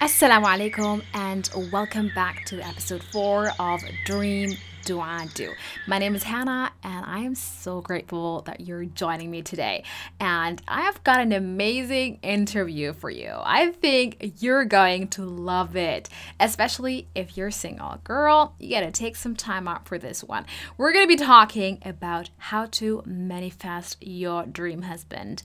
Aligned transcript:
Assalamu 0.00 0.46
alaikum 0.46 1.02
and 1.12 1.50
welcome 1.72 2.12
back 2.14 2.44
to 2.44 2.60
episode 2.60 3.02
4 3.02 3.50
of 3.58 3.82
Dream 4.04 4.56
Dua 4.88 5.26
Do. 5.34 5.52
My 5.86 5.98
name 5.98 6.14
is 6.14 6.22
Hannah 6.22 6.72
and 6.82 7.04
I 7.04 7.18
am 7.18 7.34
so 7.34 7.82
grateful 7.82 8.40
that 8.46 8.60
you're 8.60 8.86
joining 8.86 9.30
me 9.30 9.42
today. 9.42 9.84
And 10.18 10.62
I 10.66 10.80
have 10.80 11.04
got 11.04 11.20
an 11.20 11.32
amazing 11.32 12.20
interview 12.22 12.94
for 12.94 13.10
you. 13.10 13.34
I 13.34 13.72
think 13.72 14.32
you're 14.40 14.64
going 14.64 15.08
to 15.08 15.26
love 15.26 15.76
it, 15.76 16.08
especially 16.40 17.06
if 17.14 17.36
you're 17.36 17.50
single. 17.50 18.00
Girl, 18.02 18.54
you 18.58 18.70
gotta 18.70 18.90
take 18.90 19.16
some 19.16 19.36
time 19.36 19.68
out 19.68 19.86
for 19.86 19.98
this 19.98 20.24
one. 20.24 20.46
We're 20.78 20.94
gonna 20.94 21.06
be 21.06 21.16
talking 21.16 21.82
about 21.84 22.30
how 22.38 22.64
to 22.64 23.02
manifest 23.04 23.98
your 24.00 24.46
dream 24.46 24.80
husband. 24.80 25.42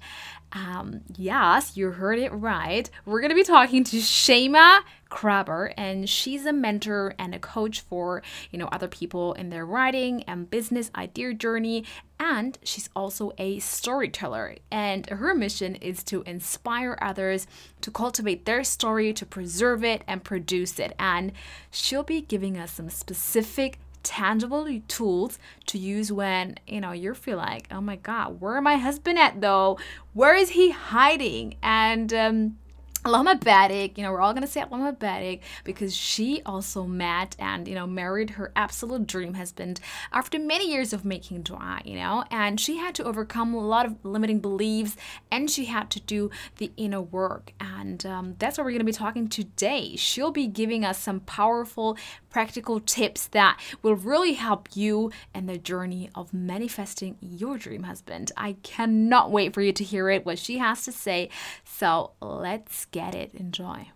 Um, 0.54 1.02
yes, 1.18 1.76
you 1.76 1.92
heard 1.92 2.20
it 2.20 2.32
right. 2.32 2.90
We're 3.06 3.28
to 3.28 3.36
be 3.36 3.44
talking 3.44 3.84
to 3.86 3.98
Shaima 3.98 4.82
Kraba, 5.14 5.72
and 5.78 6.10
she's 6.10 6.46
a 6.48 6.52
mentor 6.52 7.14
and 7.20 7.36
a 7.36 7.40
coach 7.40 7.82
for 7.82 8.24
you 8.50 8.58
know 8.58 8.68
other 8.72 8.88
people 8.88 9.34
in 9.34 9.52
their 9.52 9.66
writing 9.66 10.24
and 10.24 10.50
business 10.50 10.90
idea 10.96 11.34
journey. 11.36 11.86
And 12.20 12.58
she's 12.64 12.90
also 12.96 13.32
a 13.38 13.60
storyteller, 13.60 14.56
and 14.72 15.08
her 15.10 15.36
mission 15.36 15.76
is 15.76 16.04
to 16.06 16.24
inspire 16.24 16.98
others 17.02 17.46
to 17.82 17.92
cultivate 17.92 18.46
their 18.46 18.64
story, 18.64 19.14
to 19.14 19.26
preserve 19.26 19.84
it, 19.84 20.04
and 20.08 20.24
produce 20.24 20.80
it. 20.80 20.96
And 20.98 21.32
she'll 21.70 22.04
be 22.04 22.22
giving 22.22 22.58
us 22.58 22.72
some 22.72 22.90
specific 22.90 23.78
tangible 24.02 24.68
tools 24.88 25.38
to 25.68 25.78
use 25.78 26.12
when 26.12 26.58
you 26.68 26.82
know 26.82 26.92
you 26.92 27.14
feel 27.14 27.38
like 27.38 27.68
oh 27.72 27.80
my 27.80 27.96
god 27.96 28.42
where 28.42 28.60
my 28.60 28.76
husband 28.76 29.18
at 29.18 29.40
though 29.40 29.80
where 30.12 30.36
is 30.36 30.50
he 30.50 30.72
hiding 30.72 31.56
and 31.64 32.14
um 32.14 32.58
Allahumma 33.06 33.38
barik, 33.38 33.98
you 33.98 34.04
know, 34.04 34.14
we're 34.14 34.22
all 34.22 34.34
gonna 34.34 34.48
say 34.48 34.62
Allahumma 34.62 34.96
barik 34.98 35.42
because 35.66 35.94
she 35.94 36.42
also 36.46 36.86
met 36.86 37.36
and, 37.38 37.68
you 37.68 37.76
know, 37.76 37.86
married 37.86 38.30
her 38.32 38.54
absolute 38.56 39.06
dream 39.06 39.34
husband 39.34 39.82
after 40.14 40.40
many 40.40 40.72
years 40.72 40.94
of 40.94 41.04
making 41.04 41.42
dua, 41.42 41.82
you 41.84 41.96
know, 41.96 42.24
and 42.32 42.62
she 42.62 42.78
had 42.78 42.96
to 42.96 43.04
overcome 43.04 43.54
a 43.54 43.60
lot 43.60 43.86
of 43.86 43.98
limiting 44.06 44.40
beliefs 44.40 44.96
and 45.30 45.52
she 45.52 45.66
had 45.66 45.90
to 45.90 46.00
do 46.00 46.32
the 46.60 46.72
inner 46.78 47.02
work. 47.02 47.52
And 47.60 48.06
um, 48.06 48.36
that's 48.40 48.58
what 48.58 48.64
we're 48.64 48.72
gonna 48.72 48.86
be 48.86 48.94
talking 48.94 49.28
today. 49.28 49.98
She'll 49.98 50.32
be 50.32 50.48
giving 50.48 50.86
us 50.86 50.98
some 50.98 51.20
powerful, 51.20 51.98
practical 52.34 52.82
tips 52.82 53.28
that 53.28 53.58
will 53.82 53.96
really 53.96 54.34
help 54.34 54.68
you 54.76 55.12
in 55.34 55.46
the 55.46 55.58
journey 55.58 56.10
of 56.16 56.34
manifesting 56.34 57.16
your 57.22 57.58
dream 57.58 57.84
husband. 57.84 58.32
I 58.36 58.58
cannot 58.64 59.32
wait 59.32 59.54
for 59.54 59.62
you 59.62 59.72
to 59.72 59.84
hear 59.84 60.10
it, 60.10 60.26
what 60.26 60.40
she 60.40 60.58
has 60.58 60.84
to 60.86 60.92
say. 60.92 61.30
So 61.64 62.12
let's 62.20 62.86
get 62.86 63.16
it. 63.16 63.34
Enjoy. 63.36 63.93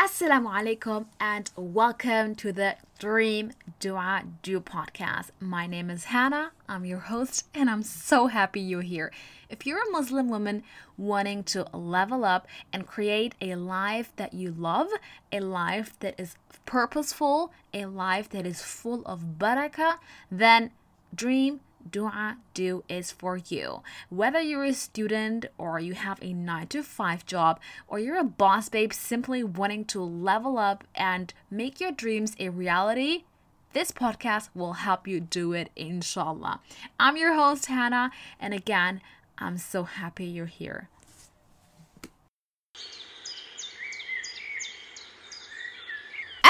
Assalamu 0.00 0.48
alaikum 0.48 1.04
and 1.20 1.50
welcome 1.56 2.34
to 2.36 2.52
the 2.52 2.76
Dream 2.98 3.52
Dua 3.80 4.22
Do 4.40 4.58
podcast. 4.58 5.26
My 5.40 5.66
name 5.66 5.90
is 5.90 6.04
Hannah. 6.04 6.52
I'm 6.66 6.86
your 6.86 7.00
host 7.00 7.46
and 7.54 7.68
I'm 7.68 7.82
so 7.82 8.28
happy 8.28 8.60
you're 8.62 8.80
here. 8.80 9.12
If 9.50 9.66
you're 9.66 9.86
a 9.86 9.90
Muslim 9.90 10.30
woman 10.30 10.62
wanting 10.96 11.44
to 11.52 11.66
level 11.76 12.24
up 12.24 12.48
and 12.72 12.86
create 12.86 13.34
a 13.42 13.56
life 13.56 14.10
that 14.16 14.32
you 14.32 14.52
love, 14.52 14.88
a 15.32 15.40
life 15.40 15.98
that 16.00 16.18
is 16.18 16.34
purposeful, 16.64 17.52
a 17.74 17.84
life 17.84 18.30
that 18.30 18.46
is 18.46 18.62
full 18.62 19.04
of 19.04 19.36
barakah, 19.38 19.98
then 20.30 20.70
Dream 21.14 21.60
Dua 21.90 22.36
Do 22.54 22.84
is 22.88 23.10
for 23.10 23.36
you. 23.36 23.82
Whether 24.08 24.40
you're 24.40 24.64
a 24.64 24.72
student 24.72 25.46
or 25.58 25.80
you 25.80 25.94
have 25.94 26.18
a 26.22 26.32
9 26.32 26.66
to 26.68 26.82
5 26.82 27.26
job 27.26 27.60
or 27.88 27.98
you're 27.98 28.18
a 28.18 28.24
boss 28.24 28.68
babe 28.68 28.92
simply 28.92 29.42
wanting 29.42 29.84
to 29.86 30.00
level 30.00 30.58
up 30.58 30.84
and 30.94 31.32
make 31.50 31.80
your 31.80 31.92
dreams 31.92 32.34
a 32.38 32.48
reality, 32.48 33.24
this 33.72 33.92
podcast 33.92 34.48
will 34.54 34.74
help 34.74 35.06
you 35.06 35.20
do 35.20 35.52
it, 35.52 35.70
inshallah. 35.76 36.60
I'm 36.98 37.16
your 37.16 37.34
host, 37.34 37.66
Hannah, 37.66 38.10
and 38.40 38.52
again, 38.52 39.00
I'm 39.38 39.58
so 39.58 39.84
happy 39.84 40.26
you're 40.26 40.46
here. 40.46 40.88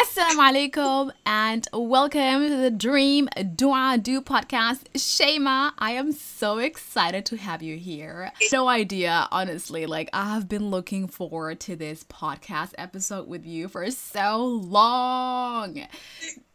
Assalamu 0.00 0.40
alaikum 0.50 1.12
and 1.26 1.68
welcome 1.74 2.48
to 2.48 2.56
the 2.56 2.70
Dream 2.70 3.28
Dua 3.54 3.98
Do 4.00 4.22
podcast. 4.22 4.84
Shaima, 4.94 5.72
I 5.76 5.90
am 5.90 6.12
so 6.12 6.56
excited 6.56 7.26
to 7.26 7.36
have 7.36 7.62
you 7.62 7.76
here. 7.76 8.32
No 8.50 8.68
idea, 8.68 9.28
honestly. 9.30 9.84
Like, 9.84 10.08
I 10.14 10.32
have 10.32 10.48
been 10.48 10.70
looking 10.70 11.06
forward 11.06 11.60
to 11.60 11.76
this 11.76 12.02
podcast 12.04 12.72
episode 12.78 13.28
with 13.28 13.44
you 13.44 13.68
for 13.68 13.90
so 13.90 14.42
long. 14.42 15.86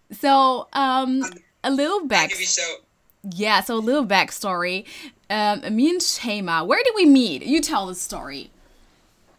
So, 0.10 0.68
um, 0.74 1.24
a 1.64 1.70
little 1.70 2.08
back. 2.08 2.32
Yeah, 3.30 3.62
so 3.62 3.76
a 3.76 3.78
little 3.78 4.08
backstory. 4.08 4.88
Um, 5.30 5.62
me 5.76 5.92
and 5.92 6.02
Shaima, 6.02 6.66
where 6.66 6.84
did 6.84 6.94
we 6.96 7.06
meet? 7.06 7.46
You 7.46 7.62
tell 7.62 7.86
the 7.86 7.94
story. 7.94 8.50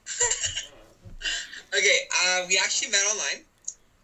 okay, 1.76 1.98
uh, 2.24 2.44
we 2.48 2.56
actually 2.56 2.92
met 2.92 3.02
online. 3.10 3.44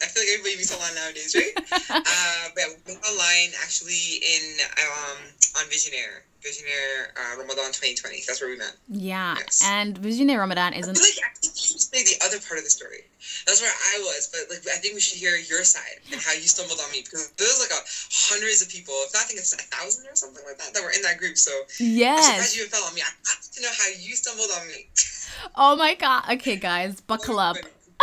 I 0.03 0.07
feel 0.11 0.23
like 0.27 0.35
everybody 0.35 0.57
meets 0.59 0.75
online 0.75 0.95
nowadays, 0.99 1.33
right? 1.39 1.55
uh, 1.95 2.45
but 2.59 2.75
we 2.75 2.95
met 2.95 3.03
online 3.07 3.55
actually 3.63 4.19
in 4.19 4.59
um, 4.83 5.19
on 5.63 5.65
Visionary. 5.71 6.27
Visionary 6.43 7.07
uh, 7.15 7.39
Ramadan 7.39 7.71
2020. 7.71 8.27
That's 8.27 8.43
where 8.43 8.51
we 8.51 8.59
met. 8.59 8.75
Yeah, 8.91 9.39
yes. 9.39 9.63
and 9.63 9.97
Visionary 9.97 10.39
Ramadan 10.39 10.75
isn't. 10.75 10.91
I 10.91 10.99
feel 10.99 11.07
like 11.07 11.23
actually 11.23 11.55
you 11.55 11.67
should 11.71 11.87
say 11.87 12.03
the 12.03 12.19
other 12.27 12.43
part 12.43 12.59
of 12.59 12.67
the 12.67 12.75
story. 12.75 13.07
That's 13.47 13.63
where 13.63 13.71
I 13.71 14.03
was, 14.03 14.27
but 14.35 14.51
like 14.51 14.67
I 14.67 14.83
think 14.83 14.99
we 14.99 15.01
should 15.01 15.23
hear 15.23 15.39
your 15.39 15.63
side 15.63 16.03
and 16.11 16.19
how 16.19 16.35
you 16.35 16.51
stumbled 16.51 16.83
on 16.83 16.91
me 16.91 17.07
because 17.07 17.31
there's 17.39 17.63
like 17.63 17.71
a 17.71 17.83
hundreds 18.11 18.59
of 18.59 18.69
people, 18.69 18.95
if 19.07 19.15
not, 19.15 19.23
I 19.23 19.27
think 19.31 19.39
it's 19.39 19.55
a 19.55 19.63
thousand 19.71 20.11
or 20.11 20.19
something 20.19 20.43
like 20.43 20.59
that, 20.59 20.75
that 20.75 20.83
were 20.83 20.91
in 20.91 21.03
that 21.07 21.19
group. 21.23 21.39
So 21.39 21.55
yes, 21.79 22.27
I'm 22.27 22.43
surprised 22.43 22.57
you 22.59 22.67
fell 22.67 22.83
on 22.91 22.95
me. 22.99 23.07
I 23.07 23.11
have 23.15 23.47
to 23.55 23.63
know 23.63 23.71
how 23.71 23.87
you 23.95 24.19
stumbled 24.19 24.51
on 24.59 24.67
me. 24.67 24.91
oh 25.55 25.77
my 25.79 25.95
god! 25.95 26.27
Okay, 26.43 26.57
guys, 26.57 27.01
buckle 27.01 27.39
up. 27.39 27.57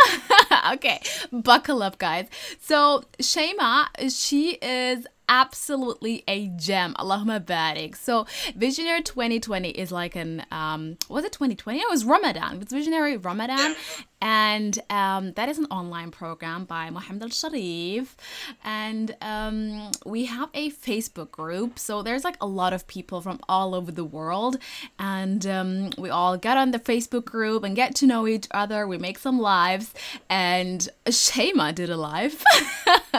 okay, 0.74 1.00
buckle 1.32 1.82
up, 1.82 1.98
guys. 1.98 2.28
So 2.60 3.04
Shaima, 3.18 3.86
she 4.10 4.52
is 4.62 5.06
absolutely 5.30 6.24
a 6.28 6.48
gem. 6.48 6.94
Allahumma 6.98 7.42
barik. 7.42 7.96
So 7.96 8.26
Visionary 8.56 9.02
2020 9.02 9.70
is 9.70 9.90
like 9.90 10.16
an 10.16 10.44
um 10.50 10.98
was 11.08 11.24
it 11.24 11.32
2020? 11.32 11.78
It 11.78 11.88
was 11.88 12.04
Ramadan. 12.04 12.60
It's 12.60 12.72
Visionary 12.72 13.16
Ramadan. 13.16 13.74
And 14.22 14.78
um, 14.90 15.32
that 15.32 15.48
is 15.48 15.58
an 15.58 15.66
online 15.70 16.10
program 16.10 16.64
by 16.64 16.90
Mohammed 16.90 17.22
Al 17.22 17.28
Sharif. 17.30 18.16
And 18.62 19.16
um, 19.22 19.90
we 20.04 20.26
have 20.26 20.50
a 20.52 20.70
Facebook 20.70 21.30
group. 21.30 21.78
So 21.78 22.02
there's 22.02 22.22
like 22.22 22.36
a 22.40 22.46
lot 22.46 22.74
of 22.74 22.86
people 22.86 23.22
from 23.22 23.40
all 23.48 23.74
over 23.74 23.90
the 23.90 24.04
world. 24.04 24.58
And 24.98 25.46
um, 25.46 25.90
we 25.96 26.10
all 26.10 26.36
get 26.36 26.58
on 26.58 26.72
the 26.72 26.78
Facebook 26.78 27.24
group 27.24 27.64
and 27.64 27.74
get 27.74 27.94
to 27.96 28.06
know 28.06 28.26
each 28.26 28.46
other. 28.50 28.86
We 28.86 28.98
make 28.98 29.18
some 29.18 29.38
lives. 29.38 29.94
And 30.28 30.86
Shaima 31.06 31.74
did 31.74 31.88
a 31.88 31.96
live. 31.96 32.44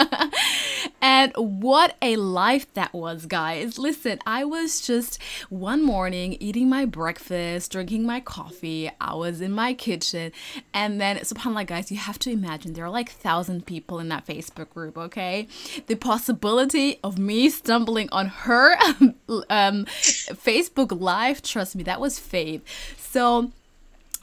and 1.01 1.33
what 1.35 1.95
a 2.01 2.15
life 2.15 2.73
that 2.73 2.93
was, 2.93 3.25
guys. 3.25 3.77
Listen, 3.77 4.19
I 4.25 4.43
was 4.43 4.81
just 4.81 5.21
one 5.49 5.83
morning 5.83 6.35
eating 6.39 6.69
my 6.69 6.85
breakfast, 6.85 7.71
drinking 7.71 8.05
my 8.05 8.19
coffee. 8.19 8.89
I 8.99 9.13
was 9.15 9.41
in 9.41 9.51
my 9.51 9.73
kitchen. 9.73 10.31
And 10.73 10.99
then, 10.99 11.17
subhanAllah, 11.17 11.67
guys, 11.67 11.91
you 11.91 11.97
have 11.97 12.17
to 12.19 12.31
imagine 12.31 12.73
there 12.73 12.85
are 12.85 12.89
like 12.89 13.09
thousand 13.09 13.65
people 13.65 13.99
in 13.99 14.09
that 14.09 14.25
Facebook 14.25 14.69
group, 14.69 14.97
okay? 14.97 15.47
The 15.87 15.95
possibility 15.95 16.99
of 17.03 17.19
me 17.19 17.49
stumbling 17.49 18.09
on 18.11 18.27
her 18.27 18.75
um, 19.49 19.85
Facebook 19.85 20.99
Live, 20.99 21.41
trust 21.41 21.75
me, 21.75 21.83
that 21.83 22.01
was 22.01 22.19
fave. 22.19 22.61
So, 22.97 23.51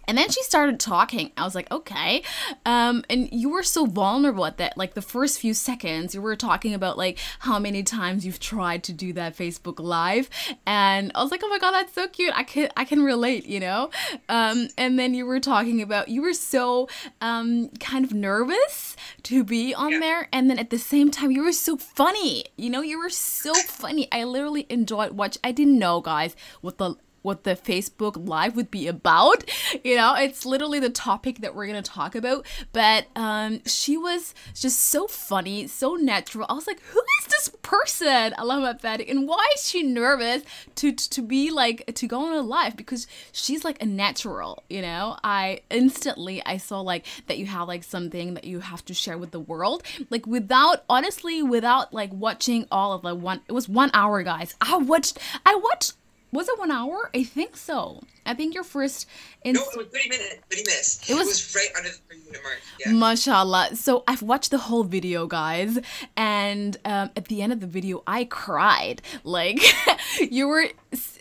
and 0.08 0.16
then 0.16 0.30
she 0.30 0.42
started 0.42 0.80
talking. 0.80 1.30
I 1.36 1.44
was 1.44 1.54
like, 1.54 1.70
okay. 1.70 2.22
Um, 2.64 3.04
and 3.10 3.28
you 3.30 3.50
were 3.50 3.62
so 3.62 3.84
vulnerable 3.84 4.46
at 4.46 4.56
that. 4.56 4.78
Like 4.78 4.94
the 4.94 5.02
first 5.02 5.38
few 5.38 5.52
seconds, 5.52 6.14
you 6.14 6.22
were 6.22 6.34
talking 6.34 6.72
about 6.72 6.96
like 6.96 7.18
how 7.40 7.58
many 7.58 7.82
times 7.82 8.24
you've 8.24 8.40
tried 8.40 8.82
to 8.84 8.92
do 8.94 9.12
that 9.12 9.36
Facebook 9.36 9.78
Live, 9.78 10.30
and 10.66 11.12
I 11.14 11.22
was 11.22 11.30
like, 11.30 11.42
oh 11.44 11.48
my 11.48 11.58
god, 11.58 11.72
that's 11.72 11.92
so 11.92 12.08
cute. 12.08 12.32
I 12.34 12.42
can 12.42 12.70
I 12.76 12.84
can 12.84 13.02
relate, 13.02 13.46
you 13.46 13.60
know. 13.60 13.90
Um, 14.30 14.68
and 14.78 14.98
then 14.98 15.12
you 15.12 15.26
were 15.26 15.40
talking 15.40 15.82
about 15.82 16.08
you 16.08 16.22
were 16.22 16.32
so 16.32 16.88
um 17.20 17.68
kind 17.78 18.04
of 18.04 18.14
nervous 18.14 18.96
to 19.24 19.44
be 19.44 19.74
on 19.74 19.92
yeah. 19.92 20.00
there, 20.00 20.28
and 20.32 20.48
then 20.48 20.58
at 20.58 20.70
the 20.70 20.78
same 20.78 21.10
time, 21.10 21.30
you 21.30 21.42
were 21.44 21.52
so 21.52 21.76
funny. 21.76 22.46
You 22.56 22.70
know, 22.70 22.80
you 22.80 22.98
were 22.98 23.10
so 23.10 23.52
funny. 23.52 24.08
I 24.10 24.24
literally 24.24 24.66
enjoyed 24.70 25.12
watch. 25.12 25.36
I 25.44 25.52
didn't 25.52 25.78
know, 25.78 26.00
guys, 26.00 26.34
what 26.62 26.78
the 26.78 26.96
what 27.22 27.44
the 27.44 27.56
Facebook 27.56 28.28
Live 28.28 28.56
would 28.56 28.70
be 28.70 28.88
about. 28.88 29.44
You 29.84 29.96
know, 29.96 30.14
it's 30.14 30.44
literally 30.44 30.80
the 30.80 30.90
topic 30.90 31.40
that 31.40 31.54
we're 31.54 31.66
gonna 31.66 31.82
talk 31.82 32.14
about. 32.14 32.46
But 32.72 33.06
um, 33.14 33.60
she 33.64 33.96
was 33.96 34.34
just 34.54 34.80
so 34.80 35.06
funny, 35.06 35.66
so 35.66 35.94
natural. 35.94 36.46
I 36.48 36.54
was 36.54 36.66
like, 36.66 36.80
who 36.80 37.00
is 37.20 37.26
this 37.26 37.50
person? 37.62 38.34
Allah 38.38 38.76
Fadik, 38.82 39.10
and 39.10 39.28
why 39.28 39.46
is 39.54 39.68
she 39.68 39.82
nervous 39.82 40.42
to 40.76 40.92
to 40.92 41.22
be 41.22 41.50
like 41.50 41.94
to 41.94 42.06
go 42.06 42.26
on 42.26 42.34
a 42.34 42.40
live? 42.40 42.76
Because 42.76 43.06
she's 43.32 43.62
like 43.64 43.80
a 43.82 43.86
natural. 43.86 44.64
You 44.68 44.82
know, 44.82 45.16
I 45.22 45.60
instantly 45.70 46.42
I 46.44 46.56
saw 46.56 46.80
like 46.80 47.06
that 47.26 47.38
you 47.38 47.46
have 47.46 47.68
like 47.68 47.84
something 47.84 48.34
that 48.34 48.44
you 48.44 48.60
have 48.60 48.84
to 48.86 48.94
share 48.94 49.18
with 49.18 49.30
the 49.30 49.40
world, 49.40 49.82
like 50.10 50.26
without 50.26 50.84
honestly 50.88 51.42
without 51.42 51.92
like 51.92 52.12
watching 52.12 52.66
all 52.70 52.92
of 52.92 53.02
the 53.02 53.14
one. 53.14 53.40
It 53.48 53.52
was 53.52 53.68
one 53.68 53.90
hour, 53.94 54.22
guys. 54.22 54.54
I 54.60 54.76
watched. 54.78 55.18
I 55.44 55.54
watched 55.56 55.94
was 56.32 56.48
it 56.48 56.58
one 56.58 56.70
hour? 56.70 57.10
I 57.14 57.24
think 57.24 57.56
so. 57.56 58.02
I 58.26 58.34
think 58.34 58.54
your 58.54 58.64
first. 58.64 59.06
Inst- 59.42 59.60
no, 59.60 59.70
it 59.80 59.84
was 59.84 59.86
30 59.92 60.08
minutes. 60.10 60.34
30 60.50 60.62
minutes. 60.62 61.10
It 61.10 61.14
was, 61.14 61.22
it 61.22 61.30
was 61.30 61.54
right 61.54 61.68
under 61.76 61.88
the 61.88 61.96
30 62.08 62.20
minute 62.26 62.42
mark. 62.42 62.58
Yeah. 62.80 62.92
Mashallah. 62.92 63.76
So 63.76 64.04
I've 64.06 64.22
watched 64.22 64.50
the 64.50 64.58
whole 64.58 64.84
video, 64.84 65.26
guys. 65.26 65.78
And 66.16 66.76
um, 66.84 67.10
at 67.16 67.26
the 67.26 67.40
end 67.42 67.52
of 67.52 67.60
the 67.60 67.66
video, 67.66 68.02
I 68.06 68.24
cried. 68.24 69.00
Like, 69.24 69.60
you 70.20 70.48
were. 70.48 70.66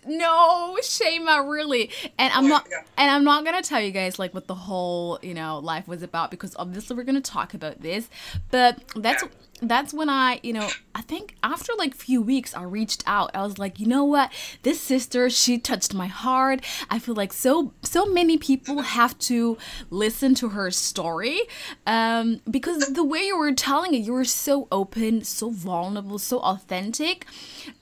No, 0.08 0.78
Shaima, 0.82 1.50
really. 1.50 1.92
And 2.18 2.34
I'm 2.34 2.48
not. 2.48 2.68
And 2.98 3.12
I'm 3.12 3.24
not 3.24 3.46
gonna 3.46 3.62
tell 3.62 3.82
you 3.82 3.92
guys 3.92 4.18
like 4.18 4.34
what 4.34 4.48
the 4.48 4.56
whole 4.56 5.20
you 5.22 5.34
know 5.34 5.60
life 5.60 5.88
was 5.88 6.02
about 6.02 6.32
because 6.32 6.56
obviously 6.58 6.96
we're 6.96 7.04
gonna 7.04 7.22
talk 7.22 7.54
about 7.54 7.82
this. 7.82 8.10
But 8.52 8.84
that's. 8.96 9.24
Yeah 9.24 9.30
that's 9.62 9.94
when 9.94 10.10
I, 10.10 10.40
you 10.44 10.54
know, 10.54 10.70
I 10.94 11.02
think 11.02 11.36
after 11.42 11.74
like 11.78 11.96
few 11.96 12.22
weeks 12.22 12.56
I 12.56 12.64
reached 12.64 13.04
out. 13.08 13.32
I 13.34 13.42
was 13.42 13.58
like, 13.58 13.80
you 13.80 13.88
know 13.88 14.04
what? 14.04 14.32
This 14.64 14.80
sister, 14.80 15.30
she 15.30 15.58
touched 15.58 15.94
my 15.94 16.08
heart. 16.08 16.64
I 16.90 17.00
feel 17.00 17.16
like 17.16 17.34
so 17.34 17.74
so 17.82 18.06
many 18.06 18.38
people 18.38 18.82
have 18.82 19.18
to 19.20 19.58
listen 19.90 20.36
to 20.36 20.50
her 20.50 20.70
story. 20.72 21.42
Um 21.86 22.42
because 22.50 22.94
the 22.94 23.04
way 23.04 23.22
you 23.22 23.38
were 23.38 23.54
telling 23.54 23.94
it, 23.94 24.00
you 24.00 24.14
were 24.14 24.26
so 24.26 24.68
open, 24.72 25.24
so 25.24 25.50
vulnerable, 25.50 26.20
so 26.20 26.40
authentic. 26.40 27.26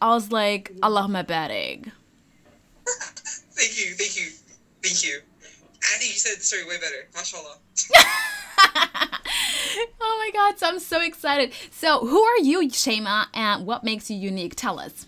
I 0.02 0.10
was 0.10 0.32
like, 0.32 0.72
Allahumma 0.82 1.26
barik. 1.26 1.92
Thank 2.86 3.80
you, 3.80 3.94
thank 3.96 4.18
you, 4.18 4.30
thank 4.84 5.04
you. 5.04 5.22
Andy, 5.94 6.08
you 6.08 6.14
said 6.14 6.38
the 6.38 6.44
story 6.44 6.66
way 6.66 6.78
better. 6.78 7.08
MashaAllah. 7.14 7.58
oh 10.02 10.18
my 10.20 10.32
god, 10.34 10.60
so 10.60 10.68
I'm 10.68 10.80
so 10.80 11.02
excited. 11.02 11.54
So, 11.72 12.06
who 12.06 12.22
are 12.22 12.40
you, 12.40 12.68
Shaima, 12.70 13.28
and 13.34 13.66
what 13.66 13.84
makes 13.84 14.10
you 14.10 14.18
unique? 14.18 14.56
Tell 14.56 14.80
us. 14.80 15.06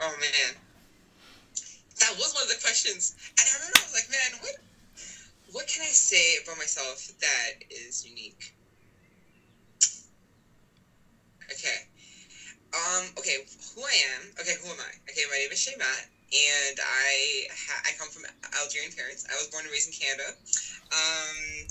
Oh 0.00 0.14
man. 0.20 0.54
That 2.00 2.14
was 2.18 2.34
one 2.34 2.42
of 2.42 2.48
the 2.48 2.60
questions. 2.62 3.16
And 3.38 3.48
I 3.48 3.58
remember 3.58 3.78
I 3.78 3.84
was 3.84 3.94
like, 3.94 4.10
man, 4.10 4.40
what 4.40 4.56
what 5.52 5.66
can 5.66 5.82
I 5.82 5.92
say 5.92 6.36
about 6.44 6.58
myself 6.58 7.12
that 7.20 7.64
is 7.70 8.06
unique? 8.06 8.54
Okay. 11.50 11.86
Um, 12.76 13.04
okay, 13.16 13.36
who 13.74 13.82
I 13.84 13.96
am. 14.16 14.32
Okay, 14.38 14.54
who 14.60 14.68
am 14.68 14.80
I? 14.80 14.90
Okay, 15.08 15.22
my 15.30 15.38
name 15.38 15.50
is 15.50 15.58
Shaima, 15.58 15.88
and 16.28 16.78
I 16.82 17.46
ha- 17.50 17.80
I 17.86 17.92
come 17.92 18.10
from 18.10 18.24
Algerian 18.54 18.92
parents. 18.92 19.24
I 19.30 19.36
was 19.36 19.46
born 19.46 19.64
and 19.64 19.72
raised 19.72 19.86
in 19.86 19.94
Canada. 19.94 20.34
Um, 20.92 21.64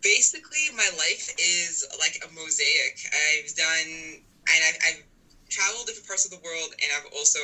basically, 0.00 0.70
my 0.74 0.88
life 0.96 1.28
is 1.36 1.84
like 1.98 2.16
a 2.24 2.28
mosaic. 2.28 2.96
I've 3.12 3.52
done, 3.54 4.22
and 4.48 4.64
I've, 4.64 4.76
I've 4.82 5.02
traveled 5.50 5.86
different 5.86 6.06
parts 6.06 6.24
of 6.24 6.30
the 6.30 6.38
world, 6.38 6.72
and 6.82 6.90
I've 6.92 7.04
also 7.12 7.40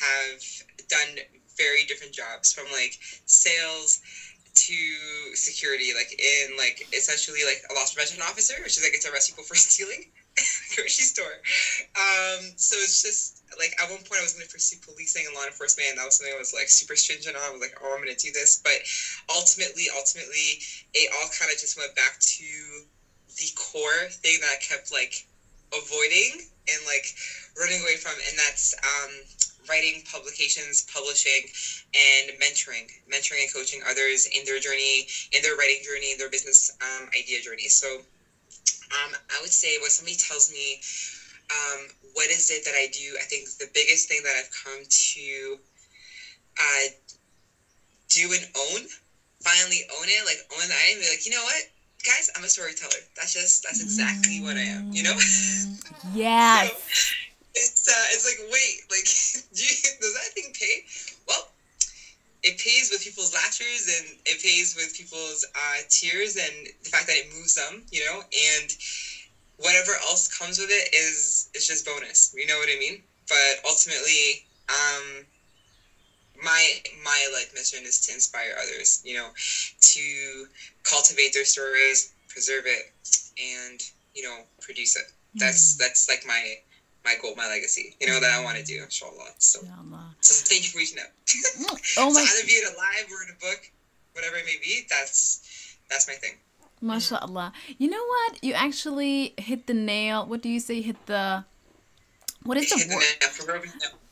have 0.00 0.40
done 0.88 1.18
very 1.58 1.84
different 1.84 2.14
jobs 2.14 2.52
from 2.52 2.70
like 2.70 2.96
sales 3.26 3.98
to 4.54 5.34
security, 5.34 5.92
like 5.92 6.14
in 6.18 6.56
like 6.56 6.88
essentially 6.94 7.44
like 7.44 7.60
a 7.68 7.74
loss 7.74 7.92
prevention 7.92 8.22
officer, 8.22 8.54
which 8.62 8.78
is 8.78 8.82
like 8.82 8.94
it's 8.94 9.04
arrest 9.04 9.28
people 9.28 9.44
for 9.44 9.54
stealing 9.56 10.04
grocery 10.74 11.04
store. 11.04 11.38
Um, 11.94 12.54
so 12.56 12.76
it's 12.76 13.02
just 13.02 13.42
like 13.58 13.74
at 13.80 13.88
one 13.88 14.02
point 14.02 14.20
I 14.20 14.22
was 14.22 14.32
going 14.32 14.44
to 14.44 14.50
pursue 14.50 14.76
policing 14.82 15.26
and 15.26 15.34
law 15.34 15.44
enforcement, 15.44 15.90
and 15.90 15.98
that 15.98 16.04
was 16.04 16.16
something 16.16 16.34
I 16.34 16.38
was 16.38 16.52
like 16.52 16.68
super 16.68 16.96
stringent 16.96 17.36
on. 17.36 17.42
I 17.42 17.50
was 17.50 17.60
like, 17.60 17.74
oh, 17.80 17.92
I'm 17.92 18.02
going 18.02 18.14
to 18.14 18.18
do 18.18 18.32
this, 18.32 18.60
but 18.62 18.78
ultimately, 19.28 19.86
ultimately, 19.94 20.58
it 20.92 21.08
all 21.14 21.28
kind 21.28 21.50
of 21.50 21.58
just 21.58 21.76
went 21.76 21.94
back 21.94 22.18
to 22.18 22.44
the 23.36 23.48
core 23.54 24.08
thing 24.10 24.40
that 24.40 24.50
I 24.52 24.56
kept 24.56 24.92
like 24.92 25.26
avoiding 25.74 26.38
and 26.68 26.84
like 26.86 27.06
running 27.58 27.80
away 27.82 27.96
from, 27.96 28.14
and 28.28 28.38
that's 28.38 28.74
um, 28.82 29.10
writing, 29.68 30.02
publications, 30.10 30.82
publishing, 30.82 31.46
and 31.94 32.30
mentoring, 32.40 32.90
mentoring 33.10 33.42
and 33.42 33.52
coaching 33.52 33.82
others 33.86 34.26
in 34.26 34.44
their 34.44 34.58
journey, 34.58 35.06
in 35.32 35.42
their 35.42 35.56
writing 35.56 35.82
journey, 35.82 36.12
in 36.12 36.18
their 36.18 36.30
business 36.30 36.70
um, 36.80 37.08
idea 37.14 37.40
journey. 37.40 37.68
So. 37.68 38.02
Um, 38.94 39.16
I 39.34 39.40
would 39.40 39.50
say 39.52 39.78
when 39.78 39.90
somebody 39.90 40.16
tells 40.16 40.50
me 40.50 40.80
um, 41.50 41.88
what 42.12 42.30
is 42.30 42.50
it 42.50 42.64
that 42.64 42.74
I 42.74 42.86
do? 42.92 43.16
I 43.20 43.24
think 43.24 43.48
the 43.58 43.68
biggest 43.74 44.08
thing 44.08 44.22
that 44.22 44.36
I've 44.36 44.50
come 44.50 44.84
to 44.88 45.58
uh, 46.60 46.86
do 48.08 48.32
and 48.32 48.46
own, 48.56 48.86
finally 49.42 49.82
own 49.98 50.06
it, 50.08 50.24
like 50.24 50.38
own 50.52 50.68
the 50.68 50.74
item, 50.74 51.00
be 51.00 51.08
like, 51.08 51.26
you 51.26 51.32
know 51.32 51.42
what, 51.42 51.64
guys, 52.04 52.30
I'm 52.36 52.44
a 52.44 52.48
storyteller. 52.48 53.02
That's 53.16 53.32
just 53.32 53.62
that's 53.62 53.82
exactly 53.82 54.40
what 54.40 54.56
I 54.56 54.62
am. 54.62 54.92
You 54.92 55.02
know? 55.02 55.16
Yeah. 56.14 56.64
so 56.68 56.76
it's 57.54 57.88
uh, 57.88 58.06
it's 58.12 58.24
like 58.24 58.38
wait, 58.52 58.82
like 58.90 59.06
you, 59.52 59.74
does 60.00 60.14
that 60.14 60.32
thing 60.34 60.52
pay? 60.58 60.84
Well, 61.26 61.48
it 62.44 62.58
pays 62.58 62.90
with 62.90 63.02
people's 63.02 63.32
laughters 63.32 63.88
and 63.88 64.18
it 64.26 64.40
pays 64.40 64.76
with 64.76 64.94
people's 64.94 65.44
uh, 65.54 65.78
tears 65.88 66.36
and 66.36 66.68
the 66.82 66.90
fact 66.90 67.06
that 67.06 67.16
it 67.16 67.26
moves 67.32 67.54
them. 67.54 67.84
You 67.90 68.04
know, 68.04 68.22
and 68.52 68.70
whatever 69.56 69.92
else 69.92 70.28
comes 70.28 70.58
with 70.58 70.68
it 70.70 70.94
is 70.94 71.48
is 71.54 71.66
just 71.66 71.84
bonus. 71.84 72.32
You 72.36 72.46
know 72.46 72.58
what 72.58 72.68
I 72.68 72.76
mean? 72.76 73.02
But 73.28 73.58
ultimately, 73.64 74.44
um, 74.68 75.26
my 76.36 76.80
my 77.02 77.28
like 77.32 77.52
mission 77.54 77.84
is 77.84 77.98
to 78.06 78.12
inspire 78.12 78.54
others. 78.60 79.00
You 79.02 79.14
know, 79.14 79.30
to 79.80 80.46
cultivate 80.82 81.32
their 81.32 81.46
stories, 81.46 82.12
preserve 82.28 82.66
it, 82.66 82.82
and 83.38 83.80
you 84.14 84.22
know, 84.22 84.42
produce 84.60 84.96
it. 84.96 85.04
That's 85.34 85.74
mm. 85.74 85.78
that's 85.78 86.08
like 86.08 86.26
my 86.26 86.56
my 87.04 87.14
goal, 87.20 87.34
my 87.36 87.46
legacy. 87.48 87.96
You 88.00 88.08
know 88.08 88.20
that 88.20 88.30
I 88.30 88.42
want 88.42 88.58
to 88.58 88.64
do, 88.64 88.82
inshallah. 88.82 89.30
So, 89.38 89.60
so 90.20 90.44
thank 90.48 90.64
you 90.64 90.70
for 90.70 90.78
reaching 90.78 90.98
out. 90.98 91.12
Mm, 91.26 91.96
oh 91.98 92.12
my. 92.12 92.20
so 92.20 92.38
either 92.38 92.46
be 92.46 92.52
it 92.52 92.72
a 92.72 92.76
live 92.76 93.10
or 93.10 93.22
in 93.24 93.30
a 93.30 93.38
book, 93.40 93.70
whatever 94.12 94.36
it 94.36 94.46
may 94.46 94.56
be. 94.62 94.86
That's 94.88 95.76
that's 95.90 96.08
my 96.08 96.14
thing. 96.14 96.38
MashaAllah. 96.82 97.52
You 97.78 97.88
know 97.88 98.04
what? 98.04 98.42
You 98.42 98.52
actually 98.52 99.34
hit 99.38 99.66
the 99.66 99.74
nail. 99.74 100.26
What 100.26 100.42
do 100.42 100.48
you 100.48 100.60
say? 100.60 100.80
Hit 100.80 101.06
the. 101.06 101.44
What 102.42 102.58
is 102.58 102.68
the 102.70 102.94
word? 103.46 103.62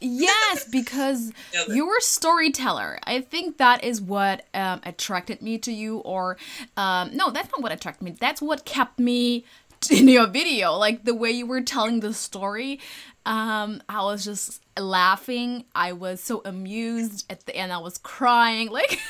yes, 0.01 0.65
because 0.73 1.33
you're 1.69 1.99
a 1.99 2.03
storyteller. 2.03 2.99
I 3.05 3.21
think 3.21 3.59
that 3.59 3.85
is 3.85 4.01
what 4.01 4.47
um, 4.55 4.81
attracted 4.85 5.43
me 5.43 5.59
to 5.59 5.73
you, 5.73 5.99
or 5.99 6.39
um, 6.77 7.15
no, 7.15 7.31
that's 7.31 7.51
not 7.53 7.63
what 7.63 7.73
attracted 7.73 8.03
me. 8.05 8.17
That's 8.19 8.41
what 8.41 8.65
kept 8.65 8.99
me 8.99 9.45
in 9.91 10.09
your 10.09 10.27
video. 10.27 10.73
Like 10.75 11.05
the 11.05 11.15
way 11.15 11.31
you 11.31 11.47
were 11.47 11.61
telling 11.61 12.01
the 12.01 12.15
story, 12.15 12.81
um, 13.25 13.83
I 13.89 14.03
was 14.03 14.25
just 14.25 14.63
laughing. 14.79 15.65
I 15.75 15.93
was 15.93 16.21
so 16.21 16.43
amused. 16.45 17.31
At 17.31 17.47
the 17.47 17.55
end, 17.57 17.73
I 17.73 17.79
was 17.79 17.99
crying. 17.99 18.71
Like. 18.83 19.01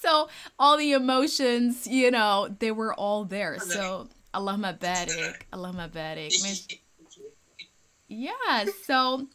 so 0.00 0.28
all 0.58 0.76
the 0.76 0.92
emotions, 0.92 1.86
you 1.86 2.10
know, 2.10 2.54
they 2.58 2.70
were 2.70 2.92
all 2.92 3.24
there. 3.24 3.58
So 3.58 4.08
Allahumma 4.34 4.78
barik, 4.78 5.42
Allahumma 5.52 5.90
barik. 5.90 6.78
Yeah, 8.06 8.66
so 8.84 9.26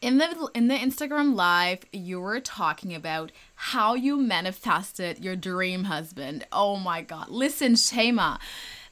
in 0.00 0.18
the 0.18 0.50
in 0.54 0.68
the 0.68 0.74
Instagram 0.74 1.34
live, 1.34 1.80
you 1.92 2.20
were 2.20 2.40
talking 2.40 2.94
about 2.94 3.32
how 3.54 3.94
you 3.94 4.16
manifested 4.16 5.24
your 5.24 5.36
dream 5.36 5.84
husband. 5.84 6.46
Oh 6.52 6.76
my 6.76 7.02
god. 7.02 7.28
Listen, 7.28 7.72
Shaima. 7.74 8.38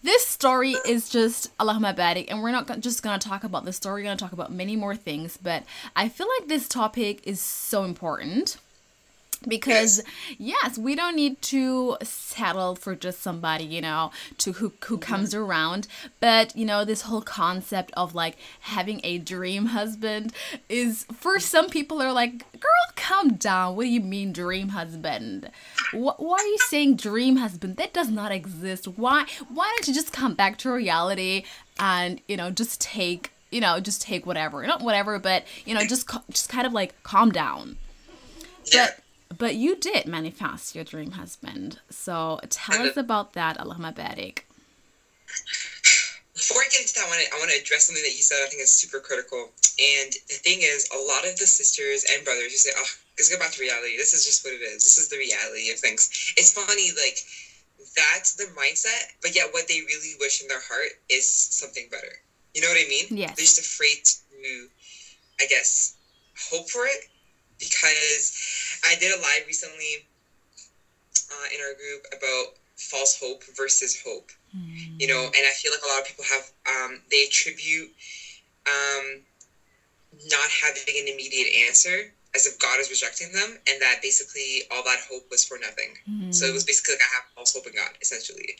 This 0.05 0.27
story 0.27 0.77
is 0.87 1.09
just 1.09 1.57
Allahumma 1.57 1.97
barik, 1.97 2.27
and 2.29 2.43
we're 2.43 2.51
not 2.51 2.79
just 2.81 3.03
gonna 3.03 3.19
talk 3.19 3.43
about 3.43 3.65
the 3.65 3.73
story, 3.73 4.03
we're 4.03 4.09
gonna 4.09 4.19
talk 4.19 4.33
about 4.33 4.53
many 4.53 4.77
more 4.77 4.95
things, 4.95 5.39
but 5.39 5.63
I 5.97 6.11
feel 6.11 6.29
like 6.39 6.47
this 6.47 6.69
topic 6.69 7.27
is 7.27 7.41
so 7.41 7.85
important 7.85 8.59
because 9.49 10.03
yes. 10.39 10.79
we 10.79 10.95
don't 10.95 11.17
need 11.17 11.41
to 11.43 11.97
settle 12.03 12.75
for 12.75 12.95
just 12.95 13.21
somebody 13.21 13.65
you 13.65 13.81
know 13.81 14.11
to 14.39 14.53
who, 14.53 14.73
who 14.85 14.97
mm-hmm. 14.97 15.01
comes 15.01 15.35
around 15.35 15.87
but 16.21 16.55
you 16.57 16.65
know 16.65 16.85
this 16.85 17.03
whole 17.03 17.23
concept 17.23 17.91
of 17.97 18.15
like 18.15 18.37
having 18.61 19.01
a 19.05 19.19
dream 19.19 19.67
husband 19.67 20.33
is 20.69 21.05
for 21.13 21.39
some 21.39 21.69
people 21.69 22.01
are 22.01 22.13
like 22.13 22.39
girl 22.53 22.71
calm 22.97 23.35
down 23.35 23.77
what 23.77 23.85
do 23.85 23.89
you 23.89 24.01
mean 24.01 24.33
dream 24.33 24.71
husband 24.71 25.51
why 25.93 26.37
are 26.37 26.47
you 26.47 26.59
saying 26.59 26.97
dream 26.97 27.37
husband 27.37 27.77
that 27.77 27.93
does 27.93 28.11
not 28.11 28.33
exist 28.33 28.87
why 28.87 29.25
why 29.49 29.71
don't 29.75 29.89
you 29.89 29.95
just 29.95 30.13
come 30.13 30.35
back 30.35 30.57
to 30.59 30.71
reality 30.71 31.45
and 31.79 32.21
you 32.29 32.37
know 32.37 32.51
just 32.51 32.81
take 32.81 33.31
you 33.55 33.61
know, 33.61 33.79
just 33.79 34.03
take 34.03 34.27
whatever, 34.27 34.67
not 34.67 34.83
whatever, 34.83 35.21
but 35.21 35.45
you 35.65 35.75
know, 35.75 35.85
just 35.87 36.11
just 36.29 36.49
kind 36.49 36.67
of 36.67 36.73
like 36.73 37.01
calm 37.05 37.31
down. 37.31 37.77
Yeah. 38.73 38.87
But 38.87 39.04
but 39.29 39.55
you 39.55 39.77
did 39.77 40.07
manifest 40.07 40.75
your 40.75 40.85
dream 40.85 41.13
husband. 41.13 41.81
So 41.91 42.41
tell 42.49 42.83
us 42.83 42.91
uh-huh. 42.91 43.01
about 43.01 43.33
that, 43.35 43.59
Barik. 43.59 44.41
Before 46.35 46.61
I 46.61 46.69
get 46.71 46.83
into 46.83 46.95
that, 46.95 47.07
I 47.07 47.09
want 47.09 47.21
to 47.23 47.29
I 47.35 47.39
want 47.39 47.51
to 47.51 47.61
address 47.61 47.87
something 47.87 48.03
that 48.03 48.17
you 48.17 48.23
said. 48.23 48.43
I 48.45 48.49
think 48.49 48.63
is 48.63 48.75
super 48.75 49.01
critical. 49.01 49.51
And 49.79 50.13
the 50.29 50.39
thing 50.43 50.61
is, 50.61 50.89
a 50.93 50.99
lot 50.99 51.25
of 51.25 51.39
the 51.39 51.47
sisters 51.47 52.05
and 52.13 52.25
brothers, 52.25 52.53
you 52.53 52.59
say, 52.59 52.71
"Oh, 52.77 52.91
let's 53.17 53.31
go 53.31 53.39
back 53.39 53.53
to 53.53 53.63
reality. 53.63 53.97
This 53.97 54.13
is 54.13 54.27
just 54.27 54.45
what 54.45 54.55
it 54.55 54.63
is. 54.63 54.85
This 54.85 54.99
is 54.99 55.09
the 55.09 55.19
reality 55.19 55.71
of 55.71 55.79
things." 55.79 56.11
It's 56.37 56.53
funny, 56.53 56.91
like 56.99 57.19
that's 57.97 58.35
the 58.35 58.51
mindset, 58.59 59.15
but 59.23 59.35
yet 59.35 59.53
what 59.53 59.69
they 59.69 59.81
really 59.87 60.15
wish 60.19 60.43
in 60.43 60.49
their 60.49 60.61
heart 60.61 60.99
is 61.09 61.27
something 61.31 61.87
better. 61.91 62.19
You 62.53 62.63
know 62.63 62.69
what 62.69 62.83
I 62.83 62.89
mean? 62.89 63.07
Yes. 63.11 63.37
They're 63.37 63.47
just 63.47 63.59
afraid 63.59 64.03
to, 64.05 64.69
I 65.41 65.47
guess, 65.47 65.95
hope 66.51 66.69
for 66.69 66.87
it 66.87 67.09
because 67.59 68.33
I 68.85 68.95
did 68.97 69.17
a 69.17 69.21
live 69.21 69.47
recently 69.47 70.07
uh, 71.31 71.47
in 71.55 71.61
our 71.61 71.75
group 71.75 72.07
about 72.13 72.55
false 72.77 73.19
hope 73.19 73.45
versus 73.57 74.01
hope. 74.03 74.31
Mm. 74.57 75.01
You 75.01 75.07
know, 75.07 75.25
and 75.37 75.47
I 75.47 75.51
feel 75.51 75.73
like 75.73 75.83
a 75.83 75.87
lot 75.87 76.01
of 76.01 76.07
people 76.07 76.25
have 76.25 76.51
um, 76.67 77.01
they 77.11 77.23
attribute 77.23 77.91
um, 78.67 79.23
not 80.31 80.49
having 80.51 80.95
an 80.97 81.09
immediate 81.09 81.53
answer 81.53 82.13
as 82.35 82.47
if 82.47 82.59
God 82.59 82.81
is 82.81 82.91
rejecting 82.91 83.33
them, 83.33 83.57
and 83.67 83.81
that 83.81 84.03
basically 84.03 84.63
all 84.71 84.83
that 84.83 84.99
hope 85.09 85.31
was 85.31 85.45
for 85.45 85.57
nothing. 85.57 85.97
Mm. 86.09 86.35
So 86.35 86.47
it 86.47 86.53
was 86.53 86.65
basically 86.65 86.95
like 86.95 87.03
I 87.03 87.15
have 87.15 87.25
false 87.35 87.53
hope 87.53 87.67
in 87.67 87.75
God, 87.75 87.91
essentially. 88.03 88.57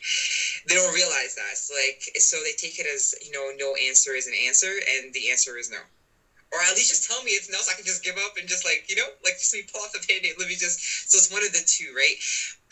They 0.65 0.75
don't 0.75 0.93
realize 0.93 1.35
that. 1.35 1.57
So 1.57 1.73
like, 1.73 2.09
so 2.17 2.41
they 2.41 2.53
take 2.53 2.79
it 2.79 2.85
as 2.85 3.13
you 3.21 3.31
know, 3.31 3.51
no 3.55 3.75
answer 3.75 4.13
is 4.13 4.27
an 4.27 4.33
answer, 4.33 4.79
and 4.89 5.13
the 5.13 5.29
answer 5.29 5.57
is 5.57 5.69
no. 5.69 5.79
Or 6.55 6.63
at 6.63 6.71
least 6.71 6.87
just 6.87 7.03
tell 7.03 7.21
me 7.21 7.35
it's 7.35 7.51
no, 7.51 7.59
so 7.59 7.71
I 7.71 7.75
can 7.75 7.83
just 7.83 7.99
give 8.01 8.15
up 8.15 8.37
and 8.39 8.47
just 8.47 8.63
like 8.63 8.87
you 8.87 8.95
know, 8.95 9.11
like 9.27 9.35
just 9.35 9.51
let 9.51 9.59
me 9.59 9.67
pull 9.67 9.83
off 9.83 9.91
the 9.91 9.99
band-aid. 10.07 10.39
Let 10.39 10.47
me 10.47 10.55
just. 10.55 10.79
So 11.11 11.19
it's 11.19 11.27
one 11.27 11.43
of 11.43 11.51
the 11.51 11.59
two, 11.67 11.91
right? 11.91 12.15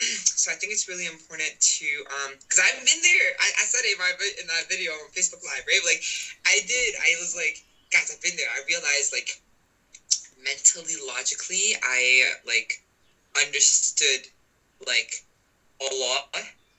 so 0.40 0.50
I 0.50 0.54
think 0.56 0.72
it's 0.72 0.88
really 0.88 1.04
important 1.04 1.52
to, 1.60 1.86
um, 2.08 2.32
because 2.40 2.64
I've 2.64 2.80
been 2.80 3.02
there. 3.04 3.36
I, 3.36 3.60
I 3.60 3.64
said 3.68 3.84
it 3.84 3.92
in, 3.92 3.98
my, 4.00 4.10
in 4.40 4.46
that 4.48 4.72
video 4.72 4.90
on 4.96 5.12
Facebook 5.12 5.44
Live, 5.44 5.68
right? 5.68 5.84
Like 5.84 6.00
I 6.48 6.64
did. 6.64 6.96
I 6.96 7.20
was 7.20 7.36
like, 7.36 7.60
guys, 7.92 8.08
I've 8.08 8.24
been 8.24 8.36
there. 8.40 8.48
I 8.48 8.64
realized 8.66 9.12
like 9.12 9.36
mentally, 10.40 10.96
logically, 10.96 11.76
I 11.82 12.32
like 12.46 12.80
understood 13.36 14.26
like 14.86 15.20
Allah, 15.80 16.24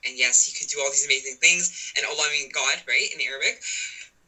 and 0.04 0.18
yes, 0.18 0.42
He 0.42 0.52
could 0.52 0.66
do 0.66 0.80
all 0.80 0.90
these 0.90 1.06
amazing 1.06 1.36
things, 1.38 1.92
and 1.96 2.04
Allah, 2.04 2.26
I 2.26 2.32
mean 2.32 2.50
God, 2.52 2.82
right, 2.86 3.06
in 3.14 3.20
Arabic. 3.20 3.62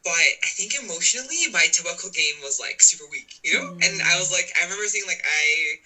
But 0.09 0.41
I 0.41 0.49
think 0.57 0.73
emotionally, 0.73 1.53
my 1.53 1.69
tawakkul 1.69 2.17
game 2.17 2.41
was 2.41 2.57
like 2.57 2.81
super 2.81 3.05
weak, 3.13 3.29
you 3.45 3.53
know. 3.53 3.77
Mm. 3.77 3.85
And 3.85 3.95
I 4.01 4.17
was 4.17 4.33
like, 4.33 4.49
I 4.57 4.65
remember 4.65 4.89
saying 4.89 5.05
like, 5.05 5.21
I, 5.21 5.77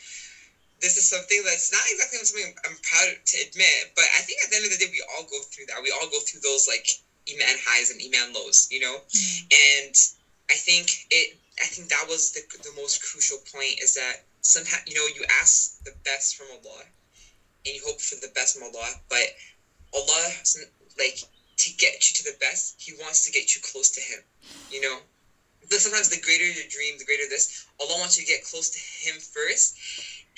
this 0.79 0.95
is 0.97 1.11
something 1.11 1.43
that's 1.43 1.75
not 1.75 1.83
exactly 1.91 2.23
something 2.23 2.55
I'm 2.63 2.79
proud 2.87 3.19
to 3.19 3.37
admit, 3.43 3.91
but 3.99 4.07
I 4.15 4.23
think 4.23 4.39
at 4.45 4.51
the 4.51 4.63
end 4.63 4.67
of 4.67 4.71
the 4.71 4.79
day, 4.79 4.87
we 4.95 5.03
all 5.11 5.27
go 5.27 5.43
through 5.51 5.67
that. 5.75 5.83
We 5.83 5.91
all 5.91 6.07
go 6.07 6.23
through 6.23 6.47
those 6.47 6.71
like 6.71 6.87
iman 7.27 7.59
highs 7.67 7.91
and 7.91 7.99
iman 7.99 8.31
lows, 8.31 8.71
you 8.71 8.79
know. 8.79 9.03
Mm. 9.11 9.43
And 9.51 9.95
I 10.47 10.55
think 10.55 10.95
it 11.11 11.35
I 11.59 11.67
think 11.67 11.91
that 11.91 12.07
was 12.07 12.31
the, 12.31 12.47
the 12.63 12.81
most 12.81 13.03
crucial 13.03 13.39
point 13.51 13.83
is 13.83 13.95
that 13.95 14.23
somehow, 14.41 14.79
you 14.87 14.95
know, 14.95 15.07
you 15.11 15.27
ask 15.43 15.83
the 15.83 15.95
best 16.05 16.37
from 16.37 16.47
Allah 16.63 16.87
and 17.67 17.75
you 17.75 17.83
hope 17.85 18.01
for 18.01 18.15
the 18.23 18.31
best 18.39 18.55
from 18.55 18.71
Allah, 18.71 18.95
but 19.11 19.27
Allah, 19.95 20.31
like, 20.99 21.19
to 21.59 21.71
get 21.77 22.09
you 22.09 22.15
to 22.15 22.25
the 22.25 22.37
best, 22.41 22.75
He 22.79 22.93
wants 22.93 23.25
to 23.25 23.31
get 23.31 23.55
you 23.55 23.61
close 23.61 23.91
to 23.91 24.01
Him, 24.01 24.21
you 24.71 24.81
know? 24.81 24.99
But 25.69 25.81
sometimes 25.81 26.09
the 26.09 26.21
greater 26.21 26.45
your 26.45 26.67
dream, 26.69 26.99
the 26.99 27.05
greater 27.05 27.27
this, 27.29 27.67
Allah 27.81 27.99
wants 27.99 28.19
you 28.19 28.25
to 28.25 28.31
get 28.31 28.43
close 28.43 28.69
to 28.71 28.79
Him 28.79 29.21
first, 29.21 29.79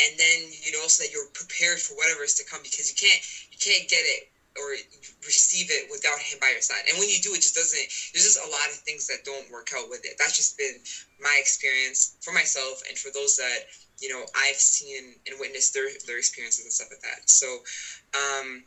and 0.00 0.18
then, 0.18 0.50
you 0.62 0.72
know, 0.72 0.86
so 0.86 1.02
that 1.02 1.12
you're 1.12 1.28
prepared 1.32 1.78
for 1.78 1.94
whatever 1.94 2.24
is 2.24 2.34
to 2.34 2.44
come 2.44 2.62
because 2.62 2.88
you 2.88 2.96
can't, 2.96 3.20
you 3.50 3.58
can't 3.58 3.88
get 3.88 4.04
it 4.04 4.28
or 4.56 4.76
receive 5.24 5.70
it 5.70 5.90
without 5.90 6.18
him 6.18 6.38
by 6.40 6.50
your 6.50 6.60
side. 6.60 6.84
And 6.88 6.98
when 6.98 7.08
you 7.08 7.18
do, 7.18 7.34
it 7.34 7.42
just 7.42 7.54
doesn't. 7.54 7.86
There's 8.12 8.24
just 8.24 8.38
a 8.38 8.48
lot 8.48 8.68
of 8.68 8.76
things 8.76 9.06
that 9.08 9.24
don't 9.24 9.50
work 9.50 9.70
out 9.74 9.88
with 9.88 10.04
it. 10.04 10.14
That's 10.18 10.36
just 10.36 10.56
been 10.56 10.78
my 11.18 11.36
experience 11.38 12.16
for 12.20 12.32
myself 12.32 12.82
and 12.88 12.96
for 12.96 13.10
those 13.10 13.36
that 13.36 13.64
you 13.98 14.08
know 14.08 14.26
I've 14.34 14.56
seen 14.56 15.16
and 15.26 15.40
witnessed 15.40 15.74
their 15.74 15.88
their 16.06 16.18
experiences 16.18 16.64
and 16.64 16.72
stuff 16.72 16.88
like 16.90 17.00
that. 17.00 17.28
So, 17.28 17.58
um, 18.14 18.62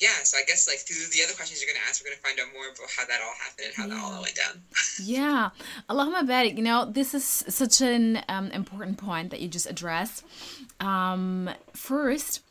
yeah. 0.00 0.22
So 0.22 0.38
I 0.38 0.42
guess 0.46 0.68
like 0.68 0.78
through 0.78 1.10
the 1.10 1.22
other 1.24 1.34
questions 1.34 1.60
you're 1.60 1.72
gonna 1.72 1.84
ask, 1.88 2.02
we're 2.02 2.10
gonna 2.10 2.22
find 2.22 2.38
out 2.40 2.52
more 2.54 2.66
about 2.66 2.90
how 2.96 3.04
that 3.06 3.20
all 3.20 3.34
happened 3.42 3.66
and 3.66 3.74
how 3.76 3.86
yeah. 3.86 3.94
that 3.94 4.16
all 4.16 4.22
went 4.22 4.34
down. 4.34 4.62
yeah, 5.02 5.50
Allahumma 5.88 6.28
barik. 6.28 6.56
You 6.56 6.64
know, 6.64 6.84
this 6.84 7.14
is 7.14 7.24
such 7.24 7.80
an 7.80 8.22
um, 8.28 8.50
important 8.52 8.98
point 8.98 9.30
that 9.30 9.40
you 9.40 9.48
just 9.48 9.68
addressed. 9.68 10.24
Um, 10.80 11.50
first 11.74 12.42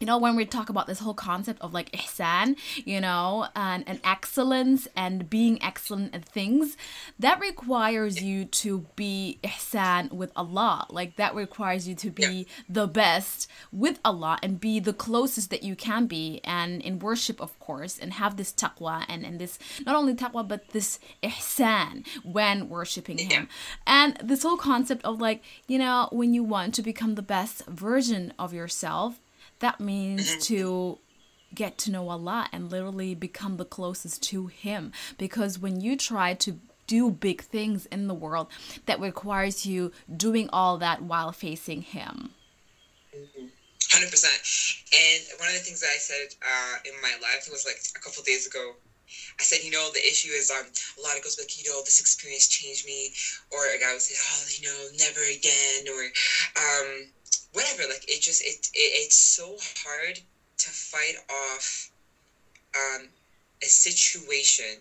you 0.00 0.06
know 0.06 0.16
when 0.16 0.34
we 0.34 0.46
talk 0.46 0.70
about 0.70 0.86
this 0.86 0.98
whole 0.98 1.14
concept 1.14 1.60
of 1.60 1.74
like 1.74 1.92
ihsan 1.92 2.56
you 2.86 3.00
know 3.00 3.46
and, 3.54 3.84
and 3.86 4.00
excellence 4.02 4.88
and 4.96 5.28
being 5.28 5.62
excellent 5.62 6.14
at 6.14 6.24
things 6.24 6.76
that 7.18 7.38
requires 7.38 8.22
you 8.22 8.46
to 8.46 8.86
be 8.96 9.38
ihsan 9.44 10.10
with 10.10 10.32
allah. 10.34 10.86
Like 10.88 11.16
that 11.16 11.34
requires 11.34 11.86
you 11.86 11.94
to 11.96 12.10
be 12.10 12.46
the 12.68 12.86
best 12.86 13.50
with 13.70 14.00
allah 14.02 14.38
and 14.42 14.58
be 14.58 14.80
the 14.80 14.94
closest 14.94 15.50
that 15.50 15.62
you 15.62 15.76
can 15.76 16.06
be 16.06 16.40
and 16.44 16.80
in 16.80 16.98
worship 16.98 17.40
of 17.40 17.58
course 17.60 17.98
and 17.98 18.14
have 18.14 18.38
this 18.38 18.52
taqwa 18.52 19.04
and, 19.06 19.24
and 19.26 19.38
this 19.38 19.58
not 19.84 19.94
only 19.94 20.14
taqwa 20.14 20.48
but 20.48 20.68
this 20.68 20.98
ihsan 21.22 22.06
when 22.24 22.70
worshiping 22.70 23.18
him. 23.18 23.48
And 23.86 24.16
this 24.22 24.42
whole 24.44 24.56
concept 24.56 25.04
of 25.04 25.20
like 25.20 25.42
you 25.68 25.78
know 25.78 26.08
when 26.10 26.32
you 26.32 26.42
want 26.42 26.74
to 26.76 26.82
become 26.82 27.16
the 27.16 27.22
best 27.22 27.66
version 27.66 28.32
of 28.38 28.54
yourself 28.54 29.20
that 29.60 29.80
means 29.80 30.28
mm-hmm. 30.30 30.40
to 30.40 30.98
get 31.54 31.78
to 31.78 31.90
know 31.90 32.08
Allah 32.08 32.48
and 32.52 32.70
literally 32.70 33.14
become 33.14 33.56
the 33.56 33.64
closest 33.64 34.22
to 34.24 34.48
Him. 34.48 34.92
Because 35.18 35.58
when 35.58 35.80
you 35.80 35.96
try 35.96 36.34
to 36.34 36.58
do 36.86 37.10
big 37.10 37.42
things 37.42 37.86
in 37.86 38.08
the 38.08 38.14
world, 38.14 38.48
that 38.86 39.00
requires 39.00 39.64
you 39.64 39.92
doing 40.14 40.48
all 40.52 40.78
that 40.78 41.02
while 41.02 41.32
facing 41.32 41.82
Him. 41.82 42.30
100%. 43.12 44.82
And 44.94 45.40
one 45.40 45.48
of 45.48 45.54
the 45.54 45.60
things 45.60 45.80
that 45.80 45.90
I 45.92 45.98
said 45.98 46.34
uh, 46.42 46.76
in 46.84 46.94
my 47.02 47.14
life 47.22 47.48
was 47.50 47.64
like 47.66 47.78
a 47.96 48.00
couple 48.00 48.22
days 48.22 48.46
ago. 48.46 48.74
I 49.40 49.42
said, 49.42 49.64
you 49.64 49.72
know, 49.72 49.90
the 49.92 50.06
issue 50.06 50.30
is 50.30 50.52
um, 50.52 50.62
a 50.62 51.00
lot 51.02 51.16
of 51.16 51.24
goes 51.24 51.36
like, 51.38 51.50
you 51.58 51.68
know, 51.68 51.82
this 51.82 51.98
experience 51.98 52.46
changed 52.46 52.86
me, 52.86 53.10
or 53.50 53.58
a 53.74 53.78
guy 53.80 53.90
would 53.92 54.02
say, 54.02 54.14
oh, 54.14 54.42
you 54.54 54.62
know, 54.62 54.78
never 55.02 55.18
again, 55.26 55.90
or 55.90 56.02
um, 56.62 57.10
whatever 57.52 57.82
like 57.86 58.04
it 58.08 58.20
just 58.20 58.42
it, 58.42 58.68
it 58.74 59.04
it's 59.04 59.16
so 59.16 59.56
hard 59.84 60.20
to 60.58 60.68
fight 60.68 61.16
off 61.28 61.90
um, 62.74 63.08
a 63.62 63.66
situation 63.66 64.78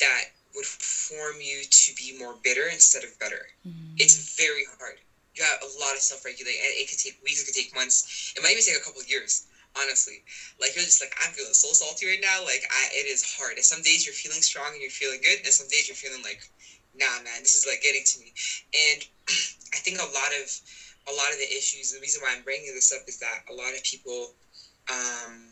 that 0.00 0.24
would 0.54 0.64
form 0.64 1.40
you 1.40 1.62
to 1.64 1.92
be 1.94 2.16
more 2.16 2.34
bitter 2.42 2.68
instead 2.68 3.04
of 3.04 3.18
better. 3.18 3.46
Mm-hmm. 3.66 3.96
it's 3.98 4.36
very 4.36 4.64
hard. 4.78 5.00
You 5.34 5.44
have 5.44 5.58
a 5.60 5.78
lot 5.78 5.94
of 5.94 6.00
self-regulate 6.00 6.56
and 6.62 6.72
it 6.72 6.88
could 6.88 6.98
take 6.98 7.14
weeks 7.22 7.42
it 7.42 7.44
could 7.44 7.54
take 7.54 7.74
months. 7.74 8.32
It 8.36 8.42
might 8.42 8.52
even 8.52 8.62
take 8.62 8.76
a 8.76 8.80
couple 8.80 9.00
of 9.00 9.08
years 9.08 9.46
honestly. 9.76 10.22
Like 10.58 10.74
you're 10.74 10.84
just 10.84 11.00
like 11.00 11.14
i'm 11.22 11.30
feeling 11.32 11.52
so 11.52 11.68
salty 11.72 12.06
right 12.06 12.20
now. 12.20 12.42
Like 12.42 12.64
I, 12.70 12.88
it 12.92 13.06
is 13.06 13.22
hard. 13.22 13.56
And 13.56 13.64
some 13.64 13.82
days 13.82 14.06
you're 14.06 14.14
feeling 14.14 14.40
strong 14.40 14.72
and 14.72 14.80
you're 14.80 14.90
feeling 14.90 15.20
good 15.20 15.38
and 15.44 15.52
some 15.52 15.68
days 15.68 15.88
you're 15.88 15.94
feeling 15.94 16.22
like 16.22 16.40
nah 16.94 17.20
man 17.22 17.42
this 17.42 17.54
is 17.54 17.66
like 17.66 17.82
getting 17.82 18.02
to 18.04 18.18
me. 18.18 18.32
And 18.72 19.04
i 19.74 19.76
think 19.76 19.98
a 20.00 20.04
lot 20.14 20.32
of 20.32 20.48
a 21.08 21.12
lot 21.12 21.32
of 21.32 21.38
the 21.38 21.48
issues, 21.48 21.92
the 21.92 22.00
reason 22.00 22.22
why 22.22 22.32
I'm 22.32 22.42
bringing 22.42 22.74
this 22.74 22.92
up 22.92 23.02
is 23.06 23.18
that 23.18 23.40
a 23.48 23.52
lot 23.52 23.74
of 23.74 23.82
people 23.82 24.32
um, 24.90 25.48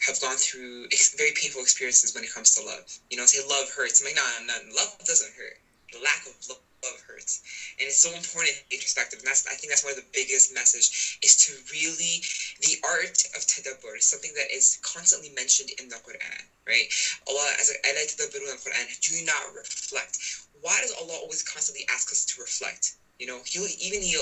have 0.00 0.20
gone 0.20 0.36
through 0.36 0.84
ex- 0.92 1.14
very 1.14 1.32
painful 1.32 1.60
experiences 1.60 2.14
when 2.14 2.24
it 2.24 2.32
comes 2.32 2.54
to 2.54 2.62
love. 2.62 2.84
You 3.10 3.16
know, 3.16 3.24
say 3.26 3.42
love 3.46 3.70
hurts. 3.70 4.00
I'm 4.00 4.06
like, 4.06 4.14
no, 4.14 4.22
no, 4.46 4.58
love 4.74 4.96
doesn't 5.04 5.32
hurt. 5.34 5.58
The 5.92 5.98
lack 5.98 6.24
of 6.26 6.36
love, 6.48 6.58
love 6.84 7.00
hurts, 7.06 7.40
and 7.78 7.88
it's 7.88 7.98
so 7.98 8.14
important 8.14 8.62
introspective. 8.70 9.18
And 9.18 9.26
that's, 9.26 9.44
I 9.46 9.54
think, 9.54 9.70
that's 9.70 9.82
one 9.82 9.90
of 9.90 9.96
the 9.96 10.06
biggest 10.12 10.54
message 10.54 11.18
is 11.22 11.34
to 11.44 11.52
really 11.72 12.22
the 12.60 12.76
art 12.84 13.22
of 13.34 13.42
tadabbur 13.42 13.96
is 13.98 14.04
something 14.04 14.32
that 14.34 14.50
is 14.54 14.78
constantly 14.82 15.30
mentioned 15.30 15.70
in 15.80 15.88
the 15.88 15.96
Quran, 15.96 16.44
right? 16.66 16.86
Allah, 17.26 17.52
as 17.58 17.74
I 17.84 17.92
like 17.92 18.06
tadabbur 18.06 18.36
in 18.36 18.46
the 18.46 18.52
Quran, 18.52 19.00
do 19.00 19.24
not 19.26 19.52
reflect. 19.52 20.18
Why 20.60 20.80
does 20.80 20.92
Allah 20.92 21.18
always 21.20 21.42
constantly 21.42 21.84
ask 21.90 22.12
us 22.12 22.24
to 22.26 22.40
reflect? 22.40 22.92
You 23.18 23.26
know, 23.26 23.40
he 23.44 23.58
even 23.78 24.00
he 24.00 24.16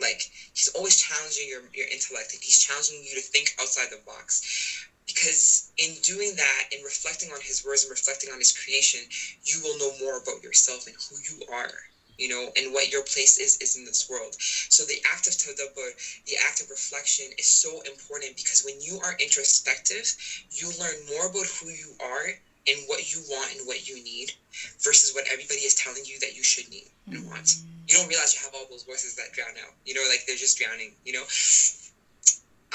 like 0.00 0.28
he's 0.54 0.68
always 0.68 0.96
challenging 0.96 1.48
your, 1.48 1.62
your 1.74 1.86
intellect. 1.90 2.32
And 2.32 2.42
he's 2.42 2.58
challenging 2.58 3.02
you 3.04 3.14
to 3.14 3.20
think 3.20 3.54
outside 3.60 3.90
the 3.90 3.98
box. 3.98 4.86
Because 5.06 5.70
in 5.78 5.94
doing 6.02 6.36
that 6.36 6.64
in 6.70 6.82
reflecting 6.82 7.30
on 7.32 7.40
his 7.40 7.64
words 7.64 7.82
and 7.82 7.90
reflecting 7.90 8.30
on 8.30 8.38
his 8.38 8.52
creation 8.52 9.06
you 9.42 9.60
will 9.62 9.76
know 9.76 9.90
more 9.98 10.18
about 10.18 10.42
yourself 10.42 10.86
and 10.86 10.94
who 11.08 11.16
you 11.28 11.40
are 11.48 11.70
you 12.18 12.28
know 12.28 12.50
and 12.56 12.72
what 12.72 12.92
your 12.92 13.02
place 13.02 13.38
is 13.38 13.56
is 13.60 13.74
in 13.76 13.84
this 13.84 14.08
world. 14.08 14.36
So 14.38 14.84
the 14.84 15.00
act 15.04 15.26
of 15.26 15.34
tadabbur 15.34 15.92
the 16.26 16.36
act 16.36 16.60
of 16.60 16.70
reflection 16.70 17.30
is 17.38 17.46
so 17.46 17.80
important 17.80 18.36
because 18.36 18.62
when 18.64 18.80
you 18.80 18.98
are 19.02 19.14
introspective 19.18 20.14
you 20.50 20.70
learn 20.78 21.04
more 21.06 21.26
about 21.26 21.46
who 21.46 21.68
you 21.68 21.94
are 22.00 22.34
in 22.68 22.78
what 22.86 23.12
you 23.12 23.20
want 23.28 23.54
and 23.56 23.66
what 23.66 23.88
you 23.88 24.02
need 24.04 24.32
versus 24.80 25.14
what 25.14 25.24
everybody 25.30 25.60
is 25.60 25.74
telling 25.74 26.04
you 26.04 26.18
that 26.20 26.36
you 26.36 26.42
should 26.42 26.68
need 26.70 26.88
and 27.06 27.18
mm-hmm. 27.18 27.30
want. 27.30 27.56
You 27.88 27.96
don't 27.96 28.08
realize 28.08 28.34
you 28.34 28.40
have 28.44 28.54
all 28.54 28.66
those 28.70 28.82
voices 28.82 29.16
that 29.16 29.32
drown 29.32 29.56
out. 29.64 29.72
You 29.86 29.94
know, 29.94 30.04
like 30.08 30.24
they're 30.26 30.36
just 30.36 30.58
drowning, 30.58 30.92
you 31.04 31.12
know? 31.14 31.24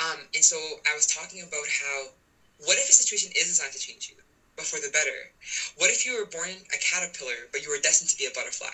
Um, 0.01 0.25
and 0.33 0.43
so 0.43 0.57
I 0.89 0.95
was 0.95 1.05
talking 1.05 1.43
about 1.43 1.67
how 1.69 2.09
what 2.65 2.77
if 2.77 2.89
a 2.89 2.93
situation 2.93 3.31
is 3.37 3.47
designed 3.47 3.73
to 3.73 3.79
change 3.79 4.09
you, 4.09 4.15
but 4.55 4.65
for 4.65 4.79
the 4.79 4.89
better? 4.89 5.29
What 5.77 5.91
if 5.91 6.05
you 6.05 6.17
were 6.17 6.25
born 6.25 6.49
a 6.49 6.77
caterpillar, 6.77 7.49
but 7.51 7.61
you 7.61 7.69
were 7.69 7.77
destined 7.77 8.09
to 8.09 8.17
be 8.17 8.25
a 8.25 8.31
butterfly? 8.31 8.73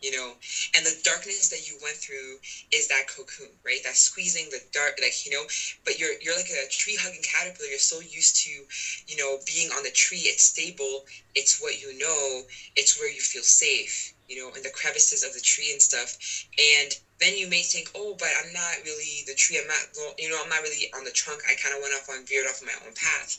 You 0.00 0.10
know 0.10 0.34
and 0.74 0.84
the 0.84 0.98
darkness 1.04 1.48
that 1.48 1.66
you 1.68 1.76
went 1.82 1.96
through 1.96 2.38
is 2.72 2.88
that 2.88 3.06
cocoon 3.06 3.50
right? 3.64 3.82
That 3.82 3.96
squeezing 3.96 4.50
the 4.50 4.60
dark 4.72 4.98
like 5.00 5.24
you 5.24 5.30
know 5.30 5.44
but 5.84 5.98
you're 5.98 6.14
you're 6.20 6.36
like 6.36 6.50
a 6.50 6.68
tree 6.68 6.96
hugging 6.98 7.22
caterpillar. 7.22 7.68
You're 7.68 7.78
so 7.78 8.00
used 8.00 8.36
to 8.44 8.50
you 9.06 9.16
know 9.16 9.38
being 9.46 9.70
on 9.70 9.82
the 9.82 9.90
tree. 9.90 10.24
It's 10.24 10.44
stable. 10.44 11.04
It's 11.34 11.60
what 11.60 11.80
you 11.80 11.96
know. 11.98 12.42
It's 12.76 12.98
where 12.98 13.10
you 13.10 13.20
feel 13.20 13.42
safe 13.42 14.12
you 14.28 14.36
know 14.36 14.54
in 14.54 14.62
the 14.62 14.70
crevices 14.70 15.22
of 15.22 15.32
the 15.32 15.40
tree 15.40 15.70
and 15.72 15.80
stuff. 15.82 16.16
And 16.58 16.94
then 17.18 17.36
you 17.36 17.46
may 17.46 17.62
think 17.62 17.90
oh 17.94 18.16
but 18.18 18.30
i'm 18.42 18.52
not 18.52 18.76
really 18.82 19.22
the 19.26 19.34
tree. 19.34 19.58
I'm 19.58 19.66
not 19.66 19.86
you 20.18 20.28
know 20.30 20.40
i'm 20.42 20.48
not 20.48 20.62
really 20.62 20.90
on 20.94 21.04
the 21.04 21.10
trunk. 21.10 21.42
I 21.48 21.54
kind 21.54 21.74
of 21.74 21.82
went 21.82 21.94
off 21.94 22.08
on 22.08 22.24
veered 22.24 22.46
off 22.46 22.62
my 22.62 22.74
own 22.84 22.94
path 22.94 23.36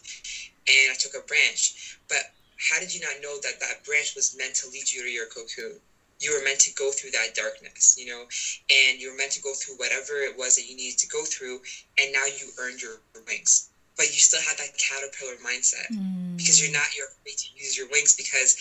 and 0.67 0.91
i 0.91 0.93
took 0.93 1.13
a 1.15 1.25
branch. 1.25 1.97
But 2.07 2.23
how 2.57 2.79
did 2.79 2.93
you 2.93 3.01
not 3.01 3.19
know 3.21 3.39
that 3.41 3.59
that 3.59 3.83
branch 3.83 4.13
was 4.15 4.35
meant 4.37 4.53
to 4.55 4.67
lead 4.69 4.91
you 4.91 5.01
to 5.01 5.09
your 5.09 5.25
cocoon 5.25 5.79
you 6.21 6.33
were 6.33 6.43
meant 6.43 6.59
to 6.59 6.73
go 6.73 6.91
through 6.91 7.11
that 7.11 7.33
darkness, 7.33 7.95
you 7.97 8.05
know, 8.05 8.25
and 8.69 9.01
you 9.01 9.09
were 9.09 9.15
meant 9.15 9.31
to 9.31 9.41
go 9.41 9.53
through 9.53 9.75
whatever 9.75 10.21
it 10.21 10.35
was 10.35 10.55
that 10.55 10.67
you 10.67 10.75
needed 10.75 10.97
to 10.99 11.07
go 11.07 11.25
through, 11.25 11.59
and 11.97 12.11
now 12.11 12.25
you 12.25 12.49
earned 12.57 12.81
your 12.81 13.01
wings. 13.27 13.69
But 13.97 14.13
you 14.13 14.19
still 14.19 14.41
had 14.41 14.57
that 14.57 14.77
caterpillar 14.77 15.35
mindset 15.35 15.87
mm. 15.91 16.37
because 16.37 16.61
you're 16.61 16.71
not 16.71 16.95
you're 16.95 17.07
afraid 17.07 17.37
to 17.37 17.47
use 17.55 17.77
your 17.77 17.87
wings 17.87 18.13
because 18.13 18.55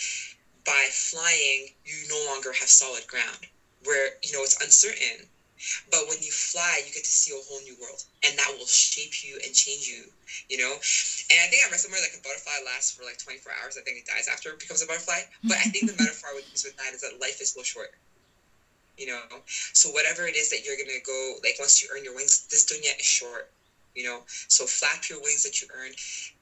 by 0.65 0.89
flying 0.91 1.71
you 1.85 2.09
no 2.09 2.23
longer 2.27 2.53
have 2.53 2.69
solid 2.69 3.07
ground 3.07 3.47
where 3.85 4.11
you 4.23 4.33
know 4.33 4.43
it's 4.43 4.61
uncertain 4.61 5.27
but 5.91 6.07
when 6.09 6.23
you 6.23 6.31
fly, 6.31 6.81
you 6.85 6.93
get 6.93 7.05
to 7.05 7.13
see 7.13 7.33
a 7.33 7.41
whole 7.41 7.61
new 7.61 7.77
world, 7.81 8.05
and 8.25 8.37
that 8.39 8.53
will 8.57 8.67
shape 8.67 9.23
you 9.23 9.39
and 9.45 9.55
change 9.55 9.87
you. 9.87 10.11
You 10.49 10.59
know, 10.59 10.73
and 11.31 11.39
I 11.41 11.47
think 11.47 11.65
I 11.67 11.71
read 11.71 11.81
somewhere 11.81 12.01
like 12.01 12.15
a 12.15 12.21
butterfly 12.21 12.59
lasts 12.65 12.91
for 12.91 13.03
like 13.03 13.19
24 13.19 13.53
hours. 13.63 13.77
I 13.77 13.83
think 13.83 13.99
it 13.99 14.05
dies 14.07 14.29
after 14.29 14.51
it 14.51 14.59
becomes 14.59 14.83
a 14.83 14.87
butterfly. 14.87 15.23
But 15.43 15.59
I 15.59 15.65
think 15.69 15.91
the 15.91 15.97
metaphor 15.99 16.31
I 16.31 16.35
would 16.35 16.45
use 16.51 16.65
with 16.65 16.77
that 16.77 16.93
is 16.93 17.01
that 17.01 17.21
life 17.21 17.41
is 17.41 17.51
so 17.51 17.63
short. 17.63 17.91
You 18.97 19.07
know, 19.07 19.25
so 19.73 19.91
whatever 19.91 20.27
it 20.27 20.37
is 20.37 20.51
that 20.51 20.65
you're 20.65 20.77
gonna 20.77 21.01
go, 21.03 21.37
like 21.43 21.59
once 21.59 21.81
you 21.81 21.89
earn 21.93 22.05
your 22.05 22.15
wings, 22.15 22.47
this 22.51 22.65
dunya 22.65 22.99
is 22.99 23.07
short. 23.07 23.49
You 23.95 24.05
know, 24.05 24.25
so 24.49 24.67
flap 24.67 25.09
your 25.09 25.21
wings 25.21 25.43
that 25.43 25.61
you 25.61 25.67
earned, 25.75 25.97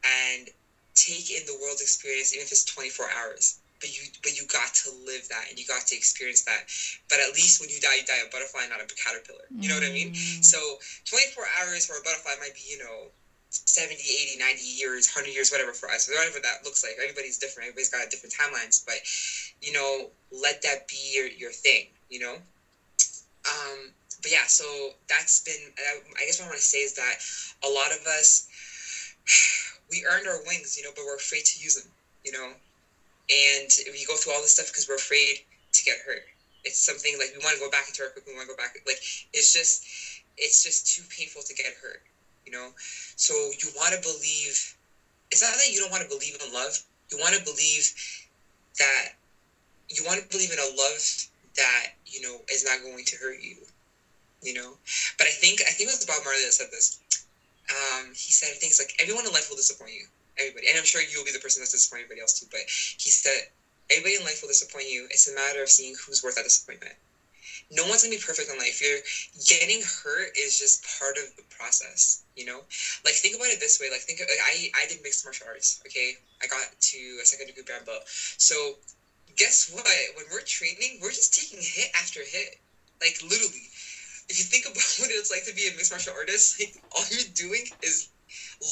and 0.04 0.50
take 0.94 1.30
in 1.30 1.46
the 1.46 1.54
world's 1.54 1.80
experience, 1.80 2.34
even 2.34 2.44
if 2.44 2.50
it's 2.50 2.64
24 2.64 3.08
hours 3.10 3.58
but 3.80 3.94
you 3.96 4.06
but 4.22 4.36
you 4.38 4.44
got 4.46 4.74
to 4.74 4.90
live 4.90 5.28
that 5.28 5.46
and 5.48 5.58
you 5.58 5.64
got 5.64 5.86
to 5.86 5.94
experience 5.94 6.42
that. 6.42 6.64
But 7.08 7.20
at 7.20 7.32
least 7.32 7.60
when 7.60 7.68
you 7.68 7.80
die 7.80 7.96
you 7.96 8.04
die 8.04 8.22
a 8.24 8.28
butterfly 8.28 8.66
not 8.66 8.80
a 8.80 8.86
caterpillar. 8.94 9.44
You 9.58 9.68
know 9.68 9.74
what 9.74 9.84
i 9.84 9.90
mean? 9.90 10.12
Mm. 10.12 10.44
so 10.44 10.78
24 11.06 11.44
hours 11.58 11.86
for 11.86 11.96
a 11.96 12.02
butterfly 12.02 12.34
might 12.38 12.54
be 12.54 12.62
you 12.66 12.78
know 12.78 13.10
70 13.50 14.02
80 14.02 14.36
90 14.38 14.62
years 14.62 15.08
100 15.08 15.30
years 15.30 15.50
whatever 15.50 15.72
for 15.72 15.90
us 15.90 16.08
whatever 16.08 16.40
that 16.40 16.64
looks 16.64 16.82
like. 16.82 16.96
Everybody's 16.98 17.38
different. 17.38 17.68
Everybody's 17.68 17.88
got 17.88 18.10
different 18.10 18.34
timelines 18.34 18.84
but 18.84 18.98
you 19.60 19.72
know 19.72 20.10
let 20.30 20.62
that 20.62 20.86
be 20.88 21.14
your, 21.14 21.26
your 21.26 21.50
thing 21.50 21.86
you 22.08 22.18
know? 22.18 22.34
Um 23.44 23.92
but 24.20 24.30
yeah 24.30 24.44
so 24.46 24.90
that's 25.08 25.40
been 25.40 25.70
i 26.18 26.24
guess 26.24 26.38
what 26.38 26.46
i 26.46 26.48
want 26.48 26.58
to 26.58 26.64
say 26.64 26.82
is 26.82 26.94
that 26.94 27.16
a 27.62 27.68
lot 27.68 27.92
of 27.92 28.04
us 28.06 28.48
we 29.90 30.04
earned 30.04 30.26
our 30.26 30.40
wings 30.44 30.76
you 30.76 30.82
know 30.82 30.90
but 30.94 31.04
we're 31.04 31.16
afraid 31.16 31.44
to 31.44 31.58
use 31.60 31.74
them 31.74 31.90
you 32.24 32.32
know 32.32 32.54
and 33.30 33.70
we 33.90 34.04
go 34.04 34.16
through 34.16 34.32
all 34.32 34.40
this 34.40 34.52
stuff 34.52 34.66
because 34.66 34.88
we're 34.88 34.94
afraid 34.94 35.40
to 35.72 35.84
get 35.84 35.98
hurt. 35.98 36.22
It's 36.64 36.78
something 36.78 37.18
like 37.18 37.30
we 37.32 37.38
want 37.42 37.54
to 37.56 37.60
go 37.60 37.70
back 37.70 37.88
into 37.88 38.02
our 38.02 38.08
quick. 38.08 38.26
We 38.26 38.34
want 38.34 38.48
to 38.48 38.54
go 38.54 38.56
back. 38.56 38.76
Like 38.86 38.98
it's 39.32 39.52
just, 39.52 39.84
it's 40.36 40.62
just 40.62 40.94
too 40.94 41.02
painful 41.08 41.42
to 41.42 41.54
get 41.54 41.74
hurt. 41.80 42.02
You 42.46 42.52
know, 42.52 42.70
so 43.16 43.50
you 43.58 43.68
want 43.76 43.94
to 43.94 44.00
believe. 44.00 44.74
It's 45.30 45.42
not 45.42 45.52
that 45.52 45.70
you 45.70 45.78
don't 45.78 45.90
want 45.90 46.02
to 46.02 46.08
believe 46.08 46.36
in 46.42 46.52
love. 46.52 46.78
You 47.10 47.18
want 47.18 47.34
to 47.34 47.42
believe 47.42 47.92
that 48.78 49.08
you 49.90 50.02
want 50.04 50.20
to 50.20 50.28
believe 50.28 50.50
in 50.50 50.58
a 50.58 50.76
love 50.76 51.26
that 51.56 51.88
you 52.06 52.20
know 52.20 52.40
is 52.50 52.64
not 52.64 52.82
going 52.82 53.04
to 53.04 53.16
hurt 53.16 53.40
you. 53.40 53.56
You 54.42 54.54
know, 54.54 54.78
but 55.18 55.26
I 55.26 55.30
think 55.30 55.60
I 55.62 55.70
think 55.70 55.90
it 55.90 55.92
was 55.92 56.04
Bob 56.06 56.24
Marley 56.24 56.42
that 56.44 56.52
said 56.52 56.70
this. 56.70 56.98
Um, 57.68 58.08
he 58.14 58.32
said 58.32 58.56
things 58.56 58.78
like 58.78 58.94
everyone 58.98 59.26
in 59.26 59.32
life 59.32 59.50
will 59.50 59.56
disappoint 59.56 59.92
you 59.92 60.06
everybody. 60.38 60.68
And 60.68 60.78
I'm 60.78 60.84
sure 60.84 61.00
you'll 61.00 61.24
be 61.24 61.30
the 61.30 61.38
person 61.38 61.60
that's 61.60 61.72
disappointing 61.72 62.04
everybody 62.04 62.20
else 62.20 62.32
too. 62.32 62.46
But 62.50 62.62
he 62.68 63.10
said, 63.10 63.42
everybody 63.90 64.16
in 64.16 64.24
life 64.24 64.40
will 64.42 64.48
disappoint 64.48 64.88
you. 64.88 65.06
It's 65.10 65.28
a 65.28 65.34
matter 65.34 65.62
of 65.62 65.68
seeing 65.68 65.94
who's 65.94 66.22
worth 66.22 66.36
that 66.36 66.44
disappointment. 66.44 66.94
No 67.70 67.84
one's 67.86 68.02
gonna 68.02 68.14
be 68.14 68.20
perfect 68.20 68.48
in 68.48 68.56
life. 68.56 68.80
You're 68.80 69.00
getting 69.46 69.80
hurt 69.82 70.36
is 70.36 70.58
just 70.58 70.84
part 70.98 71.16
of 71.16 71.34
the 71.36 71.42
process, 71.50 72.22
you 72.36 72.44
know. 72.44 72.64
Like 73.04 73.14
think 73.14 73.34
about 73.34 73.48
it 73.48 73.60
this 73.60 73.78
way. 73.80 73.90
Like 73.90 74.00
think 74.00 74.20
of, 74.20 74.26
like 74.28 74.40
I 74.42 74.70
I 74.74 74.86
did 74.86 75.02
mixed 75.02 75.24
martial 75.24 75.46
arts. 75.46 75.80
Okay, 75.86 76.14
I 76.42 76.46
got 76.46 76.66
to 76.80 77.18
a 77.20 77.24
second 77.24 77.46
degree 77.46 77.62
brown 77.62 77.84
belt. 77.84 78.02
So 78.06 78.76
guess 79.36 79.68
what? 79.70 79.86
When 80.14 80.26
we're 80.30 80.40
training, 80.40 80.98
we're 81.00 81.12
just 81.12 81.34
taking 81.34 81.58
hit 81.60 81.88
after 81.94 82.20
hit. 82.20 82.56
Like 83.00 83.18
literally, 83.22 83.68
if 84.28 84.38
you 84.38 84.44
think 84.44 84.64
about 84.70 84.84
what 84.98 85.10
it's 85.10 85.30
like 85.30 85.44
to 85.44 85.54
be 85.54 85.66
a 85.68 85.72
mixed 85.72 85.90
martial 85.90 86.14
artist, 86.14 86.60
like 86.60 86.72
all 86.92 87.04
you're 87.10 87.28
doing 87.34 87.66
is 87.82 88.08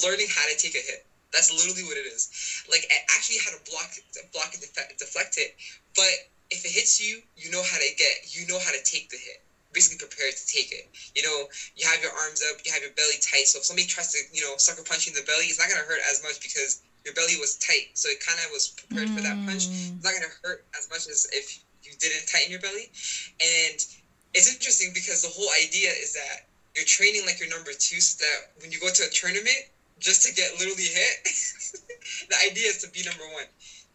learning 0.02 0.26
how 0.28 0.46
to 0.46 0.56
take 0.56 0.74
a 0.74 0.78
hit 0.78 1.04
that's 1.36 1.52
literally 1.52 1.84
what 1.84 2.00
it 2.00 2.08
is. 2.08 2.64
Like 2.64 2.88
actually 3.12 3.36
how 3.44 3.52
to 3.52 3.60
block 3.68 3.92
block 4.32 4.56
and 4.56 4.64
deflect 4.96 5.36
it. 5.36 5.52
But 5.92 6.32
if 6.48 6.64
it 6.64 6.72
hits 6.72 6.96
you, 6.96 7.20
you 7.36 7.52
know 7.52 7.62
how 7.62 7.76
to 7.76 7.88
get 8.00 8.32
you 8.32 8.48
know 8.48 8.58
how 8.58 8.72
to 8.72 8.80
take 8.82 9.12
the 9.12 9.20
hit. 9.20 9.44
Basically 9.76 10.00
prepared 10.00 10.32
to 10.32 10.44
take 10.48 10.72
it. 10.72 10.88
You 11.12 11.20
know, 11.20 11.52
you 11.76 11.84
have 11.84 12.00
your 12.00 12.16
arms 12.16 12.40
up, 12.40 12.56
you 12.64 12.72
have 12.72 12.80
your 12.80 12.96
belly 12.96 13.20
tight. 13.20 13.44
So 13.44 13.60
if 13.60 13.68
somebody 13.68 13.86
tries 13.86 14.08
to, 14.16 14.24
you 14.32 14.40
know, 14.40 14.56
sucker 14.56 14.80
punch 14.80 15.04
you 15.04 15.12
in 15.12 15.20
the 15.20 15.26
belly, 15.28 15.52
it's 15.52 15.60
not 15.60 15.68
gonna 15.68 15.84
hurt 15.84 16.00
as 16.08 16.22
much 16.24 16.40
because 16.40 16.80
your 17.04 17.12
belly 17.12 17.36
was 17.36 17.60
tight. 17.60 17.92
So 17.92 18.08
it 18.08 18.24
kind 18.24 18.40
of 18.40 18.48
was 18.50 18.72
prepared 18.72 19.12
mm. 19.12 19.14
for 19.14 19.20
that 19.20 19.36
punch. 19.44 19.68
It's 19.68 20.00
not 20.02 20.16
gonna 20.16 20.32
hurt 20.40 20.64
as 20.72 20.88
much 20.88 21.04
as 21.12 21.28
if 21.30 21.60
you 21.84 21.92
didn't 22.00 22.24
tighten 22.24 22.50
your 22.50 22.64
belly. 22.64 22.88
And 23.36 23.76
it's 24.32 24.48
interesting 24.48 24.96
because 24.96 25.20
the 25.20 25.28
whole 25.28 25.52
idea 25.60 25.92
is 25.92 26.14
that 26.14 26.48
you're 26.74 26.84
training 26.84 27.24
like 27.24 27.40
your 27.40 27.48
number 27.48 27.72
two, 27.72 28.00
so 28.00 28.24
that 28.24 28.52
when 28.60 28.72
you 28.72 28.78
go 28.78 28.88
to 28.88 29.02
a 29.04 29.08
tournament, 29.08 29.68
just 29.98 30.22
to 30.22 30.32
get 30.32 30.52
literally 30.58 30.84
hit. 30.84 31.16
the 32.28 32.36
idea 32.50 32.68
is 32.68 32.78
to 32.78 32.90
be 32.90 33.02
number 33.02 33.24
one, 33.32 33.46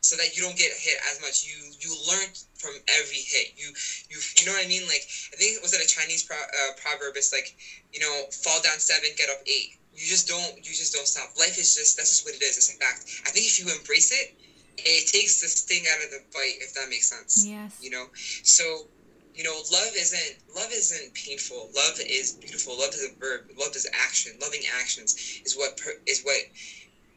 so 0.02 0.16
that 0.18 0.36
you 0.36 0.42
don't 0.42 0.58
get 0.58 0.72
hit 0.74 0.98
as 1.12 1.22
much. 1.22 1.44
You 1.44 1.72
you 1.80 1.96
learn 2.08 2.28
from 2.58 2.74
every 3.00 3.22
hit. 3.22 3.54
You 3.56 3.72
you 4.10 4.20
you 4.38 4.46
know 4.46 4.54
what 4.54 4.64
I 4.64 4.68
mean? 4.68 4.84
Like 4.88 5.06
I 5.34 5.36
think 5.38 5.56
it 5.56 5.62
was 5.62 5.74
it 5.74 5.84
a 5.84 5.88
Chinese 5.88 6.24
pro, 6.24 6.38
uh, 6.38 6.72
proverb? 6.78 7.14
It's 7.16 7.32
like 7.32 7.54
you 7.94 8.00
know, 8.00 8.24
fall 8.44 8.62
down 8.62 8.80
seven, 8.80 9.10
get 9.16 9.30
up 9.30 9.42
eight. 9.46 9.78
You 9.94 10.08
just 10.08 10.28
don't 10.28 10.58
you 10.58 10.74
just 10.74 10.94
don't 10.94 11.08
stop. 11.08 11.38
Life 11.38 11.58
is 11.58 11.76
just 11.76 11.98
that's 11.98 12.10
just 12.10 12.26
what 12.26 12.36
it 12.36 12.42
is. 12.42 12.58
It's 12.58 12.74
a 12.74 12.78
fact. 12.78 13.06
I 13.26 13.30
think 13.30 13.46
if 13.46 13.60
you 13.60 13.70
embrace 13.70 14.12
it, 14.12 14.34
it 14.78 15.08
takes 15.08 15.42
the 15.42 15.48
sting 15.48 15.86
out 15.92 16.04
of 16.04 16.10
the 16.10 16.22
bite. 16.34 16.58
If 16.62 16.74
that 16.74 16.90
makes 16.90 17.10
sense. 17.10 17.46
Yes. 17.46 17.78
You 17.82 17.92
know, 17.92 18.06
so 18.44 18.88
you 19.34 19.44
know 19.44 19.62
love 19.72 19.94
isn't 19.96 20.38
love 20.54 20.72
isn't 20.72 21.14
painful. 21.14 21.70
Love 21.74 22.00
is 22.00 22.34
beautiful. 22.34 22.78
Love 22.78 22.94
is 22.94 23.04
a 23.06 23.10
verb. 23.10 23.44
Love 23.56 23.76
is 23.76 23.88
action. 23.94 24.38
Loving 24.40 24.64
actions 24.66 25.42
is 25.46 25.56
what 25.56 25.80
is 26.06 26.24
what 26.24 26.44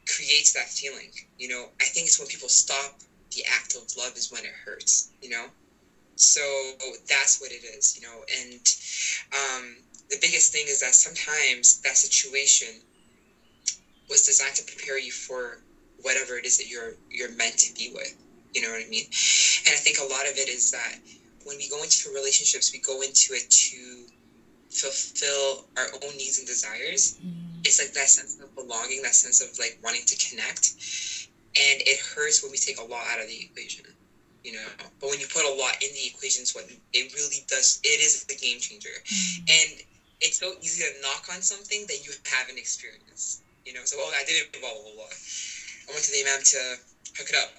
creates 0.08 0.52
that 0.52 0.68
feeling 0.68 1.10
you 1.38 1.48
know? 1.48 1.70
I 1.80 1.84
think 1.84 2.06
it's 2.06 2.18
when 2.18 2.28
people 2.28 2.48
stop 2.48 2.92
the 3.32 3.44
act 3.44 3.74
of 3.74 3.96
love 3.96 4.16
is 4.16 4.30
when 4.30 4.44
it 4.44 4.52
hurts 4.64 5.08
you 5.20 5.28
know? 5.30 5.48
So 6.16 6.72
that's 7.08 7.40
what 7.40 7.52
it 7.52 7.64
is 7.64 7.96
you 7.96 8.02
know? 8.02 8.24
And 8.28 8.60
um, 9.32 9.82
the 10.10 10.18
biggest 10.20 10.52
thing 10.52 10.68
is 10.68 10.80
that 10.80 10.94
sometimes 10.94 11.80
that 11.82 11.96
situation 11.96 12.82
was 14.08 14.22
designed 14.22 14.56
to 14.56 14.64
prepare 14.64 14.98
you 14.98 15.10
for 15.12 15.58
whatever 16.00 16.36
it 16.36 16.44
is 16.44 16.56
that 16.58 16.66
you're 16.66 16.94
you're 17.10 17.30
meant 17.30 17.58
to 17.58 17.72
be 17.72 17.88
with 17.88 18.14
you 18.52 18.60
know 18.60 18.70
what 18.70 18.80
i 18.80 18.84
mean? 18.84 19.04
And 19.66 19.74
i 19.74 19.78
think 19.78 19.98
a 19.98 20.04
lot 20.04 20.26
of 20.26 20.36
it 20.36 20.48
is 20.48 20.70
that 20.70 20.96
when 21.44 21.56
we 21.56 21.68
go 21.68 21.82
into 21.82 22.10
relationships, 22.10 22.72
we 22.72 22.80
go 22.80 23.02
into 23.02 23.34
it 23.34 23.50
to 23.50 24.06
fulfill 24.70 25.66
our 25.76 25.86
own 26.02 26.16
needs 26.16 26.38
and 26.38 26.46
desires. 26.46 27.18
Mm. 27.24 27.64
It's 27.64 27.78
like 27.78 27.92
that 27.92 28.08
sense 28.08 28.40
of 28.40 28.54
belonging, 28.54 29.02
that 29.02 29.14
sense 29.14 29.40
of 29.40 29.56
like 29.58 29.78
wanting 29.82 30.04
to 30.06 30.16
connect. 30.16 30.74
And 31.54 31.80
it 31.86 32.00
hurts 32.00 32.42
when 32.42 32.50
we 32.50 32.58
take 32.58 32.78
a 32.78 32.84
lot 32.84 33.06
out 33.06 33.20
of 33.20 33.28
the 33.28 33.40
equation, 33.46 33.86
you 34.42 34.52
know. 34.52 34.66
But 35.00 35.10
when 35.10 35.20
you 35.20 35.26
put 35.30 35.44
a 35.44 35.54
lot 35.54 35.78
in 35.80 35.88
the 35.94 36.06
equations, 36.10 36.54
what 36.54 36.66
it 36.66 37.14
really 37.14 37.46
does, 37.46 37.78
it 37.84 38.02
is 38.02 38.24
the 38.24 38.34
game 38.34 38.58
changer. 38.58 38.90
Mm. 38.90 39.38
And 39.48 39.70
it's 40.20 40.38
so 40.40 40.54
easy 40.60 40.82
to 40.82 41.00
knock 41.00 41.28
on 41.32 41.42
something 41.42 41.86
that 41.86 42.04
you 42.04 42.12
haven't 42.26 42.58
experienced, 42.58 43.42
you 43.64 43.72
know. 43.72 43.84
So, 43.84 43.96
oh, 44.00 44.12
I 44.18 44.24
didn't 44.24 44.50
blah 44.52 44.72
blah 44.72 44.92
blah. 44.94 45.14
I 45.86 45.92
went 45.92 46.02
to 46.02 46.10
the 46.10 46.20
imam 46.26 46.42
to 46.42 46.60
hook 47.16 47.30
it 47.30 47.36
up. 47.36 47.54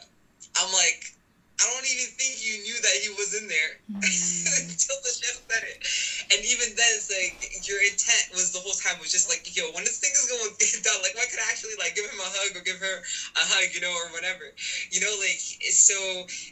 I'm 0.58 0.72
like, 0.74 1.15
I 1.56 1.64
don't 1.72 1.88
even 1.88 2.12
think 2.20 2.44
you 2.44 2.60
knew 2.68 2.76
that 2.84 2.96
he 3.00 3.08
was 3.16 3.32
in 3.32 3.48
there 3.48 3.80
mm. 3.88 4.04
until 4.04 4.98
the 5.08 5.12
chef 5.16 5.40
said 5.56 5.64
it. 5.64 5.80
And 6.36 6.40
even 6.44 6.76
then, 6.76 6.92
it's 7.00 7.08
like 7.08 7.40
your 7.64 7.80
intent 7.80 8.36
was 8.36 8.52
the 8.52 8.60
whole 8.60 8.76
time 8.76 9.00
was 9.00 9.12
just 9.12 9.32
like, 9.32 9.48
yo, 9.56 9.72
when 9.72 9.88
this 9.88 10.04
thing 10.04 10.12
is 10.12 10.28
going 10.28 10.52
to 10.52 10.60
get 10.60 10.84
done, 10.84 11.00
like, 11.00 11.16
I 11.16 11.24
could 11.32 11.40
actually 11.48 11.80
like 11.80 11.96
give 11.96 12.04
him 12.04 12.20
a 12.20 12.28
hug 12.28 12.60
or 12.60 12.64
give 12.64 12.76
her 12.84 12.96
a 13.40 13.44
hug, 13.48 13.72
you 13.72 13.80
know, 13.80 13.92
or 13.92 14.12
whatever. 14.12 14.52
You 14.92 15.00
know, 15.00 15.14
like, 15.24 15.40
so 15.72 15.96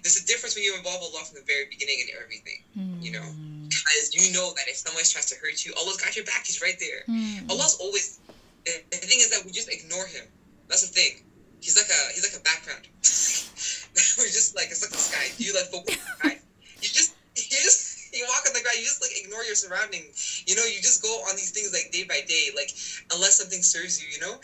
there's 0.08 0.24
a 0.24 0.26
difference 0.26 0.56
when 0.56 0.64
you 0.64 0.76
involve 0.80 1.04
Allah 1.04 1.28
from 1.28 1.36
the 1.36 1.48
very 1.48 1.68
beginning 1.68 2.08
and 2.08 2.10
everything, 2.16 2.60
mm. 2.72 3.04
you 3.04 3.12
know, 3.12 3.28
because 3.68 4.16
you 4.16 4.32
know 4.32 4.56
that 4.56 4.72
if 4.72 4.80
someone 4.80 5.04
tries 5.04 5.28
to 5.36 5.38
hurt 5.44 5.68
you, 5.68 5.76
Allah's 5.76 6.00
got 6.00 6.16
your 6.16 6.24
back. 6.24 6.48
He's 6.48 6.64
right 6.64 6.80
there. 6.80 7.04
Mm. 7.12 7.52
Allah's 7.52 7.76
always. 7.84 8.24
The 8.64 8.80
thing 8.96 9.20
is 9.20 9.28
that 9.36 9.44
we 9.44 9.52
just 9.52 9.68
ignore 9.68 10.08
him. 10.08 10.24
That's 10.72 10.88
the 10.88 10.94
thing. 10.96 11.28
He's 11.60 11.76
like 11.76 11.92
a 11.92 12.02
he's 12.16 12.24
like 12.24 12.40
a 12.40 12.44
background. 12.44 12.88
We're 14.18 14.26
just 14.34 14.56
like 14.56 14.74
it's 14.74 14.82
like 14.82 14.92
the 14.92 14.98
sky. 14.98 15.30
Do 15.38 15.44
you 15.44 15.54
like 15.54 15.70
sky? 15.70 16.40
You 16.82 16.90
just 16.90 17.14
you 17.38 17.58
just 17.62 18.14
you 18.14 18.26
walk 18.30 18.46
on 18.48 18.54
the 18.54 18.62
ground. 18.62 18.78
You 18.78 18.86
just 18.86 19.02
like 19.02 19.14
ignore 19.14 19.44
your 19.44 19.56
surroundings. 19.56 20.44
You 20.48 20.56
know, 20.56 20.66
you 20.66 20.82
just 20.82 21.02
go 21.02 21.14
on 21.30 21.36
these 21.36 21.52
things 21.52 21.74
like 21.74 21.92
day 21.92 22.06
by 22.06 22.26
day, 22.26 22.50
like 22.56 22.74
unless 23.14 23.38
something 23.38 23.62
serves 23.62 24.02
you. 24.02 24.10
You 24.10 24.22
know, 24.22 24.42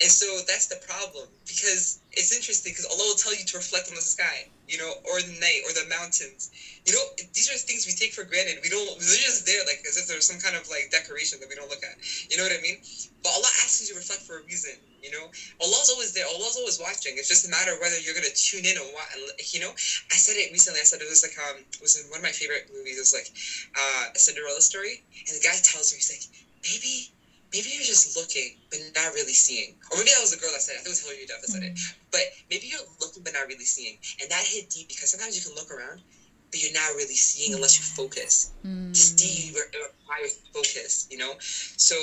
and 0.00 0.08
so 0.08 0.24
that's 0.48 0.68
the 0.68 0.80
problem 0.80 1.28
because 1.44 2.00
it's 2.12 2.32
interesting 2.32 2.72
because 2.72 2.88
Allah 2.88 3.04
will 3.04 3.20
tell 3.20 3.36
you 3.36 3.44
to 3.44 3.56
reflect 3.60 3.92
on 3.92 3.96
the 3.96 4.04
sky, 4.04 4.48
you 4.64 4.80
know, 4.80 4.88
or 5.04 5.20
the 5.20 5.36
night 5.36 5.60
or 5.68 5.76
the 5.76 5.84
mountains. 5.92 6.48
You 6.88 6.96
know, 6.96 7.04
these 7.36 7.52
are 7.52 7.56
things 7.56 7.84
we 7.84 7.92
take 7.92 8.16
for 8.16 8.24
granted. 8.24 8.64
We 8.64 8.72
don't. 8.72 8.84
They're 8.96 9.24
just 9.28 9.44
there, 9.44 9.60
like 9.68 9.84
as 9.84 10.00
if 10.00 10.08
there's 10.08 10.24
some 10.24 10.40
kind 10.40 10.56
of 10.56 10.64
like 10.72 10.88
decoration 10.88 11.40
that 11.40 11.48
we 11.48 11.54
don't 11.54 11.68
look 11.68 11.84
at. 11.84 12.00
You 12.32 12.40
know 12.40 12.44
what 12.48 12.56
I 12.56 12.60
mean? 12.64 12.80
But 13.20 13.36
Allah 13.36 13.52
asks 13.60 13.84
you 13.84 13.92
to 13.92 14.00
reflect 14.00 14.24
for 14.24 14.40
a 14.40 14.42
reason. 14.44 14.76
You 15.02 15.10
know, 15.10 15.30
Allah's 15.60 15.90
always 15.90 16.12
there. 16.12 16.26
Allah's 16.26 16.56
always 16.56 16.78
watching. 16.78 17.16
It's 17.16 17.28
just 17.28 17.46
a 17.46 17.50
matter 17.50 17.72
of 17.72 17.80
whether 17.80 17.98
you're 17.98 18.14
gonna 18.14 18.32
tune 18.34 18.64
in 18.64 18.76
or 18.76 18.86
what. 18.92 19.06
You 19.52 19.60
know, 19.60 19.72
I 19.72 20.16
said 20.16 20.36
it 20.36 20.52
recently. 20.52 20.80
I 20.80 20.84
said 20.84 21.00
it 21.00 21.08
was 21.08 21.22
like 21.22 21.36
um, 21.38 21.64
it 21.64 21.80
was 21.80 21.96
in 21.96 22.08
one 22.10 22.20
of 22.20 22.24
my 22.24 22.34
favorite 22.34 22.70
movies. 22.72 22.96
It 22.96 23.04
was 23.08 23.14
like 23.16 23.28
uh, 23.76 24.14
a 24.14 24.18
Cinderella 24.18 24.60
story, 24.60 25.02
and 25.26 25.32
the 25.36 25.42
guy 25.42 25.56
tells 25.62 25.90
her, 25.90 25.96
he's 25.96 26.12
like, 26.12 26.24
maybe, 26.62 27.10
maybe 27.52 27.72
you're 27.72 27.86
just 27.86 28.16
looking 28.16 28.60
but 28.70 28.78
not 28.94 29.14
really 29.14 29.32
seeing. 29.32 29.74
Or 29.90 29.98
maybe 29.98 30.12
that 30.12 30.20
was 30.20 30.30
the 30.30 30.40
girl 30.40 30.52
that 30.52 30.62
said 30.62 30.76
it. 30.76 30.80
I 30.80 30.82
think 30.84 30.94
it 30.94 31.00
was 31.00 31.02
Hilary 31.02 31.26
Duff 31.26 31.40
that 31.40 31.50
said 31.50 31.64
it. 31.64 31.74
Mm. 31.74 31.94
But 32.12 32.24
maybe 32.48 32.68
you're 32.68 32.84
looking 33.00 33.24
but 33.24 33.32
not 33.32 33.48
really 33.48 33.66
seeing, 33.66 33.98
and 34.20 34.30
that 34.30 34.44
hit 34.44 34.70
deep 34.70 34.88
because 34.88 35.10
sometimes 35.10 35.34
you 35.34 35.42
can 35.42 35.56
look 35.56 35.70
around 35.70 36.02
but 36.50 36.62
you're 36.62 36.74
not 36.74 36.94
really 36.96 37.14
seeing 37.14 37.54
unless 37.54 37.78
you 37.78 37.84
focus. 37.84 38.52
Mm. 38.66 38.92
To 38.92 39.00
see 39.00 39.54
requires 39.54 40.38
focus, 40.52 41.06
you 41.10 41.18
know? 41.18 41.34
So 41.38 41.94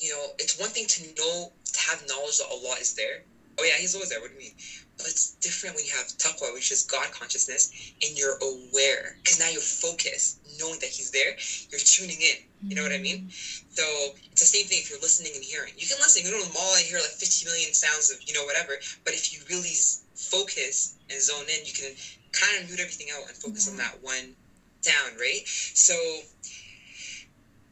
you 0.00 0.10
know, 0.10 0.32
it's 0.38 0.58
one 0.58 0.70
thing 0.70 0.86
to 0.86 1.02
know, 1.14 1.52
to 1.72 1.78
have 1.80 2.06
knowledge 2.08 2.38
that 2.38 2.48
Allah 2.50 2.76
is 2.80 2.94
there. 2.94 3.22
Oh 3.58 3.64
yeah, 3.64 3.76
He's 3.76 3.94
always 3.94 4.08
there. 4.08 4.20
What 4.20 4.30
do 4.30 4.34
you 4.34 4.40
mean? 4.40 4.56
But 4.96 5.06
it's 5.06 5.32
different 5.40 5.76
when 5.76 5.84
you 5.84 5.92
have 5.92 6.06
taqwa, 6.16 6.52
which 6.52 6.72
is 6.72 6.82
God 6.84 7.10
consciousness, 7.12 7.92
and 8.02 8.16
you're 8.16 8.38
aware 8.40 9.16
because 9.22 9.38
now 9.38 9.48
you're 9.48 9.60
focused, 9.60 10.40
knowing 10.58 10.80
that 10.80 10.88
He's 10.88 11.10
there. 11.10 11.36
You're 11.70 11.80
tuning 11.80 12.20
in. 12.20 12.68
You 12.68 12.76
know 12.76 12.82
what 12.82 12.92
I 12.92 12.98
mean? 12.98 13.28
Mm-hmm. 13.28 13.72
So 13.72 13.84
it's 14.32 14.40
the 14.40 14.48
same 14.48 14.66
thing 14.66 14.78
if 14.80 14.90
you're 14.90 15.00
listening 15.00 15.32
and 15.34 15.44
hearing. 15.44 15.72
You 15.76 15.86
can 15.86 15.98
listen. 16.00 16.24
You 16.24 16.32
to 16.32 16.46
the 16.46 16.52
mall 16.52 16.74
and 16.76 16.84
hear 16.84 16.98
like 16.98 17.16
50 17.16 17.46
million 17.46 17.72
sounds 17.72 18.10
of 18.10 18.20
you 18.24 18.32
know 18.32 18.44
whatever. 18.44 18.76
But 19.04 19.14
if 19.14 19.32
you 19.32 19.40
really 19.48 19.76
focus 20.16 20.96
and 21.08 21.20
zone 21.20 21.44
in, 21.48 21.64
you 21.64 21.72
can 21.72 21.92
kind 22.32 22.60
of 22.60 22.68
mute 22.68 22.80
everything 22.80 23.08
out 23.12 23.28
and 23.28 23.36
focus 23.36 23.68
on 23.68 23.76
that 23.76 24.00
one 24.02 24.36
sound, 24.80 25.20
right? 25.20 25.42
So 25.46 25.94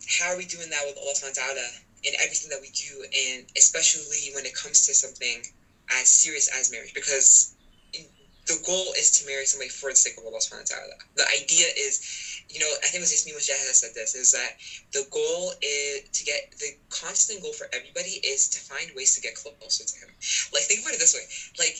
how 0.08 0.32
are 0.32 0.36
we 0.36 0.44
doing 0.44 0.70
that 0.70 0.84
with 0.86 0.96
Allah 0.96 1.12
subhanahu 1.12 1.36
wa 1.36 1.52
ta'ala? 1.52 1.68
In 2.04 2.14
everything 2.20 2.50
that 2.50 2.60
we 2.60 2.70
do, 2.70 3.04
and 3.12 3.44
especially 3.56 4.30
when 4.34 4.46
it 4.46 4.54
comes 4.54 4.86
to 4.86 4.94
something 4.94 5.42
as 5.90 6.08
serious 6.08 6.48
as 6.48 6.70
marriage, 6.70 6.94
because 6.94 7.54
the 8.48 8.58
goal 8.64 8.92
is 8.96 9.10
to 9.10 9.26
marry 9.26 9.44
somebody 9.44 9.68
for 9.68 9.90
the 9.90 9.96
sake 9.96 10.16
of 10.16 10.24
Allah 10.24 10.40
subhanahu 10.40 10.72
wa 10.72 10.76
ta'ala. 10.76 10.94
The 11.16 11.28
idea 11.28 11.68
is, 11.76 12.00
you 12.48 12.58
know, 12.58 12.72
I 12.82 12.88
think 12.88 12.96
it 12.96 13.00
was 13.04 13.12
Yasmin 13.12 13.34
Mogahed 13.36 13.66
that 13.68 13.76
said 13.76 13.92
this, 13.94 14.14
is 14.14 14.32
that 14.32 14.56
the 14.92 15.04
goal 15.10 15.52
is 15.60 16.08
to 16.08 16.24
get, 16.24 16.48
the 16.58 16.72
constant 16.88 17.42
goal 17.42 17.52
for 17.52 17.68
everybody 17.72 18.18
is 18.24 18.48
to 18.48 18.58
find 18.58 18.90
ways 18.96 19.14
to 19.14 19.20
get 19.20 19.34
closer 19.34 19.84
to 19.84 19.96
Him. 20.00 20.08
Like, 20.52 20.64
think 20.64 20.80
about 20.80 20.94
it 20.94 20.98
this 20.98 21.14
way. 21.14 21.28
Like, 21.58 21.76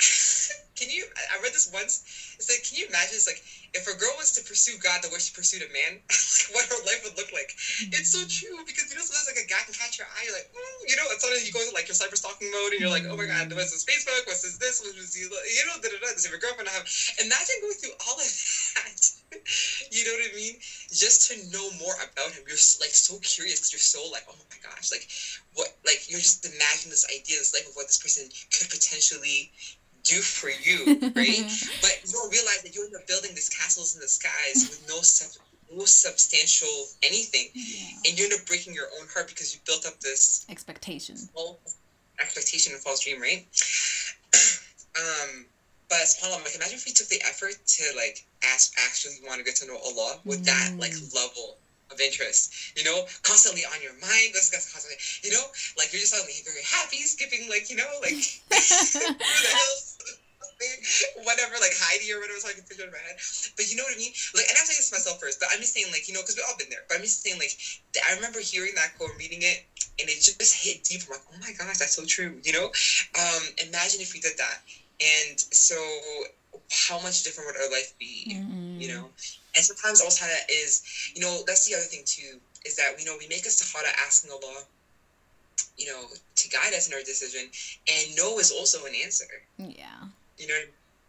can 0.74 0.88
you, 0.88 1.04
I 1.30 1.36
read 1.42 1.52
this 1.52 1.68
once, 1.70 2.00
it's 2.36 2.48
like, 2.48 2.62
can 2.62 2.78
you 2.78 2.86
imagine, 2.86 3.16
it's 3.16 3.26
like, 3.26 3.42
if 3.76 3.84
a 3.86 3.94
girl 3.94 4.16
was 4.16 4.32
to 4.32 4.42
pursue 4.42 4.76
God 4.80 5.02
the 5.02 5.08
way 5.12 5.18
she 5.18 5.32
pursued 5.32 5.60
a 5.60 5.68
man, 5.68 6.00
like 6.08 6.48
what 6.52 6.64
her 6.72 6.80
life 6.84 7.04
would 7.04 7.16
look 7.16 7.32
like. 7.32 7.52
It's 7.92 8.08
so 8.08 8.24
true 8.24 8.64
because 8.64 8.88
you 8.88 8.96
know 8.96 9.04
sometimes 9.04 9.28
like 9.28 9.44
a 9.44 9.46
guy 9.46 9.60
can 9.68 9.76
catch 9.76 9.98
your 10.00 10.08
eye, 10.08 10.24
you're 10.24 10.36
like, 10.36 10.48
mm, 10.48 10.80
you 10.88 10.96
know, 10.96 11.04
and 11.10 11.20
sometimes 11.20 11.44
you 11.44 11.52
go 11.52 11.60
into 11.60 11.76
like 11.76 11.88
your 11.88 11.96
cyber 11.96 12.16
stalking 12.16 12.50
mode 12.50 12.72
and 12.72 12.80
you're 12.80 12.92
like, 12.92 13.04
oh 13.04 13.16
my 13.16 13.26
god, 13.26 13.52
what's 13.52 13.70
this 13.72 13.84
Facebook? 13.84 14.24
What's 14.24 14.40
this 14.40 14.56
this? 14.56 14.80
What's 14.80 14.96
this 14.96 15.12
you 15.16 15.28
know, 15.66 15.76
da 15.76 15.88
da 15.88 15.98
da. 16.00 16.12
Does 16.12 16.24
your 16.24 16.38
girlfriend 16.38 16.68
have? 16.68 16.88
Imagine 17.20 17.56
going 17.60 17.76
through 17.76 17.96
all 18.06 18.16
of 18.16 18.28
that. 18.80 19.00
you 19.90 20.04
know 20.04 20.12
what 20.16 20.24
I 20.24 20.32
mean? 20.34 20.56
Just 20.92 21.28
to 21.28 21.36
know 21.50 21.70
more 21.76 21.94
about 22.00 22.32
him, 22.32 22.44
you're 22.46 22.60
like 22.80 22.94
so 22.94 23.18
curious 23.20 23.60
because 23.60 23.72
you're 23.72 23.80
so 23.82 24.08
like, 24.08 24.24
oh 24.28 24.36
my 24.48 24.56
gosh, 24.62 24.90
like 24.90 25.06
what? 25.52 25.68
Like 25.84 26.08
you're 26.08 26.22
just 26.22 26.44
imagining 26.44 26.90
this 26.90 27.06
idea, 27.12 27.38
this 27.38 27.52
life 27.52 27.66
of 27.66 27.76
what 27.76 27.86
this 27.86 27.98
person 27.98 28.28
could 28.52 28.68
potentially 28.68 29.50
do 30.06 30.20
for 30.22 30.48
you, 30.48 30.86
right? 31.14 31.50
but 31.82 31.94
you 32.04 32.12
don't 32.12 32.30
realize 32.30 32.62
that 32.62 32.74
you 32.74 32.84
end 32.84 32.94
up 32.94 33.06
building 33.06 33.34
these 33.34 33.48
castles 33.48 33.94
in 33.94 34.00
the 34.00 34.08
skies 34.08 34.68
with 34.70 34.84
no 34.88 35.02
sub- 35.02 35.42
no 35.72 35.84
substantial 35.84 36.86
anything, 37.02 37.50
yeah. 37.54 38.08
and 38.10 38.18
you 38.18 38.24
end 38.24 38.32
up 38.32 38.46
breaking 38.46 38.72
your 38.72 38.86
own 39.00 39.06
heart 39.12 39.28
because 39.28 39.54
you 39.54 39.60
built 39.66 39.86
up 39.86 39.98
this 40.00 40.46
expectation, 40.48 41.16
expectation 42.20 42.72
and 42.72 42.80
false 42.82 43.00
dream, 43.00 43.20
right? 43.20 43.46
um, 44.98 45.46
but 45.88 45.98
subhanAllah, 45.98 46.44
like 46.44 46.54
imagine 46.54 46.76
if 46.76 46.86
we 46.86 46.92
took 46.92 47.08
the 47.08 47.20
effort 47.26 47.54
to 47.66 47.84
like 47.96 48.24
ask 48.42 48.72
actually 48.86 49.14
want 49.26 49.38
to 49.38 49.44
get 49.44 49.56
to 49.56 49.66
know 49.66 49.78
Allah 49.84 50.18
with 50.24 50.42
mm. 50.42 50.46
that 50.46 50.76
like 50.78 50.92
mm. 50.92 51.14
level 51.14 51.58
of 51.90 52.00
interest, 52.00 52.76
you 52.76 52.84
know, 52.84 53.06
constantly 53.22 53.62
on 53.64 53.82
your 53.82 53.94
mind. 54.00 54.34
This 54.34 54.50
guy's 54.50 54.70
constantly, 54.70 54.98
you 55.22 55.30
know, 55.30 55.44
like 55.78 55.92
you're 55.92 56.00
just 56.00 56.12
suddenly 56.12 56.34
very 56.44 56.64
happy, 56.64 57.02
skipping 57.06 57.48
like, 57.48 57.70
you 57.70 57.76
know, 57.76 57.90
like 58.02 58.16
through 58.16 59.14
the 59.14 59.52
hills 59.52 59.96
whatever, 61.24 61.54
like 61.60 61.76
Heidi 61.76 62.12
or 62.12 62.20
whatever, 62.20 62.40
so 62.40 62.48
I 62.48 62.56
can 62.56 62.64
picture 62.64 62.84
in 62.84 62.92
my 62.92 62.98
head. 62.98 63.20
But 63.56 63.68
you 63.68 63.76
know 63.76 63.84
what 63.84 63.94
I 63.94 64.00
mean? 64.00 64.12
Like, 64.32 64.48
and 64.48 64.56
I'm 64.56 64.64
saying 64.64 64.80
this 64.80 64.88
to 64.88 64.96
myself 64.96 65.20
first, 65.20 65.40
but 65.40 65.48
I'm 65.52 65.60
just 65.60 65.74
saying, 65.74 65.92
like, 65.92 66.08
you 66.08 66.14
know, 66.14 66.24
because 66.24 66.36
we've 66.36 66.48
all 66.48 66.56
been 66.56 66.72
there. 66.72 66.84
But 66.88 66.96
I'm 66.96 67.04
just 67.04 67.22
saying, 67.22 67.38
like, 67.38 67.52
I 68.00 68.14
remember 68.16 68.40
hearing 68.40 68.72
that 68.76 68.96
quote, 68.96 69.12
reading 69.18 69.44
it, 69.44 69.64
and 70.00 70.08
it 70.08 70.16
just 70.20 70.56
hit 70.56 70.84
deep. 70.84 71.04
I'm 71.04 71.20
like, 71.20 71.26
oh 71.28 71.38
my 71.40 71.52
gosh, 71.52 71.76
that's 71.78 71.96
so 71.96 72.04
true. 72.04 72.40
You 72.42 72.52
know, 72.56 72.66
um, 73.20 73.42
imagine 73.68 74.00
if 74.00 74.12
we 74.16 74.20
did 74.20 74.36
that. 74.40 74.64
And 74.96 75.36
so, 75.36 75.76
how 76.72 77.00
much 77.04 77.22
different 77.22 77.52
would 77.52 77.60
our 77.60 77.70
life 77.70 77.92
be? 77.98 78.32
Mm-hmm. 78.32 78.80
You 78.80 78.88
know, 78.88 79.04
and 79.56 79.64
sometimes 79.64 80.00
also 80.00 80.26
that 80.26 80.50
is, 80.50 80.82
you 81.14 81.20
know, 81.20 81.42
that's 81.46 81.64
the 81.64 81.74
other 81.74 81.84
thing 81.84 82.02
too, 82.04 82.38
is 82.64 82.76
that 82.76 82.98
you 82.98 83.04
know 83.04 83.16
we 83.18 83.26
make 83.26 83.44
istikhara 83.44 83.90
asking 84.06 84.30
Allah 84.30 84.64
you 85.76 85.86
know, 85.86 86.06
to 86.36 86.48
guide 86.48 86.72
us 86.72 86.88
in 86.88 86.94
our 86.94 87.02
decision. 87.02 87.48
And 87.92 88.16
no 88.16 88.38
is 88.38 88.50
also 88.50 88.84
an 88.84 88.94
answer. 88.94 89.42
Yeah. 89.58 90.08
You 90.38 90.46
know, 90.46 90.60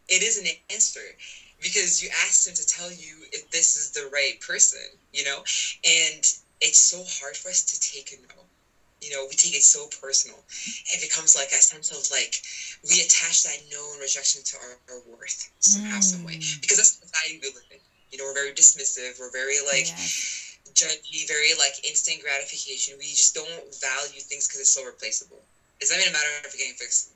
it 0.08 0.22
is 0.22 0.38
an 0.38 0.48
answer 0.72 1.16
because 1.62 2.02
you 2.02 2.10
asked 2.26 2.48
him 2.48 2.54
to 2.54 2.66
tell 2.66 2.92
you 2.92 3.26
if 3.32 3.50
this 3.50 3.76
is 3.76 3.92
the 3.92 4.10
right 4.12 4.40
person, 4.40 4.86
you 5.14 5.24
know? 5.24 5.40
And 5.86 6.24
it's 6.62 6.80
so 6.80 7.04
hard 7.04 7.36
for 7.36 7.50
us 7.50 7.64
to 7.64 7.80
take 7.80 8.12
a 8.14 8.16
no. 8.16 8.44
You 9.02 9.12
know, 9.12 9.28
we 9.30 9.36
take 9.36 9.54
it 9.54 9.62
so 9.62 9.88
personal. 10.02 10.44
It 10.92 11.02
becomes 11.02 11.36
like 11.36 11.52
a 11.52 11.62
sense 11.62 11.92
of 11.92 12.10
like 12.10 12.42
we 12.90 13.02
attach 13.02 13.44
that 13.44 13.62
no 13.72 13.92
and 13.94 14.02
rejection 14.02 14.42
to 14.44 14.58
our, 14.58 14.78
our 14.90 15.02
worth 15.06 15.50
somehow, 15.60 16.00
mm. 16.00 16.04
some 16.04 16.24
way. 16.24 16.38
Mm. 16.38 16.62
Because 16.62 16.78
that's 16.78 16.96
the 16.96 17.06
society 17.06 17.40
we 17.42 17.50
live 17.50 17.64
in. 17.70 17.78
You 18.12 18.18
know, 18.18 18.26
we're 18.26 18.34
very 18.34 18.52
dismissive, 18.52 19.20
we're 19.20 19.32
very 19.32 19.60
like 19.60 19.88
yes. 19.88 20.58
judgy, 20.74 21.28
very 21.28 21.54
like 21.54 21.86
instant 21.86 22.22
gratification. 22.22 22.98
We 22.98 23.08
just 23.08 23.34
don't 23.34 23.74
value 23.82 24.20
things 24.22 24.48
because 24.48 24.60
it's 24.60 24.70
so 24.70 24.84
replaceable. 24.84 25.44
It's 25.80 25.92
not 25.92 26.00
even 26.00 26.10
a 26.10 26.14
matter 26.14 26.30
of 26.44 26.52
getting 26.54 26.74
fixed 26.74 27.12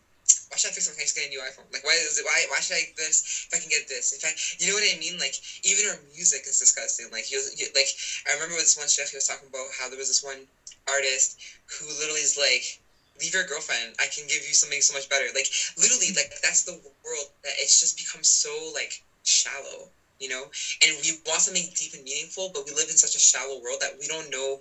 why 0.52 0.58
should 0.58 0.68
I 0.68 0.74
fix 0.74 0.88
can 0.88 1.00
I 1.00 1.04
just 1.04 1.16
get 1.16 1.28
a 1.28 1.30
new 1.30 1.40
iPhone? 1.40 1.72
Like, 1.72 1.84
why 1.86 1.94
is 1.94 2.20
it? 2.20 2.26
Why 2.26 2.44
why 2.50 2.60
should 2.60 2.76
I 2.76 2.84
get 2.84 2.96
this 2.98 3.48
if 3.48 3.54
I 3.56 3.58
can 3.58 3.70
get 3.70 3.88
this? 3.88 4.12
If 4.12 4.24
I, 4.26 4.36
you 4.60 4.68
know 4.68 4.76
what 4.76 4.84
I 4.84 5.00
mean? 5.00 5.18
Like, 5.18 5.36
even 5.64 5.88
our 5.88 5.96
music 6.12 6.44
is 6.46 6.60
disgusting. 6.60 7.10
Like, 7.10 7.24
he 7.24 7.38
was, 7.38 7.54
he, 7.54 7.68
like 7.74 7.88
I 8.28 8.34
remember 8.34 8.56
with 8.56 8.64
this 8.68 8.76
one 8.76 8.90
chef 8.90 9.10
he 9.10 9.16
was 9.16 9.26
talking 9.26 9.48
about 9.48 9.72
how 9.72 9.88
there 9.88 9.98
was 9.98 10.10
this 10.10 10.22
one 10.22 10.48
artist 10.88 11.40
who 11.72 11.88
literally 11.88 12.20
is 12.20 12.36
like, 12.36 12.80
leave 13.20 13.34
your 13.34 13.46
girlfriend. 13.46 13.96
I 13.98 14.08
can 14.08 14.28
give 14.28 14.44
you 14.44 14.54
something 14.54 14.82
so 14.82 14.94
much 14.94 15.08
better. 15.08 15.32
Like, 15.34 15.48
literally, 15.78 16.12
like 16.12 16.36
that's 16.42 16.64
the 16.64 16.76
world 17.04 17.32
that 17.44 17.56
it's 17.56 17.80
just 17.80 17.96
become 17.96 18.24
so 18.24 18.72
like 18.74 19.00
shallow. 19.24 19.88
You 20.22 20.30
know, 20.30 20.46
and 20.86 20.92
we 21.02 21.18
want 21.26 21.42
something 21.42 21.66
deep 21.74 21.94
and 21.98 22.04
meaningful, 22.04 22.52
but 22.54 22.64
we 22.66 22.72
live 22.72 22.90
in 22.94 22.96
such 22.96 23.16
a 23.16 23.20
shallow 23.20 23.58
world 23.60 23.82
that 23.82 23.98
we 23.98 24.06
don't 24.06 24.30
know. 24.30 24.60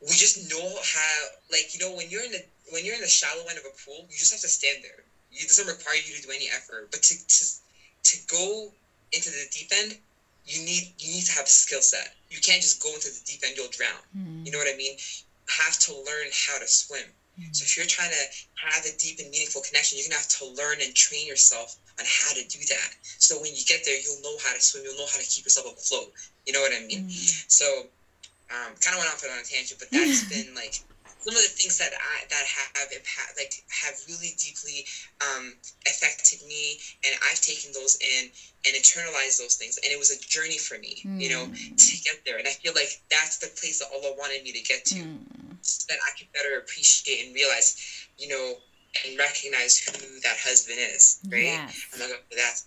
We 0.00 0.16
just 0.16 0.48
know 0.48 0.78
how, 0.82 1.24
like, 1.50 1.74
you 1.74 1.78
know, 1.78 1.92
when 1.92 2.08
you're 2.08 2.24
in 2.24 2.32
the 2.32 2.40
when 2.72 2.84
you're 2.84 2.94
in 2.94 3.04
the 3.04 3.12
shallow 3.20 3.44
end 3.48 3.58
of 3.58 3.66
a 3.68 3.74
pool, 3.84 4.06
you 4.08 4.16
just 4.16 4.32
have 4.32 4.40
to 4.40 4.48
stand 4.48 4.78
there 4.82 5.04
it 5.30 5.48
doesn't 5.48 5.66
require 5.66 5.96
you 5.96 6.14
to 6.14 6.20
do 6.20 6.30
any 6.30 6.48
effort. 6.48 6.88
But 6.90 7.02
to 7.02 7.14
to 7.14 7.44
to 8.04 8.16
go 8.26 8.72
into 9.12 9.30
the 9.30 9.46
deep 9.50 9.68
end, 9.72 9.98
you 10.44 10.60
need 10.64 10.92
you 10.98 11.10
need 11.12 11.24
to 11.24 11.32
have 11.32 11.46
a 11.46 11.50
skill 11.50 11.82
set. 11.82 12.10
You 12.28 12.40
can't 12.40 12.62
just 12.62 12.80
go 12.80 12.94
into 12.94 13.10
the 13.10 13.20
deep 13.24 13.40
end; 13.44 13.56
you'll 13.56 13.68
drown. 13.68 14.00
Mm. 14.16 14.46
You 14.46 14.52
know 14.52 14.58
what 14.58 14.68
I 14.68 14.76
mean? 14.76 14.96
Have 15.48 15.78
to 15.80 15.94
learn 15.94 16.28
how 16.32 16.58
to 16.58 16.66
swim. 16.66 17.12
Mm-hmm. 17.38 17.52
So 17.54 17.62
if 17.64 17.76
you're 17.76 17.86
trying 17.86 18.10
to 18.10 18.24
have 18.66 18.84
a 18.84 18.92
deep 18.98 19.18
and 19.22 19.30
meaningful 19.30 19.62
connection, 19.62 19.98
you're 19.98 20.08
gonna 20.10 20.18
have 20.18 20.34
to 20.42 20.46
learn 20.58 20.82
and 20.82 20.94
train 20.94 21.26
yourself 21.26 21.78
on 21.98 22.04
how 22.04 22.34
to 22.34 22.42
do 22.46 22.58
that. 22.58 22.90
So 23.18 23.40
when 23.40 23.54
you 23.54 23.62
get 23.64 23.84
there, 23.84 23.96
you'll 23.98 24.22
know 24.22 24.36
how 24.42 24.54
to 24.54 24.60
swim. 24.60 24.84
You'll 24.84 24.98
know 24.98 25.10
how 25.10 25.18
to 25.18 25.28
keep 25.28 25.44
yourself 25.44 25.70
afloat. 25.70 26.12
You 26.46 26.52
know 26.52 26.60
what 26.60 26.72
I 26.72 26.82
mean? 26.86 27.06
Mm-hmm. 27.06 27.46
So 27.46 27.86
um, 28.50 28.74
kind 28.80 28.96
of 28.96 29.04
went 29.04 29.10
off 29.12 29.22
on 29.22 29.38
a 29.38 29.44
tangent, 29.44 29.78
but 29.78 29.90
that's 29.90 30.24
been 30.32 30.54
like 30.54 30.80
some 31.28 31.34
of 31.34 31.42
the 31.42 31.52
things 31.52 31.78
that 31.78 31.92
I 31.92 32.24
that 32.30 32.44
have 32.46 32.88
impact, 32.92 33.36
like 33.36 33.52
have 33.68 33.94
really 34.08 34.32
deeply 34.38 34.86
um, 35.20 35.52
affected 35.86 36.46
me, 36.46 36.78
and 37.04 37.14
I've 37.28 37.40
taken 37.40 37.72
those 37.72 37.98
in 38.00 38.30
and 38.64 38.74
internalized 38.74 39.38
those 39.38 39.54
things, 39.54 39.78
and 39.82 39.92
it 39.92 39.98
was 39.98 40.10
a 40.10 40.18
journey 40.20 40.58
for 40.58 40.78
me, 40.78 41.02
mm. 41.04 41.20
you 41.20 41.28
know, 41.30 41.46
mm. 41.46 41.76
to 41.76 41.92
get 42.02 42.24
there. 42.24 42.38
And 42.38 42.46
I 42.46 42.52
feel 42.52 42.72
like 42.74 42.88
that's 43.10 43.38
the 43.38 43.50
place 43.60 43.80
that 43.80 43.88
Allah 43.92 44.14
wanted 44.16 44.42
me 44.42 44.52
to 44.52 44.62
get 44.62 44.84
to, 44.86 44.94
mm. 44.94 45.18
So 45.68 45.84
that 45.88 45.98
I 46.06 46.10
could 46.18 46.30
better 46.32 46.58
appreciate 46.58 47.24
and 47.24 47.34
realize, 47.34 47.76
you 48.16 48.28
know, 48.28 48.54
and 49.06 49.18
recognize 49.18 49.76
who 49.78 50.20
that 50.20 50.36
husband 50.38 50.78
is, 50.80 51.18
right? 51.30 51.42
Yes. 51.42 51.86
And 51.92 52.02
that's, 52.36 52.64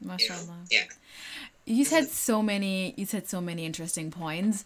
you 0.00 0.28
know, 0.28 0.40
yeah 0.70 0.84
you 1.68 1.84
said 1.84 2.08
so 2.08 2.42
many 2.42 2.94
you 2.96 3.04
said 3.04 3.28
so 3.28 3.40
many 3.40 3.66
interesting 3.66 4.10
points. 4.10 4.64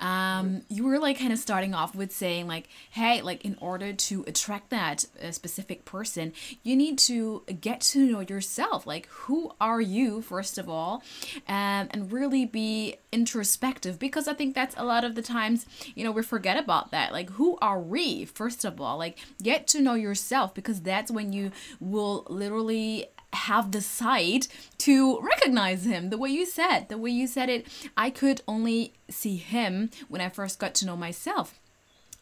Um, 0.00 0.62
you 0.68 0.84
were 0.84 0.98
like 0.98 1.18
kind 1.18 1.32
of 1.32 1.38
starting 1.38 1.74
off 1.74 1.94
with 1.94 2.12
saying 2.12 2.48
like 2.48 2.68
hey 2.90 3.22
like 3.22 3.44
in 3.44 3.56
order 3.60 3.92
to 3.92 4.24
attract 4.26 4.70
that 4.70 5.04
uh, 5.22 5.30
specific 5.30 5.84
person 5.84 6.32
you 6.62 6.76
need 6.76 6.98
to 6.98 7.44
get 7.60 7.80
to 7.80 8.00
know 8.00 8.20
yourself. 8.20 8.86
Like 8.86 9.06
who 9.06 9.52
are 9.60 9.80
you 9.80 10.22
first 10.22 10.58
of 10.58 10.68
all 10.68 11.02
um, 11.48 11.88
and 11.90 12.12
really 12.12 12.44
be 12.44 12.96
introspective 13.12 13.98
because 13.98 14.28
i 14.28 14.32
think 14.32 14.54
that's 14.54 14.74
a 14.78 14.84
lot 14.84 15.02
of 15.02 15.16
the 15.16 15.22
times 15.22 15.66
you 15.96 16.04
know 16.04 16.10
we 16.10 16.22
forget 16.22 16.58
about 16.58 16.90
that. 16.90 17.12
Like 17.12 17.30
who 17.30 17.58
are 17.62 17.80
we 17.80 18.24
first 18.24 18.64
of 18.64 18.80
all? 18.80 18.98
Like 18.98 19.18
get 19.42 19.66
to 19.68 19.80
know 19.80 19.94
yourself 19.94 20.54
because 20.54 20.80
that's 20.80 21.10
when 21.10 21.32
you 21.32 21.52
will 21.80 22.26
literally 22.28 23.06
have 23.32 23.72
the 23.72 23.80
sight 23.80 24.48
to 24.78 25.20
recognize 25.20 25.84
him 25.86 26.10
the 26.10 26.18
way 26.18 26.30
you 26.30 26.44
said 26.44 26.88
the 26.88 26.98
way 26.98 27.10
you 27.10 27.26
said 27.26 27.48
it. 27.48 27.66
I 27.96 28.10
could 28.10 28.42
only 28.48 28.94
see 29.08 29.36
him 29.36 29.90
when 30.08 30.20
i 30.20 30.28
first 30.28 30.58
got 30.58 30.74
to 30.76 30.86
know 30.86 30.96
myself. 30.96 31.58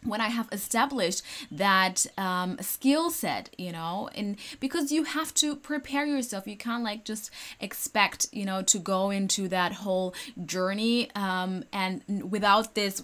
When 0.05 0.21
I 0.21 0.29
have 0.29 0.49
established 0.53 1.23
that 1.51 2.07
um, 2.17 2.59
skill 2.61 3.11
set, 3.11 3.53
you 3.59 3.73
know, 3.73 4.09
and 4.15 4.37
because 4.61 4.93
you 4.93 5.03
have 5.03 5.35
to 5.35 5.57
prepare 5.57 6.07
yourself, 6.07 6.47
you 6.47 6.57
can't 6.57 6.85
like 6.85 7.05
just 7.05 7.33
expect, 7.61 8.27
you 8.31 8.45
know, 8.45 8.63
to 8.63 8.79
go 8.79 9.11
into 9.11 9.49
that 9.49 9.73
whole 9.73 10.15
journey 10.47 11.11
um, 11.17 11.65
and 11.73 12.31
without 12.31 12.77
this 12.77 13.03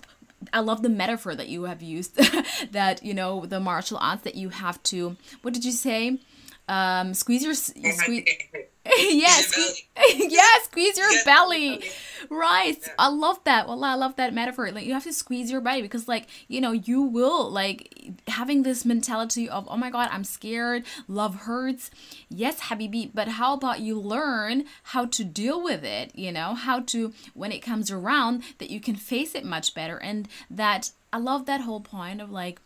I 0.53 0.61
love 0.61 0.83
the 0.83 0.88
metaphor 0.88 1.35
that 1.35 1.49
you 1.49 1.64
have 1.64 1.83
used 1.83 2.17
that 2.73 3.03
you 3.03 3.14
know 3.14 3.47
the 3.47 3.61
martial 3.61 3.99
arts 3.99 4.23
that 4.23 4.35
you 4.35 4.51
have 4.51 4.83
to 4.85 5.17
what 5.43 5.55
did 5.55 5.64
you 5.64 5.73
say 5.73 6.19
um, 6.68 7.14
squeeze 7.14 7.42
your 7.42 7.55
squeeze. 7.55 8.24
yeah, 8.98 9.29
squeeze, 9.29 9.83
yeah, 10.31 10.40
squeeze 10.62 10.98
your 10.98 11.11
belly. 11.24 11.83
Right. 12.31 12.79
Yeah. 12.81 12.92
I 12.98 13.09
love 13.09 13.42
that. 13.44 13.66
Well, 13.66 13.83
I 13.85 13.94
love 13.94 14.16
that 14.16 14.35
metaphor. 14.35 14.70
Like 14.72 14.87
you 14.87 14.92
have 14.92 15.05
to 15.05 15.12
squeeze 15.12 15.50
your 15.50 15.61
belly 15.61 15.83
because 15.83 16.07
like, 16.09 16.27
you 16.48 16.61
know, 16.61 16.72
you 16.72 17.03
will 17.03 17.50
like 17.50 18.12
having 18.29 18.62
this 18.62 18.85
mentality 18.85 19.48
of, 19.48 19.66
"Oh 19.70 19.77
my 19.77 19.90
god, 19.90 20.09
I'm 20.11 20.24
scared. 20.24 20.85
Love 21.09 21.35
hurts." 21.42 21.90
Yes, 22.29 22.61
habibi, 22.62 23.11
but 23.12 23.29
how 23.29 23.55
about 23.55 23.81
you 23.81 23.98
learn 23.98 24.64
how 24.85 25.07
to 25.07 25.24
deal 25.24 25.62
with 25.62 25.85
it, 25.85 26.12
you 26.14 26.33
know? 26.33 26.55
How 26.55 26.81
to 26.81 27.12
when 27.35 27.53
it 27.53 27.61
comes 27.61 27.90
around 27.90 28.42
that 28.59 28.70
you 28.70 28.81
can 28.81 28.96
face 28.96 29.35
it 29.35 29.44
much 29.44 29.74
better 29.74 29.96
and 29.98 30.29
that 30.50 30.90
I 31.12 31.18
love 31.18 31.46
that 31.46 31.61
whole 31.62 31.81
point 31.81 32.20
of 32.20 32.31
like 32.31 32.61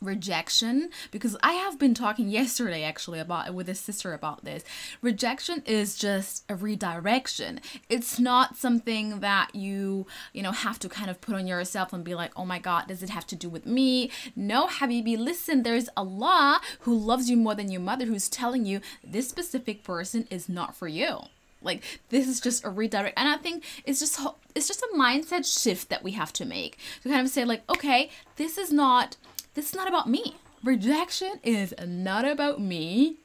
rejection 0.00 0.90
because 1.10 1.36
i 1.42 1.52
have 1.52 1.78
been 1.78 1.94
talking 1.94 2.28
yesterday 2.28 2.82
actually 2.82 3.18
about 3.18 3.52
with 3.54 3.68
a 3.68 3.74
sister 3.74 4.12
about 4.12 4.44
this. 4.44 4.64
Rejection 5.02 5.62
is 5.66 5.96
just 5.96 6.44
a 6.48 6.54
redirection. 6.56 7.60
It's 7.88 8.18
not 8.18 8.56
something 8.56 9.20
that 9.20 9.54
you 9.54 10.06
you 10.32 10.42
know 10.42 10.52
have 10.52 10.78
to 10.80 10.88
kind 10.88 11.10
of 11.10 11.20
put 11.20 11.34
on 11.34 11.46
yourself 11.46 11.92
and 11.92 12.04
be 12.04 12.14
like 12.14 12.32
oh 12.36 12.44
my 12.44 12.58
god 12.58 12.88
does 12.88 13.02
it 13.02 13.10
have 13.10 13.26
to 13.28 13.36
do 13.36 13.48
with 13.48 13.66
me? 13.66 14.10
No 14.34 14.66
habibi 14.66 15.16
listen 15.16 15.62
there's 15.62 15.88
allah 15.96 16.60
who 16.80 16.96
loves 16.96 17.30
you 17.30 17.36
more 17.36 17.54
than 17.54 17.70
your 17.70 17.80
mother 17.80 18.06
who's 18.06 18.28
telling 18.28 18.66
you 18.66 18.80
this 19.04 19.28
specific 19.28 19.84
person 19.84 20.26
is 20.30 20.48
not 20.48 20.74
for 20.74 20.88
you. 20.88 21.20
Like 21.62 21.82
this 22.10 22.28
is 22.28 22.40
just 22.40 22.64
a 22.64 22.70
redirect 22.70 23.18
and 23.18 23.28
i 23.28 23.36
think 23.36 23.64
it's 23.84 24.00
just 24.00 24.20
it's 24.54 24.68
just 24.68 24.82
a 24.82 24.96
mindset 24.96 25.44
shift 25.46 25.88
that 25.88 26.02
we 26.02 26.12
have 26.12 26.32
to 26.34 26.44
make. 26.44 26.78
To 27.02 27.08
kind 27.08 27.22
of 27.22 27.32
say 27.32 27.44
like 27.44 27.62
okay 27.70 28.10
this 28.36 28.58
is 28.58 28.72
not 28.72 29.16
this 29.58 29.70
is 29.70 29.74
not 29.74 29.88
about 29.88 30.08
me. 30.08 30.36
Rejection 30.62 31.40
is 31.42 31.74
not 31.84 32.24
about 32.24 32.60
me. 32.60 33.16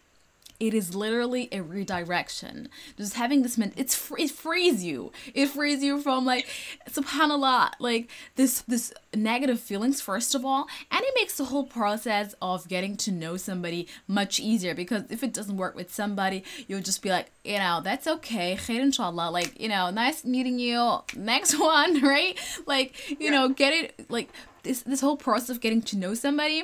It 0.63 0.73
is 0.73 0.95
literally 0.95 1.49
a 1.51 1.61
redirection. 1.61 2.69
Just 2.95 3.15
having 3.15 3.41
this 3.41 3.57
meant 3.57 3.73
it's 3.75 4.09
it 4.17 4.31
frees 4.31 4.81
you. 4.81 5.11
It 5.33 5.47
frees 5.47 5.83
you 5.83 5.99
from 5.99 6.23
like 6.23 6.47
subhanallah, 6.89 7.71
like 7.79 8.09
this 8.37 8.61
this 8.61 8.93
negative 9.13 9.59
feelings 9.59 9.99
first 9.99 10.33
of 10.33 10.45
all, 10.45 10.69
and 10.89 11.01
it 11.01 11.13
makes 11.15 11.35
the 11.35 11.43
whole 11.43 11.65
process 11.65 12.33
of 12.41 12.69
getting 12.69 12.95
to 12.95 13.11
know 13.11 13.35
somebody 13.35 13.89
much 14.07 14.39
easier 14.39 14.73
because 14.73 15.03
if 15.09 15.21
it 15.21 15.33
doesn't 15.33 15.57
work 15.57 15.75
with 15.75 15.93
somebody, 15.93 16.45
you'll 16.69 16.79
just 16.79 17.01
be 17.01 17.09
like, 17.09 17.29
you 17.43 17.57
know, 17.57 17.81
that's 17.83 18.07
okay. 18.07 18.55
Khair 18.55 18.79
inshallah. 18.79 19.31
Like, 19.31 19.59
you 19.59 19.67
know, 19.67 19.89
nice 19.89 20.23
meeting 20.23 20.59
you. 20.59 20.99
Next 21.13 21.59
one, 21.59 22.01
right? 22.01 22.39
Like, 22.65 23.09
you 23.09 23.17
yeah. 23.19 23.31
know, 23.31 23.49
get 23.49 23.73
it 23.73 24.09
like 24.09 24.29
this 24.63 24.83
this 24.83 25.01
whole 25.01 25.17
process 25.17 25.49
of 25.49 25.59
getting 25.59 25.81
to 25.81 25.97
know 25.97 26.13
somebody 26.13 26.63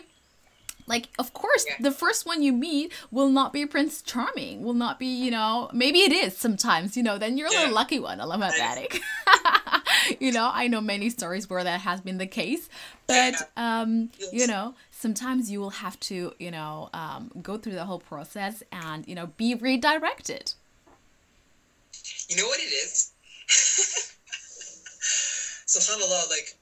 like 0.89 1.08
of 1.17 1.34
course 1.34 1.65
yeah. 1.67 1.75
the 1.80 1.91
first 1.91 2.25
one 2.25 2.41
you 2.41 2.52
meet 2.52 2.91
will 3.12 3.30
not 3.30 3.54
be 3.54 3.65
prince 3.65 4.02
charming 4.02 4.63
will 4.63 4.73
not 4.73 4.99
be 4.99 5.06
you 5.06 5.32
know 5.32 5.69
maybe 5.71 5.99
it 5.99 6.12
is 6.12 6.36
sometimes 6.36 6.97
you 6.97 7.04
know 7.04 7.17
then 7.17 7.38
you're 7.38 7.52
yeah. 7.54 7.69
a 7.69 7.71
lucky 7.71 7.99
one 7.99 8.19
alamatic 8.19 8.99
you 10.19 10.32
know 10.32 10.49
i 10.54 10.67
know 10.67 10.82
many 10.82 11.10
stories 11.10 11.49
where 11.49 11.63
that 11.63 11.80
has 11.82 12.02
been 12.02 12.17
the 12.17 12.28
case 12.28 12.67
but 13.08 13.36
um 13.56 14.10
yes. 14.19 14.34
you 14.34 14.47
know 14.47 14.73
sometimes 14.91 15.49
you 15.49 15.62
will 15.62 15.69
have 15.69 15.97
to 16.02 16.34
you 16.39 16.52
know 16.52 16.89
um, 16.93 17.32
go 17.41 17.58
through 17.58 17.73
the 17.73 17.86
whole 17.86 17.99
process 17.99 18.62
and 18.71 19.08
you 19.08 19.15
know 19.15 19.28
be 19.38 19.56
redirected 19.56 20.54
you 22.28 22.36
know 22.36 22.45
what 22.47 22.60
it 22.60 22.71
is 22.71 23.12
subhanallah 25.67 26.30
like 26.30 26.59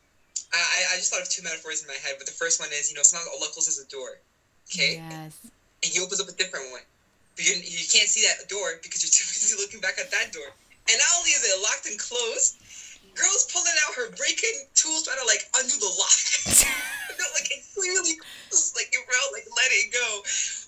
I, 0.53 0.95
I 0.95 0.97
just 0.97 1.12
thought 1.12 1.21
of 1.21 1.29
two 1.29 1.43
metaphors 1.43 1.81
in 1.81 1.88
my 1.88 1.99
head, 1.99 2.15
but 2.17 2.25
the 2.25 2.36
first 2.36 2.60
one 2.60 2.69
is, 2.71 2.89
you 2.89 2.95
know, 2.95 3.03
sometimes 3.03 3.27
Allah 3.36 3.51
closes 3.51 3.79
a 3.83 3.88
door, 3.91 4.19
okay? 4.71 5.03
Yes. 5.03 5.36
And 5.83 5.89
He 5.91 5.99
opens 5.99 6.21
up 6.21 6.27
a 6.27 6.36
different 6.36 6.71
one. 6.71 6.81
But 7.36 7.45
you, 7.45 7.53
you 7.60 7.86
can't 7.86 8.10
see 8.10 8.25
that 8.25 8.47
door 8.49 8.79
because 8.81 9.03
you're 9.03 9.13
too 9.19 9.27
busy 9.27 9.55
looking 9.60 9.79
back 9.79 9.99
at 9.99 10.10
that 10.12 10.31
door. 10.31 10.47
And 10.88 10.95
not 10.97 11.12
only 11.19 11.36
is 11.36 11.43
it 11.43 11.60
locked 11.62 11.86
and 11.86 11.99
closed, 11.99 12.63
girl's 13.13 13.45
pulling 13.51 13.75
out 13.86 13.93
her 13.99 14.07
breaking 14.15 14.71
tools 14.73 15.03
trying 15.03 15.19
to, 15.19 15.27
like, 15.27 15.43
undo 15.60 15.75
the 15.75 15.91
lock. 15.99 16.19
like, 17.34 17.51
it 17.51 17.62
clearly 17.75 18.13
like, 18.75 18.89
you're 18.93 19.03
around, 19.03 19.32
like, 19.32 19.45
let 19.56 19.71
it 19.71 19.91
go. 19.91 20.21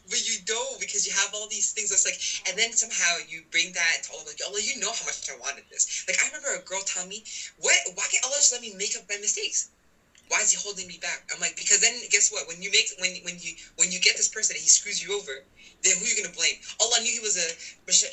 But 0.09 0.25
you 0.27 0.38
don't 0.45 0.79
because 0.79 1.05
you 1.05 1.13
have 1.13 1.33
all 1.33 1.47
these 1.47 1.71
things 1.71 1.89
that's 1.89 2.05
like, 2.05 2.17
and 2.47 2.57
then 2.57 2.71
somehow 2.71 3.17
you 3.25 3.41
bring 3.51 3.71
that 3.73 3.97
to 4.03 4.12
Allah, 4.12 4.23
like, 4.25 4.39
Allah, 4.45 4.59
you 4.62 4.79
know 4.79 4.91
how 4.91 5.05
much 5.05 5.29
I 5.29 5.35
wanted 5.35 5.63
this. 5.69 6.03
Like, 6.07 6.21
I 6.21 6.25
remember 6.27 6.53
a 6.53 6.59
girl 6.59 6.81
telling 6.81 7.09
me, 7.09 7.23
what, 7.57 7.77
why 7.93 8.05
can't 8.07 8.23
Allah 8.23 8.38
just 8.38 8.51
let 8.51 8.62
me 8.62 8.73
make 8.75 8.95
up 8.95 9.03
my 9.09 9.17
mistakes? 9.17 9.69
Why 10.29 10.41
is 10.41 10.51
he 10.51 10.57
holding 10.57 10.87
me 10.87 10.97
back? 11.01 11.21
I'm 11.33 11.39
like, 11.39 11.55
because 11.55 11.79
then 11.79 11.93
guess 12.09 12.31
what? 12.31 12.47
When 12.47 12.61
you 12.61 12.69
make 12.69 12.89
when 12.99 13.17
when 13.23 13.37
you 13.39 13.53
when 13.75 13.91
you 13.91 13.99
get 13.99 14.15
this 14.15 14.27
person 14.27 14.55
and 14.55 14.61
he 14.61 14.69
screws 14.69 15.03
you 15.03 15.13
over, 15.13 15.41
then 15.81 15.97
who 15.97 16.05
are 16.05 16.07
you 16.07 16.15
gonna 16.15 16.33
blame? 16.33 16.55
Allah 16.79 16.99
knew 17.01 17.11
he 17.11 17.19
was 17.19 17.35
a 17.35 17.49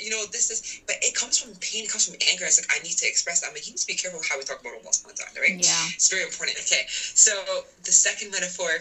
you 0.03 0.11
know, 0.11 0.25
this 0.25 0.51
is 0.51 0.81
but 0.87 0.97
it 1.03 1.15
comes 1.15 1.39
from 1.39 1.55
pain, 1.61 1.85
it 1.85 1.91
comes 1.91 2.07
from 2.07 2.17
anger. 2.27 2.45
It's 2.45 2.59
like 2.59 2.75
I 2.75 2.83
need 2.83 2.97
to 2.97 3.07
express 3.07 3.41
that. 3.41 3.49
I'm 3.49 3.53
like, 3.53 3.67
you 3.67 3.73
need 3.73 3.79
to 3.79 3.87
be 3.87 3.95
careful 3.95 4.21
how 4.27 4.39
we 4.39 4.45
talk 4.45 4.61
about 4.61 4.73
Allah 4.73 4.91
subhanahu 4.91 5.39
right? 5.39 5.57
Yeah. 5.61 5.85
It's 5.95 6.09
very 6.09 6.23
important. 6.23 6.59
Okay. 6.59 6.85
So 6.89 7.65
the 7.85 7.93
second 7.93 8.31
metaphor 8.31 8.81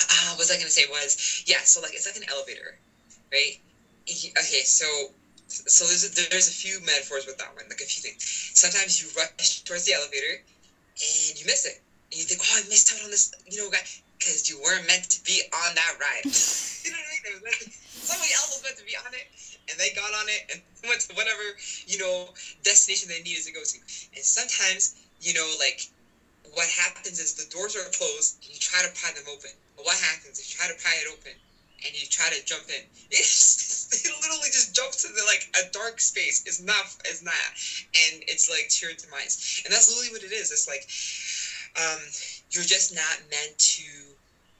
uh, 0.00 0.30
what 0.30 0.38
was 0.38 0.50
I 0.50 0.56
gonna 0.56 0.70
say 0.70 0.86
was 0.86 1.44
yeah, 1.46 1.60
so 1.60 1.80
like 1.80 1.92
it's 1.94 2.06
like 2.06 2.16
an 2.16 2.28
elevator, 2.28 2.76
right? 3.30 3.56
Okay, 4.08 4.62
so 4.64 5.10
so 5.46 5.84
there's 5.84 6.04
a, 6.04 6.28
there's 6.30 6.48
a 6.48 6.52
few 6.52 6.80
metaphors 6.80 7.26
with 7.26 7.36
that 7.38 7.54
one, 7.54 7.68
like 7.68 7.80
a 7.80 7.84
few 7.84 8.00
things. 8.00 8.24
Sometimes 8.54 9.00
you 9.00 9.08
rush 9.14 9.60
towards 9.62 9.84
the 9.84 9.92
elevator 9.92 10.40
and 10.96 11.38
you 11.38 11.44
miss 11.44 11.66
it 11.66 11.78
and 12.10 12.18
you 12.18 12.24
think, 12.24 12.40
oh, 12.42 12.58
I 12.58 12.62
missed 12.68 12.92
out 12.94 13.02
on 13.02 13.10
this, 13.10 13.30
you 13.46 13.58
know, 13.58 13.70
guy, 13.70 13.82
because 14.18 14.48
you 14.48 14.60
weren't 14.60 14.86
meant 14.86 15.08
to 15.10 15.20
be 15.24 15.42
on 15.52 15.74
that 15.74 15.94
ride. 16.00 16.24
you 16.84 16.90
know 16.90 16.98
what 16.98 17.42
I 17.42 17.44
mean? 17.44 17.68
Somebody 17.90 18.32
else 18.32 18.54
was 18.54 18.62
meant 18.62 18.76
to 18.76 18.84
be 18.84 18.96
on 18.96 19.12
it, 19.12 19.26
and 19.68 19.78
they 19.78 19.90
got 19.90 20.14
on 20.14 20.28
it 20.28 20.42
and 20.50 20.60
went 20.88 21.00
to 21.02 21.14
whatever, 21.14 21.42
you 21.86 21.98
know, 21.98 22.30
destination 22.62 23.08
they 23.08 23.20
needed 23.20 23.42
to 23.44 23.52
go 23.52 23.62
to. 23.64 23.78
And 24.14 24.24
sometimes, 24.24 24.94
you 25.20 25.32
know, 25.34 25.54
like, 25.58 25.86
what 26.52 26.68
happens 26.68 27.18
is 27.18 27.34
the 27.34 27.44
doors 27.50 27.74
are 27.74 27.88
closed, 27.90 28.36
and 28.42 28.52
you 28.52 28.58
try 28.58 28.82
to 28.82 28.90
pry 28.94 29.10
them 29.10 29.24
open. 29.28 29.50
But 29.76 29.84
what 29.84 29.96
happens 29.98 30.38
if 30.38 30.48
you 30.48 30.56
try 30.56 30.68
to 30.68 30.74
pry 30.80 30.96
it 31.02 31.08
open, 31.10 31.32
and 31.84 31.94
you 31.94 32.06
try 32.06 32.30
to 32.30 32.42
jump 32.44 32.68
in. 32.68 32.82
It's, 33.10 34.04
it 34.04 34.10
literally 34.20 34.48
just 34.50 34.74
jumps 34.74 35.04
into 35.04 35.24
like 35.24 35.46
a 35.54 35.62
dark 35.70 36.00
space. 36.00 36.42
It's 36.44 36.58
not, 36.60 36.86
it's 37.04 37.22
not, 37.22 37.34
and 37.94 38.22
it's 38.26 38.50
like 38.50 38.68
to 38.68 38.86
your 38.86 38.94
demise. 38.94 39.62
And 39.64 39.72
that's 39.72 39.88
literally 39.88 40.10
what 40.10 40.22
it 40.24 40.32
is. 40.32 40.50
It's 40.50 40.66
like 40.66 40.84
um, 41.76 42.00
you're 42.50 42.64
just 42.64 42.94
not 42.94 43.18
meant 43.30 43.56
to 43.58 43.82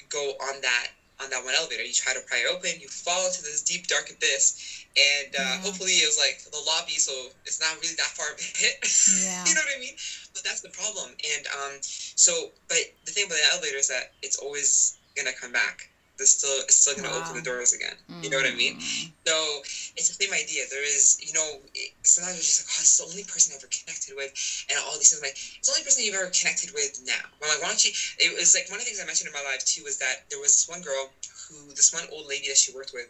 go 0.08 0.32
on 0.40 0.60
that 0.60 0.88
on 1.18 1.30
that 1.30 1.42
one 1.42 1.54
elevator. 1.54 1.82
You 1.82 1.92
try 1.92 2.12
to 2.12 2.20
pry 2.20 2.44
open, 2.44 2.78
you 2.78 2.88
fall 2.88 3.26
into 3.26 3.42
this 3.42 3.62
deep 3.62 3.86
dark 3.86 4.10
abyss, 4.10 4.84
and 4.96 5.34
uh, 5.34 5.38
yeah. 5.38 5.58
hopefully 5.60 5.92
it 5.92 6.06
was 6.06 6.18
like 6.18 6.42
the 6.50 6.58
lobby, 6.58 6.98
so 6.98 7.28
it's 7.44 7.60
not 7.60 7.80
really 7.80 7.94
that 7.94 8.08
far 8.08 8.32
of 8.32 8.38
a 8.38 8.42
hit. 8.42 8.76
Yeah. 9.16 9.44
you 9.46 9.54
know 9.54 9.60
what 9.60 9.76
I 9.76 9.80
mean? 9.80 9.94
But 10.34 10.42
that's 10.42 10.60
the 10.60 10.68
problem. 10.68 11.10
And 11.32 11.46
um, 11.46 11.78
so, 11.80 12.50
but 12.68 12.78
the 13.04 13.12
thing 13.12 13.24
about 13.24 13.36
the 13.36 13.52
elevator 13.52 13.76
is 13.76 13.88
that 13.88 14.10
it's 14.22 14.36
always 14.36 14.96
gonna 15.16 15.32
come 15.32 15.52
back. 15.52 15.88
It's 16.18 16.30
still 16.30 16.60
it's 16.60 16.76
still 16.76 16.94
gonna 16.94 17.10
wow. 17.10 17.22
open 17.22 17.36
the 17.36 17.42
doors 17.42 17.72
again. 17.72 17.96
Mm. 18.10 18.24
You 18.24 18.30
know 18.30 18.36
what 18.38 18.46
I 18.46 18.54
mean? 18.54 18.76
Mm. 18.76 19.10
So 19.26 19.62
it's 19.96 20.08
the 20.08 20.24
same 20.24 20.32
idea. 20.32 20.64
There 20.70 20.82
is, 20.82 21.16
you 21.20 21.32
know, 21.32 21.60
it, 21.74 21.90
sometimes 22.02 22.38
it's 22.38 22.46
just 22.46 22.60
like, 22.64 22.72
oh, 22.76 22.80
it's 22.80 22.96
the 22.96 23.04
only 23.04 23.24
person 23.24 23.52
I 23.52 23.56
ever 23.56 23.68
connected 23.68 24.14
with, 24.16 24.32
and 24.68 24.78
all 24.78 24.96
these 24.96 25.10
things. 25.10 25.22
Like 25.22 25.36
it's 25.36 25.68
the 25.68 25.72
only 25.72 25.84
person 25.84 26.02
you've 26.02 26.14
ever 26.14 26.30
connected 26.30 26.72
with 26.72 26.98
now. 27.04 27.20
I'm 27.42 27.48
like, 27.48 27.60
why 27.60 27.68
don't 27.68 27.84
you? 27.84 27.92
It 28.18 28.34
was 28.34 28.54
like 28.54 28.68
one 28.70 28.78
of 28.78 28.84
the 28.84 28.90
things 28.90 29.00
I 29.00 29.04
mentioned 29.04 29.28
in 29.28 29.32
my 29.32 29.44
life 29.44 29.64
too 29.64 29.84
was 29.84 29.98
that 29.98 30.24
there 30.30 30.40
was 30.40 30.52
this 30.52 30.68
one 30.68 30.80
girl 30.80 31.10
who, 31.48 31.72
this 31.74 31.92
one 31.92 32.04
old 32.10 32.26
lady 32.26 32.48
that 32.48 32.56
she 32.56 32.72
worked 32.72 32.92
with, 32.92 33.08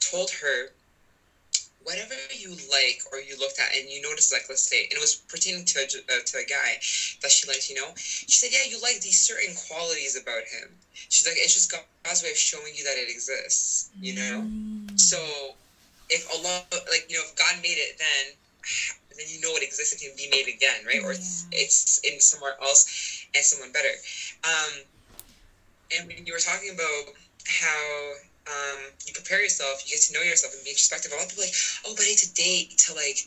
told 0.00 0.30
her 0.30 0.70
whatever 1.84 2.14
you 2.34 2.50
like 2.70 3.02
or 3.12 3.20
you 3.20 3.36
looked 3.38 3.58
at 3.58 3.74
and 3.74 3.88
you 3.90 4.00
noticed 4.02 4.32
like 4.32 4.42
let's 4.48 4.62
say 4.62 4.84
and 4.84 4.92
it 4.92 5.00
was 5.00 5.16
pertaining 5.28 5.64
to 5.64 5.78
a, 5.80 5.84
uh, 5.84 6.20
to 6.24 6.38
a 6.38 6.44
guy 6.44 6.78
that 7.22 7.30
she 7.30 7.46
liked 7.46 7.68
you 7.68 7.74
know 7.74 7.90
she 7.96 8.38
said 8.38 8.50
yeah 8.52 8.68
you 8.68 8.80
like 8.80 9.00
these 9.00 9.18
certain 9.18 9.54
qualities 9.68 10.16
about 10.20 10.42
him 10.48 10.68
she's 10.92 11.26
like 11.26 11.36
it's 11.36 11.54
just 11.54 11.72
god's 12.04 12.22
way 12.22 12.30
of 12.30 12.36
showing 12.36 12.72
you 12.74 12.84
that 12.84 12.96
it 12.96 13.10
exists 13.10 13.90
you 14.00 14.14
know 14.14 14.42
mm. 14.42 15.00
so 15.00 15.18
if 16.10 16.28
allah 16.32 16.62
like 16.90 17.06
you 17.08 17.16
know 17.16 17.24
if 17.24 17.34
god 17.36 17.54
made 17.62 17.78
it 17.78 17.98
then 17.98 18.34
then 19.16 19.26
you 19.28 19.40
know 19.40 19.54
it 19.56 19.62
exists 19.62 19.92
it 19.92 20.00
can 20.00 20.14
be 20.16 20.28
made 20.30 20.48
again 20.48 20.86
right 20.86 21.00
yeah. 21.00 21.06
or 21.06 21.12
it's 21.12 21.46
it's 21.52 22.00
in 22.04 22.20
somewhere 22.20 22.54
else 22.62 23.26
and 23.34 23.44
someone 23.44 23.72
better 23.72 23.92
um 24.44 24.82
and 25.98 26.08
when 26.08 26.24
you 26.24 26.32
were 26.32 26.38
talking 26.38 26.70
about 26.70 27.14
how 27.46 28.12
um, 28.46 28.90
you 29.06 29.12
prepare 29.12 29.42
yourself, 29.42 29.82
you 29.84 29.92
get 29.92 30.00
to 30.02 30.12
know 30.12 30.22
yourself 30.22 30.52
and 30.54 30.64
be 30.64 30.70
introspective. 30.70 31.12
A 31.12 31.14
lot 31.14 31.24
of 31.24 31.30
people 31.30 31.44
like, 31.44 31.54
oh, 31.84 31.94
but 31.94 32.04
I 32.04 32.08
need 32.08 32.18
to 32.18 32.32
date 32.34 32.76
to 32.78 32.94
like 32.94 33.18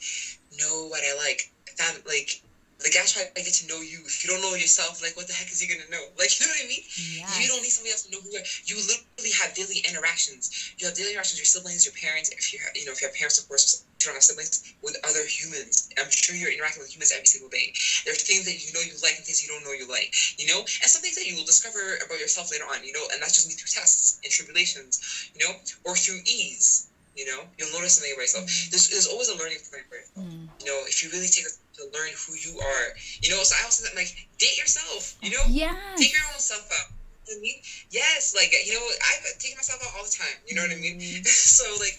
know 0.60 0.88
what 0.88 1.04
I 1.04 1.14
like. 1.14 1.50
That 1.78 2.06
like 2.06 2.42
the 2.80 2.92
guy 2.92 3.08
trying 3.08 3.32
to 3.32 3.42
get 3.42 3.56
to 3.64 3.68
know 3.68 3.80
you. 3.80 4.04
If 4.04 4.24
you 4.24 4.30
don't 4.30 4.42
know 4.42 4.54
yourself, 4.56 5.02
like 5.02 5.16
what 5.16 5.28
the 5.28 5.34
heck 5.34 5.48
is 5.48 5.60
he 5.60 5.68
gonna 5.68 5.88
know? 5.90 6.04
Like 6.20 6.40
you 6.40 6.46
know 6.48 6.52
what 6.52 6.64
I 6.64 6.68
mean? 6.68 6.84
Yes. 6.96 7.40
You 7.40 7.48
don't 7.48 7.62
need 7.62 7.72
somebody 7.72 7.92
else 7.92 8.04
to 8.04 8.12
know 8.12 8.20
who 8.20 8.32
you 8.32 8.40
are. 8.40 8.48
You 8.66 8.76
literally 8.76 9.32
have 9.36 9.54
daily 9.56 9.80
interactions. 9.88 10.74
You 10.78 10.88
have 10.88 10.96
daily 10.96 11.12
interactions 11.16 11.40
with 11.40 11.48
your 11.48 11.54
siblings, 11.56 11.86
your 11.86 11.96
parents. 11.96 12.32
If 12.32 12.52
you 12.52 12.60
have, 12.60 12.76
you 12.76 12.86
know, 12.86 12.92
if 12.92 13.02
you 13.02 13.08
have 13.08 13.16
parents, 13.16 13.40
of 13.40 13.48
course, 13.48 13.84
you 14.00 14.06
don't 14.06 14.16
have 14.16 14.24
siblings 14.24 14.76
with 14.82 14.98
other 15.08 15.24
humans. 15.24 15.88
I'm 15.98 16.12
sure 16.12 16.36
you're 16.36 16.52
interacting 16.52 16.84
with 16.84 16.92
humans 16.92 17.12
every 17.16 17.28
single 17.28 17.50
day. 17.50 17.72
There 18.04 18.14
are 18.14 18.20
things 18.20 18.44
that 18.46 18.60
you 18.60 18.74
know 18.76 18.84
you 18.84 18.96
like 19.00 19.16
and 19.16 19.24
things 19.24 19.40
you 19.40 19.48
don't 19.48 19.64
know 19.64 19.72
you 19.72 19.88
like. 19.88 20.12
You 20.38 20.52
know, 20.52 20.60
and 20.60 20.88
some 20.90 21.02
things 21.02 21.16
that 21.16 21.28
you 21.28 21.36
will 21.36 21.48
discover 21.48 22.00
about 22.04 22.20
yourself 22.20 22.52
later 22.52 22.68
on. 22.68 22.84
You 22.84 22.92
know, 22.92 23.08
and 23.14 23.22
that's 23.22 23.36
just 23.36 23.48
me 23.48 23.56
through 23.56 23.72
tests 23.72 24.20
and 24.24 24.32
tribulations. 24.32 25.00
You 25.32 25.48
know, 25.48 25.52
or 25.88 25.96
through 25.96 26.20
ease. 26.28 26.92
You 27.16 27.24
know, 27.24 27.48
you'll 27.58 27.72
notice 27.72 27.96
something 27.96 28.12
about 28.12 28.28
yourself. 28.28 28.44
Mm. 28.44 28.70
There's, 28.72 28.90
there's 28.92 29.08
always 29.08 29.32
a 29.32 29.38
learning 29.40 29.64
point 29.72 29.88
for 29.88 29.96
yourself. 29.96 30.28
Mm. 30.28 30.52
You 30.60 30.68
know, 30.68 30.84
if 30.84 31.00
you 31.00 31.08
really 31.16 31.32
take 31.32 31.48
a 31.48 31.54
to 31.86 31.98
learn 31.98 32.10
who 32.28 32.34
you 32.36 32.60
are. 32.60 32.86
You 33.22 33.30
know, 33.30 33.44
so 33.44 33.56
I 33.60 33.64
also 33.66 33.86
like 33.96 34.10
date 34.38 34.58
yourself. 34.58 35.18
You 35.22 35.32
know, 35.32 35.44
yeah, 35.48 35.76
take 35.98 36.14
your 36.14 36.26
own 36.34 36.40
stuff 36.40 36.68
out. 36.72 36.92
I 37.26 37.40
mean, 37.42 37.58
yes, 37.90 38.36
like 38.36 38.54
you 38.66 38.74
know, 38.74 38.86
I've 38.86 39.38
taken 39.40 39.58
myself 39.58 39.82
out 39.82 39.94
all 39.98 40.06
the 40.06 40.16
time. 40.16 40.38
You 40.48 40.56
know 40.56 40.62
what 40.62 40.72
I 40.72 40.80
mean? 40.80 41.00
Mm-hmm. 41.00 41.24
so 41.26 41.66
like, 41.80 41.98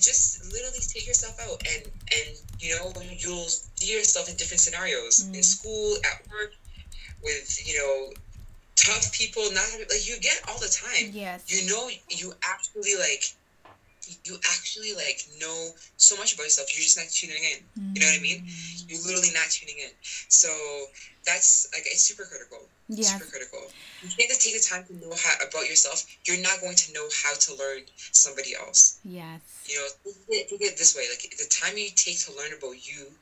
just 0.00 0.52
literally 0.52 0.80
take 0.80 1.06
yourself 1.06 1.38
out, 1.40 1.62
and 1.66 1.86
and 1.86 2.36
you 2.60 2.76
know, 2.76 2.92
you'll 3.16 3.48
see 3.48 3.94
yourself 3.94 4.28
in 4.28 4.36
different 4.36 4.60
scenarios 4.60 5.24
mm-hmm. 5.24 5.34
in 5.34 5.42
school, 5.42 5.96
at 6.04 6.20
work, 6.30 6.52
with 7.22 7.48
you 7.66 7.78
know, 7.78 8.12
tough 8.76 9.12
people. 9.12 9.42
Not 9.52 9.64
like 9.88 10.08
you 10.08 10.20
get 10.20 10.40
all 10.48 10.58
the 10.58 10.68
time. 10.68 11.12
Yes. 11.12 11.48
You 11.48 11.68
know, 11.70 11.88
you 12.08 12.32
actually 12.44 12.96
like 12.96 13.24
you 14.24 14.36
actually 14.50 14.94
like 14.94 15.26
know 15.38 15.70
so 15.96 16.16
much 16.16 16.34
about 16.34 16.44
yourself. 16.44 16.74
You're 16.74 16.82
just 16.82 16.96
not 16.96 17.08
tuning 17.08 17.42
in. 17.42 17.58
Mm-hmm. 17.78 17.92
You 17.94 18.00
know 18.00 18.06
what 18.06 18.18
I 18.18 18.22
mean? 18.22 18.40
Mm. 18.44 18.84
You're 18.88 19.02
literally 19.02 19.32
not 19.34 19.50
tuning 19.50 19.78
in. 19.78 19.90
So 20.28 20.48
that's 21.24 21.68
like 21.72 21.84
it's 21.86 22.02
super 22.02 22.24
critical. 22.24 22.66
Yeah. 22.88 23.04
Super 23.04 23.30
critical. 23.30 23.70
You 24.02 24.08
can't 24.16 24.28
just 24.28 24.42
take 24.42 24.54
the 24.54 24.64
time 24.64 24.84
to 24.88 24.94
know 24.96 25.14
how 25.14 25.34
about 25.46 25.68
yourself. 25.68 26.04
You're 26.26 26.40
not 26.40 26.60
going 26.60 26.76
to 26.76 26.92
know 26.92 27.08
how 27.22 27.34
to 27.34 27.54
learn 27.54 27.82
somebody 28.12 28.54
else. 28.54 28.98
Yes. 29.04 29.40
You 29.66 29.76
know, 29.76 29.88
think 30.28 30.60
it 30.62 30.76
this 30.76 30.96
way: 30.96 31.06
like 31.10 31.22
the 31.38 31.46
time 31.48 31.76
you 31.76 31.90
take 31.94 32.18
to 32.26 32.32
learn 32.32 32.52
about 32.52 32.86
you 32.86 33.12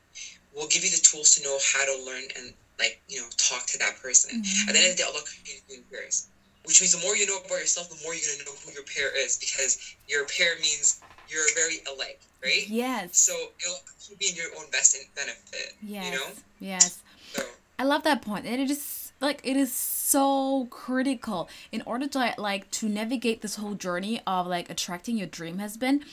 will 0.55 0.67
give 0.67 0.83
you 0.83 0.89
the 0.89 1.01
tools 1.01 1.35
to 1.35 1.43
know 1.43 1.57
how 1.73 1.85
to 1.85 2.03
learn 2.03 2.23
and 2.37 2.53
like 2.79 3.01
you 3.07 3.19
know 3.19 3.27
talk 3.37 3.65
to 3.67 3.77
that 3.79 3.97
person. 4.01 4.41
Mm-hmm. 4.41 4.69
At 4.69 4.73
the 4.73 4.79
end 4.79 4.91
of 4.91 4.97
the 4.97 5.03
day, 5.03 5.07
Allah 5.07 5.21
communicating 5.27 5.83
prayers 5.91 6.27
which 6.65 6.81
means 6.81 6.93
the 6.93 7.05
more 7.05 7.15
you 7.15 7.25
know 7.27 7.37
about 7.37 7.59
yourself, 7.59 7.89
the 7.89 8.03
more 8.03 8.13
you're 8.13 8.23
gonna 8.35 8.45
know 8.45 8.55
who 8.65 8.71
your 8.73 8.83
pair 8.83 9.15
is 9.17 9.37
because 9.37 9.95
your 10.07 10.25
pair 10.25 10.55
means 10.55 11.01
you're 11.27 11.43
very 11.55 11.77
alike, 11.93 12.19
right? 12.43 12.67
Yes. 12.67 13.17
So 13.17 13.33
it'll 13.33 14.17
be 14.17 14.29
in 14.29 14.35
your 14.35 14.47
own 14.57 14.69
best 14.71 14.97
benefit. 15.15 15.73
Yes. 15.81 16.05
You 16.05 16.11
know. 16.11 16.25
Yes. 16.59 17.01
So. 17.33 17.43
I 17.77 17.83
love 17.83 18.03
that 18.03 18.21
point. 18.21 18.45
and 18.45 18.61
it 18.61 18.69
is 18.69 19.11
like 19.21 19.41
it 19.43 19.57
is 19.57 19.73
so 19.73 20.67
critical 20.69 21.49
in 21.71 21.81
order 21.85 22.07
to 22.07 22.33
like 22.37 22.69
to 22.71 22.87
navigate 22.89 23.41
this 23.41 23.55
whole 23.55 23.75
journey 23.75 24.21
of 24.25 24.47
like 24.47 24.69
attracting 24.69 25.17
your 25.17 25.27
dream 25.27 25.59
husband 25.59 26.03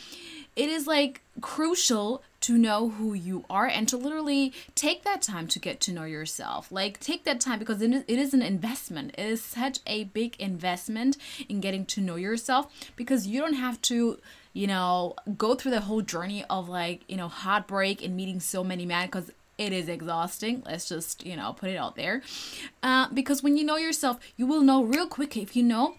it 0.57 0.69
is 0.69 0.87
like 0.87 1.21
crucial 1.41 2.23
to 2.47 2.57
know 2.57 2.91
who 2.91 3.13
you 3.13 3.45
are 3.51 3.67
and 3.67 3.89
to 3.89 3.97
literally 3.97 4.53
take 4.75 5.03
that 5.03 5.23
time 5.23 5.49
to 5.49 5.59
get 5.59 5.81
to 5.81 5.93
know 5.93 6.05
yourself. 6.05 6.71
Like, 6.71 7.01
take 7.01 7.25
that 7.25 7.41
time 7.41 7.59
because 7.59 7.83
it 7.83 8.09
is 8.09 8.33
an 8.35 8.43
investment. 8.43 9.15
It 9.19 9.27
is 9.27 9.43
such 9.43 9.81
a 9.87 10.05
big 10.05 10.37
investment 10.39 11.17
in 11.49 11.61
getting 11.61 11.85
to 11.87 12.01
know 12.01 12.17
yourself 12.17 12.73
because 12.95 13.27
you 13.27 13.41
don't 13.41 13.55
have 13.55 13.81
to 13.83 14.19
you 14.53 14.67
know, 14.67 15.15
go 15.37 15.55
through 15.55 15.73
the 15.73 15.83
whole 15.83 16.01
journey 16.01 16.43
of 16.49 16.67
like, 16.67 17.03
you 17.09 17.17
know, 17.19 17.29
heartbreak 17.29 18.03
and 18.03 18.17
meeting 18.17 18.41
so 18.41 18.65
many 18.65 18.87
men 18.87 19.07
because 19.07 19.31
it 19.59 19.71
is 19.71 19.87
exhausting. 19.87 20.63
Let's 20.65 20.89
just, 20.89 21.27
you 21.27 21.37
know, 21.37 21.53
put 21.53 21.69
it 21.69 21.77
out 21.77 21.95
there. 21.95 22.23
Uh, 22.83 23.09
because 23.13 23.43
when 23.43 23.59
you 23.59 23.65
know 23.65 23.77
yourself, 23.77 24.19
you 24.39 24.47
will 24.47 24.63
know 24.63 24.83
real 24.83 25.09
quick 25.09 25.37
if 25.37 25.57
you 25.57 25.63
know 25.63 25.97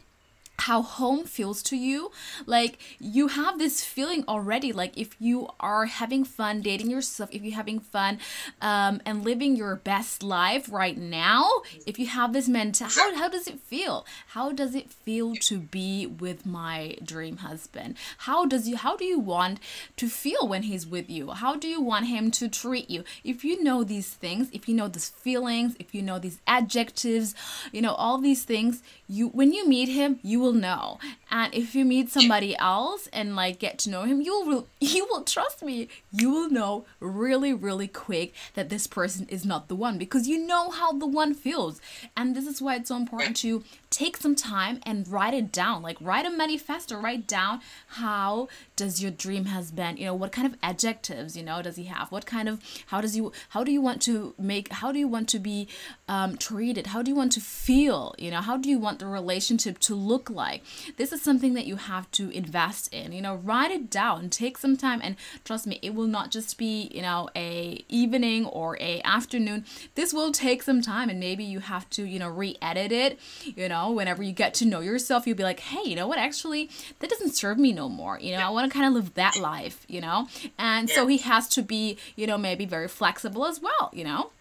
how 0.59 0.81
home 0.81 1.23
feels 1.23 1.61
to 1.63 1.77
you. 1.77 2.11
Like 2.45 2.79
you 2.99 3.27
have 3.29 3.59
this 3.59 3.83
feeling 3.83 4.23
already 4.27 4.73
like 4.73 4.97
if 4.97 5.15
you 5.19 5.49
are 5.59 5.85
having 5.85 6.23
fun 6.23 6.61
dating 6.61 6.89
yourself 6.89 7.29
if 7.31 7.41
you're 7.43 7.55
having 7.55 7.79
fun 7.79 8.19
um, 8.61 9.01
and 9.05 9.23
living 9.23 9.55
your 9.55 9.75
best 9.75 10.23
life 10.23 10.71
right 10.71 10.97
now 10.97 11.49
if 11.85 11.99
you 11.99 12.07
have 12.07 12.33
this 12.33 12.47
mental 12.47 12.87
how, 12.87 13.15
how 13.15 13.29
does 13.29 13.47
it 13.47 13.59
feel? 13.59 14.05
How 14.27 14.51
does 14.51 14.75
it 14.75 14.91
feel 14.91 15.35
to 15.35 15.59
be 15.59 16.05
with 16.05 16.45
my 16.45 16.95
dream 17.03 17.37
husband? 17.37 17.95
How 18.19 18.45
does 18.45 18.67
you 18.67 18.77
how 18.77 18.97
do 18.97 19.05
you 19.05 19.19
want 19.19 19.59
to 19.97 20.09
feel 20.09 20.47
when 20.47 20.63
he's 20.63 20.85
with 20.85 21.09
you? 21.09 21.31
How 21.31 21.55
do 21.55 21.67
you 21.67 21.81
want 21.81 22.07
him 22.07 22.31
to 22.31 22.47
treat 22.47 22.89
you? 22.89 23.03
If 23.23 23.43
you 23.43 23.63
know 23.63 23.83
these 23.83 24.09
things 24.09 24.49
if 24.51 24.67
you 24.67 24.75
know 24.75 24.87
these 24.87 25.09
feelings 25.09 25.75
if 25.79 25.93
you 25.93 26.01
know 26.01 26.19
these 26.19 26.39
adjectives 26.47 27.35
you 27.71 27.81
know 27.81 27.93
all 27.93 28.17
these 28.17 28.43
things 28.43 28.81
you 29.07 29.27
when 29.29 29.53
you 29.53 29.67
meet 29.67 29.89
him 29.89 30.19
you 30.23 30.39
will 30.39 30.46
know. 30.53 30.99
And 31.29 31.53
if 31.53 31.75
you 31.75 31.85
meet 31.85 32.09
somebody 32.09 32.57
else 32.57 33.07
and 33.13 33.35
like 33.35 33.59
get 33.59 33.77
to 33.79 33.89
know 33.89 34.03
him 34.03 34.21
you 34.21 34.43
will 34.45 34.67
you 34.79 35.05
will 35.09 35.23
trust 35.23 35.63
me. 35.63 35.89
You 36.11 36.31
will 36.31 36.49
know 36.49 36.85
really 36.99 37.53
really 37.53 37.87
quick 37.87 38.33
that 38.53 38.69
this 38.69 38.87
person 38.87 39.27
is 39.29 39.45
not 39.45 39.67
the 39.67 39.75
one 39.75 39.97
because 39.97 40.27
you 40.27 40.45
know 40.45 40.69
how 40.69 40.91
the 40.93 41.07
one 41.07 41.33
feels. 41.33 41.81
And 42.15 42.35
this 42.35 42.45
is 42.45 42.61
why 42.61 42.75
it's 42.75 42.89
so 42.89 42.95
important 42.95 43.35
to 43.37 43.63
take 43.97 44.15
some 44.15 44.35
time 44.35 44.79
and 44.83 45.07
write 45.07 45.33
it 45.33 45.51
down. 45.51 45.81
Like 45.81 45.97
write 45.99 46.25
a 46.25 46.29
manifesto 46.29 46.99
write 46.99 47.25
down 47.25 47.61
how 47.87 48.47
does 48.75 49.01
your 49.01 49.09
dream 49.09 49.45
husband 49.45 49.97
you 49.97 50.05
know 50.05 50.13
what 50.13 50.31
kind 50.31 50.45
of 50.45 50.55
adjectives 50.61 51.35
you 51.35 51.41
know 51.41 51.63
does 51.63 51.77
he 51.77 51.85
have? 51.85 52.11
What 52.11 52.27
kind 52.27 52.47
of 52.47 52.61
how 52.87 53.01
does 53.01 53.17
you 53.17 53.31
how 53.49 53.63
do 53.63 53.71
you 53.71 53.81
want 53.81 53.99
to 54.03 54.35
make 54.37 54.71
how 54.71 54.91
do 54.91 54.99
you 54.99 55.07
want 55.07 55.27
to 55.29 55.39
be 55.39 55.67
um, 56.07 56.37
treated? 56.37 56.87
How 56.87 57.01
do 57.01 57.09
you 57.09 57.17
want 57.17 57.31
to 57.33 57.41
feel? 57.41 58.13
You 58.19 58.29
know 58.29 58.41
how 58.41 58.55
do 58.57 58.69
you 58.69 58.77
want 58.77 58.99
the 58.99 59.07
relationship 59.07 59.79
to 59.79 59.95
look 59.95 60.29
like? 60.29 60.63
This 60.97 61.11
is 61.11 61.23
something 61.23 61.55
that 61.55 61.65
you 61.65 61.77
have 61.77 62.09
to 62.11 62.29
invest 62.29 62.93
in 62.93 63.13
you 63.13 63.21
know 63.21 63.35
write 63.35 63.71
it 63.71 63.89
down. 63.89 64.29
Take 64.29 64.59
some 64.59 64.77
time 64.77 64.99
and 65.03 65.15
trust 65.43 65.65
me 65.65 65.79
it 65.81 65.95
will 65.95 66.11
not 66.17 66.29
just 66.29 66.59
be 66.59 66.91
you 66.93 67.01
know 67.01 67.29
a 67.35 67.83
evening 67.89 68.45
or 68.45 68.77
a 68.79 69.01
afternoon. 69.01 69.65
This 69.95 70.13
will 70.13 70.31
take 70.31 70.61
some 70.61 70.83
time 70.83 71.09
and 71.09 71.19
maybe 71.19 71.43
you 71.43 71.61
have 71.61 71.89
to 71.91 72.03
you 72.03 72.19
know 72.19 72.29
re-edit 72.29 72.91
it 72.91 73.19
you 73.55 73.67
know 73.67 73.86
know, 73.87 73.93
whenever 73.93 74.23
you 74.23 74.33
get 74.33 74.53
to 74.55 74.65
know 74.65 74.79
yourself, 74.79 75.27
you'll 75.27 75.37
be 75.37 75.43
like, 75.43 75.59
hey, 75.59 75.89
you 75.89 75.95
know 75.95 76.07
what? 76.07 76.19
Actually, 76.19 76.69
that 76.99 77.09
doesn't 77.09 77.35
serve 77.35 77.57
me 77.57 77.73
no 77.73 77.89
more. 77.89 78.19
You 78.19 78.33
know, 78.33 78.45
I 78.45 78.49
want 78.49 78.71
to 78.71 78.77
kind 78.77 78.87
of 78.87 78.93
live 78.93 79.13
that 79.15 79.37
life, 79.37 79.85
you 79.87 80.01
know? 80.01 80.27
And 80.57 80.89
so 80.89 81.07
he 81.07 81.17
has 81.19 81.47
to 81.49 81.61
be, 81.61 81.97
you 82.15 82.27
know, 82.27 82.37
maybe 82.37 82.65
very 82.65 82.87
flexible 82.87 83.45
as 83.45 83.61
well, 83.61 83.89
you 83.93 84.03
know? 84.03 84.31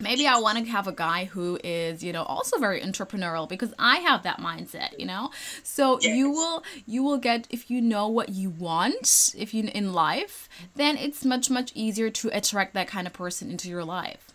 maybe 0.00 0.26
I 0.26 0.38
want 0.38 0.58
to 0.58 0.70
have 0.70 0.86
a 0.86 0.92
guy 0.92 1.24
who 1.24 1.58
is, 1.64 2.04
you 2.04 2.12
know, 2.12 2.22
also 2.22 2.58
very 2.58 2.80
entrepreneurial 2.80 3.48
because 3.48 3.74
I 3.80 3.96
have 3.96 4.22
that 4.22 4.38
mindset, 4.38 4.98
you 4.98 5.06
know. 5.06 5.30
So 5.62 5.98
yes. 6.00 6.16
you 6.16 6.30
will 6.30 6.62
you 6.86 7.02
will 7.02 7.18
get 7.18 7.46
if 7.50 7.68
you 7.68 7.80
know 7.80 8.06
what 8.06 8.28
you 8.28 8.50
want, 8.50 9.34
if 9.36 9.52
you 9.54 9.68
in 9.74 9.92
life, 9.92 10.48
then 10.76 10.96
it's 10.96 11.24
much 11.24 11.50
much 11.50 11.72
easier 11.74 12.10
to 12.10 12.30
attract 12.32 12.74
that 12.74 12.86
kind 12.88 13.06
of 13.06 13.12
person 13.12 13.50
into 13.50 13.68
your 13.68 13.84
life. 13.84 14.28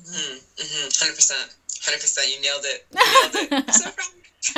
Mm-hmm, 0.00 0.32
100 0.32 0.42
mm-hmm. 0.56 1.14
percent. 1.14 1.54
Hundred 1.82 2.00
percent, 2.00 2.28
you 2.30 2.40
nailed 2.40 2.64
it. 2.64 2.86
You 2.92 3.50
nailed 3.50 3.66
it. 3.66 3.74
so 3.74 3.90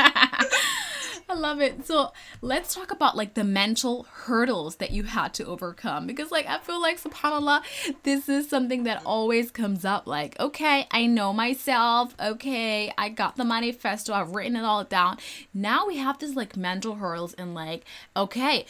I 1.26 1.34
love 1.34 1.60
it. 1.60 1.86
So 1.86 2.12
let's 2.42 2.74
talk 2.74 2.90
about 2.90 3.16
like 3.16 3.34
the 3.34 3.44
mental 3.44 4.06
hurdles 4.12 4.76
that 4.76 4.90
you 4.90 5.04
had 5.04 5.32
to 5.34 5.46
overcome 5.46 6.06
because 6.06 6.30
like 6.30 6.46
I 6.46 6.58
feel 6.58 6.80
like 6.80 7.00
subhanallah, 7.00 7.62
this 8.02 8.28
is 8.28 8.48
something 8.48 8.84
that 8.84 9.02
always 9.06 9.50
comes 9.50 9.84
up. 9.84 10.06
Like, 10.06 10.38
okay, 10.38 10.86
I 10.90 11.06
know 11.06 11.32
myself. 11.32 12.14
Okay, 12.20 12.92
I 12.98 13.08
got 13.08 13.36
the 13.36 13.44
manifesto. 13.44 14.12
I've 14.12 14.34
written 14.34 14.56
it 14.56 14.64
all 14.64 14.84
down. 14.84 15.18
Now 15.54 15.86
we 15.86 15.96
have 15.96 16.18
this 16.18 16.34
like 16.36 16.56
mental 16.56 16.96
hurdles 16.96 17.32
and 17.34 17.54
like, 17.54 17.84
okay, 18.16 18.66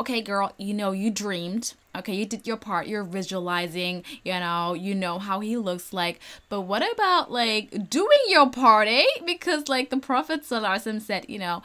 okay, 0.00 0.20
girl, 0.20 0.52
you 0.58 0.74
know, 0.74 0.92
you 0.92 1.10
dreamed. 1.10 1.74
Okay, 1.94 2.14
you 2.14 2.24
did 2.24 2.46
your 2.46 2.56
part. 2.56 2.86
You're 2.86 3.04
visualizing, 3.04 4.04
you 4.24 4.32
know, 4.32 4.72
you 4.74 4.94
know 4.94 5.18
how 5.18 5.40
he 5.40 5.56
looks 5.56 5.92
like. 5.92 6.20
But 6.48 6.62
what 6.62 6.82
about 6.92 7.30
like 7.30 7.90
doing 7.90 8.18
your 8.28 8.48
part, 8.50 8.88
eh? 8.88 9.04
Because 9.26 9.68
like 9.68 9.90
the 9.90 9.98
Prophet 9.98 10.44
said, 10.44 11.26
you 11.28 11.38
know, 11.38 11.62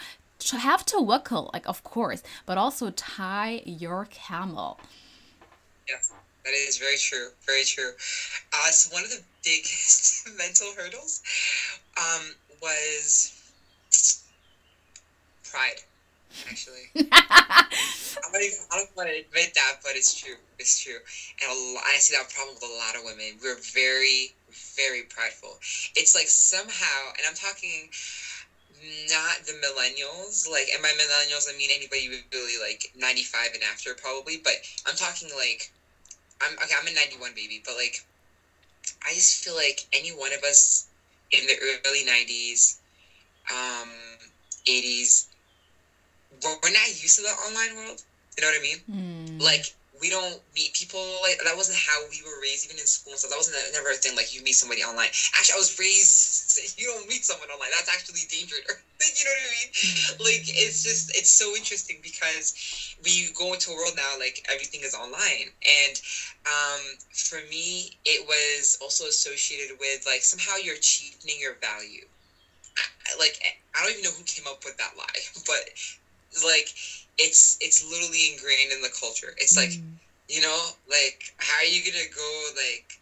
have 0.52 0.86
to 0.86 0.98
tawakkul, 0.98 1.52
like 1.54 1.68
of 1.68 1.84
course, 1.84 2.24
but 2.46 2.58
also 2.58 2.92
tie 2.92 3.62
your 3.66 4.08
camel. 4.12 4.80
Yes, 5.88 6.12
that 6.44 6.54
is 6.54 6.78
very 6.78 6.98
true. 6.98 7.30
Very 7.46 7.64
true. 7.64 7.92
Uh, 8.54 8.72
so 8.72 8.94
one 8.94 9.04
of 9.04 9.10
the 9.10 9.22
biggest 9.44 10.28
mental 10.38 10.68
hurdles 10.78 11.22
um, 11.98 12.36
was 12.62 13.34
pride. 15.50 15.82
Actually, 16.50 16.92
I 17.12 17.66
don't 18.32 18.44
even 18.44 18.60
I 18.72 18.78
don't 18.78 18.96
want 18.96 19.10
to 19.10 19.16
admit 19.16 19.54
that, 19.56 19.80
but 19.84 19.96
it's 19.96 20.14
true. 20.14 20.36
It's 20.60 20.80
true, 20.80 20.98
and 21.42 21.52
a 21.52 21.56
lot, 21.74 21.84
I 21.86 21.98
see 21.98 22.16
that 22.16 22.30
problem 22.30 22.56
with 22.56 22.64
a 22.64 22.76
lot 22.78 22.96
of 22.96 23.04
women. 23.04 23.40
We're 23.42 23.60
very, 23.74 24.36
very 24.76 25.04
prideful. 25.10 25.58
It's 25.96 26.16
like 26.16 26.28
somehow, 26.28 27.14
and 27.18 27.26
I'm 27.28 27.36
talking 27.36 27.90
not 29.10 29.46
the 29.46 29.54
millennials. 29.54 30.50
Like, 30.50 30.68
and 30.74 30.82
by 30.82 30.90
millennials, 30.90 31.48
I 31.50 31.58
mean 31.58 31.70
anybody 31.74 32.10
really 32.32 32.60
like 32.62 32.92
95 32.96 33.54
and 33.54 33.64
after, 33.64 33.94
probably. 33.94 34.38
But 34.44 34.54
I'm 34.86 34.96
talking 34.96 35.30
like, 35.36 35.72
I'm 36.42 36.54
okay. 36.54 36.76
I'm 36.80 36.88
a 36.88 36.94
91 36.94 37.32
baby, 37.36 37.62
but 37.66 37.76
like, 37.76 38.06
I 39.06 39.14
just 39.14 39.44
feel 39.44 39.56
like 39.56 39.86
any 39.94 40.10
one 40.10 40.34
of 40.34 40.44
us 40.44 40.88
in 41.32 41.46
the 41.48 41.56
early 41.86 42.06
90s, 42.06 42.78
um, 43.52 43.90
80s, 44.68 45.28
we're 46.44 46.72
not 46.72 46.88
used 47.02 47.16
to 47.18 47.22
the 47.22 47.30
online 47.30 47.76
world. 47.76 48.02
You 48.38 48.42
know 48.42 48.48
what 48.48 48.60
I 48.60 48.62
mean? 48.62 48.78
Mm. 48.90 49.42
Like, 49.42 49.66
we 50.00 50.10
don't 50.10 50.40
meet 50.56 50.74
people 50.74 51.20
like 51.22 51.38
that 51.44 51.56
wasn't 51.56 51.78
how 51.78 52.08
we 52.10 52.22
were 52.22 52.40
raised 52.40 52.66
even 52.66 52.78
in 52.78 52.86
school 52.86 53.14
so 53.18 53.28
that 53.28 53.36
wasn't 53.36 53.56
a, 53.56 53.72
never 53.72 53.90
a 53.90 53.94
thing 53.96 54.16
like 54.16 54.34
you 54.34 54.42
meet 54.42 54.54
somebody 54.56 54.84
online. 54.84 55.10
Actually 55.34 55.54
i 55.54 55.58
was 55.58 55.78
raised 55.80 56.78
you 56.78 56.88
don't 56.88 57.08
meet 57.08 57.24
someone 57.24 57.50
online. 57.50 57.70
That's 57.72 57.90
actually 57.90 58.22
dangerous. 58.30 58.62
You 59.00 59.26
know 59.26 59.32
what 59.32 59.40
i 59.40 59.52
mean? 59.52 59.70
Like 60.20 60.44
it's 60.58 60.84
just 60.84 61.16
it's 61.16 61.30
so 61.30 61.56
interesting 61.56 62.00
because 62.02 62.52
we 63.04 63.30
go 63.32 63.54
into 63.54 63.70
a 63.70 63.76
world 63.76 63.96
now 63.96 64.18
like 64.18 64.44
everything 64.50 64.82
is 64.82 64.96
online. 64.96 65.50
And 65.68 66.02
um, 66.46 66.82
for 67.14 67.42
me 67.42 67.92
it 68.06 68.26
was 68.26 68.76
also 68.82 69.06
associated 69.06 69.78
with 69.80 70.06
like 70.06 70.24
somehow 70.24 70.56
you're 70.56 70.78
cheapening 70.78 71.40
your 71.40 71.54
value. 71.54 72.06
I, 72.78 73.16
like 73.18 73.40
i 73.74 73.82
don't 73.82 73.92
even 73.92 74.04
know 74.04 74.12
who 74.12 74.24
came 74.24 74.46
up 74.46 74.64
with 74.64 74.78
that 74.78 74.96
lie 74.96 75.22
but 75.48 75.70
like 76.44 76.74
it's 77.18 77.58
it's 77.62 77.84
literally 77.84 78.32
ingrained 78.32 78.72
in 78.72 78.82
the 78.82 78.90
culture. 78.90 79.34
It's 79.38 79.56
like, 79.56 79.70
mm. 79.70 79.84
you 80.30 80.42
know, 80.42 80.70
like 80.90 81.34
how 81.38 81.58
are 81.58 81.66
you 81.66 81.82
gonna 81.84 82.10
go 82.14 82.50
like 82.56 83.00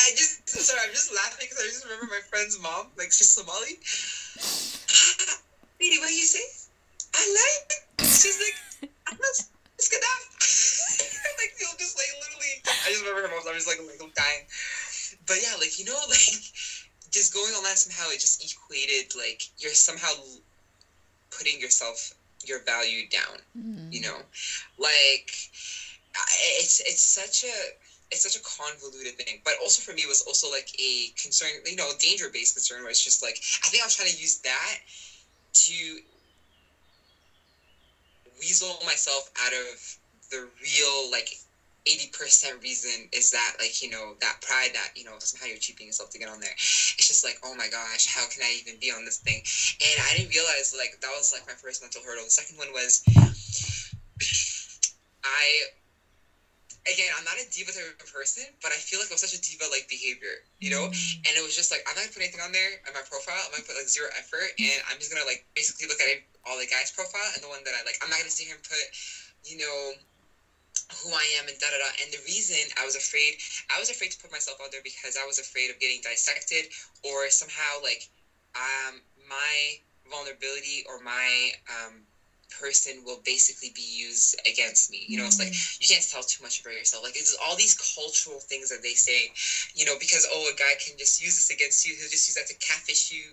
I 0.00 0.10
just 0.10 0.48
sorry, 0.48 0.80
I'm 0.84 0.92
just 0.92 1.14
laughing 1.14 1.46
because 1.48 1.58
I 1.58 1.66
just 1.66 1.84
remember 1.84 2.06
my 2.06 2.20
friend's 2.28 2.58
mom, 2.60 2.88
like 2.96 3.12
she's 3.12 3.28
Somali. 3.28 3.80
Lady, 5.80 5.98
what 5.98 6.08
do 6.08 6.14
you 6.14 6.24
say? 6.24 6.44
I 7.14 7.22
like. 7.32 8.08
She's 8.08 8.38
like, 8.40 8.90
I'm 9.08 9.16
not. 9.16 9.36
It's 9.76 9.88
good 9.92 10.00
like 11.36 11.52
you'll 11.60 11.76
just 11.78 11.96
like 11.96 12.08
literally. 12.20 12.54
I 12.64 12.88
just 12.90 13.04
remember 13.04 13.28
her 13.28 13.34
mom. 13.34 13.44
I 13.48 13.54
was 13.54 13.66
like, 13.66 13.78
like 13.78 14.00
I'm 14.00 14.12
dying. 14.16 14.44
But 15.26 15.36
yeah, 15.42 15.56
like 15.58 15.78
you 15.78 15.84
know, 15.84 15.98
like 16.08 16.44
just 17.10 17.32
going 17.32 17.52
on 17.54 17.62
that 17.64 17.78
somehow 17.78 18.10
it 18.10 18.20
just 18.20 18.44
equated 18.44 19.14
like 19.16 19.48
you're 19.58 19.72
somehow 19.72 20.12
putting 21.30 21.60
yourself 21.60 22.12
your 22.48 22.60
value 22.60 23.06
down 23.08 23.36
mm. 23.56 23.92
you 23.92 24.00
know 24.00 24.18
like 24.78 25.30
it's 26.58 26.80
it's 26.80 27.00
such 27.00 27.44
a 27.44 27.70
it's 28.10 28.22
such 28.22 28.36
a 28.36 28.40
convoluted 28.40 29.14
thing 29.14 29.40
but 29.44 29.54
also 29.60 29.82
for 29.82 29.92
me 29.92 30.02
it 30.02 30.08
was 30.08 30.20
also 30.22 30.50
like 30.50 30.68
a 30.78 31.08
concern 31.20 31.50
you 31.64 31.76
know 31.76 31.90
danger 31.98 32.28
based 32.28 32.54
concern 32.54 32.82
where 32.82 32.90
it's 32.90 33.02
just 33.02 33.22
like 33.22 33.40
i 33.64 33.68
think 33.68 33.82
i 33.82 33.86
was 33.86 33.94
trying 33.94 34.08
to 34.08 34.16
use 34.16 34.38
that 34.38 34.78
to 35.52 35.98
weasel 38.38 38.78
myself 38.84 39.30
out 39.36 39.52
of 39.52 39.96
the 40.30 40.46
real 40.62 41.10
like 41.10 41.36
80% 41.86 42.62
reason 42.62 43.08
is 43.12 43.30
that 43.30 43.52
like 43.58 43.80
you 43.80 43.88
know 43.88 44.16
that 44.20 44.40
pride 44.40 44.70
that 44.74 44.90
you 44.94 45.04
know 45.04 45.16
somehow 45.20 45.46
you're 45.46 45.56
cheaping 45.56 45.86
yourself 45.86 46.10
to 46.10 46.18
get 46.18 46.28
on 46.28 46.40
there. 46.40 46.52
It's 46.52 47.06
just 47.06 47.24
like 47.24 47.38
oh 47.42 47.54
my 47.54 47.68
gosh 47.68 48.06
how 48.06 48.26
can 48.26 48.42
i 48.42 48.56
even 48.58 48.78
be 48.78 48.90
on 48.90 49.04
this 49.04 49.18
thing? 49.18 49.42
And 49.80 50.00
i 50.08 50.14
didn't 50.16 50.30
realize 50.30 50.74
like 50.76 50.98
that 51.00 51.10
was 51.10 51.32
like 51.32 51.46
my 51.46 51.54
first 51.54 51.80
mental 51.80 52.02
hurdle. 52.02 52.24
The 52.24 52.30
second 52.30 52.56
one 52.58 52.72
was 52.72 53.00
i 55.24 55.62
again 56.90 57.10
i'm 57.18 57.24
not 57.24 57.34
a 57.34 57.44
diva 57.50 57.72
type 57.72 57.82
of 58.00 58.12
person 58.12 58.44
but 58.62 58.70
i 58.70 58.76
feel 58.76 58.98
like 58.98 59.10
i 59.10 59.14
was 59.14 59.20
such 59.20 59.34
a 59.34 59.40
diva 59.40 59.64
like 59.70 59.86
behavior 59.88 60.38
you 60.60 60.70
know? 60.70 60.86
Mm. 60.86 61.26
and 61.26 61.36
it 61.36 61.42
was 61.42 61.54
just 61.54 61.70
like 61.70 61.82
i'm 61.86 61.94
not 61.94 62.06
gonna 62.06 62.14
put 62.14 62.22
anything 62.22 62.40
on 62.40 62.52
there 62.52 62.78
on 62.86 62.94
my 62.94 63.02
profile. 63.02 63.42
I'm 63.44 63.50
gonna 63.50 63.66
put 63.66 63.74
like 63.76 63.88
zero 63.88 64.08
effort 64.16 64.54
and 64.58 64.78
i'm 64.88 64.98
just 64.98 65.10
gonna 65.12 65.26
like 65.26 65.42
basically 65.54 65.86
look 65.86 66.00
at 66.00 66.08
all 66.46 66.58
the 66.58 66.66
guys 66.66 66.90
profile 66.90 67.26
and 67.34 67.42
the 67.42 67.48
one 67.48 67.62
that 67.64 67.74
i 67.74 67.82
like 67.82 67.98
i'm 68.02 68.08
not 68.08 68.18
gonna 68.18 68.30
sit 68.30 68.46
here 68.46 68.54
and 68.54 68.62
put 68.62 68.86
you 69.42 69.58
know 69.58 69.92
who 71.02 71.12
I 71.12 71.24
am 71.38 71.48
and 71.48 71.58
da 71.58 71.70
da 71.70 71.78
da. 71.78 71.90
And 72.00 72.12
the 72.12 72.18
reason 72.24 72.70
I 72.76 72.84
was 72.84 72.94
afraid, 72.94 73.36
I 73.74 73.78
was 73.78 73.90
afraid 73.90 74.10
to 74.12 74.18
put 74.18 74.30
myself 74.30 74.58
out 74.62 74.70
there 74.70 74.82
because 74.82 75.16
I 75.16 75.24
was 75.24 75.38
afraid 75.38 75.70
of 75.70 75.78
getting 75.78 76.00
dissected 76.00 76.68
or 77.02 77.28
somehow 77.30 77.82
like 77.82 78.08
um, 78.54 79.00
my 79.28 79.78
vulnerability 80.08 80.84
or 80.86 80.98
my 80.98 81.50
um, 81.68 82.02
person 82.50 83.02
will 83.04 83.20
basically 83.24 83.70
be 83.74 83.82
used 83.82 84.36
against 84.46 84.90
me. 84.90 85.04
You 85.08 85.18
know, 85.18 85.26
it's 85.26 85.38
like 85.38 85.48
mm. 85.48 85.80
you 85.80 85.86
can't 85.88 86.06
tell 86.08 86.22
too 86.22 86.42
much 86.42 86.60
about 86.60 86.74
yourself. 86.74 87.02
Like 87.02 87.16
it's 87.16 87.36
all 87.42 87.56
these 87.56 87.74
cultural 87.74 88.40
things 88.40 88.68
that 88.68 88.82
they 88.82 88.94
say, 88.94 89.30
you 89.74 89.84
know, 89.84 89.96
because 89.98 90.26
oh 90.30 90.48
a 90.50 90.54
guy 90.54 90.74
can 90.78 90.96
just 90.96 91.20
use 91.20 91.34
this 91.36 91.50
against 91.50 91.84
you, 91.84 91.94
he'll 91.94 92.08
just 92.08 92.28
use 92.28 92.34
that 92.34 92.46
to 92.46 92.54
catfish 92.54 93.10
you 93.10 93.32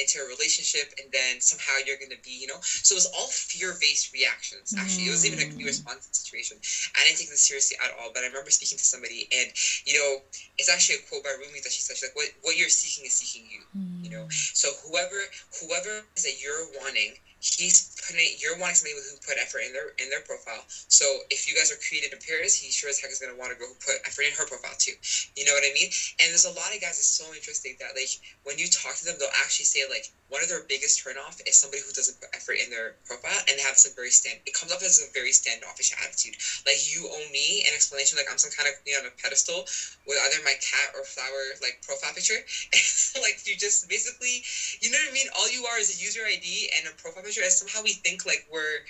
into 0.00 0.18
a 0.18 0.26
relationship 0.26 0.92
and 0.96 1.12
then 1.12 1.40
somehow 1.40 1.72
you're 1.84 1.98
going 1.98 2.10
to 2.10 2.20
be 2.24 2.32
you 2.32 2.46
know 2.46 2.58
so 2.60 2.94
it 2.94 3.00
was 3.04 3.10
all 3.16 3.28
fear-based 3.28 4.12
reactions 4.12 4.74
actually 4.78 5.04
mm. 5.04 5.08
it 5.08 5.10
was 5.10 5.26
even 5.26 5.38
a 5.40 5.48
new 5.54 5.64
mm. 5.64 5.72
response 5.72 6.08
situation 6.12 6.56
i 6.96 7.04
didn't 7.04 7.18
take 7.18 7.28
this 7.28 7.44
seriously 7.44 7.76
at 7.84 7.92
all 8.00 8.10
but 8.12 8.22
i 8.22 8.26
remember 8.26 8.50
speaking 8.50 8.78
to 8.78 8.84
somebody 8.84 9.28
and 9.32 9.52
you 9.84 9.92
know 9.92 10.24
it's 10.56 10.72
actually 10.72 10.96
a 10.96 11.02
quote 11.08 11.22
by 11.22 11.30
rumi 11.36 11.60
that 11.60 11.72
she 11.72 11.82
said 11.82 11.96
she's 11.96 12.08
like 12.08 12.16
what, 12.16 12.28
what 12.42 12.56
you're 12.56 12.72
seeking 12.72 13.04
is 13.04 13.12
seeking 13.12 13.44
you 13.50 13.60
mm. 13.76 14.04
you 14.04 14.10
know 14.10 14.24
mm. 14.24 14.32
so 14.32 14.72
whoever 14.88 15.20
whoever 15.60 16.04
is 16.16 16.24
that 16.24 16.40
you're 16.40 16.66
wanting 16.80 17.12
he's 17.44 17.92
putting 18.06 18.26
you're 18.38 18.56
wanting 18.56 18.74
somebody 18.74 18.96
who 18.96 19.16
put 19.24 19.36
effort 19.36 19.60
in 19.60 19.72
their 19.72 19.92
in 19.98 20.08
their 20.08 20.20
profile. 20.20 20.64
So 20.88 21.20
if 21.30 21.46
you 21.48 21.54
guys 21.54 21.70
are 21.70 21.76
created 21.76 22.12
in 22.12 22.18
pairs, 22.18 22.54
he 22.54 22.70
sure 22.70 22.88
as 22.88 22.98
heck 22.98 23.10
is 23.10 23.18
gonna 23.18 23.36
want 23.36 23.52
to 23.52 23.58
go 23.58 23.66
put 23.84 23.96
effort 24.06 24.22
in 24.22 24.32
her 24.32 24.44
profile 24.44 24.74
too. 24.78 24.92
You 25.36 25.44
know 25.44 25.52
what 25.52 25.64
I 25.64 25.70
mean? 25.72 25.88
And 26.18 26.30
there's 26.30 26.44
a 26.44 26.50
lot 26.50 26.74
of 26.74 26.80
guys. 26.80 26.96
It's 26.98 27.06
so 27.12 27.32
interesting 27.34 27.76
that 27.80 27.94
like 27.94 28.16
when 28.42 28.58
you 28.58 28.66
talk 28.66 28.96
to 28.96 29.04
them, 29.04 29.16
they'll 29.18 29.34
actually 29.34 29.66
say 29.66 29.84
like 29.88 30.08
one 30.28 30.42
of 30.42 30.48
their 30.48 30.60
biggest 30.60 31.04
turnoff 31.04 31.40
is 31.46 31.56
somebody 31.56 31.82
who 31.84 31.92
doesn't 31.92 32.18
put 32.18 32.28
effort 32.34 32.54
in 32.54 32.70
their 32.70 32.94
profile 33.04 33.40
and 33.48 33.58
they 33.58 33.62
have 33.62 33.76
some 33.76 33.92
very 33.94 34.10
stand. 34.10 34.38
It 34.46 34.54
comes 34.54 34.72
up 34.72 34.80
as 34.82 35.00
a 35.00 35.10
very 35.12 35.32
standoffish 35.32 35.92
attitude. 36.00 36.36
Like 36.66 36.80
you 36.80 37.08
owe 37.10 37.28
me 37.30 37.62
an 37.66 37.74
explanation. 37.74 38.16
Like 38.16 38.30
I'm 38.30 38.38
some 38.38 38.50
kind 38.50 38.68
of 38.68 38.74
you 38.86 38.92
know 38.92 39.00
on 39.00 39.06
a 39.06 39.10
pedestal 39.22 39.64
with 40.06 40.18
either 40.22 40.40
my 40.42 40.54
cat 40.60 40.90
or 40.94 41.04
flower 41.04 41.52
like 41.60 41.76
profile 41.82 42.12
picture. 42.12 42.40
like 43.20 43.46
you 43.46 43.56
just 43.56 43.88
basically, 43.88 44.42
you 44.80 44.90
know 44.90 44.98
what 44.98 45.10
I 45.10 45.12
mean? 45.12 45.26
All 45.36 45.48
you 45.48 45.64
are 45.64 45.78
is 45.78 45.94
a 45.94 46.00
user 46.00 46.24
ID 46.24 46.70
and 46.76 46.86
a 46.86 46.92
profile 46.92 47.22
picture 47.22 47.33
as 47.42 47.58
somehow 47.58 47.82
we 47.82 47.92
think 47.92 48.24
like 48.24 48.44
we're 48.50 48.80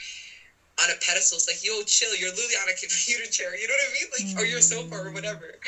on 0.78 0.90
a 0.90 0.94
pedestal. 0.94 1.36
It's 1.36 1.46
like, 1.46 1.64
yo, 1.64 1.82
chill, 1.82 2.14
you're 2.14 2.30
literally 2.30 2.54
on 2.60 2.68
a 2.68 2.72
computer 2.80 3.26
chair. 3.26 3.56
You 3.56 3.66
know 3.66 3.74
what 3.74 3.88
I 3.88 3.92
mean? 3.92 4.06
Like, 4.12 4.36
mm. 4.36 4.40
or 4.40 4.44
your 4.44 4.60
sofa 4.60 4.94
or 4.94 5.10
whatever. 5.10 5.54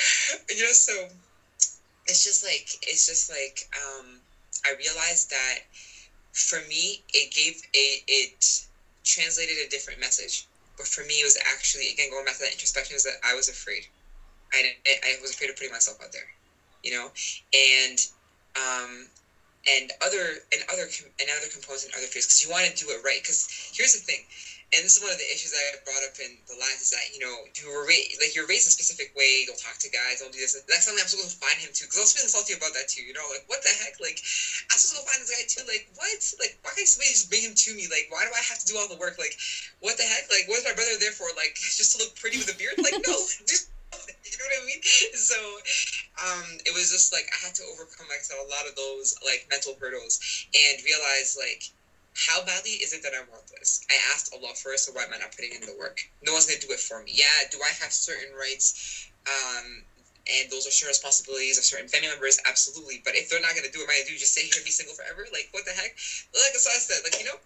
You 0.50 0.62
know, 0.62 0.72
so 0.72 1.08
it's 2.06 2.24
just 2.24 2.42
like 2.42 2.68
it's 2.82 3.06
just 3.06 3.28
like 3.28 3.66
um, 3.74 4.20
I 4.64 4.72
realized 4.78 5.30
that 5.30 5.58
for 6.32 6.60
me, 6.62 7.00
it 7.12 7.30
gave 7.32 7.60
a 7.74 8.02
it 8.06 8.62
translated 9.04 9.58
a 9.58 9.68
different 9.68 10.00
message. 10.00 10.44
But 10.76 10.86
for 10.86 11.02
me, 11.04 11.20
it 11.20 11.24
was 11.24 11.36
actually 11.44 11.90
again 11.90 12.10
going 12.10 12.24
back 12.24 12.34
to 12.34 12.40
that 12.40 12.52
introspection 12.52 12.96
is 12.96 13.02
that 13.04 13.16
I 13.22 13.34
was 13.34 13.48
afraid. 13.48 13.86
I 14.52 14.74
I 14.86 15.16
was 15.20 15.32
afraid 15.32 15.50
of 15.50 15.56
putting 15.56 15.72
myself 15.72 16.00
out 16.00 16.12
there, 16.12 16.28
you 16.82 16.92
know, 16.92 17.10
and 17.52 18.06
um, 18.56 19.08
and 19.66 19.90
other 20.00 20.38
and 20.54 20.62
other 20.70 20.86
and 21.18 21.28
other 21.30 21.50
components 21.50 21.84
and 21.84 21.92
other 21.94 22.06
fears 22.06 22.26
because 22.26 22.42
you 22.42 22.48
want 22.50 22.66
to 22.66 22.72
do 22.72 22.90
it 22.90 23.02
right. 23.02 23.18
Because 23.22 23.46
here's 23.74 23.92
the 23.92 24.02
thing, 24.02 24.22
and 24.74 24.82
this 24.82 24.96
is 24.96 25.02
one 25.02 25.10
of 25.10 25.18
the 25.18 25.26
issues 25.26 25.54
I 25.54 25.78
brought 25.82 26.02
up 26.06 26.18
in 26.22 26.38
the 26.46 26.54
last 26.58 26.82
is 26.82 26.90
that 26.90 27.10
you 27.14 27.18
know 27.18 27.46
you 27.58 27.66
were 27.70 27.86
raised 27.86 28.18
like 28.22 28.34
you're 28.34 28.46
raised 28.46 28.66
a 28.66 28.74
specific 28.74 29.10
way. 29.14 29.46
Don't 29.46 29.58
talk 29.58 29.78
to 29.82 29.90
guys. 29.90 30.22
Don't 30.22 30.30
do 30.30 30.38
this. 30.38 30.54
That's 30.66 30.86
something 30.86 31.02
I'm 31.02 31.10
supposed 31.10 31.34
to 31.34 31.40
find 31.42 31.58
him 31.58 31.70
too. 31.74 31.86
Because 31.86 31.98
I 31.98 32.02
was 32.06 32.14
feeling 32.14 32.30
salty 32.30 32.54
about 32.54 32.74
that 32.74 32.86
too. 32.86 33.02
You 33.02 33.14
know, 33.14 33.26
like 33.30 33.42
what 33.46 33.62
the 33.62 33.74
heck? 33.74 33.98
Like 33.98 34.22
I'm 34.70 34.78
supposed 34.78 35.02
to 35.02 35.06
find 35.06 35.22
this 35.22 35.30
guy 35.30 35.42
too. 35.46 35.66
Like 35.66 35.86
what? 35.94 36.18
Like 36.38 36.58
why 36.62 36.74
can't 36.74 36.86
somebody 36.86 37.10
just 37.10 37.30
bring 37.30 37.42
him 37.42 37.54
to 37.54 37.70
me? 37.74 37.86
Like 37.90 38.06
why 38.10 38.26
do 38.26 38.30
I 38.34 38.42
have 38.42 38.58
to 38.62 38.66
do 38.66 38.78
all 38.78 38.86
the 38.86 38.98
work? 38.98 39.18
Like 39.18 39.34
what 39.82 39.98
the 39.98 40.06
heck? 40.06 40.30
Like 40.30 40.46
what's 40.46 40.66
my 40.66 40.74
brother 40.74 40.94
there 40.98 41.14
for? 41.14 41.30
Like 41.34 41.58
just 41.78 41.94
to 41.94 42.02
look 42.02 42.14
pretty 42.14 42.38
with 42.38 42.50
a 42.50 42.56
beard? 42.58 42.78
Like 42.78 42.98
no, 43.02 43.18
just 43.50 43.70
you 44.38 44.48
know 44.48 44.54
what 44.56 44.62
I 44.62 44.66
mean? 44.66 44.80
So 45.14 45.58
um, 46.22 46.58
it 46.64 46.72
was 46.72 46.90
just 46.90 47.12
like 47.12 47.28
I 47.32 47.44
had 47.44 47.54
to 47.56 47.62
overcome 47.64 48.08
like 48.08 48.22
a 48.32 48.48
lot 48.48 48.66
of 48.66 48.74
those 48.74 49.14
like 49.24 49.46
mental 49.50 49.76
hurdles 49.80 50.18
and 50.54 50.78
realize 50.84 51.36
like 51.38 51.64
how 52.16 52.40
badly 52.40 52.72
is 52.72 52.92
it 52.92 53.02
that 53.02 53.12
I 53.12 53.20
want 53.20 53.44
this? 53.58 53.80
I 53.90 53.94
asked 54.12 54.30
Allah 54.32 54.54
first, 54.54 54.84
so 54.84 54.92
why 54.92 55.02
am 55.02 55.12
I 55.12 55.18
not 55.18 55.36
putting 55.36 55.52
in 55.52 55.60
the 55.60 55.74
work? 55.74 55.98
No 56.22 56.32
one's 56.32 56.46
gonna 56.46 56.58
do 56.58 56.72
it 56.72 56.78
for 56.80 57.00
me. 57.00 57.12
Yeah, 57.14 57.44
do 57.50 57.60
I 57.62 57.70
have 57.80 57.92
certain 57.92 58.32
rights? 58.32 59.08
Um, 59.26 59.82
and 60.26 60.50
those 60.50 60.66
are 60.66 60.70
certain 60.70 60.88
responsibilities 60.88 61.58
of 61.58 61.64
certain 61.64 61.88
family 61.88 62.08
members, 62.08 62.38
absolutely. 62.44 63.00
But 63.04 63.14
if 63.14 63.28
they're 63.28 63.40
not 63.40 63.54
gonna 63.54 63.68
do 63.68 63.80
it, 63.80 63.84
am 63.84 63.90
I 63.90 63.94
gonna 64.00 64.06
do 64.06 64.16
just 64.16 64.32
sit 64.32 64.44
here 64.44 64.54
and 64.56 64.64
be 64.64 64.70
single 64.70 64.94
forever? 64.94 65.26
Like 65.30 65.48
what 65.50 65.64
the 65.64 65.72
heck? 65.72 65.92
Like 66.34 66.54
so 66.56 66.70
I 66.70 66.78
said, 66.78 67.02
like 67.04 67.18
you 67.18 67.24
know, 67.24 67.36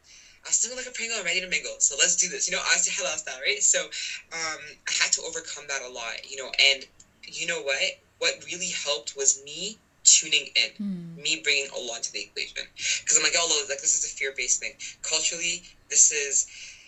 I'm 0.46 0.52
single 0.52 0.76
like 0.78 0.86
a 0.86 0.90
Pringle, 0.90 1.18
I'm 1.18 1.24
ready 1.24 1.40
to 1.40 1.48
mingle. 1.48 1.76
So 1.78 1.96
let's 1.98 2.16
do 2.16 2.28
this. 2.28 2.48
You 2.48 2.56
know, 2.56 2.62
I 2.62 2.72
honestly, 2.72 2.92
halal 2.92 3.16
style, 3.18 3.40
right? 3.40 3.62
So 3.62 3.84
um, 3.84 4.60
I 4.88 4.92
had 4.92 5.12
to 5.12 5.22
overcome 5.22 5.64
that 5.68 5.82
a 5.82 5.88
lot, 5.88 6.28
you 6.28 6.36
know, 6.36 6.50
and 6.58 6.86
you 7.24 7.46
know 7.46 7.62
what? 7.62 8.00
What 8.18 8.44
really 8.46 8.68
helped 8.68 9.16
was 9.16 9.42
me 9.44 9.78
tuning 10.04 10.48
in, 10.56 10.70
mm. 10.80 11.22
me 11.22 11.40
bringing 11.42 11.68
Allah 11.74 11.96
into 11.96 12.12
the 12.12 12.20
equation. 12.20 12.64
Because 12.76 13.16
I'm 13.16 13.22
like, 13.22 13.36
Allah, 13.38 13.64
like 13.68 13.80
this 13.80 13.96
is 13.96 14.04
a 14.04 14.14
fear-based 14.16 14.60
thing. 14.60 14.72
Culturally, 15.02 15.62
this 15.88 16.10
is 16.10 16.46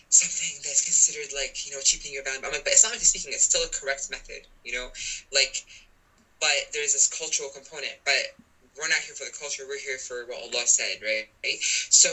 something 0.09 0.61
that's 0.63 0.85
considered 0.85 1.33
like 1.33 1.65
you 1.67 1.73
know 1.73 1.81
cheapening 1.81 2.13
your 2.13 2.25
value. 2.25 2.41
I'm 2.45 2.53
like, 2.53 2.65
but 2.65 2.73
Islamically 2.73 3.09
speaking, 3.09 3.33
it's 3.33 3.45
still 3.45 3.65
a 3.65 3.69
correct 3.69 4.11
method. 4.11 4.47
You 4.65 4.73
know, 4.73 4.89
like, 5.33 5.65
but 6.41 6.73
there's 6.73 6.93
this 6.93 7.07
cultural 7.07 7.51
component, 7.51 7.95
but. 8.05 8.35
We're 8.79 8.89
not 8.89 8.99
here 8.99 9.15
for 9.15 9.25
the 9.25 9.33
culture. 9.33 9.65
We're 9.69 9.79
here 9.79 9.99
for 9.99 10.27
what 10.27 10.43
Allah 10.43 10.67
said, 10.67 11.03
right? 11.03 11.29
right? 11.45 11.59
So, 11.91 12.11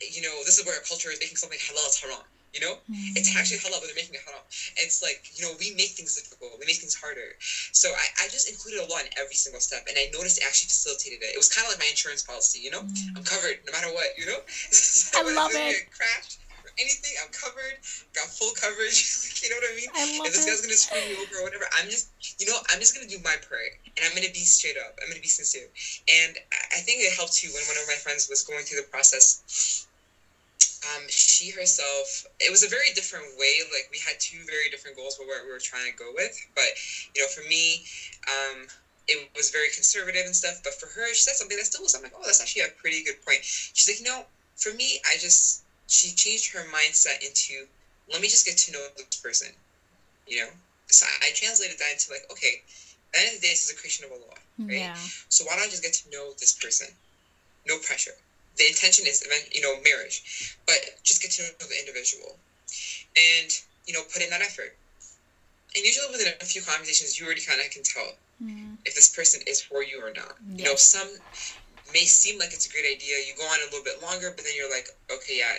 you 0.00 0.22
know, 0.22 0.44
this 0.44 0.58
is 0.58 0.64
where 0.64 0.78
a 0.78 0.84
culture 0.84 1.10
is 1.10 1.18
making 1.20 1.36
something 1.36 1.58
halal 1.58 1.88
is 1.88 1.98
haram 1.98 2.22
you 2.56 2.64
know, 2.64 2.80
mm. 2.88 3.12
it's 3.12 3.36
actually 3.36 3.58
halal, 3.58 3.84
but 3.84 3.92
they're 3.92 4.00
making 4.00 4.14
it 4.14 4.24
haram. 4.24 4.40
It's 4.80 5.02
like 5.02 5.20
you 5.36 5.44
know, 5.44 5.52
we 5.60 5.76
make 5.76 5.92
things 5.92 6.16
difficult, 6.16 6.58
we 6.58 6.64
make 6.64 6.80
things 6.80 6.94
harder. 6.94 7.36
So 7.72 7.92
I, 7.92 8.24
I 8.24 8.28
just 8.28 8.48
included 8.48 8.80
Allah 8.80 9.04
in 9.04 9.12
every 9.20 9.34
single 9.34 9.60
step, 9.60 9.84
and 9.88 9.98
I 9.98 10.08
noticed 10.08 10.38
it 10.38 10.44
actually 10.48 10.72
facilitated 10.72 11.20
it. 11.20 11.34
It 11.34 11.36
was 11.36 11.52
kind 11.52 11.66
of 11.66 11.72
like 11.76 11.80
my 11.84 11.90
insurance 11.92 12.22
policy, 12.22 12.60
you 12.60 12.70
know. 12.70 12.80
Mm. 12.80 13.16
I'm 13.16 13.24
covered 13.24 13.60
no 13.66 13.72
matter 13.72 13.92
what, 13.92 14.16
you 14.16 14.24
know. 14.24 14.40
so 14.48 15.20
I 15.20 15.32
love 15.34 15.52
it. 15.52 15.90
Crash 15.92 16.40
anything, 16.78 17.12
I'm 17.22 17.30
covered, 17.30 17.78
got 18.12 18.28
full 18.28 18.52
coverage. 18.52 19.40
you 19.42 19.50
know 19.50 19.56
what 19.56 19.70
I 19.70 19.76
mean? 19.76 19.88
I 19.94 20.26
if 20.26 20.32
this 20.32 20.44
guy's 20.44 20.60
gonna 20.60 20.74
screw 20.74 21.00
me 21.08 21.16
over 21.16 21.40
or 21.40 21.42
whatever, 21.42 21.66
I'm 21.76 21.86
just, 21.86 22.08
you 22.38 22.46
know, 22.46 22.58
I'm 22.70 22.80
just 22.80 22.94
gonna 22.94 23.08
do 23.08 23.18
my 23.22 23.36
prayer 23.42 23.70
and 23.96 24.04
I'm 24.04 24.14
gonna 24.14 24.32
be 24.32 24.44
straight 24.44 24.76
up. 24.76 24.98
I'm 25.02 25.08
gonna 25.08 25.20
be 25.20 25.28
sincere, 25.28 25.68
and 26.08 26.38
I 26.72 26.80
think 26.80 27.00
it 27.02 27.12
helped 27.12 27.34
too 27.34 27.48
when 27.52 27.62
one 27.66 27.76
of 27.76 27.86
my 27.86 27.98
friends 27.98 28.28
was 28.28 28.42
going 28.42 28.64
through 28.64 28.78
the 28.78 28.88
process 28.88 29.86
um, 30.94 31.02
she 31.08 31.50
herself, 31.50 32.26
it 32.40 32.50
was 32.50 32.62
a 32.62 32.68
very 32.68 32.90
different 32.90 33.36
way. 33.38 33.60
Like 33.70 33.88
we 33.90 33.98
had 33.98 34.18
two 34.20 34.44
very 34.44 34.68
different 34.68 34.96
goals 34.96 35.16
for 35.16 35.26
what 35.26 35.44
we 35.44 35.50
were 35.50 35.58
trying 35.58 35.90
to 35.90 35.96
go 35.96 36.12
with. 36.14 36.36
But 36.54 36.68
you 37.14 37.22
know, 37.22 37.28
for 37.28 37.42
me, 37.42 37.82
um, 38.28 38.66
it 39.08 39.28
was 39.34 39.50
very 39.50 39.68
conservative 39.68 40.26
and 40.26 40.34
stuff. 40.34 40.60
But 40.62 40.74
for 40.74 40.86
her, 40.86 41.08
she 41.14 41.22
said 41.22 41.34
something 41.34 41.56
that 41.56 41.66
still 41.66 41.82
was. 41.82 41.94
I'm 41.94 42.02
like, 42.02 42.12
oh, 42.14 42.22
that's 42.24 42.40
actually 42.40 42.62
a 42.62 42.68
pretty 42.68 43.02
good 43.02 43.20
point. 43.24 43.40
She's 43.42 43.88
like, 43.88 43.98
you 43.98 44.04
know, 44.04 44.26
for 44.56 44.72
me, 44.72 45.00
I 45.08 45.16
just 45.16 45.62
she 45.86 46.14
changed 46.14 46.52
her 46.52 46.64
mindset 46.74 47.22
into 47.22 47.66
let 48.10 48.20
me 48.20 48.28
just 48.28 48.46
get 48.46 48.56
to 48.56 48.72
know 48.72 48.86
this 48.96 49.16
person. 49.16 49.48
You 50.26 50.42
know, 50.42 50.48
so 50.88 51.06
I, 51.06 51.28
I 51.28 51.30
translated 51.34 51.78
that 51.78 51.92
into 51.92 52.10
like, 52.10 52.26
okay, 52.30 52.62
at 53.10 53.12
the 53.12 53.18
end 53.20 53.28
of 53.34 53.40
the 53.40 53.46
day, 53.46 53.52
this 53.52 53.64
is 53.64 53.70
a 53.70 53.76
creation 53.76 54.04
of 54.04 54.10
a 54.10 54.14
Allah, 54.14 54.40
right? 54.58 54.90
Yeah. 54.90 54.96
So 55.28 55.44
why 55.44 55.54
don't 55.54 55.66
I 55.66 55.70
just 55.70 55.82
get 55.82 55.92
to 55.94 56.10
know 56.10 56.32
this 56.38 56.52
person? 56.52 56.88
No 57.66 57.78
pressure 57.78 58.14
the 58.56 58.66
intention 58.66 59.06
is 59.06 59.24
you 59.52 59.60
know 59.60 59.74
marriage 59.82 60.56
but 60.66 60.76
just 61.02 61.22
get 61.22 61.30
to 61.30 61.42
know 61.42 61.68
the 61.68 61.78
individual 61.78 62.36
and 63.16 63.50
you 63.86 63.92
know 63.92 64.02
put 64.12 64.22
in 64.22 64.30
that 64.30 64.40
effort 64.40 64.76
and 65.74 65.84
usually 65.84 66.10
within 66.10 66.32
a 66.40 66.44
few 66.44 66.62
conversations 66.62 67.18
you 67.18 67.26
already 67.26 67.42
kind 67.42 67.60
of 67.60 67.70
can 67.70 67.82
tell 67.82 68.12
mm. 68.42 68.76
if 68.84 68.94
this 68.94 69.08
person 69.08 69.40
is 69.46 69.60
for 69.60 69.82
you 69.82 70.00
or 70.00 70.12
not 70.12 70.34
yes. 70.50 70.58
you 70.58 70.64
know 70.64 70.74
some 70.74 71.08
may 71.92 72.04
seem 72.04 72.38
like 72.38 72.52
it's 72.52 72.66
a 72.66 72.68
great 72.68 72.84
idea 72.84 73.18
you 73.18 73.34
go 73.34 73.44
on 73.44 73.60
a 73.60 73.64
little 73.64 73.82
bit 73.82 74.00
longer 74.00 74.30
but 74.34 74.44
then 74.44 74.54
you're 74.54 74.70
like 74.70 74.88
okay 75.10 75.38
yeah 75.38 75.56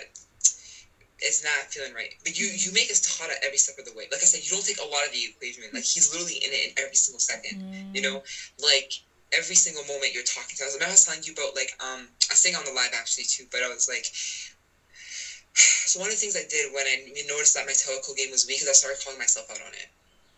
it's 1.20 1.42
not 1.42 1.66
feeling 1.72 1.92
right. 1.92 2.14
But 2.22 2.38
you 2.38 2.46
you 2.46 2.70
make 2.72 2.90
us 2.90 3.00
taught 3.00 3.30
at 3.30 3.42
every 3.42 3.58
step 3.58 3.78
of 3.78 3.84
the 3.84 3.92
way. 3.92 4.06
Like 4.10 4.22
I 4.22 4.26
said, 4.26 4.40
you 4.42 4.50
don't 4.50 4.64
take 4.64 4.80
a 4.80 4.84
lot 4.84 5.04
of 5.04 5.12
the 5.12 5.24
equation. 5.24 5.62
Like 5.72 5.82
he's 5.82 6.10
literally 6.10 6.36
in 6.36 6.52
it 6.52 6.64
in 6.66 6.70
every 6.76 6.94
single 6.94 7.18
second. 7.18 7.60
Mm. 7.60 7.94
You 7.94 8.02
know, 8.02 8.22
like 8.58 8.92
every 9.32 9.54
single 9.54 9.82
moment 9.84 10.12
you're 10.12 10.22
talking 10.22 10.56
to 10.56 10.64
us. 10.64 10.72
I 10.72 10.74
remember 10.74 10.90
I 10.90 10.94
was 10.94 11.04
telling 11.04 11.22
you 11.22 11.32
about 11.32 11.54
like 11.54 11.72
um 11.80 12.08
I 12.30 12.32
was 12.32 12.38
saying 12.38 12.54
on 12.54 12.64
the 12.64 12.70
live 12.70 12.92
actually 12.94 13.24
too, 13.24 13.46
but 13.50 13.62
I 13.62 13.68
was 13.68 13.88
like 13.88 14.06
so 15.90 15.98
one 15.98 16.08
of 16.08 16.14
the 16.14 16.20
things 16.20 16.36
I 16.36 16.46
did 16.48 16.72
when 16.72 16.86
I 16.86 17.10
noticed 17.26 17.54
that 17.54 17.66
my 17.66 17.72
tawakkul 17.72 18.16
game 18.16 18.30
was 18.30 18.46
weak 18.46 18.62
is 18.62 18.68
I 18.68 18.72
started 18.72 19.02
calling 19.02 19.18
myself 19.18 19.50
out 19.50 19.60
on 19.60 19.72
it. 19.74 19.86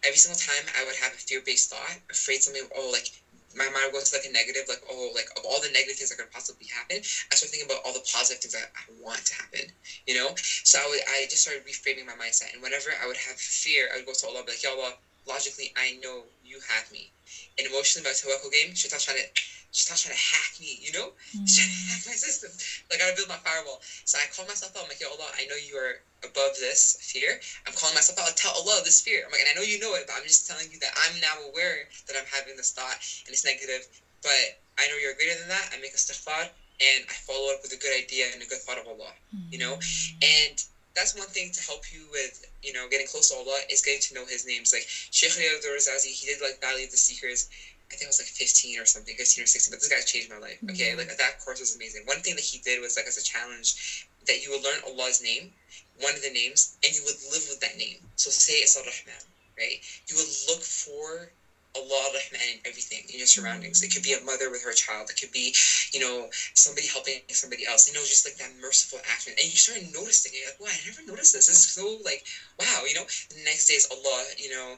Every 0.03 0.16
single 0.16 0.38
time 0.38 0.64
I 0.74 0.84
would 0.84 0.97
have 0.97 1.12
a 1.12 1.16
fear 1.16 1.41
based 1.45 1.68
thought, 1.68 1.97
afraid 2.09 2.43
something 2.43 2.66
oh 2.74 2.88
like 2.88 3.11
my 3.55 3.68
mind 3.68 3.92
goes 3.92 4.11
to 4.11 4.14
like 4.16 4.24
a 4.24 4.28
negative, 4.30 4.68
like 4.68 4.80
oh 4.88 5.11
like 5.14 5.28
of 5.36 5.44
all 5.44 5.61
the 5.61 5.68
negative 5.68 5.96
things 5.96 6.09
that 6.09 6.18
could 6.18 6.30
possibly 6.30 6.66
happen, 6.72 6.98
I 6.98 7.34
started 7.34 7.51
thinking 7.51 7.66
about 7.66 7.80
all 7.84 7.92
the 7.92 8.01
positive 8.01 8.40
things 8.40 8.53
that 8.53 8.68
I 8.76 8.82
want 8.88 9.24
to 9.26 9.34
happen. 9.34 9.70
You 10.07 10.14
know? 10.14 10.34
So 10.64 10.78
I 10.78 10.86
would 10.88 11.01
I 11.07 11.26
just 11.28 11.42
started 11.42 11.64
reframing 11.64 12.07
my 12.07 12.14
mindset 12.14 12.53
and 12.53 12.62
whenever 12.62 12.90
I 13.01 13.07
would 13.07 13.16
have 13.16 13.36
fear, 13.36 13.88
I 13.92 13.96
would 13.96 14.07
go 14.07 14.12
to 14.12 14.26
Allah 14.26 14.44
be 14.44 14.53
like, 14.53 14.62
Ya 14.62 14.70
Allah, 14.70 14.94
logically 15.26 15.70
I 15.76 15.92
know 16.03 16.26
you 16.42 16.59
have 16.68 16.90
me 16.90 17.12
and 17.59 17.66
emotionally 17.66 18.05
my 18.05 18.11
tawakkul 18.11 18.51
game, 18.51 18.74
Shaitan's 18.74 19.05
trying 19.05 19.18
to 19.18 19.26
Shaitan's 19.72 20.02
trying 20.02 20.14
to 20.14 20.20
hack 20.20 20.52
me, 20.58 20.78
you 20.82 20.90
know? 20.92 21.14
Mm. 21.30 21.46
Trying 21.46 21.70
to 21.70 21.80
hack 21.94 22.02
my 22.06 22.18
system. 22.18 22.50
Like 22.90 23.00
I 23.00 23.06
gotta 23.06 23.16
build 23.16 23.28
my 23.30 23.38
firewall. 23.46 23.80
So 24.04 24.18
I 24.18 24.26
call 24.34 24.46
myself 24.46 24.74
out, 24.76 24.82
I'm 24.82 24.88
like, 24.88 25.00
yo 25.00 25.10
Allah, 25.10 25.30
I 25.38 25.46
know 25.46 25.54
you 25.54 25.76
are 25.78 26.02
above 26.26 26.58
this 26.58 26.98
fear. 27.00 27.40
I'm 27.66 27.72
calling 27.72 27.94
myself 27.94 28.18
out, 28.18 28.34
tell 28.36 28.52
Allah 28.52 28.82
this 28.84 29.00
fear. 29.00 29.22
I'm 29.24 29.30
like, 29.30 29.40
and 29.46 29.50
I 29.50 29.54
know 29.54 29.66
you 29.66 29.78
know 29.78 29.94
it, 29.94 30.04
but 30.06 30.18
I'm 30.18 30.26
just 30.26 30.46
telling 30.46 30.66
you 30.70 30.78
that 30.80 30.90
I'm 30.98 31.20
now 31.20 31.38
aware 31.46 31.86
that 32.06 32.16
I'm 32.18 32.26
having 32.26 32.56
this 32.56 32.72
thought 32.74 32.98
and 33.26 33.30
it's 33.30 33.44
negative. 33.44 33.86
But 34.22 34.58
I 34.78 34.88
know 34.88 34.98
you're 34.98 35.14
greater 35.14 35.38
than 35.38 35.48
that. 35.48 35.70
I 35.72 35.78
make 35.78 35.94
a 35.94 36.00
istighfar 36.00 36.50
and 36.80 37.00
I 37.08 37.14
follow 37.22 37.52
up 37.52 37.62
with 37.62 37.72
a 37.72 37.78
good 37.78 37.94
idea 37.96 38.26
and 38.32 38.42
a 38.42 38.46
good 38.46 38.58
thought 38.66 38.78
of 38.78 38.86
Allah. 38.86 39.14
Mm. 39.34 39.52
You 39.52 39.58
know? 39.58 39.74
Mm. 39.76 40.50
And 40.50 40.64
that's 40.94 41.14
one 41.16 41.28
thing 41.28 41.50
to 41.52 41.60
help 41.62 41.92
you 41.92 42.08
with, 42.10 42.44
you 42.62 42.72
know, 42.72 42.88
getting 42.90 43.06
close 43.06 43.30
to 43.30 43.36
Allah 43.36 43.60
is 43.70 43.82
getting 43.82 44.00
to 44.00 44.14
know 44.14 44.26
his 44.26 44.44
names. 44.46 44.72
Like 44.72 44.84
Sheikh 44.88 45.30
Riyad 45.32 45.64
Razazi, 45.64 46.10
he 46.10 46.26
did 46.26 46.40
like 46.40 46.60
Valley 46.60 46.84
of 46.84 46.90
the 46.90 46.96
Seekers. 46.96 47.48
I 47.93 47.97
think 47.97 48.07
it 48.07 48.07
was 48.07 48.20
like 48.20 48.28
15 48.28 48.78
or 48.78 48.84
something, 48.84 49.16
15 49.16 49.43
or 49.43 49.47
16, 49.47 49.70
but 49.70 49.80
this 49.80 49.88
guy 49.88 50.01
changed 50.01 50.30
my 50.30 50.38
life. 50.38 50.59
Okay, 50.70 50.91
mm-hmm. 50.91 50.99
like 50.99 51.16
that 51.16 51.41
course 51.41 51.59
was 51.59 51.74
amazing. 51.74 52.03
One 52.05 52.20
thing 52.20 52.36
that 52.36 52.45
he 52.45 52.59
did 52.59 52.80
was 52.80 52.97
like 52.97 53.07
as 53.07 53.16
a 53.16 53.22
challenge 53.22 54.07
that 54.26 54.43
you 54.43 54.51
would 54.51 54.62
learn 54.62 54.78
Allah's 54.86 55.20
name, 55.20 55.51
one 55.99 56.14
of 56.14 56.22
the 56.22 56.30
names, 56.30 56.76
and 56.84 56.95
you 56.95 57.03
would 57.05 57.16
live 57.32 57.47
with 57.49 57.59
that 57.61 57.76
name. 57.76 57.99
So 58.14 58.30
say 58.30 58.55
it's 58.55 58.76
Ar-Rahman, 58.76 59.24
right? 59.59 59.80
You 60.07 60.16
would 60.16 60.30
look 60.47 60.62
for 60.62 61.32
Allah 61.76 62.10
Rahman 62.12 62.40
in 62.54 62.58
everything 62.64 63.04
in 63.12 63.18
your 63.18 63.26
surroundings. 63.26 63.82
It 63.82 63.92
could 63.92 64.02
be 64.02 64.12
a 64.12 64.20
mother 64.20 64.50
with 64.50 64.62
her 64.62 64.72
child. 64.72 65.10
It 65.10 65.20
could 65.20 65.30
be, 65.30 65.54
you 65.92 66.00
know, 66.00 66.28
somebody 66.54 66.86
helping 66.86 67.20
somebody 67.30 67.66
else. 67.66 67.86
You 67.86 67.94
know, 67.94 68.04
just 68.04 68.26
like 68.26 68.36
that 68.36 68.50
merciful 68.60 68.98
action. 69.04 69.32
And 69.38 69.46
you 69.46 69.56
start 69.56 69.78
noticing 69.92 70.32
it. 70.34 70.38
You're 70.38 70.50
like, 70.50 70.60
wow, 70.60 70.72
I 70.72 70.78
never 70.86 71.02
noticed 71.06 71.32
this. 71.32 71.46
This 71.46 71.56
is 71.56 71.70
so 71.72 71.98
like, 72.04 72.22
wow, 72.58 72.84
you 72.86 72.94
know. 72.94 73.04
The 73.30 73.42
next 73.44 73.66
day 73.66 73.74
is 73.74 73.86
Allah, 73.90 74.24
you 74.36 74.50
know, 74.50 74.76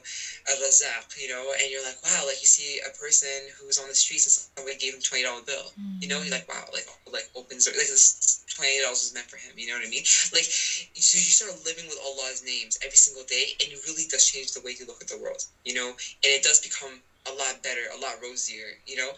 Al-Razaq, 0.49 1.17
you 1.17 1.27
know, 1.27 1.53
and 1.59 1.69
you're 1.69 1.83
like, 1.83 2.01
wow, 2.03 2.23
like 2.25 2.41
you 2.41 2.47
see 2.47 2.79
a 2.85 2.89
person 2.91 3.49
who's 3.57 3.77
on 3.77 3.87
the 3.87 3.95
streets 3.95 4.25
and 4.25 4.33
somebody 4.57 4.77
gave 4.77 4.93
him 4.93 5.01
$20 5.01 5.45
bill. 5.45 5.73
Mm-hmm. 5.73 6.01
You 6.01 6.07
know, 6.07 6.21
you're 6.21 6.31
like, 6.31 6.47
wow, 6.47 6.65
like, 6.71 6.85
like 7.11 7.25
opens, 7.35 7.65
like 7.65 7.75
this 7.75 8.43
$20 8.57 8.89
was 8.89 9.13
meant 9.13 9.29
for 9.29 9.37
him. 9.37 9.57
You 9.57 9.67
know 9.67 9.73
what 9.73 9.85
I 9.85 9.89
mean? 9.89 10.03
Like, 10.31 10.45
so 10.45 11.17
you 11.17 11.31
start 11.33 11.53
living 11.65 11.87
with 11.87 11.97
Allah's 12.03 12.43
names 12.43 12.77
every 12.83 12.97
single 12.97 13.23
day 13.23 13.53
and 13.61 13.71
it 13.71 13.79
really 13.85 14.05
does 14.09 14.25
change 14.25 14.51
the 14.51 14.61
way 14.61 14.75
you 14.77 14.85
look 14.85 15.01
at 15.01 15.07
the 15.07 15.17
world, 15.17 15.43
you 15.65 15.73
know, 15.73 15.89
and 15.89 16.29
it 16.31 16.43
does 16.43 16.59
become 16.59 16.92
a 17.25 17.31
lot 17.31 17.63
better, 17.63 17.87
a 17.95 17.99
lot 17.99 18.19
rosier, 18.21 18.75
you 18.85 18.97
know? 18.97 19.09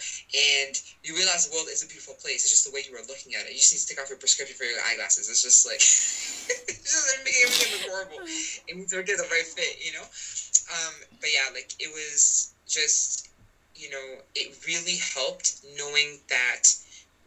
And 0.62 0.80
you 1.04 1.16
realize 1.16 1.48
the 1.48 1.56
world 1.56 1.68
is 1.72 1.84
a 1.84 1.88
beautiful 1.88 2.14
place. 2.16 2.46
It's 2.46 2.52
just 2.52 2.66
the 2.66 2.72
way 2.72 2.86
you 2.88 2.96
are 2.96 3.06
looking 3.10 3.34
at 3.34 3.46
it. 3.46 3.54
You 3.54 3.58
just 3.58 3.74
need 3.74 3.82
to 3.82 3.88
take 3.88 4.02
off 4.02 4.10
your 4.10 4.20
prescription 4.20 4.56
for 4.56 4.64
your 4.64 4.80
eyeglasses. 4.86 5.30
It's 5.30 5.42
just 5.42 5.66
like, 5.66 5.82
it's 6.70 6.92
just 6.92 7.18
making 7.26 7.42
everything 7.46 7.72
look 7.82 7.90
horrible. 7.90 8.20
And 8.70 8.78
you 8.78 8.86
need 8.86 8.90
to 8.90 9.04
get 9.04 9.18
the 9.18 9.30
right 9.32 9.46
fit, 9.46 9.82
you 9.82 9.94
know? 9.94 10.06
Um, 10.06 10.94
but 11.20 11.30
yeah, 11.34 11.50
like, 11.54 11.74
it 11.80 11.90
was 11.90 12.54
just, 12.68 13.30
you 13.76 13.90
know, 13.90 14.22
it 14.36 14.54
really 14.68 14.98
helped 14.98 15.66
knowing 15.78 16.20
that 16.30 16.70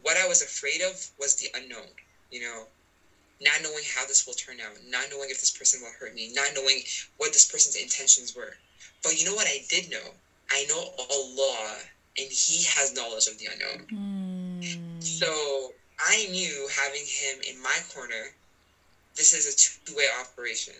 what 0.01 0.17
I 0.17 0.27
was 0.27 0.41
afraid 0.41 0.81
of 0.81 0.95
was 1.19 1.35
the 1.35 1.51
unknown, 1.55 1.91
you 2.31 2.41
know? 2.41 2.63
Not 3.41 3.63
knowing 3.63 3.83
how 3.95 4.05
this 4.05 4.27
will 4.27 4.33
turn 4.33 4.59
out, 4.59 4.75
not 4.87 5.07
knowing 5.11 5.29
if 5.29 5.39
this 5.39 5.51
person 5.51 5.79
will 5.81 5.95
hurt 5.99 6.13
me, 6.15 6.31
not 6.33 6.51
knowing 6.55 6.83
what 7.17 7.31
this 7.31 7.49
person's 7.49 7.75
intentions 7.75 8.35
were. 8.35 8.55
But 9.03 9.19
you 9.19 9.25
know 9.25 9.35
what 9.35 9.47
I 9.47 9.63
did 9.69 9.89
know? 9.89 10.11
I 10.51 10.65
know 10.65 10.93
Allah 11.09 11.77
and 12.17 12.31
He 12.31 12.63
has 12.63 12.93
knowledge 12.93 13.27
of 13.27 13.37
the 13.37 13.47
unknown. 13.47 13.85
Mm. 13.91 15.03
So 15.03 15.73
I 15.99 16.25
knew 16.27 16.67
having 16.71 17.05
Him 17.05 17.41
in 17.41 17.61
my 17.61 17.77
corner 17.93 18.33
this 19.19 19.33
is 19.33 19.53
a 19.53 19.55
two-way 19.85 20.07
operation. 20.17 20.73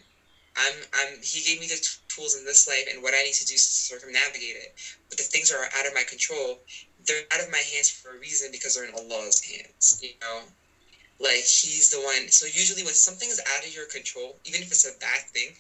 I'm, 0.56 0.74
I'm, 0.94 1.22
he 1.22 1.42
gave 1.42 1.60
me 1.60 1.68
the 1.68 1.76
t- 1.76 2.00
tools 2.08 2.36
in 2.36 2.46
this 2.46 2.68
life 2.68 2.88
and 2.90 3.04
what 3.04 3.14
I 3.14 3.22
need 3.22 3.34
to 3.34 3.46
do 3.46 3.54
to 3.54 3.60
circumnavigate 3.60 4.56
it. 4.56 4.74
But 5.10 5.18
the 5.18 5.24
things 5.24 5.52
are 5.52 5.68
out 5.76 5.86
of 5.86 5.94
my 5.94 6.04
control. 6.04 6.60
They're 7.06 7.22
out 7.32 7.42
of 7.42 7.50
my 7.50 7.60
hands 7.60 7.90
for 7.90 8.16
a 8.16 8.20
reason 8.20 8.50
because 8.52 8.76
they're 8.76 8.86
in 8.86 8.94
Allah's 8.94 9.42
hands, 9.44 10.00
you 10.02 10.12
know? 10.22 10.44
Like, 11.20 11.44
he's 11.44 11.90
the 11.90 12.00
one. 12.00 12.30
So, 12.30 12.46
usually, 12.46 12.84
when 12.84 12.94
something 12.94 13.30
is 13.30 13.42
out 13.46 13.66
of 13.66 13.74
your 13.74 13.86
control, 13.86 14.38
even 14.46 14.62
if 14.62 14.72
it's 14.72 14.86
a 14.86 14.98
bad 15.00 15.22
thing, 15.34 15.54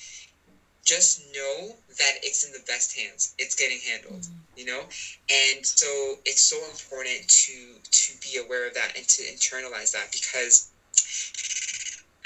just 0.89 1.21
know 1.35 1.75
that 1.99 2.13
it's 2.23 2.43
in 2.43 2.51
the 2.51 2.63
best 2.65 2.97
hands. 2.97 3.35
It's 3.37 3.53
getting 3.53 3.79
handled, 3.79 4.21
mm 4.21 4.33
you 4.55 4.65
know? 4.65 4.81
And 5.31 5.65
so, 5.65 6.19
it's 6.25 6.41
so 6.41 6.57
important 6.65 7.25
to 7.29 7.53
to 7.91 8.13
be 8.19 8.35
aware 8.35 8.67
of 8.67 8.73
that 8.73 8.91
and 8.97 9.07
to 9.07 9.21
internalize 9.21 9.93
that 9.93 10.11
because 10.11 10.67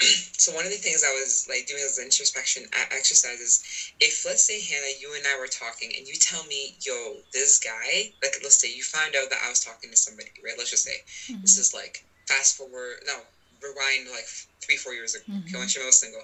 so 0.00 0.52
one 0.52 0.64
of 0.64 0.72
the 0.72 0.76
things 0.76 1.04
I 1.04 1.12
was 1.12 1.46
like 1.48 1.66
doing 1.66 1.82
as 1.84 1.98
an 1.98 2.06
introspection 2.06 2.64
exercises, 2.90 3.62
if 4.00 4.24
let's 4.24 4.42
say 4.42 4.60
Hannah, 4.60 4.98
you 4.98 5.14
and 5.14 5.24
I 5.26 5.38
were 5.38 5.46
talking, 5.46 5.92
and 5.96 6.08
you 6.08 6.16
tell 6.16 6.44
me, 6.46 6.74
"Yo, 6.84 7.18
this 7.32 7.58
guy," 7.58 8.10
like 8.20 8.36
let's 8.42 8.58
say 8.58 8.72
you 8.72 8.82
found 8.82 9.14
out 9.14 9.30
that 9.30 9.42
I 9.44 9.48
was 9.48 9.60
talking 9.60 9.90
to 9.90 9.96
somebody, 9.96 10.30
right? 10.42 10.58
Let's 10.58 10.70
just 10.70 10.82
say 10.82 11.02
mm-hmm. 11.28 11.42
this 11.42 11.56
is 11.56 11.72
like 11.72 12.02
fast 12.26 12.56
forward, 12.56 13.04
no, 13.06 13.20
rewind 13.62 14.10
like 14.10 14.26
three, 14.60 14.76
four 14.76 14.92
years 14.92 15.14
ago. 15.14 15.24
Mm-hmm. 15.30 15.48
Okay, 15.48 15.58
when 15.58 15.68
she 15.68 15.78
was 15.78 16.00
single. 16.00 16.22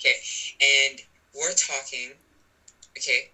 Okay, 0.00 0.16
and 0.60 1.00
we're 1.34 1.52
talking. 1.52 2.14
Okay, 2.96 3.28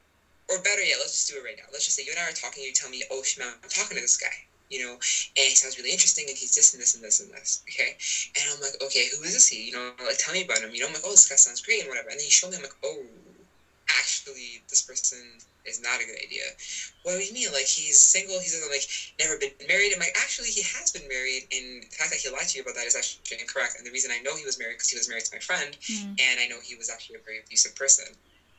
or 0.49 0.61
better 0.61 0.82
yet, 0.82 0.99
let's 0.99 1.12
just 1.12 1.28
do 1.28 1.36
it 1.36 1.44
right 1.44 1.57
now. 1.57 1.64
Let's 1.72 1.84
just 1.84 1.96
say 1.96 2.05
you 2.05 2.11
and 2.11 2.18
I 2.18 2.28
are 2.28 2.32
talking. 2.32 2.62
You 2.62 2.72
tell 2.72 2.90
me, 2.90 3.03
"Oh, 3.11 3.22
Shaima, 3.22 3.57
I'm 3.62 3.68
talking 3.68 3.96
to 3.96 4.01
this 4.01 4.16
guy." 4.16 4.46
you 4.70 4.80
know, 4.80 4.92
and 4.92 5.46
he 5.49 5.55
sounds 5.55 5.76
really 5.78 5.90
interesting 5.90 6.28
and 6.28 6.36
he's 6.36 6.55
this 6.55 6.72
and 6.72 6.80
this 6.80 6.94
and 6.94 7.03
this 7.03 7.20
and 7.20 7.30
this, 7.30 7.61
okay? 7.68 7.96
And 8.36 8.51
I'm 8.51 8.61
like, 8.61 8.74
okay, 8.82 9.07
who 9.07 9.22
is 9.22 9.32
this 9.32 9.49
he? 9.49 9.64
You 9.64 9.72
know, 9.72 9.90
like, 9.99 10.18
tell 10.18 10.34
me 10.34 10.42
about 10.42 10.61
him. 10.61 10.74
You 10.74 10.80
know, 10.80 10.86
I'm 10.86 10.92
like, 10.92 11.03
oh, 11.05 11.11
this 11.11 11.28
guy 11.28 11.36
sounds 11.36 11.61
great 11.61 11.80
and 11.80 11.88
whatever. 11.88 12.09
And 12.09 12.18
then 12.18 12.24
he 12.24 12.30
showed 12.30 12.51
me, 12.51 12.57
I'm 12.57 12.62
like, 12.62 12.74
oh, 12.82 13.03
actually, 13.88 14.61
this 14.68 14.82
person 14.82 15.38
is 15.68 15.80
not 15.80 16.00
a 16.00 16.04
good 16.04 16.18
idea. 16.22 16.42
What 17.02 17.18
do 17.18 17.24
you 17.24 17.32
mean? 17.32 17.52
Like, 17.52 17.66
he's 17.66 17.98
single, 17.98 18.40
he's 18.40 18.58
like, 18.68 18.86
never 19.18 19.36
been 19.36 19.52
married. 19.66 19.92
I'm 19.92 19.98
like, 19.98 20.16
actually, 20.16 20.48
he 20.48 20.62
has 20.62 20.90
been 20.90 21.06
married, 21.08 21.46
and 21.52 21.82
the 21.82 21.96
fact 21.96 22.10
that 22.10 22.20
he 22.20 22.28
lied 22.28 22.48
to 22.48 22.58
you 22.58 22.62
about 22.62 22.74
that 22.74 22.86
is 22.86 22.94
actually 22.94 23.22
incorrect. 23.38 23.76
And 23.78 23.86
the 23.86 23.90
reason 23.90 24.10
I 24.10 24.18
know 24.18 24.34
he 24.34 24.44
was 24.44 24.58
married 24.58 24.74
because 24.74 24.88
he 24.88 24.96
was 24.96 25.08
married 25.08 25.24
to 25.24 25.34
my 25.34 25.40
friend, 25.40 25.76
mm. 25.88 26.16
and 26.18 26.40
I 26.40 26.46
know 26.46 26.60
he 26.60 26.74
was 26.74 26.90
actually 26.90 27.16
a 27.16 27.24
very 27.24 27.38
abusive 27.38 27.74
person. 27.74 28.06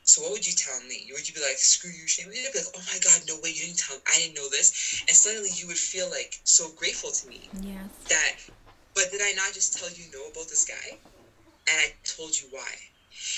So 0.04 0.22
what 0.22 0.32
would 0.32 0.46
you 0.46 0.52
tell 0.52 0.80
me? 0.80 1.08
Would 1.12 1.28
you 1.28 1.34
be 1.34 1.40
like, 1.40 1.58
screw 1.58 1.90
you, 1.90 2.08
shame? 2.08 2.26
You'd 2.32 2.52
be 2.52 2.58
like, 2.58 2.66
oh 2.74 2.82
my 2.92 2.98
god, 2.98 3.22
no 3.28 3.38
way, 3.38 3.50
you 3.50 3.66
didn't 3.66 3.78
tell 3.78 3.96
me. 3.96 4.02
I 4.10 4.18
didn't 4.18 4.34
know 4.34 4.48
this. 4.48 5.04
And 5.06 5.16
suddenly 5.16 5.50
you 5.54 5.68
would 5.68 5.78
feel 5.78 6.10
like 6.10 6.40
so 6.44 6.70
grateful 6.70 7.10
to 7.12 7.28
me. 7.28 7.48
Yes. 7.62 7.86
That, 8.08 8.32
but 8.94 9.10
did 9.12 9.20
I 9.22 9.32
not 9.32 9.52
just 9.52 9.78
tell 9.78 9.88
you 9.90 10.10
no 10.12 10.26
about 10.26 10.48
this 10.48 10.64
guy? 10.64 10.98
And 11.68 11.80
I 11.80 11.92
told 12.02 12.40
you 12.40 12.48
why. 12.50 12.74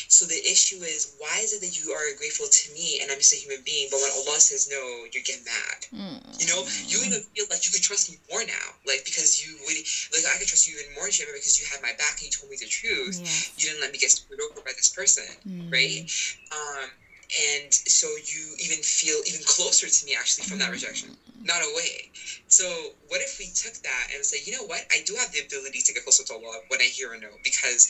So 0.08 0.26
the 0.26 0.38
issue 0.38 0.82
is, 0.82 1.14
why 1.18 1.40
is 1.42 1.52
it 1.52 1.60
that 1.60 1.76
you 1.76 1.92
are 1.92 2.12
grateful 2.16 2.46
to 2.46 2.72
me 2.72 3.00
and 3.00 3.10
I'm 3.10 3.18
just 3.18 3.32
a 3.32 3.36
human 3.36 3.62
being, 3.64 3.88
but 3.90 4.00
when 4.00 4.10
Allah 4.12 4.38
says 4.40 4.68
no, 4.68 5.04
you 5.10 5.22
get 5.22 5.44
mad? 5.44 5.78
Mm. 5.92 6.40
You 6.40 6.46
know, 6.46 6.64
you 6.86 7.00
even 7.04 7.20
feel 7.34 7.46
like 7.50 7.64
you 7.64 7.72
could 7.72 7.82
trust 7.82 8.10
me 8.10 8.18
more 8.30 8.44
now, 8.44 8.76
like 8.86 9.04
because 9.04 9.40
you 9.40 9.56
would, 9.64 9.76
like 10.12 10.24
I 10.28 10.38
could 10.38 10.48
trust 10.48 10.66
you 10.66 10.78
even 10.78 10.94
more, 10.94 11.08
Shaima, 11.08 11.32
because 11.32 11.58
you 11.58 11.66
had 11.66 11.82
my 11.82 11.92
back 11.98 12.20
and 12.20 12.28
you 12.28 12.30
told 12.30 12.50
me 12.50 12.56
the 12.60 12.68
truth. 12.68 13.18
Yes. 13.20 13.52
You 13.56 13.68
didn't 13.70 13.80
let 13.80 13.92
me 13.92 13.98
get 13.98 14.10
screwed 14.10 14.40
over 14.40 14.60
by 14.60 14.72
this 14.76 14.90
person, 14.90 15.24
mm. 15.46 15.72
right? 15.72 16.04
Um, 16.52 16.90
and 17.32 17.72
so 17.72 18.08
you 18.24 18.54
even 18.58 18.82
feel 18.82 19.20
even 19.26 19.40
closer 19.44 19.88
to 19.88 20.04
me 20.04 20.14
actually 20.14 20.44
from 20.44 20.58
that 20.58 20.68
mm. 20.68 20.72
rejection 20.72 21.16
not 21.44 21.62
away 21.72 22.10
so 22.48 22.92
what 23.08 23.20
if 23.20 23.38
we 23.38 23.46
took 23.46 23.72
that 23.82 24.08
and 24.14 24.24
say 24.24 24.38
you 24.44 24.52
know 24.52 24.64
what 24.64 24.84
i 24.92 25.02
do 25.06 25.14
have 25.14 25.32
the 25.32 25.40
ability 25.40 25.80
to 25.80 25.92
get 25.92 26.04
closer 26.04 26.22
to 26.24 26.34
allah 26.34 26.60
when 26.68 26.80
i 26.80 26.84
hear 26.84 27.12
a 27.14 27.18
no 27.18 27.28
because 27.42 27.88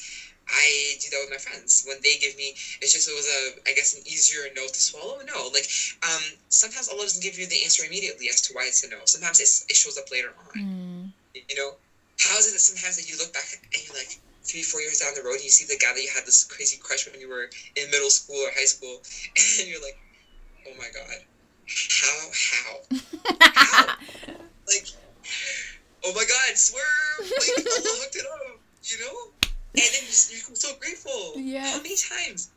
I 0.48 0.96
do 1.00 1.08
that 1.10 1.20
with 1.22 1.30
my 1.30 1.42
friends 1.42 1.84
when 1.86 1.98
they 2.02 2.16
give 2.18 2.36
me. 2.36 2.54
It's 2.80 2.92
just 2.92 3.08
it 3.08 3.14
was 3.14 3.28
a 3.28 3.70
I 3.70 3.74
guess 3.74 3.94
an 3.94 4.02
easier 4.06 4.48
no 4.54 4.66
to 4.66 4.80
swallow. 4.80 5.18
No, 5.22 5.48
like 5.52 5.68
um, 6.02 6.22
sometimes 6.48 6.88
Allah 6.88 7.02
doesn't 7.02 7.22
give 7.22 7.38
you 7.38 7.46
the 7.46 7.62
answer 7.62 7.84
immediately 7.84 8.28
as 8.28 8.40
to 8.42 8.54
why 8.54 8.66
it's 8.66 8.84
a 8.84 8.90
no. 8.90 8.98
Sometimes 9.04 9.40
it 9.40 9.76
shows 9.76 9.98
up 9.98 10.10
later 10.10 10.32
on. 10.36 10.52
Mm. 10.54 11.12
You 11.48 11.56
know, 11.56 11.74
how 12.18 12.38
is 12.38 12.48
it 12.48 12.52
that 12.52 12.60
sometimes 12.60 12.96
that 12.96 13.08
you 13.08 13.16
look 13.18 13.32
back 13.32 13.46
and 13.72 13.82
you're 13.84 13.96
like 13.96 14.18
three 14.42 14.62
four 14.62 14.80
years 14.80 14.98
down 14.98 15.14
the 15.14 15.22
road 15.22 15.38
and 15.38 15.44
you 15.44 15.50
see 15.50 15.64
the 15.64 15.78
guy 15.78 15.94
that 15.94 16.02
you 16.02 16.10
had 16.12 16.26
this 16.26 16.44
crazy 16.44 16.78
crush 16.82 17.08
when 17.10 17.20
you 17.20 17.28
were 17.28 17.48
in 17.76 17.90
middle 17.90 18.10
school 18.10 18.36
or 18.36 18.50
high 18.54 18.66
school 18.66 19.00
and 19.60 19.68
you're 19.68 19.80
like, 19.80 19.98
oh 20.66 20.74
my 20.76 20.90
god, 20.92 21.22
how 21.68 22.30
how 22.34 22.74
how 23.40 23.86
like 24.66 24.86
oh 26.04 26.12
my 26.14 26.24
god 26.24 26.56
swerve 26.56 26.82
like 27.20 27.66
Allah 27.66 27.96
hooked 28.02 28.16
it 28.16 28.26
up 28.26 28.60
you 28.82 28.98
know 28.98 29.30
and 29.74 29.88
then 29.88 30.04
you, 30.04 30.14
you're 30.44 30.56
so 30.56 30.76
grateful. 30.80 31.36
Yeah. 31.36 31.64
How 31.64 31.80
many 31.80 31.96
times? 31.96 32.50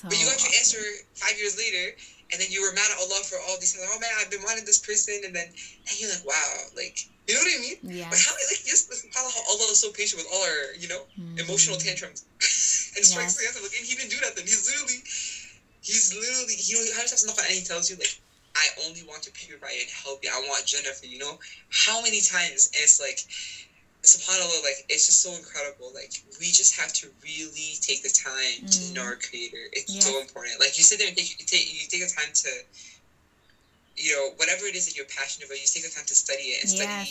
So 0.00 0.08
but 0.08 0.18
you 0.18 0.26
got 0.26 0.40
your 0.42 0.52
answer 0.58 0.80
five 1.14 1.36
years 1.38 1.54
later, 1.54 1.94
and 2.32 2.40
then 2.40 2.48
you 2.50 2.64
were 2.64 2.72
mad 2.72 2.88
at 2.90 2.98
Allah 2.98 3.20
for 3.28 3.36
all 3.46 3.60
these 3.60 3.76
things. 3.76 3.84
Oh 3.86 4.00
man, 4.00 4.10
I've 4.18 4.32
been 4.32 4.42
wanting 4.42 4.64
this 4.64 4.80
person, 4.80 5.20
and 5.24 5.36
then 5.36 5.46
and 5.46 5.94
you're 6.00 6.10
like, 6.10 6.24
wow, 6.24 6.50
like 6.74 7.06
you 7.28 7.38
know 7.38 7.44
what 7.44 7.54
I 7.54 7.60
mean? 7.62 7.78
Yeah. 7.86 8.10
But 8.10 8.18
how 8.18 8.32
like 8.50 8.64
yes, 8.66 8.88
how 9.14 9.22
Allah 9.22 9.68
is 9.70 9.78
so 9.78 9.92
patient 9.92 10.24
with 10.24 10.30
all 10.32 10.42
our 10.42 10.74
you 10.74 10.88
know 10.88 11.06
mm. 11.14 11.38
emotional 11.38 11.78
tantrums 11.78 12.26
and 12.98 13.04
strikes 13.04 13.36
yes. 13.36 13.38
the 13.38 13.46
answer. 13.46 13.62
Like, 13.62 13.76
and 13.78 13.86
he 13.86 13.94
didn't 13.94 14.10
do 14.10 14.18
that. 14.26 14.34
Then 14.34 14.48
he's 14.48 14.66
literally, 14.66 15.00
he's 15.86 16.10
literally, 16.10 16.56
you 16.58 16.82
know, 16.82 16.98
how 16.98 17.06
does 17.06 17.22
that 17.22 17.38
and 17.38 17.54
he 17.54 17.62
tells 17.62 17.90
you 17.90 17.96
like. 17.96 18.16
I 18.52 18.84
only 18.84 19.00
want 19.08 19.22
to 19.22 19.32
purify 19.32 19.72
and 19.72 19.88
help 20.04 20.22
you. 20.22 20.28
I 20.28 20.44
want 20.46 20.66
Jannah 20.66 20.92
for, 20.92 21.06
you. 21.06 21.16
know 21.16 21.40
how 21.70 22.02
many 22.02 22.20
times? 22.20 22.68
And 22.76 22.84
it's 22.84 23.00
like, 23.00 23.24
subhanallah 24.02 24.62
like 24.66 24.82
it's 24.88 25.06
just 25.06 25.22
so 25.22 25.30
incredible. 25.34 25.90
Like 25.94 26.12
we 26.40 26.46
just 26.50 26.74
have 26.78 26.92
to 26.94 27.08
really 27.22 27.78
take 27.80 28.02
the 28.02 28.10
time 28.10 28.66
mm. 28.66 28.70
to 28.70 28.94
know 28.94 29.02
our 29.02 29.16
creator. 29.16 29.70
It's 29.72 29.94
yes. 29.94 30.06
so 30.06 30.20
important. 30.20 30.58
Like 30.58 30.76
you 30.76 30.82
sit 30.82 30.98
there 30.98 31.08
and 31.08 31.16
take, 31.16 31.38
you 31.38 31.46
take 31.46 31.70
you 31.70 31.86
take 31.86 32.02
the 32.02 32.12
time 32.12 32.32
to 32.34 32.50
you 33.96 34.12
know 34.12 34.30
whatever 34.36 34.66
it 34.66 34.74
is 34.74 34.86
that 34.86 34.96
you're 34.96 35.06
passionate 35.06 35.46
about 35.46 35.60
you 35.60 35.66
take 35.66 35.84
the 35.84 35.94
time 35.94 36.06
to 36.06 36.14
study 36.14 36.58
it 36.58 36.64
and 36.64 36.72
yes. 36.72 36.82
study 36.82 37.10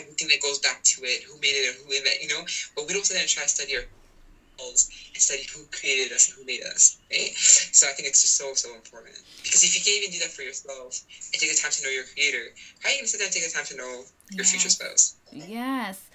everything 0.00 0.28
that 0.28 0.40
goes 0.40 0.58
back 0.58 0.82
to 0.84 1.04
it 1.04 1.22
who 1.24 1.36
made 1.44 1.52
it 1.52 1.68
and 1.68 1.76
who 1.84 1.92
invented 1.92 2.22
you 2.22 2.28
know? 2.28 2.44
But 2.74 2.86
we 2.88 2.94
don't 2.94 3.04
sit 3.04 3.14
there 3.14 3.22
and 3.22 3.28
try 3.28 3.42
to 3.42 3.48
study 3.48 3.76
ourselves 3.76 4.88
and 5.12 5.20
study 5.20 5.44
who 5.52 5.68
created 5.68 6.16
us 6.16 6.32
and 6.32 6.38
who 6.38 6.48
made 6.48 6.62
us 6.64 6.96
right? 7.12 7.36
So 7.76 7.88
i 7.88 7.92
think 7.92 8.08
it's 8.08 8.22
just 8.24 8.40
so 8.40 8.54
so 8.54 8.72
important. 8.72 9.20
Because 9.44 9.60
if 9.64 9.76
you 9.76 9.84
can't 9.84 10.00
even 10.00 10.16
do 10.16 10.24
that 10.24 10.32
for 10.32 10.40
yourself 10.40 10.96
and 11.12 11.36
take 11.36 11.52
the 11.52 11.60
time 11.60 11.76
to 11.76 11.84
know 11.84 11.92
your 11.92 12.08
creator 12.08 12.56
how 12.80 12.88
are 12.88 12.92
you 12.96 13.04
going 13.04 13.04
to 13.04 13.12
sit 13.12 13.20
there 13.20 13.28
and 13.28 13.34
take 13.36 13.44
the 13.44 13.52
time 13.52 13.68
to 13.68 13.76
know 13.76 14.08
your 14.32 14.48
future 14.48 14.72
spouse? 14.72 15.20
Yes 15.28 16.08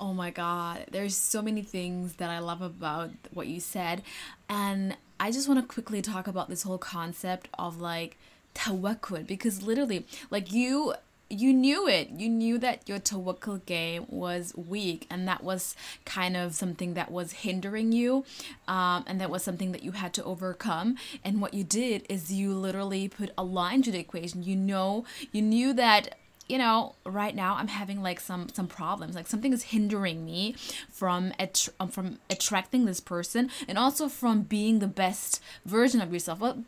Oh 0.00 0.14
my 0.14 0.30
God, 0.30 0.86
there's 0.90 1.16
so 1.16 1.42
many 1.42 1.62
things 1.62 2.14
that 2.14 2.30
I 2.30 2.38
love 2.38 2.62
about 2.62 3.10
what 3.32 3.48
you 3.48 3.58
said. 3.58 4.02
And 4.48 4.96
I 5.18 5.32
just 5.32 5.48
want 5.48 5.60
to 5.60 5.66
quickly 5.66 6.00
talk 6.02 6.28
about 6.28 6.48
this 6.48 6.62
whole 6.62 6.78
concept 6.78 7.48
of 7.58 7.80
like 7.80 8.16
tawakkul 8.54 9.26
because 9.26 9.62
literally, 9.62 10.06
like 10.30 10.52
you 10.52 10.94
you 11.30 11.52
knew 11.52 11.86
it. 11.86 12.08
You 12.10 12.28
knew 12.28 12.58
that 12.58 12.88
your 12.88 12.98
tawakkul 12.98 13.66
game 13.66 14.06
was 14.08 14.54
weak, 14.56 15.06
and 15.10 15.28
that 15.28 15.44
was 15.44 15.76
kind 16.04 16.36
of 16.36 16.54
something 16.54 16.94
that 16.94 17.10
was 17.10 17.32
hindering 17.32 17.92
you, 17.92 18.24
um, 18.66 19.04
and 19.06 19.20
that 19.20 19.30
was 19.30 19.42
something 19.42 19.72
that 19.72 19.82
you 19.82 19.92
had 19.92 20.14
to 20.14 20.24
overcome. 20.24 20.96
And 21.24 21.40
what 21.40 21.52
you 21.54 21.64
did 21.64 22.06
is 22.08 22.32
you 22.32 22.54
literally 22.54 23.08
put 23.08 23.30
a 23.36 23.44
line 23.44 23.82
to 23.82 23.92
the 23.92 23.98
equation. 23.98 24.42
You 24.42 24.56
know, 24.56 25.04
you 25.32 25.42
knew 25.42 25.72
that 25.74 26.14
you 26.48 26.58
know 26.58 26.94
right 27.04 27.34
now 27.34 27.54
i'm 27.56 27.68
having 27.68 28.02
like 28.02 28.20
some 28.20 28.48
some 28.52 28.66
problems 28.66 29.14
like 29.14 29.26
something 29.26 29.52
is 29.52 29.64
hindering 29.64 30.24
me 30.24 30.54
from 30.90 31.32
att- 31.38 31.68
um, 31.78 31.88
from 31.88 32.18
attracting 32.30 32.84
this 32.84 33.00
person 33.00 33.50
and 33.66 33.78
also 33.78 34.08
from 34.08 34.42
being 34.42 34.78
the 34.78 34.86
best 34.86 35.42
version 35.64 36.00
of 36.00 36.12
yourself 36.12 36.40
well 36.40 36.62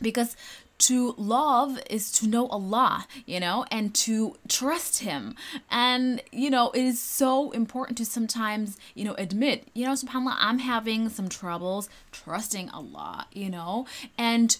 because 0.00 0.36
to 0.78 1.14
love 1.16 1.78
is 1.88 2.12
to 2.12 2.26
know 2.26 2.48
Allah, 2.48 3.06
you 3.24 3.40
know, 3.40 3.64
and 3.70 3.94
to 3.94 4.36
trust 4.46 4.98
Him. 5.00 5.34
And, 5.70 6.22
you 6.32 6.50
know, 6.50 6.70
it 6.72 6.82
is 6.82 7.00
so 7.00 7.50
important 7.52 7.96
to 7.98 8.04
sometimes, 8.04 8.76
you 8.94 9.04
know, 9.04 9.14
admit, 9.14 9.68
you 9.72 9.86
know, 9.86 9.92
subhanAllah, 9.92 10.36
I'm 10.38 10.58
having 10.58 11.08
some 11.08 11.28
troubles 11.28 11.88
trusting 12.12 12.68
Allah, 12.70 13.26
you 13.32 13.48
know, 13.48 13.86
and 14.18 14.56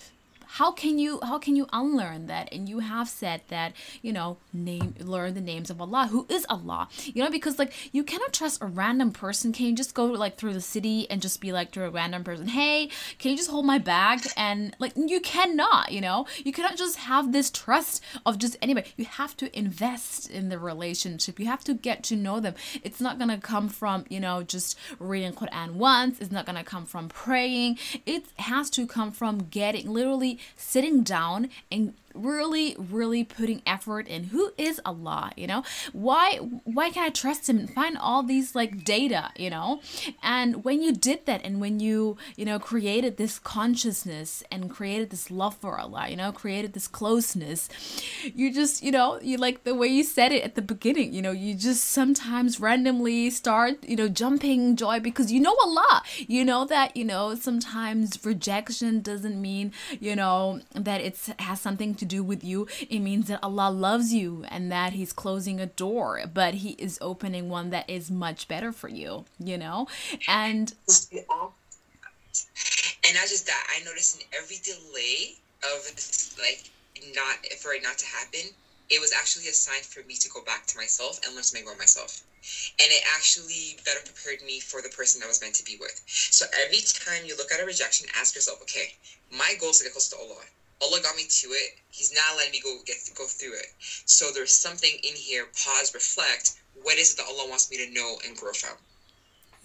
how 0.47 0.72
can 0.72 0.99
you 0.99 1.20
how 1.22 1.38
can 1.38 1.57
you 1.57 1.66
unlearn 1.72 2.26
that? 2.26 2.49
And 2.53 2.68
you 2.68 2.80
have 2.80 3.09
said 3.09 3.42
that 3.49 3.72
you 4.03 4.12
know 4.12 4.38
name 4.53 4.94
learn 5.01 5.34
the 5.34 5.40
names 5.40 5.70
of 5.70 5.80
allah. 5.80 6.09
Who 6.11 6.26
is 6.28 6.47
allah? 6.49 6.88
You 7.05 7.22
know 7.22 7.30
because 7.30 7.59
like 7.59 7.72
you 7.92 8.05
cannot 8.05 8.32
trust 8.32 8.62
a 8.62 8.66
random 8.66 9.12
person. 9.12 9.53
Can 9.53 9.66
you 9.66 9.74
just 9.74 9.94
go 9.94 10.07
like 10.07 10.36
through 10.36 10.55
the 10.55 10.61
city 10.61 11.09
and 11.11 11.20
just 11.20 11.40
be 11.40 11.53
like 11.53 11.70
to 11.72 11.84
a 11.84 11.90
random 11.90 12.24
person 12.24 12.49
hey 12.49 12.90
can 13.18 13.30
you 13.30 13.36
just 13.36 13.51
hold 13.51 13.66
my 13.66 13.78
bag? 13.78 14.26
And 14.36 14.74
like 14.78 14.92
you 14.97 15.20
cannot 15.20 15.92
you 15.92 16.01
know? 16.01 16.26
You 16.44 16.53
cannot 16.53 16.76
just 16.76 16.97
have 16.97 17.32
this 17.32 17.51
trust 17.51 18.03
of 18.24 18.38
just 18.38 18.57
anybody. 18.62 18.92
You 18.97 19.05
have 19.05 19.36
to 19.38 19.57
invest 19.59 20.30
in 20.30 20.49
the 20.49 20.59
relationship. 20.59 21.38
You 21.40 21.47
have 21.47 21.64
to 21.64 21.74
get 21.74 22.03
to 22.05 22.16
know 22.16 22.40
them. 22.40 22.55
It's 22.82 23.01
not 23.01 23.18
gonna 23.18 23.38
come 23.38 23.68
from 23.68 24.05
you 24.09 24.20
know 24.20 24.42
just 24.42 24.78
reading 24.99 25.32
quran 25.32 25.72
once. 25.72 26.20
It's 26.20 26.32
not 26.32 26.47
gonna 26.47 26.64
come 26.64 26.86
from 26.86 27.09
praying. 27.09 27.78
It 28.05 28.24
has 28.38 28.70
to 28.70 28.86
come 28.86 29.11
from 29.12 29.38
getting 29.51 29.90
literally 29.90 30.36
sitting 30.57 31.03
down 31.03 31.49
and 31.70 31.95
really 32.16 32.76
really 32.78 33.24
putting 33.24 33.62
effort 33.66 34.08
in 34.08 34.24
who 34.24 34.52
is 34.56 34.80
Allah, 34.84 35.32
you 35.36 35.46
know? 35.46 35.62
Why 35.92 36.36
why 36.64 36.90
can 36.90 37.04
I 37.04 37.10
trust 37.10 37.48
him 37.48 37.58
and 37.58 37.70
find 37.70 37.96
all 37.98 38.22
these 38.22 38.54
like 38.54 38.84
data, 38.84 39.30
you 39.36 39.50
know? 39.50 39.80
And 40.22 40.64
when 40.64 40.82
you 40.82 40.92
did 40.92 41.26
that 41.26 41.44
and 41.44 41.60
when 41.60 41.80
you, 41.80 42.16
you 42.36 42.44
know, 42.44 42.58
created 42.58 43.16
this 43.16 43.38
consciousness 43.38 44.42
and 44.50 44.70
created 44.70 45.10
this 45.10 45.30
love 45.30 45.56
for 45.56 45.78
Allah, 45.78 46.08
you 46.08 46.16
know, 46.16 46.32
created 46.32 46.72
this 46.72 46.88
closeness, 46.88 47.68
you 48.22 48.52
just, 48.52 48.82
you 48.82 48.92
know, 48.92 49.20
you 49.22 49.36
like 49.36 49.64
the 49.64 49.74
way 49.74 49.88
you 49.88 50.02
said 50.02 50.32
it 50.32 50.42
at 50.42 50.54
the 50.54 50.62
beginning, 50.62 51.12
you 51.12 51.22
know, 51.22 51.32
you 51.32 51.54
just 51.54 51.84
sometimes 51.84 52.60
randomly 52.60 53.30
start, 53.30 53.82
you 53.84 53.96
know, 53.96 54.08
jumping 54.08 54.76
joy 54.76 55.00
because 55.00 55.30
you 55.30 55.40
know 55.40 55.56
Allah. 55.62 56.02
You 56.26 56.44
know 56.44 56.64
that, 56.64 56.96
you 56.96 57.04
know, 57.04 57.34
sometimes 57.34 58.24
rejection 58.24 59.00
doesn't 59.00 59.40
mean, 59.40 59.72
you 60.00 60.16
know, 60.16 60.60
that 60.74 61.00
it 61.00 61.18
has 61.38 61.60
something 61.60 61.94
to 61.96 62.05
do 62.07 62.22
with 62.22 62.44
you. 62.44 62.66
It 62.88 63.00
means 63.00 63.28
that 63.28 63.40
Allah 63.42 63.70
loves 63.70 64.12
you 64.12 64.44
and 64.48 64.70
that 64.72 64.94
He's 64.94 65.12
closing 65.12 65.61
a 65.61 65.66
door, 65.66 66.22
but 66.32 66.54
He 66.54 66.70
is 66.72 66.98
opening 67.00 67.48
one 67.48 67.70
that 67.70 67.88
is 67.88 68.11
much 68.11 68.48
better 68.48 68.72
for 68.72 68.88
you, 68.88 69.24
you 69.38 69.59
know? 69.59 69.88
And. 70.28 70.72
And 73.07 73.14
not 73.14 73.28
just 73.28 73.46
that, 73.46 73.66
I 73.70 73.84
noticed 73.84 74.20
in 74.20 74.26
every 74.36 74.57
delay 74.64 75.36
of 75.62 75.86
like 76.38 76.70
not 77.14 77.44
for 77.61 77.72
it 77.74 77.82
not 77.82 77.98
to 77.98 78.07
happen, 78.07 78.50
it 78.90 79.00
was 79.00 79.12
actually 79.12 79.48
a 79.48 79.52
sign 79.52 79.82
for 79.82 80.07
me 80.07 80.14
to 80.14 80.28
go 80.28 80.42
back 80.44 80.66
to 80.66 80.76
myself 80.76 81.20
and 81.24 81.34
learn 81.34 81.42
something 81.42 81.66
about 81.66 81.78
myself. 81.78 82.22
And 82.78 82.88
it 82.90 83.02
actually 83.14 83.78
better 83.84 84.00
prepared 84.04 84.46
me 84.46 84.61
for 84.61 84.80
the 84.80 84.88
person 84.90 85.22
I 85.22 85.26
was 85.26 85.40
meant 85.40 85.54
to 85.57 85.64
be 85.64 85.76
with. 85.80 86.00
So 86.07 86.46
every 86.64 86.78
time 86.78 87.26
you 87.26 87.36
look 87.36 87.50
at 87.52 87.61
a 87.61 87.66
rejection, 87.66 88.07
ask 88.14 88.34
yourself, 88.34 88.62
okay, 88.62 88.94
my 89.30 89.54
goal 89.61 89.70
is 89.70 89.78
to 89.78 89.84
get 89.84 89.92
close 89.92 90.09
to 90.11 90.16
Allah. 90.16 90.42
Allah 90.82 91.00
got 91.02 91.16
me 91.16 91.24
to 91.28 91.48
it. 91.48 91.78
He's 91.90 92.12
not 92.12 92.36
letting 92.36 92.52
me 92.52 92.60
go 92.60 92.76
get 92.84 92.96
go 93.16 93.24
through 93.24 93.54
it. 93.54 93.72
So 93.80 94.30
there's 94.32 94.52
something 94.52 94.90
in 94.90 95.14
here. 95.14 95.46
Pause, 95.64 95.94
reflect. 95.94 96.56
What 96.82 96.98
is 96.98 97.14
it 97.14 97.16
that 97.16 97.26
Allah 97.26 97.48
wants 97.48 97.70
me 97.70 97.78
to 97.78 97.92
know 97.92 98.18
and 98.26 98.36
grow 98.36 98.52
from? 98.52 98.76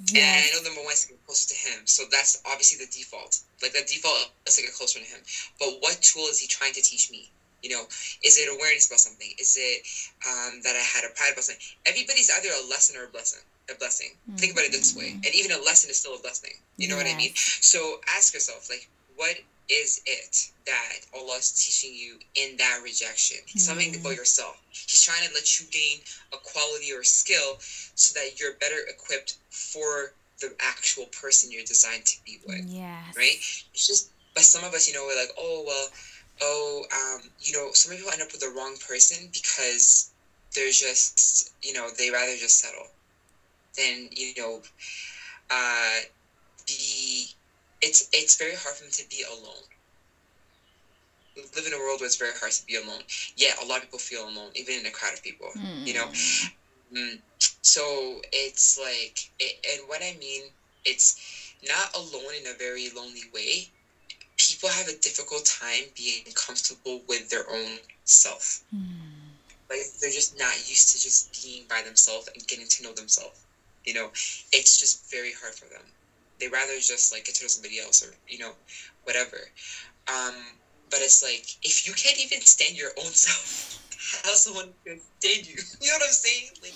Yes. 0.09 0.23
And 0.23 0.41
I 0.41 0.57
know 0.57 0.63
number 0.63 0.81
one 0.81 0.93
is 0.93 1.05
to 1.05 1.13
get 1.13 1.25
closer 1.25 1.53
to 1.53 1.55
Him. 1.55 1.85
So 1.85 2.03
that's 2.09 2.41
obviously 2.45 2.83
the 2.83 2.89
default. 2.89 3.39
Like 3.61 3.73
the 3.73 3.83
default 3.85 4.31
is 4.47 4.55
to 4.55 4.63
get 4.63 4.73
closer 4.73 4.99
to 4.99 5.05
Him. 5.05 5.19
But 5.59 5.77
what 5.81 6.01
tool 6.01 6.25
is 6.25 6.39
He 6.39 6.47
trying 6.47 6.73
to 6.73 6.81
teach 6.81 7.11
me? 7.11 7.29
You 7.61 7.69
know, 7.69 7.83
is 8.23 8.39
it 8.39 8.49
awareness 8.49 8.87
about 8.87 8.99
something? 8.99 9.29
Is 9.37 9.55
it 9.59 9.85
um, 10.25 10.61
that 10.63 10.73
I 10.73 10.81
had 10.81 11.05
a 11.05 11.13
pride 11.13 11.33
about 11.33 11.43
something? 11.45 11.61
Everybody's 11.85 12.31
either 12.33 12.49
a 12.49 12.69
lesson 12.69 12.97
or 12.97 13.05
a 13.05 13.09
blessing. 13.09 13.41
A 13.69 13.77
blessing. 13.77 14.17
Mm-hmm. 14.25 14.37
Think 14.37 14.53
about 14.53 14.65
it 14.65 14.71
this 14.71 14.95
way, 14.97 15.13
and 15.13 15.29
even 15.35 15.51
a 15.51 15.61
lesson 15.61 15.91
is 15.91 15.97
still 15.97 16.15
a 16.15 16.19
blessing. 16.19 16.57
You 16.77 16.89
know 16.89 16.97
yes. 16.97 17.05
what 17.05 17.13
I 17.13 17.17
mean? 17.17 17.31
So 17.35 18.01
ask 18.17 18.33
yourself, 18.33 18.67
like, 18.67 18.89
what 19.15 19.37
is 19.71 20.01
it 20.05 20.49
that 20.65 20.99
Allah 21.15 21.37
is 21.37 21.51
teaching 21.51 21.95
you 21.95 22.19
in 22.35 22.57
that 22.57 22.81
rejection? 22.83 23.37
Mm-hmm. 23.37 23.59
Something 23.59 23.95
about 23.95 24.15
yourself. 24.15 24.61
He's 24.69 25.01
trying 25.01 25.25
to 25.27 25.33
let 25.33 25.59
you 25.59 25.65
gain 25.71 25.99
a 26.33 26.37
quality 26.37 26.91
or 26.91 26.99
a 26.99 27.05
skill 27.05 27.57
so 27.95 28.13
that 28.19 28.39
you're 28.39 28.53
better 28.53 28.79
equipped 28.87 29.37
for 29.49 30.11
the 30.41 30.53
actual 30.59 31.05
person 31.05 31.51
you're 31.51 31.63
designed 31.63 32.05
to 32.05 32.17
be 32.25 32.39
with. 32.45 32.65
Yes. 32.67 33.15
Right? 33.15 33.37
It's 33.73 33.87
just, 33.87 34.09
but 34.35 34.43
some 34.43 34.63
of 34.65 34.73
us, 34.73 34.87
you 34.87 34.93
know, 34.93 35.05
we're 35.05 35.15
like, 35.15 35.31
oh, 35.37 35.63
well, 35.65 35.87
oh, 36.41 36.85
um, 36.93 37.29
you 37.39 37.53
know, 37.53 37.71
some 37.71 37.95
people 37.95 38.11
end 38.11 38.21
up 38.21 38.31
with 38.33 38.41
the 38.41 38.49
wrong 38.49 38.75
person 38.85 39.29
because 39.31 40.11
they're 40.53 40.71
just, 40.71 41.53
you 41.61 41.73
know, 41.73 41.89
they 41.97 42.09
rather 42.11 42.35
just 42.35 42.59
settle 42.59 42.87
than, 43.77 44.09
you 44.11 44.33
know, 44.37 44.61
uh, 45.49 45.99
be. 46.67 47.29
It's 47.81 48.07
it's 48.11 48.35
very 48.35 48.55
hard 48.55 48.75
for 48.75 48.83
them 48.83 48.91
to 48.91 49.09
be 49.09 49.23
alone. 49.23 49.63
We 51.35 51.43
live 51.55 51.65
in 51.65 51.73
a 51.73 51.77
world 51.77 51.99
where 51.99 52.07
it's 52.07 52.15
very 52.15 52.33
hard 52.33 52.51
to 52.51 52.65
be 52.65 52.75
alone. 52.75 53.01
Yeah, 53.35 53.53
a 53.61 53.65
lot 53.65 53.77
of 53.77 53.83
people 53.83 53.99
feel 53.99 54.27
alone, 54.27 54.51
even 54.53 54.79
in 54.79 54.85
a 54.85 54.91
crowd 54.91 55.13
of 55.13 55.23
people. 55.23 55.49
Mm. 55.57 55.87
You 55.87 55.93
know, 55.93 56.07
mm. 56.93 57.19
so 57.61 58.21
it's 58.33 58.77
like, 58.77 59.29
it, 59.39 59.55
and 59.71 59.87
what 59.87 60.01
I 60.01 60.13
mean, 60.19 60.43
it's 60.83 61.53
not 61.65 61.95
alone 61.95 62.33
in 62.35 62.47
a 62.47 62.53
very 62.53 62.89
lonely 62.89 63.23
way 63.33 63.69
people 64.47 64.69
have 64.69 64.87
a 64.87 64.93
difficult 64.93 65.45
time 65.45 65.85
being 65.95 66.23
comfortable 66.33 67.01
with 67.07 67.29
their 67.29 67.49
own 67.49 67.79
self. 68.05 68.61
Mm. 68.75 68.81
Like 69.69 69.81
they're 69.99 70.09
just 70.09 70.37
not 70.37 70.55
used 70.67 70.89
to 70.91 71.01
just 71.01 71.41
being 71.41 71.63
by 71.69 71.81
themselves 71.81 72.27
and 72.33 72.45
getting 72.47 72.67
to 72.67 72.83
know 72.83 72.91
themselves. 72.91 73.39
You 73.85 73.93
know, 73.93 74.11
it's 74.51 74.77
just 74.77 75.09
very 75.09 75.31
hard 75.31 75.53
for 75.53 75.65
them. 75.65 75.83
They 76.41 76.49
rather 76.49 76.73
just 76.75 77.13
like 77.13 77.25
get 77.25 77.35
to 77.35 77.43
know 77.45 77.47
somebody 77.47 77.79
else 77.79 78.03
or 78.03 78.13
you 78.27 78.39
know, 78.39 78.51
whatever. 79.03 79.37
Um, 80.09 80.35
but 80.89 80.99
it's 80.99 81.23
like 81.23 81.45
if 81.63 81.87
you 81.87 81.93
can't 81.93 82.19
even 82.19 82.41
stand 82.41 82.75
your 82.75 82.89
own 82.99 83.05
self, 83.25 83.79
how 84.25 84.33
someone 84.33 84.73
can 84.85 84.99
stand 85.19 85.47
you? 85.47 85.55
You 85.81 85.87
know 85.87 86.01
what 86.01 86.07
I'm 86.07 86.13
saying? 86.13 86.49
Like 86.61 86.75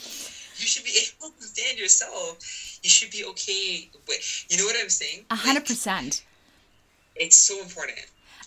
you 0.56 0.68
should 0.70 0.86
be 0.86 0.96
able 0.96 1.34
to 1.36 1.44
stand 1.44 1.78
yourself. 1.78 2.40
You 2.84 2.90
should 2.90 3.12
be 3.12 3.26
okay 3.26 3.90
with. 4.08 4.46
You 4.50 4.58
know 4.58 4.66
what 4.66 4.78
I'm 4.80 4.90
saying? 4.90 5.26
A 5.30 5.36
hundred 5.36 5.66
percent 5.66 6.24
it's 7.16 7.38
so 7.38 7.60
important. 7.62 8.06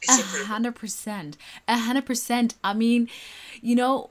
A 0.08 0.12
hundred 0.44 0.74
percent. 0.74 1.36
A 1.66 1.78
hundred 1.78 2.06
percent. 2.06 2.54
I 2.62 2.74
mean, 2.74 3.08
you 3.60 3.74
know, 3.74 4.10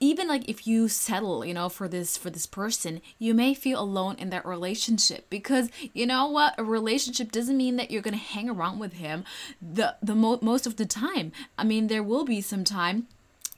even 0.00 0.26
like 0.26 0.48
if 0.48 0.66
you 0.66 0.88
settle 0.88 1.44
you 1.44 1.54
know 1.54 1.68
for 1.68 1.86
this 1.86 2.16
for 2.16 2.30
this 2.30 2.46
person 2.46 3.00
you 3.18 3.34
may 3.34 3.54
feel 3.54 3.80
alone 3.80 4.16
in 4.18 4.30
that 4.30 4.44
relationship 4.44 5.28
because 5.30 5.70
you 5.92 6.06
know 6.06 6.26
what? 6.26 6.54
A 6.58 6.64
relationship 6.64 7.30
doesn't 7.30 7.56
mean 7.56 7.76
that 7.76 7.90
you're 7.90 8.02
gonna 8.02 8.16
hang 8.16 8.50
around 8.50 8.78
with 8.78 8.94
him 8.94 9.24
the 9.60 9.94
the 10.02 10.14
mo- 10.14 10.38
most 10.42 10.66
of 10.66 10.76
the 10.76 10.86
time. 10.86 11.32
I 11.56 11.64
mean 11.64 11.86
there 11.86 12.02
will 12.02 12.24
be 12.24 12.40
some 12.40 12.64
time. 12.64 13.06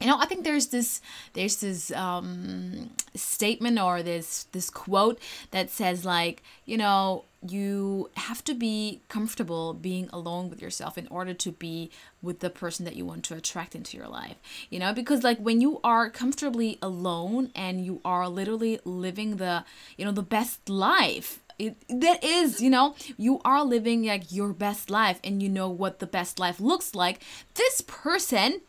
You 0.00 0.08
know 0.08 0.18
i 0.18 0.26
think 0.26 0.42
there's 0.42 0.66
this 0.66 1.00
there's 1.34 1.58
this 1.58 1.92
um 1.92 2.90
statement 3.14 3.78
or 3.78 4.02
this 4.02 4.44
this 4.50 4.68
quote 4.68 5.20
that 5.52 5.70
says 5.70 6.04
like 6.04 6.42
you 6.64 6.76
know 6.76 7.24
you 7.46 8.10
have 8.16 8.44
to 8.44 8.54
be 8.54 9.00
comfortable 9.08 9.74
being 9.74 10.08
alone 10.12 10.48
with 10.48 10.62
yourself 10.62 10.96
in 10.96 11.06
order 11.08 11.34
to 11.34 11.50
be 11.52 11.90
with 12.20 12.40
the 12.40 12.50
person 12.50 12.84
that 12.84 12.94
you 12.94 13.04
want 13.04 13.24
to 13.24 13.34
attract 13.34 13.74
into 13.74 13.96
your 13.96 14.08
life 14.08 14.36
you 14.70 14.78
know? 14.78 14.92
Because 14.92 15.22
like 15.22 15.38
when 15.38 15.60
you 15.60 15.80
are 15.82 16.10
comfortably 16.10 16.78
alone 16.80 17.50
and 17.54 17.84
you 17.84 18.00
are 18.04 18.28
literally 18.28 18.80
living 18.84 19.36
the 19.36 19.64
you 19.96 20.04
know 20.04 20.12
the 20.12 20.22
best 20.22 20.68
life 20.68 21.40
it, 21.58 21.76
that 21.88 22.22
is 22.24 22.60
you 22.60 22.70
know? 22.70 22.94
You 23.16 23.40
are 23.44 23.64
living 23.64 24.04
like 24.04 24.32
your 24.32 24.52
best 24.52 24.90
life 24.90 25.20
and 25.22 25.42
you 25.42 25.48
know 25.48 25.68
what 25.68 25.98
the 25.98 26.06
best 26.06 26.38
life 26.38 26.60
looks 26.60 26.94
like. 26.94 27.20
This 27.54 27.80
person 27.82 28.60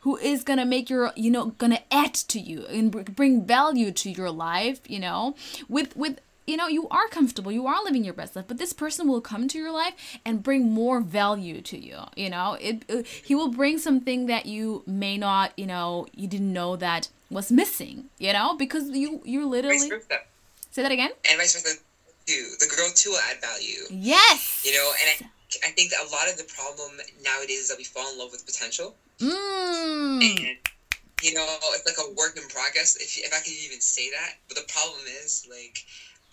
who 0.00 0.16
is 0.16 0.42
gonna 0.42 0.66
make 0.66 0.90
your 0.90 1.12
you 1.16 1.30
know 1.30 1.46
gonna 1.58 1.80
add 1.90 2.14
to 2.14 2.40
you 2.40 2.66
and 2.66 3.14
bring 3.16 3.44
value 3.44 3.90
to 3.92 4.10
your 4.10 4.30
life 4.30 4.80
you 4.88 4.98
know? 4.98 5.34
With 5.68 5.96
with 5.96 6.20
you 6.46 6.56
know 6.56 6.66
you 6.66 6.88
are 6.88 7.08
comfortable 7.08 7.52
you 7.52 7.66
are 7.66 7.82
living 7.84 8.04
your 8.04 8.14
best 8.14 8.34
life 8.34 8.44
but 8.48 8.58
this 8.58 8.72
person 8.72 9.08
will 9.08 9.20
come 9.20 9.48
to 9.48 9.58
your 9.58 9.72
life 9.72 10.18
and 10.24 10.42
bring 10.42 10.70
more 10.70 11.00
value 11.00 11.60
to 11.60 11.78
you 11.78 11.98
you 12.16 12.30
know? 12.30 12.56
It, 12.60 12.84
it, 12.88 13.06
he 13.06 13.34
will 13.34 13.48
bring 13.48 13.78
something 13.78 14.26
that 14.26 14.46
you 14.46 14.82
may 14.86 15.16
not 15.16 15.52
you 15.56 15.66
know 15.66 16.06
you 16.14 16.28
didn't 16.28 16.52
know 16.52 16.76
that 16.76 17.08
was 17.30 17.50
missing 17.50 18.04
you 18.18 18.32
know? 18.32 18.54
Because 18.56 18.90
you 18.90 19.20
you 19.24 19.46
literally 19.46 19.90
say 20.70 20.82
that 20.82 20.92
again? 20.92 21.10
And 21.30 21.38
vice 21.38 21.54
versa 21.54 21.78
too. 22.26 22.54
The 22.60 22.66
girl 22.66 22.88
too 22.94 23.10
will 23.10 23.20
add 23.30 23.40
value. 23.40 23.82
Yes! 23.90 24.62
You 24.64 24.72
know 24.72 24.92
and 25.00 25.30
I, 25.64 25.68
I 25.68 25.70
think 25.72 25.90
that 25.90 26.00
a 26.06 26.10
lot 26.10 26.28
of 26.28 26.36
the 26.38 26.44
problem 26.44 26.98
nowadays 27.24 27.60
is 27.60 27.68
that 27.68 27.78
we 27.78 27.84
fall 27.84 28.10
in 28.12 28.18
love 28.18 28.30
with 28.32 28.46
potential. 28.46 28.96
Mm. 29.20 30.22
and 30.22 30.56
you 31.22 31.34
know 31.34 31.46
it's 31.74 31.86
like 31.86 31.94
a 32.04 32.10
work 32.14 32.36
in 32.36 32.42
progress 32.48 32.96
if, 32.96 33.16
if 33.18 33.32
i 33.32 33.38
can 33.44 33.54
even 33.64 33.80
say 33.80 34.10
that. 34.10 34.34
But 34.48 34.56
the 34.56 34.72
problem 34.72 35.02
is 35.22 35.46
like 35.48 35.84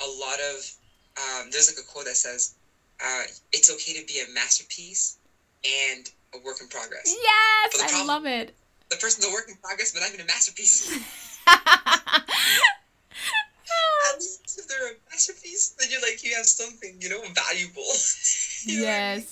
a 0.01 0.07
lot 0.19 0.39
of 0.53 0.75
um, 1.17 1.49
there's 1.51 1.69
like 1.69 1.83
a 1.83 1.87
quote 1.87 2.05
that 2.05 2.15
says 2.15 2.55
uh, 3.03 3.23
it's 3.51 3.71
okay 3.71 3.99
to 3.99 4.05
be 4.05 4.19
a 4.19 4.33
masterpiece 4.33 5.17
and 5.63 6.09
a 6.33 6.37
work 6.45 6.57
in 6.61 6.67
progress. 6.67 7.15
Yes, 7.21 7.77
problem, 7.77 8.01
I 8.01 8.05
love 8.05 8.25
it. 8.25 8.55
The 8.89 8.97
person's 8.97 9.25
a 9.25 9.31
work 9.31 9.45
in 9.49 9.55
progress, 9.55 9.91
but 9.91 10.01
not 10.01 10.09
even 10.09 10.21
a 10.21 10.25
masterpiece. 10.25 10.89
At 14.11 14.19
least 14.19 14.59
if 14.59 14.67
they're 14.67 14.91
a 14.91 14.95
masterpiece, 15.09 15.75
then 15.79 15.89
you're 15.91 16.01
like 16.01 16.23
you 16.23 16.35
have 16.35 16.45
something, 16.45 16.95
you 16.99 17.09
know, 17.09 17.21
valuable. 17.21 17.83
you 18.63 18.81
yes. 18.81 18.85
I 18.91 19.15
mean? 19.17 19.25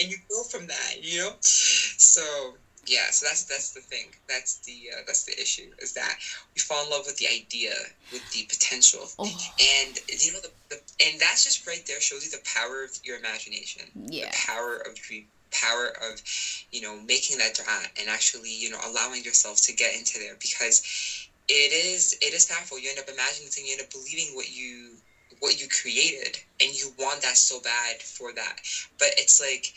And 0.00 0.10
you 0.10 0.18
go 0.28 0.42
from 0.44 0.66
that, 0.68 0.96
you 1.02 1.18
know. 1.20 1.32
So 1.40 2.54
yeah 2.88 3.10
so 3.10 3.26
that's 3.26 3.44
that's 3.44 3.70
the 3.70 3.80
thing. 3.80 4.06
That's 4.28 4.58
the 4.58 4.90
uh, 4.96 5.00
that's 5.06 5.24
the 5.24 5.40
issue 5.40 5.70
is 5.78 5.92
that 5.92 6.16
we 6.54 6.60
fall 6.60 6.84
in 6.84 6.90
love 6.90 7.06
with 7.06 7.16
the 7.16 7.26
idea 7.28 7.74
with 8.12 8.28
the 8.32 8.44
potential. 8.44 9.08
Oh. 9.18 9.30
and 9.60 9.98
you 10.08 10.32
know 10.32 10.40
the, 10.40 10.50
the, 10.68 10.78
and 11.04 11.20
that's 11.20 11.44
just 11.44 11.66
right 11.66 11.84
there 11.86 12.00
shows 12.00 12.24
you 12.24 12.30
the 12.30 12.42
power 12.44 12.84
of 12.84 12.98
your 13.02 13.16
imagination. 13.16 13.82
Yeah. 14.06 14.30
the 14.30 14.36
power 14.36 14.76
of 14.76 14.94
dream 14.94 15.26
power 15.50 15.92
of 16.02 16.22
you 16.70 16.80
know 16.80 16.98
making 16.98 17.38
that 17.38 17.54
draw 17.54 17.82
and 17.98 18.08
actually 18.08 18.52
you 18.52 18.68
know 18.68 18.78
allowing 18.84 19.24
yourself 19.24 19.60
to 19.62 19.72
get 19.72 19.94
into 19.94 20.18
there 20.18 20.36
because 20.38 21.28
it 21.48 21.72
is 21.72 22.16
it 22.20 22.34
is 22.34 22.44
powerful. 22.44 22.78
You 22.78 22.90
end 22.90 22.98
up 22.98 23.08
imagining 23.08 23.50
you 23.64 23.72
end 23.72 23.80
up 23.80 23.90
believing 23.90 24.34
what 24.34 24.50
you 24.50 24.96
what 25.40 25.60
you 25.60 25.68
created 25.68 26.38
and 26.60 26.70
you 26.72 26.92
want 26.98 27.22
that 27.22 27.36
so 27.36 27.60
bad 27.60 28.02
for 28.02 28.32
that. 28.32 28.60
But 28.98 29.14
it's 29.16 29.40
like 29.40 29.72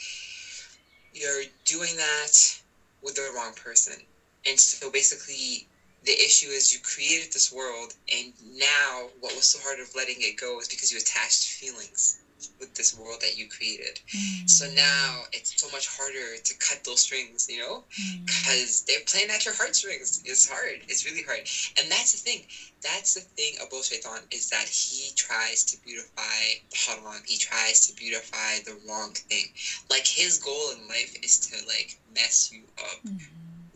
you're 1.14 1.43
doing 1.66 1.95
that 1.97 2.61
with 3.02 3.16
the 3.16 3.32
wrong 3.34 3.54
person. 3.54 4.02
And 4.45 4.60
so 4.60 4.89
basically, 4.89 5.66
the 6.04 6.14
issue 6.14 6.49
is 6.49 6.72
you 6.74 6.80
created 6.80 7.32
this 7.32 7.52
world, 7.52 7.93
and 8.12 8.34
now 8.41 9.10
what 9.20 9.36
was 9.36 9.45
so 9.45 9.60
hard 9.60 9.80
of 9.80 9.93
letting 9.95 10.22
it 10.22 10.36
go 10.36 10.60
is 10.60 10.68
because 10.68 10.91
you 10.91 10.97
attached 10.97 11.47
feelings 11.47 12.16
with 12.60 12.74
this 12.76 12.94
world 12.94 13.22
that 13.22 13.38
you 13.38 13.48
created. 13.48 14.00
Mm. 14.16 14.50
So 14.50 14.68
now 14.76 15.24
it's 15.32 15.60
so 15.60 15.68
much 15.72 15.88
harder 15.88 16.38
to 16.38 16.58
cut 16.58 16.84
those 16.84 17.02
strings, 17.02 17.48
you 17.50 17.60
know, 17.60 17.84
because 18.26 18.82
mm. 18.82 18.86
they're 18.86 19.06
playing 19.06 19.30
at 19.30 19.46
your 19.46 19.54
heartstrings. 19.54 20.22
It's 20.26 20.48
hard. 20.48 20.82
It's 20.88 21.06
really 21.06 21.22
hard. 21.22 21.42
And 21.78 21.89
that's 21.92 22.12
the 22.12 22.18
thing. 22.18 22.46
That's 22.82 23.14
the 23.14 23.22
thing 23.22 23.56
about 23.62 23.86
Shaitan 23.86 24.22
is 24.32 24.50
that 24.50 24.68
he 24.68 25.12
tries 25.16 25.64
to 25.66 25.78
beautify 25.84 26.60
haram. 26.74 27.22
He 27.26 27.38
tries 27.38 27.86
to 27.88 27.94
beautify 27.94 28.60
the 28.66 28.78
wrong 28.88 29.14
thing. 29.30 29.46
Like 29.89 30.08
his 30.08 30.38
goal 30.38 30.72
in 30.72 30.88
life 30.88 31.16
is 31.24 31.38
to 31.39 31.66
like 31.66 31.98
mess 32.14 32.50
you 32.52 32.64
up. 32.80 32.98
Mm. 33.06 33.20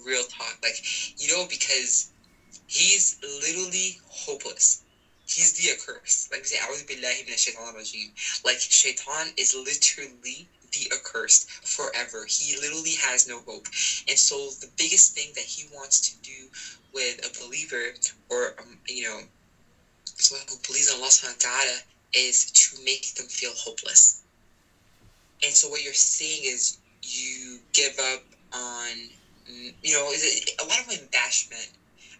Real 0.03 0.23
talk. 0.23 0.57
Like, 0.61 0.81
you 1.17 1.27
know, 1.27 1.45
because 1.49 2.11
he's 2.67 3.17
literally 3.41 3.97
hopeless 4.07 4.84
he's 5.27 5.53
the 5.53 5.71
accursed. 5.71 6.31
Like 6.31 6.41
we 6.41 6.47
say, 6.47 6.59
Like 8.43 8.59
shaitan 8.59 9.27
is 9.37 9.53
literally 9.53 10.47
the 10.71 10.91
accursed 10.91 11.49
forever. 11.49 12.25
He 12.27 12.55
literally 12.57 12.95
has 12.95 13.27
no 13.27 13.39
hope. 13.39 13.67
And 14.07 14.17
so 14.17 14.49
the 14.59 14.67
biggest 14.77 15.13
thing 15.13 15.31
that 15.35 15.43
he 15.43 15.65
wants 15.73 15.99
to 16.01 16.15
do 16.17 16.49
with 16.93 17.25
a 17.25 17.43
believer 17.43 17.93
or 18.29 18.53
um, 18.57 18.77
you 18.87 19.03
know 19.03 19.21
someone 20.15 20.45
who 20.49 20.55
believes 20.65 20.89
in 20.89 20.95
Allah 20.95 21.07
subhanahu 21.07 21.43
wa 21.43 21.49
ta'ala 21.51 21.77
is 22.13 22.45
to 22.51 22.81
make 22.83 23.13
them 23.15 23.27
feel 23.27 23.51
hopeless. 23.53 24.21
And 25.43 25.53
so 25.53 25.67
what 25.67 25.83
you're 25.83 25.93
saying 25.93 26.43
is 26.43 26.77
you 27.01 27.59
give 27.73 27.99
up 27.99 28.21
on 28.53 29.09
you 29.81 29.93
know, 29.93 30.11
a 30.59 30.65
lot 30.65 30.79
of 30.79 30.89
embashment 30.89 31.69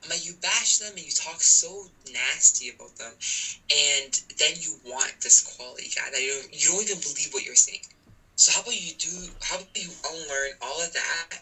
like 0.10 0.26
you 0.26 0.34
bash 0.42 0.78
them 0.78 0.94
and 0.96 1.06
you 1.06 1.12
talk 1.12 1.42
so 1.42 1.88
nasty 2.12 2.70
about 2.70 2.96
them, 2.96 3.14
and 3.76 4.22
then 4.38 4.54
you 4.60 4.78
want 4.86 5.14
this 5.22 5.42
quality 5.42 5.90
guy 5.96 6.10
that 6.12 6.22
you 6.22 6.32
don't, 6.32 6.54
you 6.54 6.70
don't 6.70 6.84
even 6.84 7.00
believe 7.00 7.34
what 7.34 7.44
you're 7.44 7.56
saying. 7.56 7.80
So 8.36 8.52
how 8.52 8.62
about 8.62 8.80
you 8.80 8.94
do? 8.94 9.28
How 9.42 9.56
about 9.56 9.68
you 9.76 9.92
unlearn 10.06 10.52
all 10.62 10.82
of 10.82 10.94
that? 10.94 11.40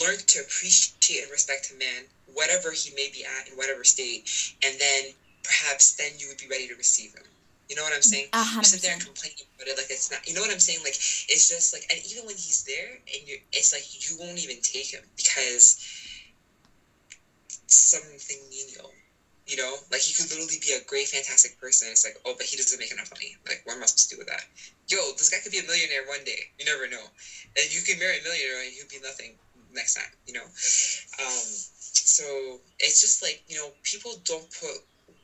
Learn 0.00 0.16
to 0.26 0.40
appreciate 0.40 1.22
and 1.22 1.30
respect 1.30 1.70
a 1.70 1.74
man, 1.74 2.04
whatever 2.26 2.72
he 2.72 2.90
may 2.94 3.08
be 3.08 3.24
at 3.24 3.48
in 3.48 3.56
whatever 3.56 3.84
state, 3.84 4.28
and 4.62 4.78
then 4.80 5.12
perhaps 5.44 5.92
then 5.92 6.12
you 6.18 6.26
would 6.28 6.38
be 6.38 6.48
ready 6.48 6.66
to 6.66 6.74
receive 6.74 7.12
him. 7.12 7.22
You 7.68 7.76
know 7.76 7.82
what 7.82 7.92
I'm 7.92 8.02
saying? 8.02 8.26
You 8.32 8.64
sit 8.64 8.82
there 8.82 8.92
and 8.92 9.02
complain 9.04 9.32
about 9.56 9.68
it 9.68 9.76
like 9.76 9.90
it's 9.90 10.10
not. 10.10 10.26
You 10.26 10.34
know 10.34 10.40
what 10.40 10.50
I'm 10.50 10.58
saying? 10.58 10.80
Like 10.84 10.94
it's 11.28 11.48
just 11.48 11.72
like, 11.72 11.84
and 11.90 12.00
even 12.04 12.24
when 12.26 12.36
he's 12.36 12.64
there, 12.64 12.98
and 13.12 13.28
you, 13.28 13.36
it's 13.52 13.72
like 13.72 13.84
you 14.08 14.16
won't 14.18 14.38
even 14.38 14.60
take 14.60 14.86
him 14.92 15.02
because 15.16 15.76
something 17.66 18.48
menial. 18.48 18.92
You 19.46 19.56
know, 19.56 19.76
like 19.92 20.00
he 20.00 20.12
could 20.12 20.28
literally 20.28 20.58
be 20.60 20.72
a 20.72 20.80
great, 20.80 21.06
fantastic 21.06 21.56
person. 21.60 21.86
It's 21.88 22.04
like, 22.04 22.16
oh, 22.24 22.34
but 22.36 22.46
he 22.46 22.56
doesn't 22.56 22.78
make 22.80 22.90
enough 22.90 23.10
money. 23.14 23.36
Like, 23.46 23.60
what 23.62 23.76
am 23.76 23.82
I 23.82 23.86
supposed 23.86 24.08
to 24.08 24.14
do 24.16 24.18
with 24.18 24.26
that? 24.26 24.44
Yo, 24.88 25.12
this 25.16 25.28
guy 25.28 25.38
could 25.38 25.52
be 25.52 25.58
a 25.58 25.62
millionaire 25.62 26.04
one 26.04 26.24
day. 26.24 26.46
You 26.58 26.64
never 26.64 26.88
know. 26.88 27.06
And 27.56 27.72
you 27.72 27.80
can 27.82 27.96
marry 27.98 28.18
a 28.18 28.22
millionaire 28.22 28.60
and 28.60 28.72
he'll 28.72 28.88
be 28.88 28.98
nothing 28.98 29.36
next 29.72 29.94
time. 29.94 30.10
You 30.26 30.32
know. 30.32 30.44
Um, 31.22 31.46
so 31.78 32.60
it's 32.80 33.00
just 33.00 33.22
like 33.22 33.40
you 33.46 33.56
know, 33.56 33.72
people 33.84 34.14
don't 34.24 34.50
put 34.50 34.78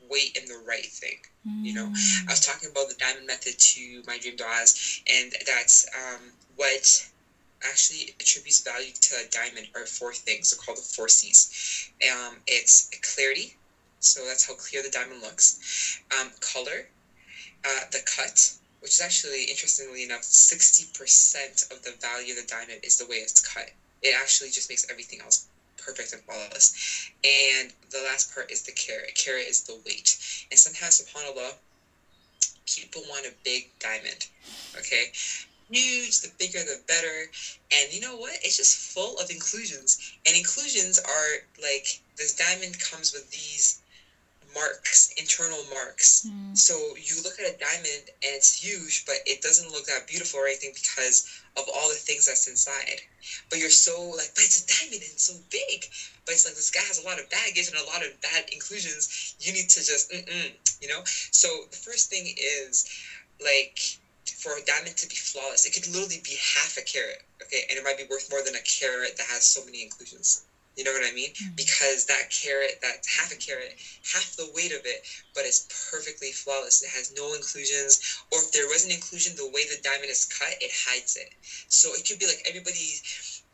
weight 0.07 0.37
in 0.37 0.45
the 0.45 0.57
right 0.57 0.85
thing. 0.85 1.17
You 1.61 1.73
know, 1.73 1.91
I 2.27 2.31
was 2.31 2.39
talking 2.39 2.69
about 2.69 2.87
the 2.87 2.93
diamond 2.93 3.27
method 3.27 3.57
to 3.57 4.01
my 4.07 4.17
dream 4.17 4.37
duas, 4.37 5.01
and 5.07 5.33
that's 5.45 5.85
um, 5.93 6.31
what 6.55 7.05
actually 7.63 8.13
attributes 8.19 8.59
value 8.59 8.91
to 9.01 9.15
a 9.15 9.23
diamond 9.29 9.67
are 9.75 9.85
four 9.85 10.13
things. 10.13 10.49
They're 10.49 10.63
called 10.63 10.77
the 10.77 10.81
four 10.81 11.07
C's. 11.07 11.89
Um, 12.11 12.37
it's 12.47 12.89
clarity, 13.01 13.53
so 13.99 14.25
that's 14.25 14.45
how 14.45 14.53
clear 14.53 14.81
the 14.81 14.89
diamond 14.89 15.21
looks. 15.21 15.99
Um, 16.17 16.31
color, 16.39 16.87
uh, 17.65 17.81
the 17.91 18.01
cut, 18.05 18.53
which 18.81 18.91
is 18.91 19.01
actually 19.01 19.43
interestingly 19.43 20.03
enough, 20.03 20.23
sixty 20.23 20.85
percent 20.97 21.63
of 21.71 21.81
the 21.81 21.91
value 22.01 22.33
of 22.33 22.39
the 22.39 22.47
diamond 22.47 22.79
is 22.83 22.97
the 22.97 23.05
way 23.05 23.17
it's 23.17 23.39
cut. 23.39 23.69
It 24.01 24.13
actually 24.15 24.49
just 24.49 24.69
makes 24.69 24.85
everything 24.89 25.21
else 25.21 25.45
perfect 25.77 26.13
and 26.13 26.21
flawless. 26.21 27.09
And 27.23 27.73
the 27.89 28.01
last 28.01 28.33
part 28.33 28.51
is 28.51 28.61
the 28.61 28.71
carat. 28.71 29.15
Carat 29.15 29.47
is 29.47 29.61
the 29.61 29.75
weight. 29.85 30.17
And 30.49 30.59
sometimes, 30.59 31.01
subhanAllah, 31.01 31.53
people 32.65 33.03
want 33.09 33.25
a 33.25 33.33
big 33.43 33.67
diamond. 33.79 34.27
Okay? 34.77 35.11
Huge, 35.69 36.19
the 36.21 36.29
bigger 36.39 36.59
the 36.59 36.79
better. 36.87 37.25
And 37.71 37.91
you 37.91 37.99
know 37.99 38.15
what? 38.17 38.37
It's 38.41 38.57
just 38.57 38.77
full 38.77 39.17
of 39.17 39.29
inclusions. 39.29 39.97
And 40.25 40.35
inclusions 40.35 40.99
are 40.99 41.43
like 41.61 41.99
this 42.17 42.33
diamond 42.33 42.79
comes 42.79 43.13
with 43.13 43.29
these 43.31 43.79
marks, 44.53 45.13
internal 45.17 45.63
marks. 45.73 46.27
Mm. 46.27 46.57
So 46.57 46.95
you 46.95 47.15
look 47.23 47.39
at 47.39 47.53
a 47.53 47.57
diamond 47.57 48.09
and 48.21 48.33
it's 48.35 48.61
huge, 48.61 49.05
but 49.05 49.17
it 49.25 49.41
doesn't 49.41 49.71
look 49.71 49.85
that 49.85 50.07
beautiful 50.07 50.39
or 50.39 50.45
anything 50.45 50.71
because 50.73 51.41
of 51.57 51.65
all 51.73 51.89
the 51.89 51.95
things 51.95 52.25
that's 52.25 52.47
inside. 52.47 53.01
But 53.49 53.59
you're 53.59 53.69
so 53.69 53.99
like, 54.11 54.29
but 54.35 54.43
it's 54.43 54.61
a 54.61 54.67
diamond 54.67 55.01
and 55.01 55.11
it's 55.11 55.23
so 55.23 55.39
big. 55.49 55.85
But 56.25 56.33
it's 56.33 56.45
like 56.45 56.55
this 56.55 56.71
guy 56.71 56.81
has 56.81 56.99
a 56.99 57.05
lot 57.05 57.19
of 57.19 57.29
baggage 57.29 57.67
and 57.67 57.77
a 57.77 57.85
lot 57.85 58.03
of 58.03 58.19
bad 58.21 58.45
inclusions. 58.51 59.35
You 59.39 59.53
need 59.53 59.69
to 59.69 59.83
just, 59.83 60.13
you 60.81 60.87
know. 60.87 61.01
So 61.05 61.65
the 61.71 61.77
first 61.77 62.09
thing 62.09 62.25
is 62.37 62.85
like 63.41 63.79
for 64.29 64.57
a 64.57 64.61
diamond 64.61 64.95
to 64.97 65.07
be 65.07 65.15
flawless, 65.15 65.65
it 65.65 65.73
could 65.73 65.87
literally 65.87 66.21
be 66.23 66.37
half 66.55 66.77
a 66.77 66.81
carat, 66.81 67.21
okay, 67.41 67.63
and 67.69 67.77
it 67.77 67.83
might 67.83 67.97
be 67.97 68.03
worth 68.09 68.29
more 68.29 68.41
than 68.41 68.55
a 68.55 68.61
carat 68.61 69.15
that 69.17 69.25
has 69.27 69.43
so 69.43 69.63
many 69.63 69.81
inclusions. 69.81 70.43
You 70.75 70.83
know 70.83 70.91
what 70.91 71.03
I 71.05 71.11
mean? 71.11 71.29
Mm-hmm. 71.29 71.55
Because 71.55 72.05
that 72.05 72.29
carat, 72.31 72.79
that 72.81 73.05
half 73.05 73.31
a 73.31 73.35
carat, 73.35 73.73
half 74.11 74.35
the 74.35 74.49
weight 74.49 74.71
of 74.71 74.81
it, 74.85 75.05
but 75.35 75.45
it's 75.45 75.67
perfectly 75.91 76.31
flawless. 76.31 76.81
It 76.81 76.89
has 76.89 77.11
no 77.15 77.33
inclusions, 77.33 77.99
or 78.31 78.41
if 78.41 78.51
there 78.51 78.67
was 78.67 78.83
an 78.83 78.91
inclusion, 78.91 79.35
the 79.35 79.47
way 79.47 79.65
the 79.65 79.77
diamond 79.83 80.09
is 80.09 80.25
cut, 80.25 80.55
it 80.59 80.71
hides 80.73 81.15
it. 81.15 81.29
So 81.67 81.93
it 81.93 82.07
could 82.07 82.17
be 82.17 82.25
like 82.25 82.41
everybody, 82.45 82.97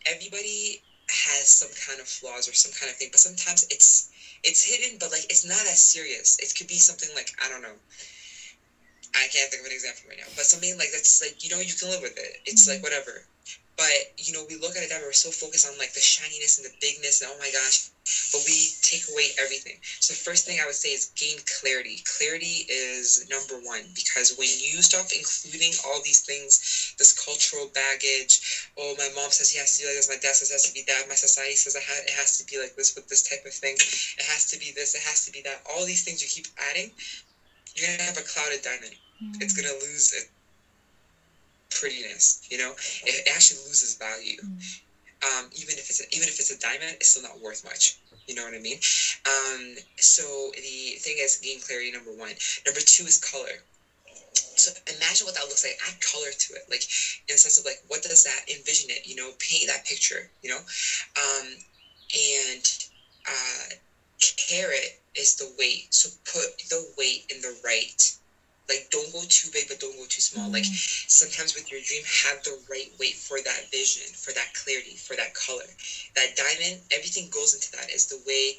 everybody 0.06 0.82
has 1.10 1.50
some 1.50 1.70
kind 1.86 2.00
of 2.00 2.08
flaws 2.08 2.48
or 2.48 2.54
some 2.54 2.72
kind 2.72 2.90
of 2.90 2.96
thing, 2.96 3.10
but 3.12 3.20
sometimes 3.20 3.66
it's 3.70 4.10
it's 4.44 4.64
hidden, 4.64 4.98
but 4.98 5.12
like 5.12 5.26
it's 5.30 5.44
not 5.44 5.66
as 5.66 5.80
serious. 5.80 6.38
It 6.40 6.54
could 6.56 6.68
be 6.68 6.80
something 6.80 7.10
like 7.16 7.32
I 7.44 7.50
don't 7.50 7.62
know 7.62 7.76
I 9.16 9.28
can't 9.28 9.50
think 9.50 9.62
of 9.62 9.68
an 9.68 9.74
example 9.74 10.10
right 10.10 10.18
now, 10.18 10.30
but 10.36 10.46
something 10.46 10.78
like 10.78 10.92
that's 10.92 11.22
like 11.22 11.44
you 11.44 11.50
know 11.50 11.60
you 11.60 11.74
can 11.74 11.90
live 11.90 12.02
with 12.02 12.18
it. 12.18 12.42
It's 12.46 12.68
mm-hmm. 12.68 12.78
like 12.78 12.84
whatever. 12.84 13.26
But 13.78 14.12
you 14.18 14.34
know 14.34 14.44
we 14.48 14.56
look 14.58 14.76
at 14.76 14.84
it 14.84 14.90
that 14.90 15.02
we're 15.02 15.14
so 15.14 15.32
focused 15.32 15.66
on 15.66 15.78
like 15.78 15.94
the 15.94 16.04
shininess 16.04 16.58
and 16.58 16.66
the 16.66 16.76
bigness 16.82 17.22
and 17.22 17.32
oh 17.34 17.40
my 17.40 17.50
gosh, 17.50 17.90
but 18.32 18.44
we 18.46 18.70
take 18.82 19.08
away 19.10 19.32
everything. 19.40 19.80
So 20.00 20.14
the 20.14 20.20
first 20.20 20.46
thing 20.46 20.60
I 20.60 20.66
would 20.66 20.76
say 20.76 20.94
is 20.94 21.12
gain 21.16 21.38
clarity. 21.46 22.04
Clarity 22.06 22.66
is 22.68 23.26
number 23.30 23.56
one 23.64 23.88
because 23.96 24.36
when 24.38 24.50
you 24.60 24.82
stop 24.82 25.08
including 25.16 25.74
all 25.86 26.02
these 26.04 26.22
things, 26.22 26.94
this 26.98 27.14
cultural 27.14 27.72
baggage. 27.74 28.68
Oh, 28.78 28.96
my 28.98 29.10
mom 29.16 29.32
says 29.32 29.50
he 29.50 29.58
has 29.60 29.78
to 29.78 29.84
be 29.84 29.88
like 29.88 29.96
this. 29.96 30.10
My 30.10 30.20
dad 30.20 30.36
says 30.36 30.50
it 30.52 30.60
has 30.60 30.68
to 30.68 30.74
be 30.74 30.84
that. 30.88 31.08
My 31.08 31.16
society 31.16 31.56
says 31.56 31.76
it 31.76 31.84
has 32.12 32.38
to 32.38 32.44
be 32.46 32.60
like 32.60 32.76
this 32.76 32.94
with 32.94 33.08
this 33.08 33.22
type 33.22 33.46
of 33.46 33.54
thing. 33.54 33.76
It 33.76 34.26
has 34.26 34.46
to 34.52 34.60
be 34.60 34.72
this. 34.72 34.94
It 34.94 35.02
has 35.02 35.26
to 35.26 35.32
be 35.32 35.42
that. 35.42 35.62
All 35.66 35.86
these 35.86 36.04
things 36.04 36.22
you 36.22 36.28
keep 36.28 36.52
adding 36.58 36.92
you're 37.76 37.88
gonna 37.90 38.04
have 38.04 38.18
a 38.18 38.22
clouded 38.22 38.62
diamond. 38.62 38.96
Mm. 39.24 39.42
It's 39.42 39.54
gonna 39.54 39.74
lose 39.74 40.12
its 40.14 40.26
prettiness. 41.70 42.40
You 42.50 42.58
know, 42.58 42.72
it, 43.06 43.26
it 43.26 43.30
actually 43.32 43.60
loses 43.66 43.94
value. 43.94 44.36
Mm. 44.38 44.80
Um, 45.22 45.50
even 45.52 45.78
if 45.78 45.90
it's 45.90 46.00
a, 46.00 46.04
even 46.16 46.28
if 46.30 46.40
it's 46.40 46.50
a 46.50 46.58
diamond, 46.58 46.96
it's 47.00 47.10
still 47.10 47.22
not 47.22 47.40
worth 47.40 47.64
much. 47.64 47.96
You 48.28 48.36
know 48.36 48.44
what 48.44 48.54
I 48.54 48.60
mean? 48.60 48.78
Um, 49.26 49.76
so 49.98 50.52
the 50.56 50.96
thing 51.00 51.18
is 51.18 51.36
gain 51.36 51.60
clarity. 51.60 51.92
Number 51.92 52.12
one. 52.12 52.34
Number 52.66 52.80
two 52.80 53.06
is 53.06 53.18
color. 53.18 53.60
So 54.56 54.72
imagine 54.88 55.26
what 55.26 55.36
that 55.36 55.46
looks 55.46 55.64
like. 55.64 55.78
Add 55.88 56.00
color 56.00 56.32
to 56.32 56.54
it, 56.54 56.64
like 56.70 56.84
in 57.28 57.36
the 57.36 57.38
sense 57.38 57.58
of 57.58 57.66
like, 57.66 57.80
what 57.88 58.02
does 58.02 58.24
that 58.24 58.42
envision 58.48 58.90
it? 58.90 59.06
You 59.06 59.16
know, 59.16 59.32
paint 59.40 59.68
that 59.68 59.84
picture. 59.84 60.30
You 60.42 60.52
know, 60.52 60.60
um, 61.18 61.48
and 62.14 62.78
uh, 63.28 63.76
carat 64.20 65.00
is 65.16 65.36
the 65.36 65.52
weight. 65.58 65.94
So 65.94 66.10
put 66.26 66.58
the 66.70 66.92
weight 66.98 67.26
in 67.30 67.42
the 67.42 67.56
right. 67.64 68.12
Like 68.68 68.88
don't 68.92 69.12
go 69.12 69.24
too 69.28 69.50
big, 69.52 69.68
but 69.68 69.80
don't 69.80 69.98
go 69.98 70.06
too 70.06 70.22
small. 70.22 70.50
Mm. 70.50 70.54
Like 70.54 70.66
sometimes 70.66 71.56
with 71.56 71.72
your 71.72 71.82
dream, 71.82 72.04
have 72.06 72.44
the 72.44 72.60
right 72.70 72.92
weight 73.00 73.16
for 73.16 73.42
that 73.42 73.70
vision, 73.72 74.14
for 74.14 74.32
that 74.34 74.54
clarity, 74.54 74.96
for 74.96 75.16
that 75.16 75.34
color. 75.34 75.66
That 76.16 76.36
diamond, 76.36 76.82
everything 76.92 77.30
goes 77.30 77.54
into 77.54 77.72
that. 77.72 77.90
Is 77.90 78.06
the 78.06 78.22
way 78.28 78.56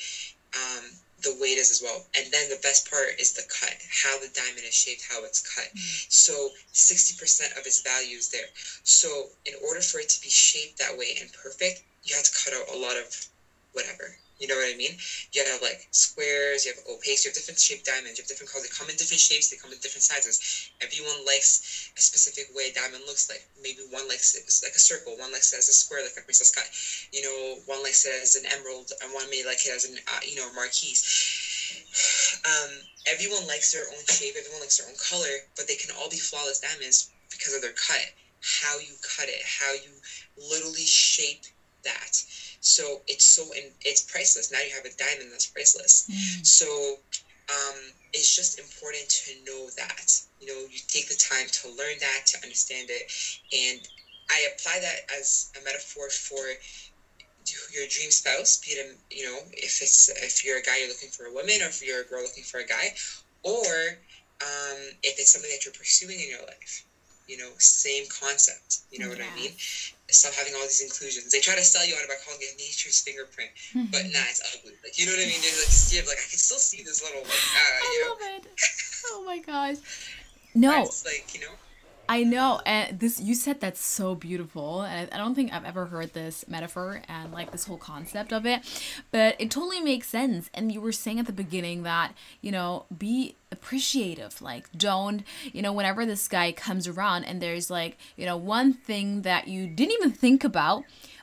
um, 0.54 0.90
the 1.22 1.36
weight 1.40 1.58
is 1.58 1.70
as 1.70 1.80
well. 1.80 2.02
And 2.16 2.26
then 2.32 2.48
the 2.48 2.58
best 2.62 2.90
part 2.90 3.20
is 3.20 3.32
the 3.32 3.42
cut, 3.46 3.76
how 3.88 4.18
the 4.18 4.28
diamond 4.34 4.64
is 4.66 4.74
shaped, 4.74 5.04
how 5.08 5.22
it's 5.24 5.40
cut. 5.40 5.68
Mm. 5.74 6.06
So 6.10 6.50
60% 6.72 7.58
of 7.58 7.66
its 7.66 7.80
value 7.80 8.16
is 8.16 8.28
there. 8.30 8.46
So 8.82 9.26
in 9.44 9.54
order 9.62 9.80
for 9.80 10.00
it 10.00 10.08
to 10.10 10.20
be 10.20 10.30
shaped 10.30 10.78
that 10.78 10.96
way 10.96 11.16
and 11.20 11.32
perfect, 11.32 11.82
you 12.02 12.14
have 12.16 12.24
to 12.24 12.32
cut 12.32 12.54
out 12.54 12.74
a 12.74 12.76
lot 12.76 12.96
of 12.96 13.26
whatever 13.72 14.16
You 14.40 14.46
know 14.48 14.56
what 14.56 14.66
I 14.68 14.74
mean? 14.74 14.96
You 15.32 15.44
have 15.44 15.60
like 15.60 15.86
squares, 15.90 16.64
you 16.64 16.72
have 16.72 16.82
opaques, 16.84 17.24
you 17.24 17.28
have 17.28 17.34
different 17.34 17.60
shaped 17.60 17.84
diamonds, 17.84 18.16
you 18.18 18.22
have 18.22 18.28
different 18.28 18.50
colors. 18.50 18.64
They 18.68 18.74
come 18.74 18.88
in 18.88 18.96
different 18.96 19.20
shapes, 19.20 19.50
they 19.50 19.56
come 19.56 19.70
in 19.70 19.78
different 19.78 20.02
sizes. 20.02 20.40
Everyone 20.80 21.24
likes 21.26 21.92
a 21.96 22.00
specific 22.00 22.46
way 22.54 22.68
a 22.68 22.72
diamond 22.72 23.04
looks 23.04 23.28
like. 23.28 23.46
Maybe 23.60 23.82
one 23.82 24.08
likes 24.08 24.34
it 24.34 24.42
like 24.64 24.74
a 24.74 24.80
circle, 24.80 25.16
one 25.16 25.30
likes 25.30 25.52
it 25.52 25.58
as 25.58 25.68
a 25.68 25.72
square, 25.72 26.02
like 26.02 26.16
a 26.16 26.22
princess 26.22 26.50
cut. 26.50 26.68
You 27.12 27.20
know, 27.20 27.60
one 27.66 27.82
likes 27.82 28.06
it 28.06 28.12
as 28.22 28.34
an 28.34 28.46
emerald, 28.46 28.92
and 29.02 29.12
one 29.12 29.28
may 29.30 29.44
like 29.44 29.64
it 29.66 29.70
as 29.72 29.84
an, 29.84 29.98
uh, 30.08 30.18
you 30.24 30.36
know, 30.36 30.50
marquise. 30.50 31.04
Um, 32.44 32.70
everyone 33.06 33.46
likes 33.46 33.72
their 33.72 33.84
own 33.92 34.04
shape, 34.08 34.34
everyone 34.38 34.60
likes 34.60 34.78
their 34.78 34.88
own 34.88 34.96
color, 34.96 35.44
but 35.56 35.66
they 35.66 35.74
can 35.74 35.90
all 35.90 36.08
be 36.08 36.16
flawless 36.16 36.58
diamonds 36.58 37.10
because 37.30 37.54
of 37.54 37.60
their 37.60 37.72
cut. 37.72 38.10
How 38.42 38.78
you 38.78 38.94
cut 39.02 39.28
it, 39.28 39.42
how 39.44 39.72
you 39.74 40.00
literally 40.36 40.86
shape 40.86 41.44
that 41.84 42.22
so 42.60 43.02
it's 43.06 43.24
so 43.24 43.52
and 43.56 43.72
it's 43.84 44.00
priceless. 44.00 44.50
Now 44.50 44.60
you 44.60 44.70
have 44.70 44.84
a 44.84 44.94
diamond 44.96 45.32
that's 45.32 45.46
priceless. 45.46 46.06
Mm. 46.10 46.46
So 46.46 46.98
um, 47.48 47.76
it's 48.12 48.34
just 48.34 48.58
important 48.58 49.08
to 49.08 49.32
know 49.44 49.68
that. 49.76 50.20
You 50.40 50.46
know, 50.46 50.60
you 50.70 50.78
take 50.88 51.08
the 51.08 51.14
time 51.14 51.46
to 51.48 51.68
learn 51.68 51.96
that, 52.00 52.26
to 52.26 52.42
understand 52.42 52.88
it, 52.90 53.12
and 53.52 53.86
I 54.30 54.46
apply 54.54 54.78
that 54.80 55.00
as 55.14 55.50
a 55.60 55.64
metaphor 55.64 56.08
for 56.08 56.52
your 57.72 57.86
dream 57.88 58.10
spouse. 58.10 58.58
Be 58.58 58.72
it, 58.72 58.86
a, 58.86 59.14
you 59.14 59.24
know, 59.24 59.40
if 59.52 59.82
it's 59.82 60.08
if 60.08 60.44
you're 60.44 60.58
a 60.58 60.62
guy 60.62 60.78
you're 60.78 60.88
looking 60.88 61.08
for 61.08 61.26
a 61.26 61.32
woman, 61.32 61.60
or 61.60 61.66
if 61.66 61.82
you're 61.82 62.00
a 62.00 62.04
girl 62.04 62.22
looking 62.22 62.44
for 62.44 62.60
a 62.60 62.64
guy, 62.64 62.92
or 63.42 63.98
um, 64.40 64.78
if 65.02 65.18
it's 65.18 65.30
something 65.30 65.50
that 65.50 65.64
you're 65.64 65.72
pursuing 65.72 66.20
in 66.20 66.28
your 66.28 66.40
life. 66.40 66.84
You 67.26 67.36
know, 67.36 67.50
same 67.58 68.04
concept. 68.08 68.78
You 68.90 68.98
know 68.98 69.06
yeah. 69.06 69.12
what 69.12 69.20
I 69.20 69.34
mean? 69.36 69.52
Stop 70.12 70.34
having 70.34 70.54
all 70.54 70.66
these 70.66 70.82
inclusions. 70.82 71.32
They 71.32 71.40
try 71.40 71.54
to 71.54 71.64
sell 71.64 71.86
you 71.86 71.94
on 71.94 72.02
it 72.04 72.08
by 72.08 72.18
calling 72.24 72.40
it 72.42 72.58
nature's 72.58 73.00
fingerprint, 73.00 73.50
mm-hmm. 73.74 73.90
but 73.90 74.04
nah, 74.10 74.26
it's 74.28 74.42
ugly. 74.54 74.74
Like 74.82 74.98
you 74.98 75.06
know 75.06 75.12
what 75.12 75.22
I 75.22 75.30
mean? 75.30 75.40
There's 75.40 75.60
like 75.60 75.72
see, 75.72 76.00
like 76.02 76.20
I 76.20 76.28
can 76.28 76.40
still 76.40 76.60
see 76.60 76.82
this 76.82 77.02
little 77.02 77.22
like. 77.22 77.46
Uh, 77.54 77.78
I 77.82 77.90
love 78.08 78.20
know? 78.20 78.36
it. 78.36 78.46
Oh 79.12 79.24
my 79.24 79.38
gosh. 79.38 79.80
No. 80.54 80.84
It's 80.84 81.04
like 81.06 81.32
you 81.32 81.40
know. 81.40 81.54
I 82.10 82.24
know, 82.24 82.60
and 82.66 82.98
this 82.98 83.20
you 83.20 83.36
said 83.36 83.60
that's 83.60 83.80
so 83.80 84.16
beautiful, 84.16 84.82
and 84.82 85.08
I, 85.12 85.16
don't 85.16 85.36
think 85.36 85.52
I've 85.52 85.64
ever 85.64 85.86
heard 85.86 86.12
this 86.12 86.44
metaphor 86.48 87.02
and 87.06 87.32
like 87.32 87.52
this 87.52 87.66
whole 87.66 87.76
concept 87.76 88.32
of 88.32 88.44
it, 88.44 88.62
but 89.12 89.36
it 89.38 89.48
totally 89.48 89.78
makes 89.78 90.08
sense. 90.08 90.50
And 90.52 90.72
you 90.72 90.80
were 90.80 90.90
saying 90.90 91.20
at 91.20 91.26
the 91.26 91.32
beginning 91.32 91.84
that 91.84 92.12
you 92.40 92.50
know 92.50 92.86
be 92.98 93.36
appreciative, 93.52 94.42
like 94.42 94.66
don't 94.76 95.22
you 95.52 95.62
know 95.62 95.72
whenever 95.72 96.04
this 96.04 96.26
guy 96.26 96.50
comes 96.50 96.88
around 96.88 97.26
and 97.26 97.40
there's 97.40 97.70
like 97.70 97.96
you 98.16 98.26
know 98.26 98.36
one 98.36 98.72
thing 98.72 99.22
that 99.22 99.46
you 99.46 99.68
didn't 99.68 99.92
even 99.92 100.10
think 100.10 100.42
about, 100.42 100.82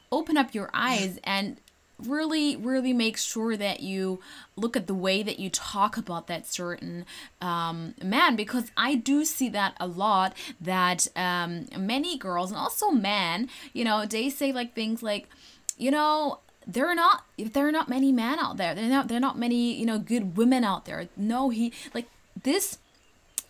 open 0.09 0.38
up 0.38 0.53
your 0.53 0.69
eyes 0.73 1.19
and 1.25 1.57
really 2.05 2.55
really 2.55 2.93
make 2.93 3.17
sure 3.17 3.57
that 3.57 3.79
you 3.79 4.19
look 4.55 4.77
at 4.77 4.87
the 4.87 4.93
way 4.93 5.23
that 5.23 5.39
you 5.39 5.49
talk 5.49 5.97
about 5.97 6.27
that 6.27 6.45
certain 6.45 7.05
um, 7.41 7.95
man 8.03 8.35
because 8.35 8.71
i 8.77 8.93
do 8.95 9.25
see 9.25 9.49
that 9.49 9.75
a 9.79 9.87
lot 9.87 10.33
that 10.61 11.07
um, 11.15 11.65
many 11.77 12.17
girls 12.17 12.51
and 12.51 12.59
also 12.59 12.91
men 12.91 13.49
you 13.73 13.83
know 13.83 14.05
they 14.05 14.29
say 14.29 14.51
like 14.51 14.75
things 14.75 15.01
like 15.01 15.27
you 15.77 15.91
know 15.91 16.39
there 16.67 16.85
are 16.85 16.95
not 16.95 17.23
there 17.37 17.67
are 17.67 17.71
not 17.71 17.87
many 17.87 18.11
men 18.11 18.39
out 18.39 18.57
there. 18.57 18.75
There 18.75 18.85
are 18.85 18.89
not 18.89 19.07
there 19.07 19.17
are 19.17 19.21
not 19.21 19.39
many 19.39 19.73
you 19.73 19.85
know 19.85 19.97
good 19.97 20.35
women 20.35 20.63
out 20.63 20.85
there. 20.85 21.07
No 21.15 21.49
he 21.49 21.71
like 21.93 22.07
this 22.43 22.77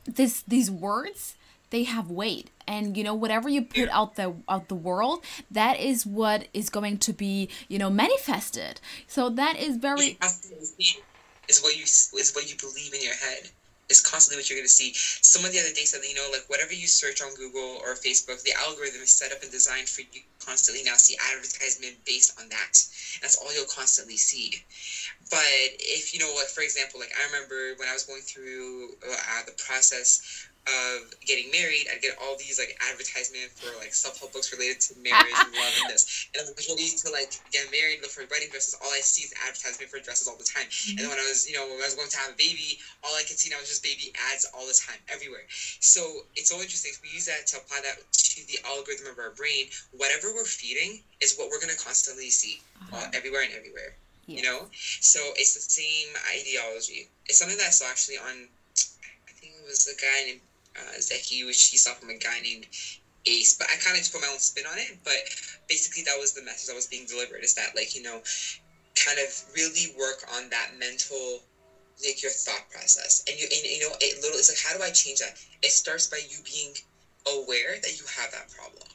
this 0.05 0.43
these 0.43 0.69
words 0.69 1.35
they 1.69 1.83
have 1.83 2.09
weight 2.09 2.49
and 2.67 2.97
you 2.97 3.03
know 3.03 3.13
whatever 3.13 3.49
you 3.49 3.61
put 3.61 3.89
out 3.89 4.15
the 4.15 4.33
out 4.49 4.67
the 4.67 4.75
world 4.75 5.23
that 5.49 5.79
is 5.79 6.05
what 6.05 6.47
is 6.53 6.69
going 6.69 6.97
to 6.97 7.13
be 7.13 7.49
you 7.67 7.77
know 7.77 7.89
manifested 7.89 8.79
so 9.07 9.29
that 9.29 9.57
is 9.57 9.77
very 9.77 10.17
is 11.49 11.61
what 11.61 11.75
you 11.75 11.83
is 11.83 12.31
what 12.35 12.49
you 12.49 12.57
believe 12.59 12.93
in 12.93 13.01
your 13.01 13.15
head 13.15 13.49
is 13.89 14.01
constantly 14.01 14.39
what 14.39 14.49
you're 14.49 14.59
going 14.59 14.67
to 14.67 14.71
see. 14.71 14.91
Someone 14.93 15.51
the 15.51 15.59
other 15.59 15.71
day 15.71 15.87
said 15.87 16.01
that, 16.01 16.09
you 16.09 16.15
know, 16.15 16.27
like 16.31 16.43
whatever 16.47 16.73
you 16.73 16.87
search 16.87 17.21
on 17.21 17.33
Google 17.35 17.79
or 17.83 17.95
Facebook, 17.95 18.43
the 18.43 18.51
algorithm 18.67 19.01
is 19.01 19.09
set 19.09 19.31
up 19.31 19.41
and 19.41 19.51
designed 19.51 19.87
for 19.87 20.01
you 20.01 20.21
constantly 20.43 20.83
now 20.83 20.95
see 20.95 21.15
advertisement 21.31 21.95
based 22.05 22.39
on 22.39 22.49
that. 22.49 22.75
That's 23.21 23.37
all 23.37 23.53
you'll 23.53 23.71
constantly 23.71 24.17
see. 24.17 24.63
But 25.29 25.79
if, 25.79 26.13
you 26.13 26.19
know, 26.19 26.31
like 26.35 26.47
for 26.47 26.61
example, 26.61 26.99
like 26.99 27.11
I 27.15 27.25
remember 27.31 27.79
when 27.79 27.87
I 27.87 27.93
was 27.93 28.03
going 28.03 28.21
through 28.21 28.95
uh, 29.07 29.43
the 29.45 29.55
process 29.55 30.47
of 30.67 31.15
getting 31.23 31.47
married, 31.51 31.87
I'd 31.87 32.03
get 32.03 32.19
all 32.19 32.35
these 32.35 32.59
like 32.59 32.75
advertisement 32.91 33.51
for 33.55 33.71
like 33.79 33.95
self-help 33.95 34.35
books 34.35 34.51
related 34.51 34.83
to 34.91 34.99
marriage 34.99 35.39
and 35.39 35.53
love 35.55 35.75
and 35.83 35.89
this. 35.95 36.27
And 36.35 36.43
I 36.43 36.51
was 36.51 36.67
ready 36.67 36.91
to 36.91 37.07
like 37.09 37.31
get 37.55 37.71
married, 37.71 38.03
look 38.03 38.11
for 38.11 38.27
wedding 38.27 38.51
dresses. 38.51 38.75
All 38.83 38.91
I 38.91 38.99
see 38.99 39.23
is 39.23 39.33
advertisement 39.47 39.87
for 39.87 40.03
dresses 40.03 40.27
all 40.27 40.35
the 40.35 40.47
time. 40.47 40.67
Mm-hmm. 40.67 40.99
And 40.99 41.05
when 41.07 41.17
I 41.17 41.25
was, 41.25 41.47
you 41.47 41.55
know, 41.55 41.63
when 41.63 41.79
I 41.79 41.87
was 41.87 41.95
going 41.95 42.11
to 42.11 42.19
have 42.19 42.35
a 42.35 42.37
baby, 42.37 42.83
all 43.01 43.15
I 43.15 43.23
could 43.23 43.39
see 43.39 43.49
now 43.49 43.63
was 43.63 43.71
just 43.71 43.81
baby 43.81 44.11
ads 44.31 44.43
all 44.51 44.67
the 44.67 44.75
time, 44.75 44.99
everywhere. 45.07 45.47
So 45.79 46.27
it's 46.35 46.51
so 46.51 46.59
interesting. 46.59 46.91
We 46.99 47.15
use 47.15 47.31
that 47.31 47.47
to 47.55 47.63
apply 47.63 47.81
that 47.87 48.03
to 48.11 48.39
the 48.45 48.59
algorithm 48.67 49.07
of 49.07 49.17
our 49.17 49.31
brain. 49.31 49.71
Whatever 49.95 50.35
we're 50.35 50.45
feeding 50.45 51.01
is 51.23 51.39
what 51.39 51.49
we're 51.49 51.63
gonna 51.63 51.79
constantly 51.79 52.29
see, 52.29 52.61
uh-huh. 52.91 53.09
everywhere 53.15 53.43
and 53.47 53.53
everywhere. 53.55 53.95
Yes. 54.27 54.35
You 54.37 54.43
know, 54.43 54.59
so 54.99 55.19
it's 55.39 55.55
the 55.55 55.63
same 55.63 56.11
ideology. 56.35 57.07
It's 57.25 57.39
something 57.39 57.57
that 57.57 57.67
I 57.67 57.71
saw 57.71 57.87
actually 57.87 58.19
on. 58.19 58.51
I 59.27 59.31
think 59.39 59.55
it 59.55 59.65
was 59.65 59.87
a 59.87 59.95
guy 59.95 60.27
named 60.27 60.41
uh, 60.77 60.97
Zeki, 60.97 61.45
which 61.45 61.67
he 61.67 61.77
saw 61.77 61.93
from 61.93 62.09
a 62.09 62.15
guy 62.15 62.39
named 62.39 62.67
Ace. 63.25 63.53
But 63.53 63.69
I 63.69 63.75
kind 63.77 63.97
of 63.97 64.11
put 64.11 64.21
my 64.21 64.27
own 64.27 64.39
spin 64.39 64.65
on 64.65 64.77
it. 64.77 64.97
But 65.03 65.17
basically, 65.67 66.03
that 66.03 66.17
was 66.17 66.33
the 66.33 66.41
message 66.41 66.67
that 66.67 66.75
was 66.75 66.85
being 66.87 67.05
delivered: 67.05 67.43
is 67.43 67.53
that 67.55 67.75
like 67.75 67.95
you 67.95 68.01
know, 68.01 68.21
kind 68.95 69.19
of 69.19 69.43
really 69.53 69.87
work 69.87 70.23
on 70.31 70.49
that 70.49 70.73
mental 70.73 71.41
like 72.03 72.21
your 72.21 72.31
thought 72.31 72.69
process 72.69 73.23
and 73.27 73.39
you 73.39 73.47
and 73.51 73.65
you 73.65 73.79
know 73.79 73.93
it 73.99 74.15
literally 74.17 74.39
it's 74.39 74.49
like 74.49 74.59
how 74.59 74.75
do 74.75 74.83
i 74.83 74.89
change 74.89 75.19
that 75.19 75.33
it 75.63 75.71
starts 75.71 76.05
by 76.05 76.17
you 76.17 76.41
being 76.43 76.75
aware 77.25 77.77
that 77.81 77.97
you 77.97 78.05
have 78.05 78.31
that 78.31 78.47
problem 78.49 78.87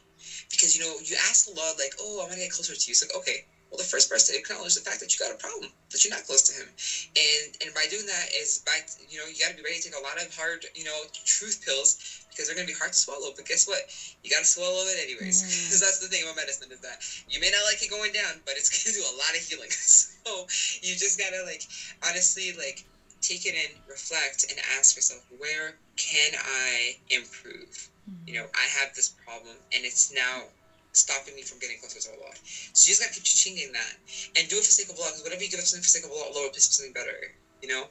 because 0.51 0.77
you 0.77 0.81
know 0.83 0.99
you 1.03 1.17
ask 1.19 1.49
a 1.49 1.51
lot 1.51 1.77
like 1.79 1.95
oh 1.99 2.17
i 2.19 2.23
want 2.23 2.33
to 2.33 2.39
get 2.39 2.51
closer 2.51 2.75
to 2.75 2.87
you 2.87 2.93
it's 2.93 3.03
like 3.03 3.15
okay 3.15 3.43
well, 3.73 3.81
the 3.81 3.89
first 3.89 4.11
person 4.11 4.35
to 4.35 4.39
acknowledge 4.39 4.75
the 4.75 4.85
fact 4.85 5.01
that 5.01 5.09
you 5.09 5.17
got 5.17 5.33
a 5.33 5.41
problem, 5.41 5.73
that 5.89 6.05
you're 6.05 6.13
not 6.13 6.29
close 6.29 6.43
to 6.43 6.53
him. 6.53 6.69
And 7.17 7.57
and 7.65 7.73
by 7.73 7.89
doing 7.89 8.05
that 8.05 8.29
is 8.37 8.61
by 8.69 8.85
you 9.09 9.17
know, 9.17 9.25
you 9.25 9.41
gotta 9.41 9.57
be 9.57 9.63
ready 9.65 9.81
to 9.81 9.89
take 9.89 9.97
a 9.97 10.03
lot 10.05 10.21
of 10.21 10.29
hard, 10.37 10.67
you 10.75 10.85
know, 10.85 11.09
truth 11.25 11.65
pills 11.65 11.97
because 12.29 12.47
they're 12.47 12.55
gonna 12.55 12.69
be 12.69 12.77
hard 12.77 12.93
to 12.93 12.99
swallow. 12.99 13.33
But 13.35 13.49
guess 13.49 13.67
what? 13.67 13.81
You 14.23 14.29
gotta 14.29 14.45
swallow 14.45 14.85
it 14.93 15.01
anyways. 15.01 15.41
Because 15.41 15.81
mm. 15.81 15.81
that's 15.81 16.05
the 16.05 16.09
thing 16.13 16.23
about 16.23 16.37
medicine 16.37 16.69
is 16.71 16.85
that 16.85 17.01
you 17.33 17.41
may 17.41 17.49
not 17.49 17.65
like 17.65 17.81
it 17.81 17.89
going 17.89 18.13
down, 18.13 18.45
but 18.45 18.61
it's 18.61 18.69
gonna 18.77 18.93
do 18.93 19.09
a 19.09 19.17
lot 19.17 19.33
of 19.33 19.41
healing. 19.41 19.71
so 19.73 20.45
you 20.85 20.93
just 20.93 21.17
gotta 21.17 21.41
like 21.43 21.65
honestly 22.05 22.53
like 22.53 22.85
take 23.25 23.47
it 23.47 23.57
in, 23.57 23.73
reflect, 23.89 24.45
and 24.51 24.61
ask 24.77 24.97
yourself, 24.97 25.25
where 25.39 25.77
can 25.97 26.37
I 26.37 26.97
improve? 27.09 27.89
Mm. 28.05 28.29
You 28.29 28.35
know, 28.35 28.47
I 28.53 28.69
have 28.69 28.93
this 28.93 29.09
problem 29.09 29.57
and 29.73 29.87
it's 29.87 30.13
now 30.13 30.45
stopping 30.93 31.35
me 31.35 31.43
from 31.43 31.59
getting 31.59 31.79
closer 31.79 32.01
to 32.01 32.11
Allah. 32.17 32.33
So 32.73 32.89
you 32.89 32.93
just 32.93 33.01
gotta 33.01 33.13
keep 33.13 33.25
changing 33.25 33.73
that 33.73 33.95
and 34.37 34.49
do 34.49 34.57
it 34.57 34.65
for 34.65 34.73
sake 34.73 34.89
of 34.89 34.97
Allah. 34.97 35.13
Because 35.13 35.25
whatever 35.25 35.43
you 35.43 35.51
give 35.51 35.61
up 35.61 35.67
something 35.67 35.83
for 35.83 35.93
sake 35.93 36.05
of 36.05 36.13
Allah, 36.13 36.29
Allah 36.33 36.49
will 36.49 36.55
pick 36.55 36.63
something 36.63 36.93
better. 36.93 37.33
You 37.63 37.69
know, 37.71 37.87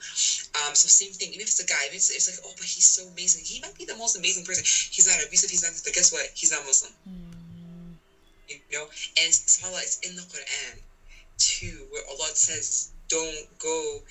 um, 0.60 0.76
so 0.76 0.92
same 0.92 1.16
thing. 1.16 1.30
Even 1.32 1.48
if 1.48 1.56
it's 1.56 1.64
a 1.64 1.66
guy, 1.66 1.88
it's, 1.96 2.12
it's 2.12 2.28
like, 2.28 2.44
oh, 2.44 2.52
but 2.60 2.68
he's 2.68 2.84
so 2.84 3.08
amazing. 3.08 3.48
He 3.48 3.64
might 3.64 3.74
be 3.78 3.86
the 3.86 3.96
most 3.96 4.20
amazing 4.20 4.44
person. 4.44 4.68
He's 4.68 5.08
not 5.08 5.16
abusive. 5.24 5.50
He's 5.50 5.64
not. 5.64 5.72
But 5.80 5.96
guess 5.96 6.12
what? 6.12 6.28
He's 6.36 6.52
not 6.52 6.68
Muslim. 6.68 6.92
Mm. 7.08 7.96
You 8.52 8.60
know, 8.70 8.84
and 9.24 9.32
Salah 9.32 9.80
is 9.80 10.00
in 10.04 10.16
the 10.20 10.24
Quran 10.28 10.84
too, 11.38 11.88
where 11.90 12.04
Allah 12.12 12.36
says, 12.36 12.92
don't 13.08 13.48
go 13.60 14.04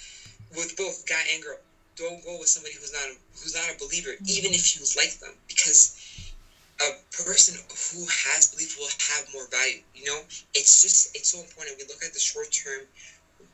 with 0.56 0.76
both 0.76 1.06
guy 1.06 1.20
and 1.34 1.42
girl. 1.42 1.58
Don't 1.96 2.24
go 2.24 2.38
with 2.38 2.48
somebody 2.48 2.74
who's 2.74 2.92
not 2.92 3.04
a, 3.04 3.14
who's 3.36 3.54
not 3.54 3.68
a 3.68 3.76
believer, 3.78 4.16
mm. 4.16 4.30
even 4.30 4.52
if 4.52 4.74
you 4.74 4.80
like 4.96 5.18
them, 5.20 5.36
because 5.46 5.99
a 6.80 6.90
person 7.22 7.54
who 7.92 8.06
has 8.06 8.46
belief 8.46 8.76
will 8.78 8.88
have 9.08 9.30
more 9.32 9.46
value. 9.48 9.80
You 9.94 10.04
know, 10.06 10.20
it's 10.54 10.82
just 10.82 11.14
it's 11.14 11.30
so 11.30 11.40
important. 11.40 11.76
We 11.76 11.84
look 11.88 12.02
at 12.02 12.12
the 12.12 12.20
short 12.20 12.50
term 12.50 12.86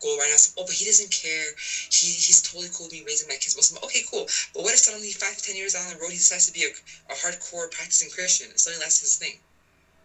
goal 0.01 0.19
right 0.19 0.29
now. 0.31 0.37
So, 0.37 0.53
oh, 0.59 0.65
but 0.65 0.75
he 0.75 0.85
doesn't 0.85 1.11
care. 1.11 1.51
He, 1.91 2.07
he's 2.07 2.41
totally 2.41 2.69
cool 2.73 2.87
with 2.87 2.93
me 2.93 3.03
raising 3.07 3.29
my 3.29 3.35
kids 3.37 3.57
Muslim. 3.57 3.79
Okay, 3.85 4.03
cool. 4.11 4.27
But 4.55 4.63
what 4.63 4.73
if 4.73 4.81
suddenly 4.81 5.11
five 5.11 5.37
ten 5.43 5.57
years 5.57 5.73
down 5.73 5.89
the 5.89 5.97
road 5.97 6.11
he 6.11 6.17
decides 6.19 6.47
to 6.47 6.53
be 6.53 6.65
a, 6.65 6.69
a 7.11 7.15
hardcore 7.15 7.71
practicing 7.71 8.11
Christian? 8.11 8.57
Suddenly 8.57 8.83
that's 8.83 9.01
his 9.01 9.17
thing. 9.17 9.39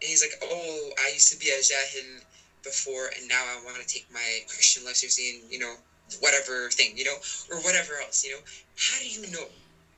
And 0.02 0.10
he's 0.10 0.22
like, 0.22 0.34
oh, 0.42 0.92
I 1.00 1.10
used 1.10 1.32
to 1.32 1.38
be 1.38 1.50
a 1.50 1.58
jahil 1.60 2.22
before, 2.64 3.10
and 3.16 3.28
now 3.28 3.46
I 3.46 3.64
want 3.64 3.78
to 3.78 3.86
take 3.86 4.06
my 4.12 4.42
Christian 4.48 4.84
life 4.84 4.98
seriously, 4.98 5.30
and 5.30 5.52
you 5.52 5.60
know, 5.60 5.76
whatever 6.20 6.70
thing, 6.70 6.98
you 6.98 7.04
know, 7.04 7.18
or 7.50 7.60
whatever 7.62 8.00
else, 8.00 8.24
you 8.24 8.32
know. 8.32 8.42
How 8.78 9.00
do 9.00 9.08
you 9.08 9.28
know? 9.32 9.46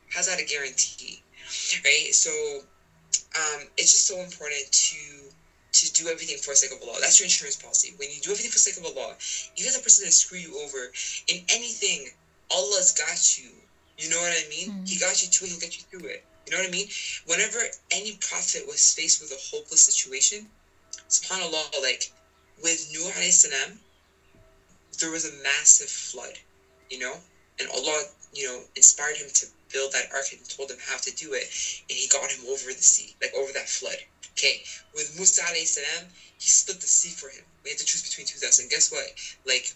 How's 0.09 0.27
that 0.27 0.39
a 0.39 0.43
guarantee? 0.43 1.21
Right? 1.83 2.13
So 2.13 2.61
um, 3.35 3.67
it's 3.77 3.91
just 3.91 4.07
so 4.07 4.19
important 4.19 4.71
to 4.71 5.29
to 5.73 5.91
do 5.93 6.07
everything 6.07 6.37
for 6.37 6.51
the 6.51 6.55
sake 6.55 6.71
of 6.71 6.81
Allah. 6.83 6.99
That's 7.01 7.19
your 7.19 7.25
insurance 7.25 7.55
policy. 7.55 7.93
When 7.97 8.09
you 8.11 8.21
do 8.21 8.29
everything 8.29 8.51
for 8.51 8.57
the 8.57 8.67
sake 8.69 8.77
of 8.77 8.85
Allah, 8.85 9.15
even 9.57 9.69
if 9.69 9.75
the 9.75 9.81
person 9.81 10.05
is 10.05 10.15
screw 10.15 10.37
you 10.37 10.59
over 10.59 10.91
in 11.27 11.43
anything, 11.49 12.09
Allah's 12.51 12.91
got 12.91 13.37
you. 13.37 13.49
You 13.97 14.09
know 14.09 14.21
what 14.21 14.31
I 14.31 14.47
mean? 14.47 14.69
Mm-hmm. 14.69 14.85
He 14.85 14.97
got 14.99 15.21
you 15.21 15.27
too, 15.29 15.45
he'll 15.45 15.59
get 15.59 15.75
you 15.75 15.83
through 15.89 16.09
it. 16.09 16.23
You 16.45 16.51
know 16.51 16.59
what 16.59 16.67
I 16.67 16.71
mean? 16.71 16.87
Whenever 17.25 17.59
any 17.91 18.17
prophet 18.17 18.67
was 18.67 18.93
faced 18.93 19.21
with 19.21 19.31
a 19.31 19.55
hopeless 19.55 19.81
situation, 19.81 20.45
subhanAllah, 21.09 21.81
like 21.81 22.11
with 22.61 22.87
Nuh 22.93 23.31
salam, 23.31 23.79
there 24.99 25.09
was 25.09 25.25
a 25.25 25.31
massive 25.41 25.89
flood, 25.89 26.37
you 26.89 26.99
know, 26.99 27.15
and 27.59 27.69
Allah, 27.69 28.03
you 28.33 28.45
know, 28.45 28.61
inspired 28.75 29.17
him 29.17 29.29
to 29.33 29.47
build 29.73 29.91
that 29.91 30.13
ark 30.13 30.29
and 30.31 30.39
told 30.47 30.71
him 30.71 30.79
how 30.79 30.97
to 30.97 31.11
do 31.15 31.33
it, 31.33 31.49
and 31.89 31.97
he 31.97 32.07
got 32.07 32.31
him 32.31 32.45
over 32.47 32.71
the 32.71 32.85
sea, 32.85 33.15
like 33.21 33.33
over 33.33 33.51
that 33.53 33.67
flood. 33.67 33.99
Okay, 34.37 34.63
with 34.95 35.13
Musa 35.17 35.41
alayhi 35.43 35.67
salam, 35.67 36.09
he 36.37 36.49
split 36.49 36.79
the 36.79 36.87
sea 36.87 37.09
for 37.09 37.29
him. 37.29 37.43
We 37.63 37.69
had 37.69 37.79
to 37.79 37.85
choose 37.85 38.01
between 38.01 38.25
two 38.25 38.39
things. 38.39 38.59
And 38.59 38.69
guess 38.69 38.91
what? 38.91 39.05
Like 39.45 39.73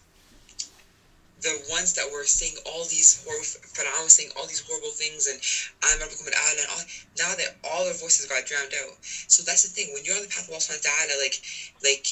the 1.42 1.54
ones 1.70 1.94
that 1.94 2.10
were 2.12 2.26
saying 2.26 2.58
all 2.66 2.86
these 2.86 3.22
horrible, 3.24 3.46
Pharaoh 3.46 4.04
was 4.04 4.14
saying 4.14 4.32
all 4.36 4.48
these 4.48 4.66
horrible 4.66 4.90
things, 4.90 5.30
and 5.30 5.38
I'm 5.86 6.02
Rabbikum 6.02 6.26
al 6.26 6.58
and 6.58 6.70
all, 6.74 6.84
now 7.18 7.32
that 7.38 7.56
all 7.64 7.86
their 7.86 7.94
voices 7.94 8.26
got 8.26 8.46
drowned 8.46 8.74
out. 8.74 8.98
So 9.02 9.44
that's 9.44 9.62
the 9.62 9.70
thing. 9.70 9.94
When 9.94 10.04
you're 10.04 10.18
on 10.18 10.24
the 10.24 10.34
path 10.34 10.50
of 10.50 10.58
Allah 10.58 10.66
Subhanahu 10.66 11.22
like, 11.22 11.38
like 11.84 12.06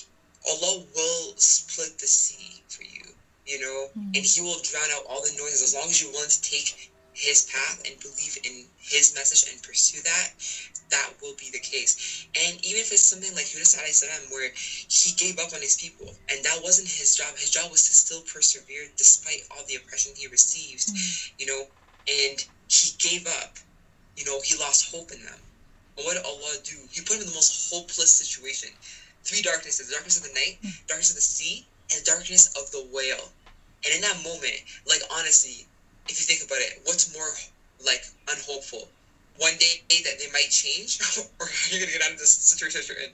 Allah 0.45 0.85
will 0.93 1.33
split 1.37 1.97
the 1.97 2.07
sea 2.07 2.61
for 2.69 2.83
you, 2.83 3.01
you 3.49 3.59
know, 3.59 3.89
mm-hmm. 3.97 4.13
and 4.13 4.23
He 4.23 4.41
will 4.41 4.61
drown 4.61 4.89
out 4.93 5.09
all 5.09 5.25
the 5.25 5.33
noises 5.37 5.65
as 5.65 5.73
long 5.73 5.89
as 5.89 6.01
you're 6.01 6.13
willing 6.13 6.29
to 6.29 6.41
take 6.41 6.93
His 7.15 7.49
path 7.49 7.81
and 7.87 7.99
believe 7.99 8.37
in 8.43 8.65
His 8.77 9.15
message 9.15 9.51
and 9.51 9.61
pursue 9.63 10.01
that 10.03 10.31
that 10.91 11.13
will 11.21 11.35
be 11.35 11.49
the 11.51 11.59
case. 11.59 12.27
And 12.35 12.63
even 12.63 12.81
if 12.81 12.91
it's 12.91 13.05
something 13.05 13.33
like 13.33 13.53
Yunus 13.53 13.73
salam, 13.73 14.29
where 14.29 14.51
he 14.55 15.11
gave 15.17 15.39
up 15.39 15.53
on 15.53 15.61
his 15.61 15.75
people, 15.75 16.13
and 16.29 16.43
that 16.45 16.61
wasn't 16.61 16.87
his 16.87 17.15
job. 17.15 17.35
His 17.37 17.51
job 17.51 17.71
was 17.71 17.83
to 17.87 17.93
still 17.93 18.21
persevere 18.21 18.87
despite 18.97 19.43
all 19.51 19.65
the 19.67 19.75
oppression 19.75 20.13
he 20.15 20.27
receives, 20.27 20.91
mm. 20.91 21.31
you 21.39 21.47
know, 21.47 21.63
and 22.07 22.45
he 22.69 22.91
gave 22.97 23.27
up. 23.41 23.57
You 24.15 24.25
know, 24.25 24.39
he 24.43 24.57
lost 24.57 24.93
hope 24.93 25.11
in 25.11 25.23
them. 25.23 25.39
And 25.97 26.05
what 26.05 26.15
did 26.15 26.25
Allah 26.25 26.55
do? 26.63 26.77
He 26.91 27.01
put 27.01 27.17
him 27.17 27.23
in 27.23 27.27
the 27.27 27.35
most 27.35 27.71
hopeless 27.71 28.13
situation. 28.13 28.69
Three 29.23 29.41
darknesses, 29.41 29.87
the 29.87 29.93
darkness 29.93 30.17
of 30.17 30.23
the 30.23 30.33
night, 30.33 30.59
mm. 30.63 30.71
darkness 30.87 31.09
of 31.09 31.15
the 31.15 31.21
sea, 31.21 31.65
and 31.93 32.03
darkness 32.05 32.53
of 32.55 32.69
the 32.71 32.85
whale. 32.93 33.29
And 33.85 33.93
in 33.93 34.01
that 34.01 34.23
moment, 34.23 34.61
like 34.87 35.01
honestly, 35.11 35.67
if 36.07 36.19
you 36.19 36.25
think 36.25 36.43
about 36.43 36.61
it, 36.61 36.81
what's 36.83 37.13
more 37.13 37.33
like 37.83 38.03
unhopeful? 38.29 38.87
one 39.37 39.53
day 39.57 39.83
that 40.03 40.17
they 40.19 40.31
might 40.31 40.49
change 40.49 40.99
or 41.39 41.47
you're 41.69 41.85
to 41.85 41.91
get 41.91 42.01
out 42.01 42.11
of 42.11 42.19
this 42.19 42.31
situation 42.31 42.81
you're 42.87 43.03
in. 43.03 43.11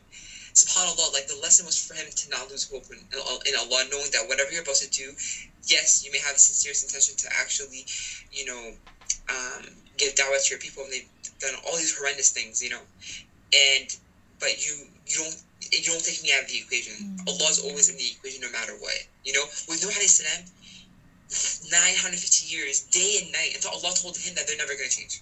SubhanAllah, 0.54 1.14
like 1.14 1.28
the 1.28 1.40
lesson 1.42 1.66
was 1.66 1.80
for 1.80 1.94
him 1.94 2.08
to 2.12 2.30
not 2.30 2.50
lose 2.52 2.70
hope 2.70 2.84
in, 2.92 3.00
in 3.00 3.56
Allah, 3.56 3.84
knowing 3.90 4.12
that 4.12 4.28
whatever 4.28 4.52
you're 4.52 4.62
about 4.62 4.76
to 4.76 4.90
do, 4.90 5.14
yes, 5.66 6.04
you 6.04 6.12
may 6.12 6.20
have 6.20 6.36
a 6.36 6.40
sincere 6.40 6.74
intention 6.76 7.16
to 7.16 7.28
actually, 7.32 7.86
you 8.32 8.46
know, 8.46 8.72
um, 9.30 9.66
give 9.98 10.14
dawah 10.16 10.44
to 10.44 10.50
your 10.50 10.60
people, 10.60 10.84
and 10.84 10.92
they've 10.92 11.08
done 11.40 11.56
all 11.66 11.78
these 11.78 11.96
horrendous 11.96 12.32
things, 12.32 12.62
you 12.62 12.70
know, 12.70 12.82
and 13.56 13.96
but 14.40 14.60
you 14.66 14.92
you 15.08 15.24
don't 15.24 15.36
you 15.72 15.88
don't 15.88 16.04
take 16.04 16.22
me 16.22 16.34
out 16.36 16.44
of 16.44 16.50
the 16.50 16.60
equation. 16.60 16.94
Mm-hmm. 17.00 17.30
Allah 17.30 17.50
is 17.50 17.64
always 17.64 17.88
in 17.90 17.96
the 17.96 18.12
equation 18.12 18.42
no 18.42 18.52
matter 18.52 18.74
what, 18.76 19.00
you 19.24 19.32
know. 19.32 19.46
With 19.70 19.80
Nuh 19.82 19.88
alayhi 19.88 20.12
salam, 20.12 20.44
950 21.72 22.48
years, 22.48 22.84
day 22.92 23.24
and 23.24 23.32
night, 23.32 23.56
until 23.56 23.72
Allah 23.72 23.96
told 23.96 24.18
him 24.18 24.36
that 24.36 24.48
they're 24.48 24.58
never 24.58 24.76
going 24.76 24.90
to 24.90 24.96
change 24.96 25.22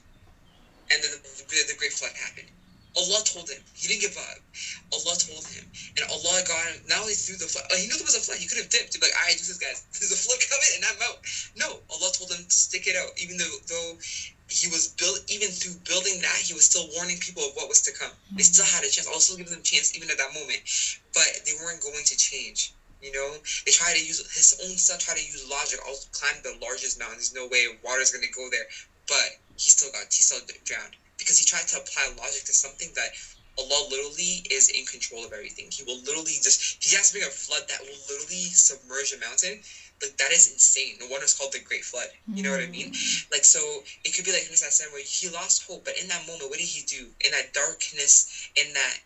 and 0.92 1.04
then 1.04 1.12
the, 1.22 1.22
the, 1.70 1.78
great 1.78 1.94
flood 1.94 2.14
happened. 2.18 2.50
Allah 2.98 3.22
told 3.22 3.50
him. 3.50 3.62
He 3.78 3.88
didn't 3.88 4.02
give 4.02 4.18
up. 4.18 4.42
Allah 4.90 5.14
told 5.22 5.46
him. 5.46 5.62
And 5.96 6.04
Allah 6.10 6.42
got 6.50 6.58
him, 6.74 6.82
not 6.90 7.06
only 7.06 7.14
through 7.14 7.38
the 7.38 7.46
flood, 7.46 7.70
oh, 7.70 7.78
he 7.78 7.86
knew 7.86 7.94
there 7.94 8.10
was 8.10 8.18
a 8.18 8.26
flood. 8.26 8.42
He 8.42 8.50
could 8.50 8.58
have 8.58 8.74
dipped. 8.74 8.98
He'd 8.98 9.00
be 9.00 9.06
like, 9.06 9.14
right, 9.14 9.38
do 9.38 9.46
this, 9.46 9.62
guys. 9.62 9.86
There's 9.94 10.12
a 10.12 10.18
flood 10.18 10.42
coming 10.50 10.72
and 10.82 10.84
I'm 10.90 11.02
out. 11.06 11.22
No, 11.54 11.70
Allah 11.94 12.10
told 12.18 12.34
him 12.34 12.42
to 12.42 12.50
stick 12.50 12.90
it 12.90 12.98
out. 12.98 13.14
Even 13.22 13.38
though, 13.38 13.56
though 13.70 14.02
he 14.50 14.66
was 14.74 14.98
built, 14.98 15.22
even 15.30 15.54
through 15.54 15.78
building 15.86 16.18
that, 16.26 16.42
he 16.42 16.58
was 16.58 16.66
still 16.66 16.90
warning 16.98 17.22
people 17.22 17.46
of 17.46 17.54
what 17.54 17.70
was 17.70 17.86
to 17.86 17.94
come. 17.94 18.12
They 18.34 18.44
still 18.44 18.66
had 18.66 18.82
a 18.82 18.90
chance. 18.90 19.06
Also 19.06 19.38
giving 19.38 19.54
them 19.54 19.62
a 19.62 19.70
chance 19.70 19.94
even 19.94 20.10
at 20.10 20.18
that 20.18 20.34
moment. 20.34 20.66
But 21.14 21.46
they 21.46 21.54
weren't 21.62 21.86
going 21.86 22.04
to 22.04 22.18
change. 22.18 22.74
You 23.02 23.12
know, 23.12 23.38
they 23.66 23.72
try 23.72 23.94
to 23.94 24.00
use 24.00 24.20
his 24.34 24.56
own 24.62 24.78
son, 24.78 25.00
try 25.00 25.16
to 25.16 25.24
use 25.24 25.48
logic. 25.48 25.80
I'll 25.86 26.00
climb 26.12 26.42
the 26.44 26.58
largest 26.62 27.00
mountain. 27.00 27.18
There's 27.18 27.34
no 27.34 27.48
way 27.48 27.68
water's 27.82 28.12
gonna 28.12 28.28
go 28.28 28.50
there. 28.50 28.66
But 29.08 29.32
he 29.56 29.70
still 29.70 29.90
got, 29.92 30.06
he 30.12 30.22
still 30.22 30.40
drowned 30.66 30.96
because 31.18 31.38
he 31.38 31.46
tried 31.46 31.68
to 31.68 31.78
apply 31.78 32.10
logic 32.18 32.44
to 32.46 32.54
something 32.54 32.92
that 32.96 33.12
Allah 33.60 33.88
literally 33.90 34.42
is 34.50 34.70
in 34.70 34.86
control 34.86 35.26
of 35.26 35.34
everything. 35.34 35.70
He 35.70 35.84
will 35.84 36.00
literally 36.00 36.40
just 36.42 36.82
he 36.82 36.96
has 36.96 37.08
to 37.08 37.14
bring 37.14 37.26
a 37.26 37.30
flood 37.30 37.68
that 37.68 37.82
will 37.82 38.00
literally 38.08 38.48
submerge 38.56 39.12
a 39.12 39.18
mountain. 39.18 39.60
Like 40.02 40.16
that 40.18 40.32
is 40.32 40.48
insane. 40.48 40.96
No 41.00 41.08
wonder 41.08 41.26
it's 41.26 41.34
called 41.34 41.52
the 41.52 41.60
Great 41.60 41.84
Flood. 41.84 42.08
You 42.34 42.42
know 42.42 42.52
what 42.52 42.62
I 42.62 42.68
mean? 42.68 42.92
Mm. 42.92 43.32
Like 43.32 43.44
so 43.44 43.84
it 44.06 44.14
could 44.14 44.24
be 44.24 44.32
like 44.32 44.48
Musa 44.48 44.72
said 44.72 44.92
where 44.92 45.02
he 45.02 45.28
lost 45.28 45.64
hope, 45.64 45.84
but 45.84 46.00
in 46.00 46.08
that 46.08 46.26
moment, 46.26 46.50
what 46.50 46.58
did 46.58 46.68
he 46.68 46.84
do? 46.84 47.12
In 47.26 47.32
that 47.32 47.52
darkness, 47.52 48.50
in 48.56 48.74
that 48.74 49.00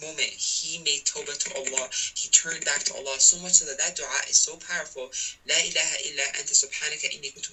moment, 0.00 0.30
he 0.30 0.78
made 0.78 1.04
tawbah 1.04 1.36
to 1.38 1.54
Allah. 1.56 1.88
He 2.14 2.28
turned 2.28 2.64
back 2.64 2.82
to 2.84 2.94
Allah 2.94 3.20
so 3.20 3.38
much 3.38 3.52
so 3.52 3.66
that 3.66 3.78
that 3.78 3.96
dua 3.96 4.20
is 4.28 4.36
so 4.36 4.56
powerful. 4.56 5.10
La 5.48 5.56
ilaha 5.56 5.96
illa 6.04 6.22
anta 6.38 6.54
subhanaka 6.54 7.10
inni 7.10 7.32
kuntu 7.32 7.52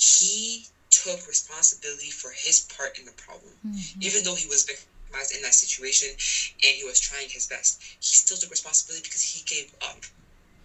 He 0.00 0.66
took 0.90 1.26
responsibility 1.26 2.10
for 2.10 2.30
his 2.30 2.60
part 2.60 2.98
in 2.98 3.04
the 3.04 3.12
problem. 3.12 3.52
Mm-hmm. 3.66 4.02
Even 4.02 4.24
though 4.24 4.34
he 4.34 4.46
was 4.46 4.64
victimized 4.64 5.34
in 5.34 5.42
that 5.42 5.54
situation 5.54 6.08
and 6.08 6.72
he 6.76 6.84
was 6.84 7.00
trying 7.00 7.28
his 7.28 7.46
best, 7.46 7.82
he 8.00 8.16
still 8.16 8.36
took 8.36 8.50
responsibility 8.50 9.02
because 9.02 9.22
he 9.22 9.42
gave 9.44 9.72
up. 9.82 9.98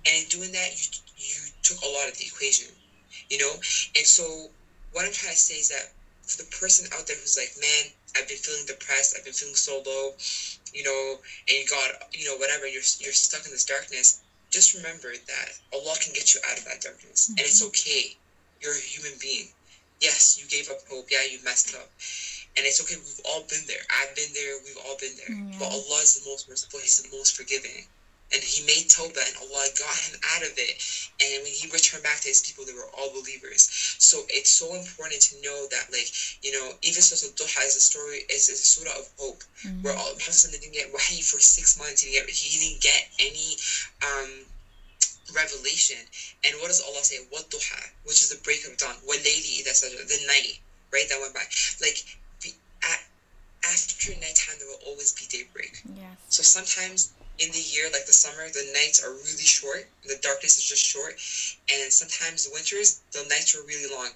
And 0.05 0.23
in 0.23 0.29
doing 0.29 0.51
that, 0.53 0.71
you 0.79 0.87
you 1.17 1.49
took 1.63 1.81
a 1.81 1.87
lot 1.89 2.07
of 2.07 2.17
the 2.17 2.25
equation, 2.25 2.73
you 3.29 3.37
know. 3.37 3.53
And 3.95 4.05
so, 4.05 4.49
what 4.93 5.05
I'm 5.05 5.11
trying 5.11 5.33
to 5.33 5.37
say 5.39 5.55
is 5.55 5.69
that 5.69 5.91
for 6.25 6.37
the 6.37 6.49
person 6.55 6.87
out 6.93 7.07
there 7.07 7.17
who's 7.17 7.35
like, 7.37 7.53
man, 7.59 7.91
I've 8.15 8.27
been 8.27 8.37
feeling 8.37 8.65
depressed, 8.65 9.15
I've 9.17 9.23
been 9.23 9.33
feeling 9.33 9.55
so 9.55 9.81
low, 9.85 10.13
you 10.73 10.83
know, 10.83 11.19
and 11.47 11.57
you 11.57 11.65
got, 11.67 12.09
you 12.13 12.25
know, 12.25 12.37
whatever, 12.37 12.65
you're 12.65 12.85
you're 12.99 13.13
stuck 13.13 13.45
in 13.45 13.51
this 13.51 13.65
darkness. 13.65 14.21
Just 14.49 14.73
remember 14.73 15.13
that 15.13 15.49
Allah 15.73 15.95
can 16.01 16.13
get 16.13 16.33
you 16.33 16.41
out 16.49 16.57
of 16.57 16.65
that 16.65 16.81
darkness, 16.81 17.29
mm-hmm. 17.29 17.39
and 17.39 17.45
it's 17.47 17.61
mm-hmm. 17.61 17.69
okay. 17.69 18.17
You're 18.61 18.75
a 18.75 18.81
human 18.81 19.17
being 19.21 19.47
yes, 20.01 20.39
you 20.39 20.47
gave 20.47 20.69
up 20.69 20.79
hope. 20.89 21.07
Yeah, 21.11 21.23
you 21.29 21.39
messed 21.43 21.75
up. 21.75 21.89
And 22.57 22.65
it's 22.65 22.81
okay. 22.81 22.95
We've 22.95 23.25
all 23.25 23.43
been 23.47 23.63
there. 23.67 23.83
I've 24.01 24.15
been 24.15 24.33
there. 24.33 24.57
We've 24.65 24.79
all 24.85 24.97
been 24.97 25.15
there. 25.15 25.35
Mm, 25.35 25.59
but 25.59 25.71
Allah 25.71 26.01
is 26.01 26.19
the 26.19 26.29
most 26.29 26.49
merciful. 26.49 26.79
He's 26.79 27.01
the 27.01 27.15
most 27.15 27.35
forgiving. 27.35 27.85
And 28.31 28.43
he 28.43 28.61
made 28.65 28.89
Tawbah 28.89 29.25
and 29.25 29.37
Allah 29.41 29.65
got 29.77 29.95
him 29.97 30.19
out 30.35 30.43
of 30.43 30.53
it. 30.57 30.77
And 31.17 31.43
when 31.43 31.51
he 31.51 31.67
returned 31.69 32.03
back 32.03 32.21
to 32.21 32.27
his 32.27 32.41
people, 32.41 32.63
they 32.63 32.73
were 32.73 32.89
all 32.93 33.09
believers. 33.09 33.65
So 33.97 34.21
it's 34.29 34.49
so 34.49 34.75
important 34.75 35.21
to 35.33 35.41
know 35.41 35.65
that, 35.71 35.89
like, 35.91 36.09
you 36.43 36.51
know, 36.51 36.73
even 36.81 37.01
Surah 37.01 37.33
Duha 37.33 37.65
is 37.65 37.75
a 37.75 37.81
story, 37.81 38.25
is 38.29 38.49
a 38.49 38.55
surah 38.55 38.97
of 38.99 39.09
hope. 39.17 39.43
Mm-hmm. 39.65 39.81
Where 39.81 39.95
all, 39.97 40.13
Prophet 40.21 40.51
didn't 40.51 40.73
get 40.73 40.93
wahi 40.93 41.21
for 41.21 41.39
six 41.39 41.77
months. 41.77 42.01
He 42.01 42.13
didn't 42.13 42.27
get, 42.27 42.35
he 42.35 42.59
didn't 42.59 42.81
get 42.81 43.01
any 43.19 43.57
um, 44.05 44.29
revelation. 45.33 45.97
And 46.45 46.53
what 46.61 46.67
does 46.67 46.81
Allah 46.81 47.03
say? 47.03 47.17
What 47.29 47.49
duha, 47.49 47.81
which 48.05 48.21
is 48.21 48.29
the 48.29 48.41
break 48.43 48.65
of 48.65 48.77
dawn. 48.77 48.95
What 49.05 49.17
lady 49.25 49.59
ida 49.59 49.73
the 49.73 50.19
night, 50.27 50.59
right? 50.93 51.09
That 51.09 51.19
went 51.19 51.33
by. 51.33 51.45
Like 51.81 52.05
at, 52.85 52.99
after 53.65 54.13
nighttime, 54.21 54.55
there 54.59 54.67
will 54.67 54.85
always 54.85 55.13
be 55.13 55.25
daybreak. 55.29 55.81
Yes. 55.97 56.17
So 56.29 56.43
sometimes 56.43 57.11
in 57.39 57.51
the 57.51 57.59
year, 57.59 57.89
like 57.91 58.05
the 58.05 58.13
summer, 58.13 58.49
the 58.49 58.69
nights 58.73 59.03
are 59.03 59.11
really 59.11 59.45
short. 59.45 59.85
The 60.03 60.17
darkness 60.21 60.57
is 60.57 60.63
just 60.63 60.83
short, 60.83 61.15
and 61.71 61.91
sometimes 61.91 62.43
the 62.43 62.51
winters, 62.51 62.99
the 63.11 63.23
nights 63.23 63.55
are 63.55 63.63
really 63.63 63.89
long, 63.89 64.07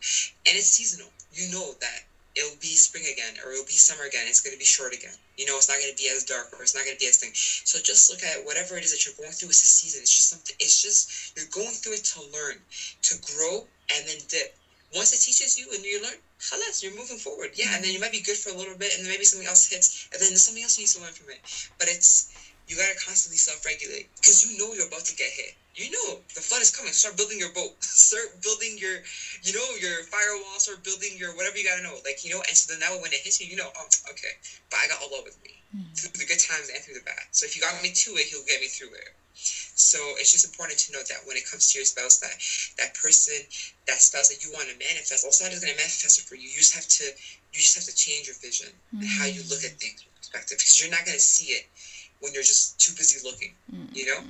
and 0.46 0.56
it's 0.56 0.68
seasonal. 0.68 1.10
You 1.32 1.52
know 1.52 1.74
that 1.80 2.02
it'll 2.36 2.58
be 2.60 2.76
spring 2.76 3.06
again 3.12 3.36
or 3.44 3.52
it'll 3.52 3.66
be 3.66 3.74
summer 3.74 4.04
again. 4.04 4.26
It's 4.28 4.42
going 4.42 4.54
to 4.54 4.60
be 4.60 4.66
short 4.66 4.94
again. 4.94 5.14
You 5.38 5.46
know, 5.46 5.58
it's 5.58 5.68
not 5.68 5.78
going 5.78 5.92
to 5.94 5.96
be 5.96 6.10
as 6.10 6.24
dark 6.24 6.50
or 6.54 6.62
it's 6.62 6.74
not 6.74 6.84
going 6.84 6.96
to 6.96 7.00
be 7.00 7.08
as 7.08 7.18
thing. 7.18 7.32
So 7.34 7.80
just 7.80 8.10
look 8.10 8.24
at 8.24 8.44
whatever 8.44 8.78
it 8.78 8.84
is 8.84 8.92
that 8.92 9.06
you're 9.06 9.14
going 9.18 9.32
through. 9.32 9.50
It's 9.50 9.64
a 9.64 9.68
season. 9.68 10.02
It's 10.02 10.16
just 10.16 10.30
something. 10.30 10.56
It's 10.60 10.82
just 10.82 11.34
you're 11.38 11.50
going 11.52 11.74
through 11.74 11.94
it 11.94 12.04
to 12.16 12.22
learn, 12.22 12.58
to 13.04 13.16
grow, 13.22 13.66
and 13.94 14.08
then 14.08 14.18
dip. 14.28 14.54
Once 14.94 15.12
it 15.14 15.22
teaches 15.22 15.58
you 15.58 15.72
and 15.74 15.84
you 15.84 16.02
learn, 16.02 16.18
halas, 16.38 16.84
you're 16.84 16.94
moving 16.94 17.18
forward. 17.18 17.50
Yeah, 17.54 17.74
and 17.74 17.84
then 17.84 17.94
you 17.94 18.00
might 18.00 18.12
be 18.12 18.22
good 18.22 18.38
for 18.38 18.50
a 18.50 18.54
little 18.54 18.76
bit, 18.76 18.94
and 18.94 19.04
then 19.04 19.10
maybe 19.10 19.26
something 19.26 19.48
else 19.48 19.68
hits, 19.68 20.08
and 20.12 20.22
then 20.22 20.30
there's 20.30 20.44
something 20.44 20.62
else 20.62 20.78
you 20.78 20.84
need 20.84 20.94
to 20.94 21.02
learn 21.02 21.14
from 21.14 21.30
it. 21.30 21.40
But 21.80 21.88
it's 21.88 22.30
you 22.68 22.76
gotta 22.76 22.96
constantly 23.00 23.38
self-regulate 23.38 24.08
because 24.16 24.46
you 24.46 24.58
know 24.58 24.74
you're 24.74 24.88
about 24.88 25.06
to 25.06 25.16
get 25.16 25.30
hit 25.30 25.56
you 25.76 25.90
know 25.90 26.22
the 26.36 26.42
flood 26.42 26.62
is 26.62 26.70
coming. 26.70 26.94
Start 26.94 27.18
building 27.18 27.40
your 27.40 27.50
boat. 27.50 27.74
Start 27.82 28.42
building 28.42 28.78
your, 28.78 29.02
you 29.42 29.54
know, 29.54 29.66
your 29.82 30.06
firewall. 30.06 30.62
Start 30.62 30.84
building 30.84 31.18
your 31.18 31.36
whatever 31.36 31.58
you 31.58 31.66
gotta 31.66 31.82
know. 31.82 31.98
Like 32.06 32.24
you 32.24 32.30
know, 32.30 32.42
and 32.46 32.54
so 32.54 32.74
then 32.74 32.80
now 32.80 32.94
when 33.02 33.12
it 33.12 33.22
hits 33.26 33.42
you, 33.42 33.48
you 33.48 33.58
know, 33.58 33.70
oh, 33.74 33.88
okay, 34.12 34.38
but 34.70 34.78
I 34.78 34.88
got 34.88 35.02
Allah 35.02 35.26
with 35.26 35.38
me 35.42 35.58
mm. 35.74 35.90
through 35.98 36.14
the 36.14 36.30
good 36.30 36.40
times 36.40 36.70
and 36.70 36.78
through 36.84 36.94
the 36.94 37.06
bad. 37.06 37.26
So 37.32 37.46
if 37.46 37.56
you 37.58 37.62
got 37.62 37.74
me 37.82 37.90
to 37.90 38.10
it, 38.22 38.30
He'll 38.30 38.46
get 38.46 38.62
me 38.62 38.68
through 38.68 38.94
it. 38.94 39.10
So 39.34 39.98
it's 40.22 40.32
just 40.32 40.46
important 40.46 40.78
to 40.86 40.94
note 40.94 41.10
that 41.10 41.26
when 41.26 41.38
it 41.38 41.50
comes 41.50 41.74
to 41.74 41.82
your 41.82 41.90
spouse, 41.90 42.22
that 42.22 42.38
that 42.78 42.94
person, 42.94 43.42
that 43.90 43.98
spouse 43.98 44.30
that 44.30 44.46
you 44.46 44.54
want 44.54 44.70
to 44.70 44.78
manifest, 44.78 45.26
also 45.26 45.50
not 45.50 45.58
going 45.58 45.74
to 45.74 45.74
manifest 45.74 46.22
it 46.22 46.30
for 46.30 46.38
you. 46.38 46.46
You 46.46 46.62
just 46.62 46.78
have 46.78 46.86
to, 47.02 47.06
you 47.10 47.58
just 47.58 47.74
have 47.74 47.90
to 47.90 47.96
change 47.98 48.30
your 48.30 48.38
vision 48.38 48.70
mm. 48.94 49.02
and 49.02 49.10
how 49.10 49.26
you 49.26 49.42
look 49.50 49.66
at 49.66 49.74
things 49.82 50.06
perspective 50.22 50.58
because 50.62 50.80
you're 50.80 50.94
not 50.94 51.06
going 51.06 51.18
to 51.18 51.22
see 51.24 51.54
it 51.54 51.66
when 52.24 52.34
you're 52.34 52.48
just 52.48 52.80
too 52.80 52.96
busy 52.96 53.20
looking. 53.28 53.52
Mm. 53.68 53.94
You 53.94 54.06
know 54.08 54.22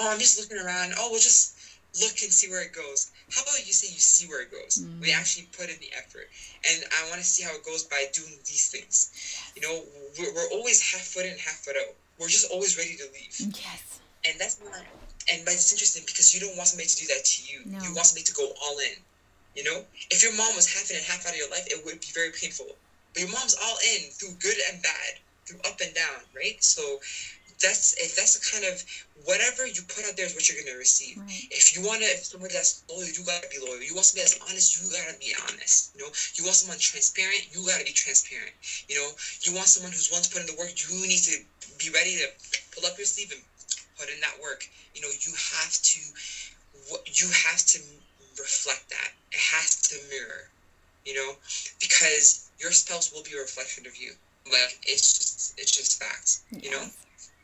oh, 0.00 0.08
I'm 0.10 0.18
just 0.18 0.38
looking 0.40 0.64
around. 0.64 0.92
Oh, 0.98 1.08
we'll 1.10 1.20
just 1.20 1.56
look 2.00 2.16
and 2.22 2.32
see 2.32 2.48
where 2.48 2.62
it 2.62 2.72
goes. 2.72 3.10
How 3.30 3.42
about 3.42 3.60
you 3.66 3.72
say 3.72 3.92
you 3.92 4.00
see 4.00 4.26
where 4.26 4.42
it 4.42 4.50
goes? 4.50 4.80
Mm-hmm. 4.80 5.00
We 5.00 5.12
actually 5.12 5.48
put 5.52 5.68
in 5.68 5.76
the 5.80 5.92
effort. 5.96 6.30
And 6.64 6.84
I 6.88 7.08
want 7.10 7.20
to 7.20 7.26
see 7.26 7.42
how 7.42 7.54
it 7.54 7.64
goes 7.64 7.84
by 7.84 8.06
doing 8.12 8.38
these 8.46 8.70
things. 8.70 9.12
You 9.54 9.62
know, 9.62 9.82
we're, 10.18 10.32
we're 10.34 10.50
always 10.52 10.80
half 10.80 11.02
foot 11.02 11.26
in, 11.26 11.36
half 11.38 11.66
foot 11.66 11.76
out. 11.76 11.94
We're 12.18 12.32
just 12.32 12.50
always 12.50 12.76
ready 12.78 12.96
to 12.96 13.06
leave. 13.12 13.34
Yes. 13.56 14.00
And 14.26 14.38
that's 14.38 14.60
not 14.60 14.84
and 15.30 15.44
but 15.44 15.54
it's 15.54 15.70
interesting 15.70 16.02
because 16.06 16.34
you 16.34 16.40
don't 16.40 16.56
want 16.56 16.68
somebody 16.68 16.88
to 16.88 16.96
do 16.96 17.06
that 17.12 17.22
to 17.22 17.38
you. 17.44 17.60
No. 17.68 17.78
You 17.84 17.94
want 17.94 18.08
somebody 18.08 18.24
to 18.24 18.34
go 18.34 18.50
all 18.64 18.76
in. 18.80 18.96
You 19.54 19.64
know? 19.64 19.84
If 20.10 20.22
your 20.22 20.34
mom 20.34 20.56
was 20.56 20.66
half 20.66 20.90
in 20.90 20.96
and 20.96 21.06
half 21.06 21.26
out 21.26 21.32
of 21.32 21.38
your 21.38 21.50
life, 21.50 21.66
it 21.68 21.84
would 21.84 22.00
be 22.00 22.10
very 22.14 22.32
painful. 22.32 22.66
But 23.12 23.26
your 23.26 23.30
mom's 23.30 23.56
all 23.58 23.78
in 23.94 24.10
through 24.10 24.38
good 24.40 24.56
and 24.70 24.82
bad, 24.82 25.12
up 25.64 25.80
and 25.80 25.94
down, 25.94 26.20
right? 26.34 26.62
So 26.62 27.00
that's 27.60 27.92
if 28.00 28.16
that's 28.16 28.34
the 28.34 28.40
kind 28.40 28.64
of 28.64 28.82
whatever 29.24 29.66
you 29.66 29.82
put 29.82 30.04
out 30.04 30.16
there 30.16 30.24
is 30.24 30.34
what 30.34 30.48
you're 30.48 30.62
gonna 30.62 30.76
receive. 30.76 31.18
Right. 31.18 31.46
If 31.50 31.76
you 31.76 31.82
want 31.84 32.00
to, 32.00 32.08
if 32.08 32.24
somebody 32.24 32.54
that's 32.54 32.82
loyal, 32.88 33.04
you 33.04 33.22
gotta 33.24 33.48
be 33.48 33.58
loyal. 33.58 33.82
You 33.82 33.94
want 33.94 34.06
somebody 34.06 34.28
that's 34.28 34.40
honest, 34.48 34.80
you 34.80 34.88
gotta 34.88 35.18
be 35.18 35.34
honest. 35.36 35.92
You 35.94 36.02
know, 36.02 36.10
you 36.34 36.44
want 36.44 36.56
someone 36.56 36.78
transparent, 36.78 37.48
you 37.52 37.66
gotta 37.66 37.84
be 37.84 37.92
transparent. 37.92 38.52
You 38.88 38.96
know, 38.96 39.08
you 39.42 39.52
want 39.52 39.68
someone 39.68 39.92
who's 39.92 40.08
willing 40.08 40.24
to 40.24 40.30
put 40.30 40.40
in 40.40 40.48
the 40.48 40.56
work, 40.56 40.72
you 40.80 40.88
need 41.04 41.22
to 41.28 41.36
be 41.78 41.90
ready 41.90 42.16
to 42.16 42.28
pull 42.72 42.86
up 42.86 42.96
your 42.96 43.06
sleeve 43.06 43.32
and 43.32 43.42
put 43.98 44.08
in 44.08 44.20
that 44.20 44.40
work. 44.40 44.64
You 44.94 45.02
know, 45.02 45.12
you 45.20 45.32
have 45.36 45.72
to, 45.72 46.00
you 47.12 47.28
have 47.28 47.60
to 47.76 47.78
reflect 48.38 48.88
that. 48.88 49.12
It 49.32 49.40
has 49.40 49.76
to 49.92 50.00
mirror. 50.08 50.48
You 51.04 51.14
know, 51.14 51.32
because 51.80 52.50
your 52.58 52.72
spouse 52.72 53.12
will 53.12 53.22
be 53.22 53.32
a 53.32 53.40
reflection 53.40 53.86
of 53.86 53.96
you. 53.96 54.12
Like 54.46 54.78
it's 54.82 55.18
just, 55.18 55.58
it's 55.58 55.70
just 55.76 56.02
facts. 56.02 56.44
You 56.50 56.70
know, 56.70 56.84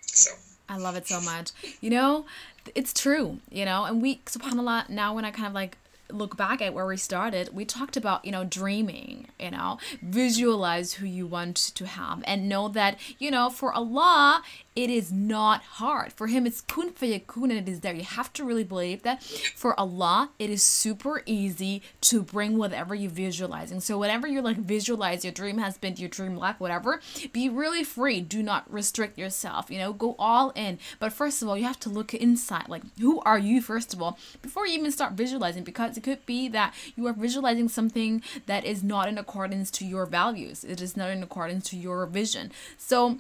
so. 0.06 0.32
I 0.68 0.78
love 0.78 0.96
it 0.96 1.06
so 1.06 1.20
much. 1.20 1.50
You 1.80 1.90
know, 1.90 2.26
it's 2.74 2.92
true, 2.92 3.38
you 3.50 3.64
know, 3.64 3.84
and 3.84 4.02
we, 4.02 4.16
subhanAllah, 4.26 4.88
now 4.88 5.14
when 5.14 5.24
I 5.24 5.30
kind 5.30 5.46
of 5.46 5.52
like 5.52 5.78
look 6.10 6.36
back 6.36 6.60
at 6.62 6.74
where 6.74 6.86
we 6.86 6.96
started, 6.96 7.50
we 7.52 7.64
talked 7.64 7.96
about, 7.96 8.24
you 8.24 8.32
know, 8.32 8.44
dreaming, 8.44 9.28
you 9.38 9.50
know, 9.50 9.78
visualize 10.02 10.94
who 10.94 11.06
you 11.06 11.26
want 11.26 11.56
to 11.56 11.86
have 11.86 12.22
and 12.26 12.48
know 12.48 12.68
that, 12.68 12.98
you 13.18 13.30
know, 13.30 13.50
for 13.50 13.72
Allah, 13.72 14.42
it 14.74 14.90
is 14.90 15.10
not 15.10 15.62
hard. 15.62 16.12
For 16.12 16.26
him, 16.26 16.46
it's 16.46 16.60
kun 16.60 16.92
fayakun 16.92 17.44
and 17.44 17.52
it 17.52 17.68
is 17.68 17.80
there. 17.80 17.94
You 17.94 18.04
have 18.04 18.32
to 18.34 18.44
really 18.44 18.64
believe 18.64 19.02
that 19.04 19.22
for 19.22 19.78
Allah, 19.80 20.30
it 20.38 20.50
is 20.50 20.62
super 20.62 21.22
easy 21.24 21.82
to 22.02 22.22
bring 22.22 22.58
whatever 22.58 22.94
you're 22.94 23.10
visualizing. 23.10 23.80
So 23.80 23.96
whatever 23.96 24.26
you 24.28 24.42
like 24.42 24.58
visualize, 24.58 25.24
your 25.24 25.32
dream 25.32 25.58
has 25.58 25.78
been 25.78 25.96
your 25.96 26.10
dream 26.10 26.36
life, 26.36 26.60
whatever, 26.60 27.00
be 27.32 27.48
really 27.48 27.84
free. 27.84 28.20
Do 28.20 28.42
not 28.42 28.70
restrict 28.70 29.16
yourself, 29.18 29.70
you 29.70 29.78
know, 29.78 29.94
go 29.94 30.14
all 30.18 30.50
in. 30.50 30.78
But 30.98 31.12
first 31.14 31.40
of 31.40 31.48
all, 31.48 31.56
you 31.56 31.64
have 31.64 31.80
to 31.80 31.88
look 31.88 32.12
inside. 32.12 32.68
Like, 32.68 32.82
who 33.00 33.20
are 33.20 33.38
you, 33.38 33.62
first 33.62 33.94
of 33.94 34.02
all, 34.02 34.18
before 34.42 34.66
you 34.66 34.78
even 34.78 34.92
start 34.92 35.14
visualizing? 35.14 35.64
Because 35.64 35.95
it 35.96 36.02
could 36.02 36.24
be 36.26 36.48
that 36.48 36.74
you 36.96 37.06
are 37.06 37.12
visualizing 37.12 37.68
something 37.68 38.22
that 38.46 38.64
is 38.64 38.82
not 38.82 39.08
in 39.08 39.18
accordance 39.18 39.70
to 39.72 39.84
your 39.84 40.06
values. 40.06 40.64
It 40.64 40.80
is 40.80 40.96
not 40.96 41.10
in 41.10 41.22
accordance 41.22 41.68
to 41.70 41.76
your 41.76 42.06
vision. 42.06 42.52
So 42.78 43.18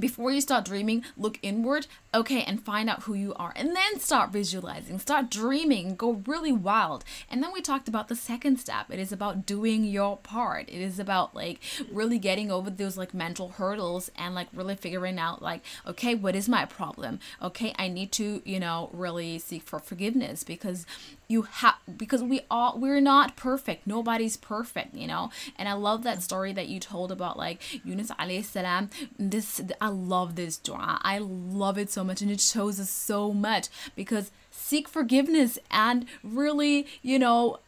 before 0.00 0.30
you 0.30 0.40
start 0.40 0.64
dreaming, 0.64 1.04
look 1.16 1.38
inward, 1.42 1.86
okay, 2.14 2.42
and 2.42 2.62
find 2.62 2.88
out 2.88 3.02
who 3.02 3.14
you 3.14 3.34
are. 3.34 3.52
And 3.56 3.74
then 3.74 3.98
start 3.98 4.30
visualizing, 4.30 4.98
start 5.00 5.28
dreaming, 5.28 5.96
go 5.96 6.22
really 6.26 6.52
wild. 6.52 7.04
And 7.28 7.42
then 7.42 7.52
we 7.52 7.60
talked 7.60 7.88
about 7.88 8.06
the 8.06 8.14
second 8.14 8.58
step. 8.58 8.90
It 8.90 9.00
is 9.00 9.10
about 9.10 9.44
doing 9.44 9.84
your 9.84 10.16
part. 10.16 10.68
It 10.68 10.80
is 10.80 11.00
about 11.00 11.34
like 11.34 11.58
really 11.90 12.18
getting 12.18 12.50
over 12.50 12.70
those 12.70 12.96
like 12.96 13.12
mental 13.12 13.50
hurdles 13.50 14.10
and 14.16 14.34
like 14.34 14.48
really 14.52 14.76
figuring 14.76 15.18
out 15.18 15.42
like, 15.42 15.62
okay, 15.86 16.14
what 16.14 16.36
is 16.36 16.48
my 16.48 16.64
problem? 16.64 17.18
Okay, 17.42 17.74
I 17.76 17.88
need 17.88 18.12
to, 18.12 18.40
you 18.44 18.60
know, 18.60 18.90
really 18.92 19.38
seek 19.40 19.64
for 19.64 19.80
forgiveness 19.80 20.44
because 20.44 20.86
you 21.28 21.42
have 21.42 21.74
because 21.96 22.22
we 22.22 22.40
all 22.50 22.78
we're 22.78 23.00
not 23.00 23.36
perfect. 23.36 23.86
Nobody's 23.86 24.36
perfect 24.36 24.94
you 24.94 25.06
know? 25.06 25.30
And 25.56 25.68
i 25.68 25.74
love 25.74 26.02
that 26.02 26.22
story 26.22 26.52
that 26.54 26.68
you 26.68 26.80
told 26.80 27.12
about 27.12 27.36
like 27.36 27.62
yunus 27.84 28.10
salam. 28.48 28.90
This 29.18 29.60
i 29.80 29.88
love 29.88 30.34
this 30.36 30.56
dua. 30.56 30.98
I 31.02 31.18
love 31.18 31.78
it 31.78 31.90
so 31.90 32.02
much 32.02 32.22
and 32.22 32.30
it 32.30 32.40
shows 32.40 32.80
us 32.80 32.90
so 32.90 33.32
much 33.32 33.68
because 33.94 34.30
seek 34.50 34.88
forgiveness 34.88 35.58
and 35.70 36.06
really 36.24 36.86
you 37.02 37.18
know 37.18 37.58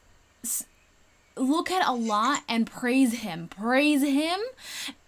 look 1.36 1.70
at 1.70 1.86
Allah 1.86 2.42
and 2.48 2.66
praise 2.66 3.20
Him. 3.20 3.48
Praise 3.48 4.02
Him, 4.02 4.38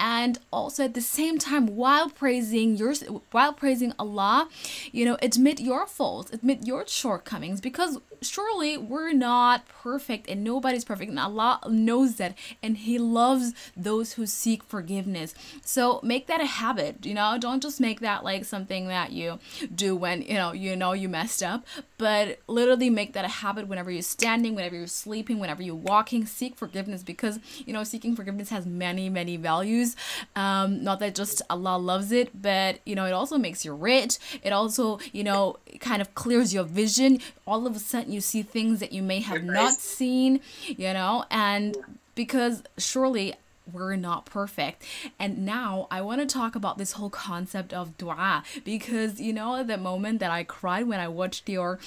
and 0.02 0.40
also 0.52 0.82
at 0.82 0.94
the 0.94 1.00
same 1.00 1.38
time, 1.38 1.76
while 1.76 2.10
praising 2.10 2.76
your, 2.76 2.92
while 3.30 3.52
praising 3.52 3.92
Allah, 4.00 4.48
you 4.90 5.04
know, 5.04 5.16
admit 5.22 5.60
your 5.60 5.86
faults, 5.86 6.32
admit 6.32 6.66
your 6.66 6.84
shortcomings, 6.88 7.60
because 7.60 7.98
surely 8.20 8.76
we're 8.76 9.12
not 9.12 9.66
perfect 9.68 10.28
and 10.28 10.42
nobody's 10.42 10.84
perfect, 10.84 11.10
and 11.10 11.20
Allah 11.20 11.60
knows 11.68 12.16
that, 12.16 12.36
and 12.64 12.78
He 12.78 12.98
loves 12.98 13.54
those 13.76 14.14
who 14.14 14.26
seek 14.26 14.64
forgiveness. 14.64 15.34
So 15.64 16.00
make 16.02 16.26
that 16.26 16.40
a 16.40 16.46
habit. 16.46 17.06
You 17.06 17.14
know, 17.14 17.38
don't 17.38 17.62
just 17.62 17.80
make 17.80 18.00
that 18.00 18.24
like 18.24 18.44
something 18.44 18.88
that 18.88 19.12
you 19.12 19.38
do 19.72 19.94
when 19.94 20.22
you 20.22 20.34
know 20.34 20.50
you 20.50 20.74
know 20.74 20.94
you 20.94 21.08
messed 21.08 21.44
up, 21.44 21.64
but 21.96 22.40
literally 22.48 22.90
make 22.90 23.12
that 23.12 23.24
a 23.24 23.28
habit 23.28 23.68
whenever 23.68 23.92
you're 23.92 24.02
standing, 24.02 24.56
whenever 24.56 24.74
you're 24.74 24.88
sleeping, 24.88 25.38
whenever 25.38 25.62
you're 25.62 25.76
walking 25.76 26.26
seek 26.26 26.56
forgiveness 26.56 27.04
because 27.04 27.38
you 27.64 27.72
know 27.72 27.84
seeking 27.84 28.16
forgiveness 28.16 28.48
has 28.48 28.66
many 28.66 29.08
many 29.08 29.36
values 29.36 29.91
um 30.36 30.82
not 30.82 31.00
that 31.00 31.14
just 31.14 31.42
allah 31.50 31.76
loves 31.76 32.12
it 32.12 32.30
but 32.40 32.78
you 32.84 32.94
know 32.94 33.04
it 33.04 33.12
also 33.12 33.38
makes 33.38 33.64
you 33.64 33.74
rich 33.74 34.18
it 34.42 34.52
also 34.52 34.98
you 35.12 35.24
know 35.24 35.56
kind 35.80 36.00
of 36.00 36.14
clears 36.14 36.52
your 36.52 36.64
vision 36.64 37.18
all 37.46 37.66
of 37.66 37.76
a 37.76 37.78
sudden 37.78 38.12
you 38.12 38.20
see 38.20 38.42
things 38.42 38.80
that 38.80 38.92
you 38.92 39.02
may 39.02 39.20
have 39.20 39.44
not 39.44 39.74
seen 39.74 40.40
you 40.66 40.92
know 40.92 41.24
and 41.30 41.76
because 42.14 42.62
surely 42.78 43.34
we're 43.70 43.96
not 43.96 44.26
perfect. 44.26 44.84
And 45.18 45.44
now 45.44 45.86
I 45.90 46.00
want 46.00 46.20
to 46.20 46.26
talk 46.26 46.54
about 46.56 46.78
this 46.78 46.92
whole 46.92 47.10
concept 47.10 47.72
of 47.72 47.96
dua 47.96 48.42
because 48.64 49.20
you 49.20 49.32
know 49.32 49.62
the 49.62 49.76
moment 49.76 50.20
that 50.20 50.30
I 50.30 50.44
cried 50.44 50.88
when 50.88 51.00
I 51.00 51.08
watched 51.08 51.48
your 51.48 51.78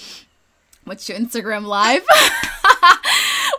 what's 0.86 1.10
your 1.10 1.18
Instagram 1.18 1.66
live? 1.66 2.06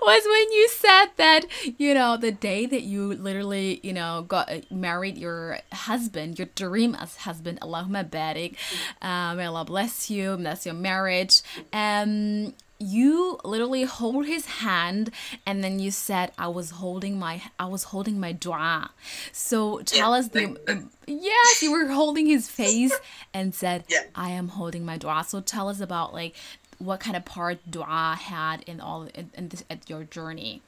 was 0.06 0.22
when 0.24 0.52
you 0.52 0.68
said 0.68 1.06
that, 1.16 1.46
you 1.78 1.92
know, 1.92 2.16
the 2.16 2.32
day 2.32 2.64
that 2.66 2.82
you 2.82 3.14
literally, 3.14 3.80
you 3.82 3.92
know, 3.92 4.24
got 4.26 4.50
uh, 4.50 4.60
married 4.70 5.18
your 5.18 5.58
husband, 5.72 6.38
your 6.38 6.48
dream 6.54 6.94
as 6.94 7.16
husband, 7.16 7.60
Allahumma 7.60 8.08
barik, 8.08 8.56
um, 9.02 9.36
may 9.36 9.46
Allah 9.46 9.64
bless 9.64 10.08
you, 10.08 10.36
bless 10.36 10.64
your 10.64 10.76
marriage. 10.76 11.42
Um, 11.72 12.54
you 12.78 13.38
literally 13.42 13.84
hold 13.84 14.26
his 14.26 14.44
hand 14.46 15.10
and 15.46 15.64
then 15.64 15.78
you 15.78 15.90
said 15.90 16.30
i 16.36 16.46
was 16.46 16.72
holding 16.72 17.18
my 17.18 17.40
i 17.58 17.64
was 17.64 17.84
holding 17.84 18.20
my 18.20 18.32
dua 18.32 18.90
so 19.32 19.78
tell 19.80 20.10
yeah, 20.10 20.18
us 20.18 20.28
the 20.28 20.44
um, 20.68 20.90
yes 21.06 21.62
you 21.62 21.72
were 21.72 21.86
holding 21.86 22.26
his 22.26 22.50
face 22.50 22.94
and 23.34 23.54
said 23.54 23.82
yeah. 23.88 24.02
i 24.14 24.28
am 24.28 24.48
holding 24.48 24.84
my 24.84 24.98
dua 24.98 25.24
so 25.26 25.40
tell 25.40 25.70
us 25.70 25.80
about 25.80 26.12
like 26.12 26.36
what 26.79 26.99
kind 26.99 27.15
of 27.15 27.25
part 27.25 27.59
dua 27.69 28.17
had 28.19 28.63
in 28.65 28.81
all 28.81 29.03
in, 29.13 29.29
in 29.35 29.49
this 29.49 29.63
at 29.69 29.89
your 29.89 30.03
journey? 30.03 30.61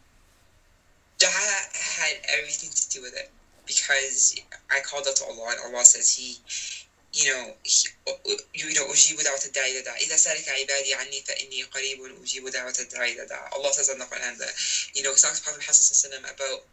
Dua 1.17 1.29
had 1.29 2.17
everything 2.37 2.69
to 2.69 2.89
do 2.89 3.01
with 3.01 3.15
it 3.15 3.31
because 3.65 4.39
I 4.71 4.79
called 4.81 5.05
out 5.07 5.15
to 5.17 5.25
Allah 5.25 5.55
and 5.57 5.73
Allah 5.73 5.85
says 5.85 6.13
He, 6.13 6.37
you 7.13 7.31
know, 7.31 7.53
he, 7.63 7.89
you 8.53 8.73
know, 8.73 8.85
أجيب 8.93 9.21
دعوة 9.21 9.45
الداعي 9.45 9.79
إذا 9.79 9.93
إذا 9.95 10.17
سألك 10.17 10.49
عبادي 10.49 10.93
عني 10.93 11.23
فإني 11.23 11.63
قريب 11.63 12.21
أجيب 12.23 12.47
دعوة 12.49 12.75
الداعي 12.79 13.13
إذا 13.13 13.25
دعا. 13.25 13.53
Allah 13.53 13.73
says 13.73 13.89
in 13.89 13.99
the 13.99 14.05
Quran 14.05 14.37
that, 14.37 14.53
you 14.95 15.03
know, 15.03 15.13
He 15.13 15.19
talks 15.19 15.39
to 15.39 15.43
Prophet 15.43 15.61
Muhammad 15.61 16.31
about, 16.35 16.63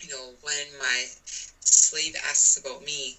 you 0.00 0.10
know, 0.10 0.30
when 0.42 0.66
my 0.78 1.06
slave 1.60 2.16
asks 2.28 2.56
about 2.56 2.84
me, 2.84 3.18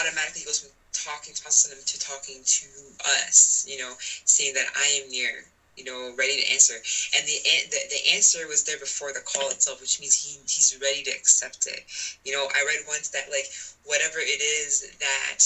automatically 0.00 0.44
goes 0.44 0.60
from 0.60 0.70
talking 0.95 1.33
to 1.33 1.43
Hassan 1.43 1.77
to 1.85 1.99
talking 1.99 2.41
to 2.43 2.67
us, 3.05 3.65
you 3.67 3.77
know, 3.77 3.95
saying 4.25 4.53
that 4.53 4.67
I 4.75 4.87
am 5.01 5.09
near, 5.09 5.45
you 5.77 5.83
know, 5.83 6.13
ready 6.17 6.37
to 6.41 6.51
answer. 6.51 6.75
And 7.15 7.25
the, 7.25 7.39
the 7.69 7.79
the 7.89 8.09
answer 8.13 8.47
was 8.47 8.63
there 8.63 8.77
before 8.77 9.11
the 9.11 9.21
call 9.21 9.49
itself, 9.49 9.81
which 9.81 9.99
means 9.99 10.15
he 10.23 10.39
he's 10.47 10.77
ready 10.81 11.03
to 11.03 11.11
accept 11.11 11.67
it. 11.67 11.81
You 12.23 12.31
know, 12.33 12.47
I 12.53 12.63
read 12.65 12.81
once 12.87 13.09
that 13.09 13.29
like 13.29 13.49
whatever 13.83 14.19
it 14.19 14.41
is 14.41 14.81
that 14.99 15.39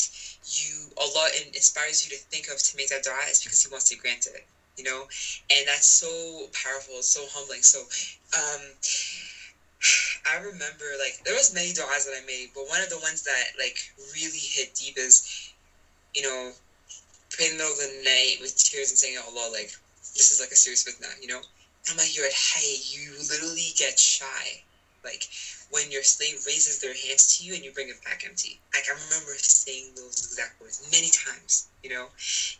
you 0.46 0.92
Allah 0.98 1.30
inspires 1.54 2.04
you 2.04 2.10
to 2.16 2.24
think 2.24 2.48
of 2.48 2.62
to 2.64 2.78
make 2.78 2.90
that 2.90 3.04
dua 3.04 3.26
is 3.30 3.42
because 3.44 3.62
He 3.62 3.70
wants 3.70 3.90
to 3.90 3.96
grant 3.98 4.28
it. 4.28 4.44
You 4.78 4.86
know, 4.86 5.08
and 5.50 5.68
that's 5.68 5.86
so 5.88 6.48
powerful, 6.54 7.02
so 7.02 7.26
humbling. 7.28 7.64
So, 7.64 7.82
um, 8.34 8.62
I 10.26 10.35
remember 10.38 10.95
like 10.97 11.18
there 11.23 11.34
was 11.35 11.53
many 11.53 11.73
du'as 11.73 12.06
that 12.06 12.15
I 12.15 12.26
made, 12.26 12.49
but 12.53 12.68
one 12.68 12.81
of 12.81 12.89
the 12.89 12.99
ones 12.99 13.23
that 13.23 13.51
like 13.57 13.77
really 14.14 14.39
hit 14.39 14.73
deep 14.73 14.97
is, 14.97 15.53
you 16.14 16.22
know, 16.22 16.51
praying 17.31 17.51
in 17.53 17.57
the 17.57 17.64
middle 17.64 17.73
of 17.73 17.80
the 17.80 18.03
night 18.03 18.38
with 18.39 18.56
tears 18.57 18.89
and 18.89 18.97
saying, 18.99 19.18
"Oh 19.18 19.26
Allah, 19.35 19.49
like 19.51 19.72
this 20.15 20.31
is 20.31 20.39
like 20.39 20.51
a 20.51 20.56
serious 20.56 20.84
fitna," 20.84 21.19
you 21.22 21.27
know. 21.27 21.41
I'm 21.89 21.97
like, 21.97 22.15
you're 22.15 22.26
at 22.26 22.34
hey, 22.34 22.77
you 22.81 23.14
literally 23.30 23.72
get 23.76 23.97
shy 23.99 24.64
like 25.03 25.27
when 25.69 25.91
your 25.91 26.03
slave 26.03 26.45
raises 26.45 26.80
their 26.80 26.93
hands 26.93 27.38
to 27.38 27.43
you 27.43 27.53
and 27.53 27.64
you 27.64 27.72
bring 27.72 27.89
it 27.89 28.03
back 28.03 28.23
empty. 28.26 28.60
Like 28.73 28.88
I 28.89 28.93
remember 28.93 29.35
saying 29.38 29.95
those 29.95 30.19
exact 30.19 30.60
words 30.60 30.81
many 30.91 31.10
times, 31.10 31.68
you 31.84 31.89
know, 31.89 32.10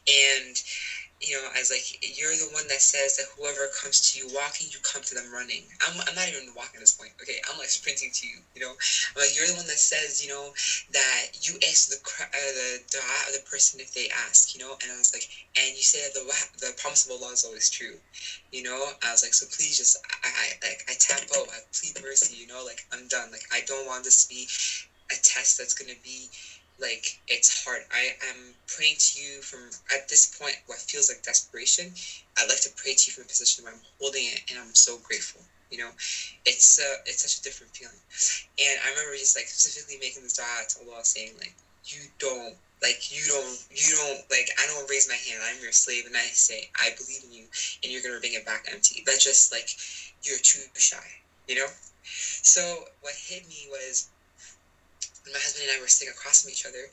and 0.08 0.62
you 1.22 1.36
know, 1.36 1.50
as 1.56 1.70
like 1.70 1.84
you're 2.02 2.36
the 2.38 2.48
one 2.52 2.68
that 2.68 2.82
says 2.82 3.16
that 3.18 3.26
whoever 3.36 3.68
comes 3.68 4.00
to 4.12 4.18
you 4.20 4.28
walking, 4.34 4.68
you 4.72 4.80
come 4.82 5.02
to 5.02 5.14
them 5.14 5.32
running. 5.34 5.64
I'm, 5.82 6.00
I'm 6.08 6.16
not 6.16 6.28
even 6.30 6.54
walking 6.56 6.78
at 6.78 6.80
this 6.80 6.92
point. 6.92 7.12
Okay, 7.22 7.40
I'm 7.50 7.58
like 7.58 7.70
sprinting 7.70 8.10
to 8.14 8.28
you. 8.28 8.40
You 8.56 8.62
know, 8.62 8.72
I'm 9.16 9.22
like 9.22 9.36
you're 9.36 9.48
the 9.48 9.54
one 9.56 9.68
that 9.68 9.80
says, 9.80 10.22
you 10.22 10.30
know, 10.30 10.52
that 10.92 11.28
you 11.34 11.58
ask 11.68 11.90
the 11.90 11.98
uh, 12.22 12.52
the 12.52 12.80
dua 12.92 13.24
of 13.28 13.34
the 13.34 13.42
person 13.42 13.80
if 13.80 13.92
they 13.94 14.08
ask. 14.10 14.54
You 14.54 14.62
know, 14.62 14.76
and 14.82 14.92
I 14.92 14.98
was 14.98 15.12
like, 15.14 15.28
and 15.56 15.76
you 15.76 15.82
say 15.84 16.04
that 16.04 16.14
the 16.14 16.24
the 16.66 16.74
promise 16.78 17.06
of 17.06 17.12
Allah 17.12 17.32
is 17.34 17.44
always 17.44 17.70
true. 17.70 18.00
You 18.52 18.64
know, 18.64 18.92
I 19.04 19.12
was 19.12 19.22
like, 19.24 19.34
so 19.34 19.46
please 19.46 19.78
just 19.78 19.98
I, 20.24 20.30
I 20.64 20.68
like 20.68 20.84
I 20.88 20.94
tap 20.98 21.22
out, 21.36 21.48
I 21.50 21.60
plead 21.74 22.02
mercy. 22.02 22.36
You 22.36 22.48
know, 22.48 22.64
like 22.64 22.84
I'm 22.92 23.08
done. 23.08 23.32
Like 23.32 23.44
I 23.52 23.62
don't 23.62 23.86
want 23.86 24.04
this 24.04 24.24
to 24.24 24.28
be 24.30 24.48
a 25.12 25.16
test 25.22 25.58
that's 25.58 25.74
gonna 25.74 25.98
be 26.04 26.30
like 26.80 27.20
it's 27.28 27.64
hard. 27.64 27.84
I 27.92 28.12
am 28.24 28.56
praying 28.68 28.96
to 29.00 29.22
you 29.22 29.42
from 29.42 29.70
at 29.92 30.08
this 30.08 30.26
point 30.26 30.58
what 30.66 30.80
feels 30.80 31.10
like 31.10 31.22
desperation. 31.24 31.92
I'd 32.38 32.50
like 32.50 32.62
to 32.62 32.70
pray 32.76 32.94
to 32.94 33.08
you 33.08 33.14
from 33.14 33.24
a 33.24 33.28
position 33.28 33.64
where 33.64 33.74
I'm 33.74 33.82
holding 34.00 34.26
it 34.26 34.42
and 34.50 34.60
I'm 34.60 34.74
so 34.74 34.98
grateful. 34.98 35.42
You 35.70 35.78
know, 35.80 35.92
it's 36.46 36.80
uh, 36.80 36.96
it's 37.06 37.22
such 37.22 37.38
a 37.38 37.42
different 37.42 37.76
feeling. 37.76 38.00
And 38.58 38.80
I 38.84 38.90
remember 38.90 39.16
just 39.16 39.36
like 39.36 39.48
specifically 39.48 39.98
making 40.00 40.24
this 40.24 40.34
dua 40.34 40.64
to 40.70 40.80
Allah 40.80 41.04
saying 41.04 41.34
like, 41.38 41.54
you 41.86 42.08
don't 42.18 42.56
like 42.82 43.12
you 43.12 43.26
don't 43.28 43.58
you 43.70 43.96
don't 43.96 44.20
like 44.30 44.50
I 44.58 44.66
don't 44.66 44.90
raise 44.90 45.08
my 45.08 45.16
hand. 45.16 45.42
I'm 45.44 45.62
your 45.62 45.72
slave, 45.72 46.06
and 46.06 46.16
I 46.16 46.26
say 46.32 46.70
I 46.76 46.92
believe 46.98 47.24
in 47.24 47.32
you, 47.32 47.46
and 47.84 47.92
you're 47.92 48.02
gonna 48.02 48.20
bring 48.20 48.34
it 48.34 48.46
back 48.46 48.66
empty. 48.72 49.04
But 49.06 49.20
just 49.20 49.52
like 49.52 49.70
you're 50.24 50.40
too 50.40 50.62
shy. 50.78 51.06
You 51.48 51.56
know. 51.56 51.68
So 52.04 52.86
what 53.02 53.14
hit 53.16 53.48
me 53.48 53.68
was 53.70 54.08
my 55.32 55.40
husband 55.40 55.68
and 55.68 55.78
I 55.78 55.80
were 55.80 55.88
sitting 55.88 56.12
across 56.12 56.42
from 56.42 56.52
each 56.52 56.66
other, 56.66 56.90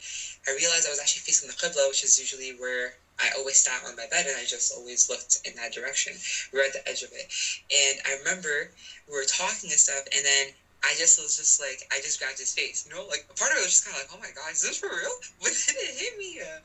I 0.46 0.52
realized 0.52 0.86
I 0.86 0.90
was 0.90 1.00
actually 1.00 1.22
facing 1.22 1.48
the 1.48 1.54
Qibla, 1.54 1.88
which 1.88 2.04
is 2.04 2.18
usually 2.18 2.50
where 2.50 2.94
I 3.18 3.30
always 3.36 3.56
sat 3.56 3.82
on 3.84 3.96
my 3.96 4.06
bed 4.06 4.26
and 4.26 4.36
I 4.36 4.44
just 4.44 4.72
always 4.72 5.08
looked 5.08 5.38
in 5.44 5.54
that 5.54 5.72
direction. 5.72 6.14
We 6.52 6.58
were 6.58 6.64
at 6.64 6.72
the 6.72 6.86
edge 6.88 7.02
of 7.02 7.12
it. 7.12 7.26
And 7.72 7.98
I 8.04 8.12
remember 8.18 8.70
we 9.06 9.14
were 9.14 9.24
talking 9.24 9.70
and 9.70 9.78
stuff, 9.78 10.04
and 10.14 10.24
then 10.24 10.48
I 10.84 10.94
just 10.94 11.18
was 11.18 11.36
just 11.36 11.58
like, 11.58 11.82
I 11.90 11.98
just 12.00 12.18
grabbed 12.18 12.38
his 12.38 12.54
face, 12.54 12.84
you 12.86 12.94
know? 12.94 13.04
Like, 13.04 13.24
part 13.34 13.52
of 13.52 13.58
it 13.58 13.62
was 13.62 13.72
just 13.72 13.84
kind 13.84 13.96
of 13.96 14.02
like, 14.02 14.12
oh 14.14 14.20
my 14.20 14.30
God, 14.30 14.52
is 14.52 14.62
this 14.62 14.76
for 14.76 14.88
real? 14.88 15.10
But 15.42 15.52
then 15.66 15.76
it 15.78 15.94
hit 15.96 16.18
me, 16.18 16.40
uh, 16.40 16.60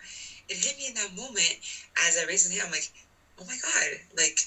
it 0.49 0.57
hit 0.57 0.77
me 0.77 0.87
in 0.87 0.93
that 0.95 1.15
moment 1.15 1.55
as 1.97 2.17
I 2.17 2.25
raised 2.25 2.45
his 2.45 2.53
hand. 2.53 2.67
I'm 2.67 2.71
like, 2.71 2.89
oh 3.39 3.45
my 3.45 3.57
God, 3.61 3.97
like, 4.15 4.41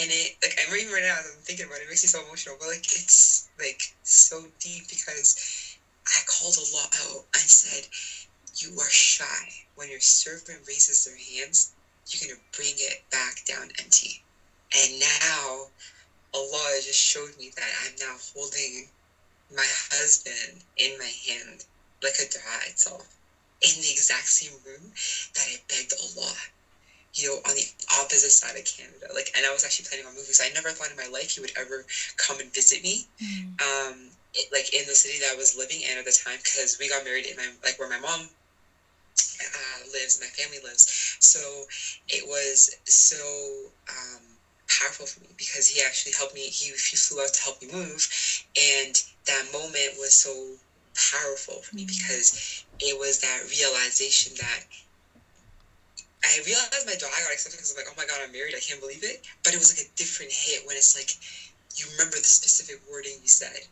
and 0.00 0.10
it 0.10 0.32
like 0.42 0.58
I'm 0.58 0.74
even 0.74 0.92
right 0.92 1.02
now 1.02 1.18
as 1.20 1.26
I'm 1.26 1.42
thinking 1.42 1.66
about 1.66 1.80
it, 1.80 1.82
it 1.84 1.88
makes 1.88 2.02
me 2.02 2.08
so 2.08 2.22
emotional. 2.22 2.56
But 2.58 2.68
like 2.68 2.86
it's 2.96 3.48
like 3.58 3.82
so 4.02 4.48
deep 4.58 4.88
because 4.88 5.78
I 6.06 6.20
called 6.24 6.56
Allah 6.58 6.88
out. 7.02 7.24
I 7.34 7.40
said, 7.40 7.86
"You 8.56 8.80
are 8.80 8.88
shy. 8.88 9.66
When 9.74 9.90
your 9.90 10.00
servant 10.00 10.66
raises 10.66 11.04
their 11.04 11.16
hands, 11.16 11.70
you're 12.08 12.26
gonna 12.26 12.40
bring 12.52 12.78
it 12.78 13.02
back 13.10 13.44
down 13.44 13.70
empty." 13.78 14.22
And 14.74 15.00
now, 15.00 15.70
Allah 16.32 16.80
just 16.80 17.00
showed 17.00 17.36
me 17.36 17.50
that 17.56 17.74
I'm 17.84 17.96
now 17.96 18.16
holding 18.32 18.90
my 19.50 19.66
husband 19.90 20.64
in 20.76 20.96
my 20.98 21.12
hand 21.26 21.64
like 22.02 22.18
a 22.18 22.24
dua 22.24 22.60
itself 22.66 23.08
in 23.60 23.80
the 23.82 23.90
exact 23.90 24.28
same 24.28 24.60
room 24.64 24.92
that 25.34 25.46
I 25.48 25.58
begged 25.68 25.92
Allah 26.00 26.34
you 27.14 27.28
know, 27.28 27.40
on 27.48 27.54
the 27.54 27.64
opposite 27.98 28.30
side 28.30 28.56
of 28.56 28.64
Canada. 28.64 29.06
Like, 29.12 29.30
and 29.34 29.44
I 29.44 29.52
was 29.52 29.64
actually 29.64 29.86
planning 29.88 30.06
on 30.06 30.14
moving, 30.14 30.32
so 30.32 30.44
I 30.44 30.48
never 30.48 30.70
thought 30.70 30.90
in 30.90 30.96
my 30.96 31.06
life 31.06 31.30
he 31.30 31.40
would 31.40 31.52
ever 31.56 31.84
come 32.16 32.38
and 32.38 32.52
visit 32.52 32.82
me. 32.82 33.04
Mm. 33.20 33.60
Um, 33.60 34.10
it, 34.34 34.46
like 34.52 34.72
in 34.72 34.86
the 34.86 34.94
city 34.94 35.18
that 35.18 35.32
I 35.32 35.36
was 35.36 35.56
living 35.56 35.80
in 35.80 35.98
at 35.98 36.04
the 36.04 36.12
time, 36.12 36.38
because 36.42 36.78
we 36.78 36.88
got 36.88 37.04
married 37.04 37.26
in 37.26 37.36
my 37.36 37.48
like 37.64 37.78
where 37.78 37.88
my 37.88 37.98
mom 37.98 38.30
uh, 39.40 39.90
lives, 39.92 40.20
my 40.20 40.26
family 40.26 40.58
lives. 40.62 41.16
So 41.20 41.64
it 42.08 42.26
was 42.26 42.70
so 42.84 43.72
um, 43.88 44.22
powerful 44.68 45.06
for 45.06 45.20
me 45.20 45.34
because 45.36 45.66
he 45.66 45.82
actually 45.82 46.12
helped 46.16 46.34
me. 46.34 46.42
He, 46.42 46.66
he 46.68 46.96
flew 46.96 47.20
out 47.20 47.32
to 47.34 47.42
help 47.42 47.60
me 47.60 47.68
move, 47.68 48.06
and 48.56 49.02
that 49.26 49.50
moment 49.52 49.98
was 49.98 50.14
so 50.14 50.56
powerful 50.94 51.62
for 51.62 51.74
me 51.74 51.84
mm. 51.84 51.88
because 51.88 52.64
it 52.80 52.96
was 52.98 53.18
that 53.18 53.42
realization 53.50 54.32
that 54.38 54.60
I 56.24 56.40
realized 56.44 56.86
my 56.86 56.94
dua 56.94 57.08
got 57.08 57.32
accepted 57.32 57.56
because 57.56 57.72
I'm 57.72 57.78
like, 57.78 57.88
oh 57.88 57.96
my 57.96 58.06
god, 58.06 58.20
I'm 58.22 58.32
married. 58.32 58.54
I 58.54 58.60
can't 58.60 58.80
believe 58.80 59.02
it. 59.02 59.24
But 59.42 59.54
it 59.54 59.58
was 59.58 59.72
like 59.72 59.86
a 59.86 59.90
different 59.96 60.32
hit 60.32 60.66
when 60.66 60.76
it's 60.76 60.94
like 60.94 61.16
you 61.76 61.86
remember 61.92 62.16
the 62.16 62.28
specific 62.28 62.80
wording 62.90 63.16
you 63.22 63.28
said. 63.28 63.66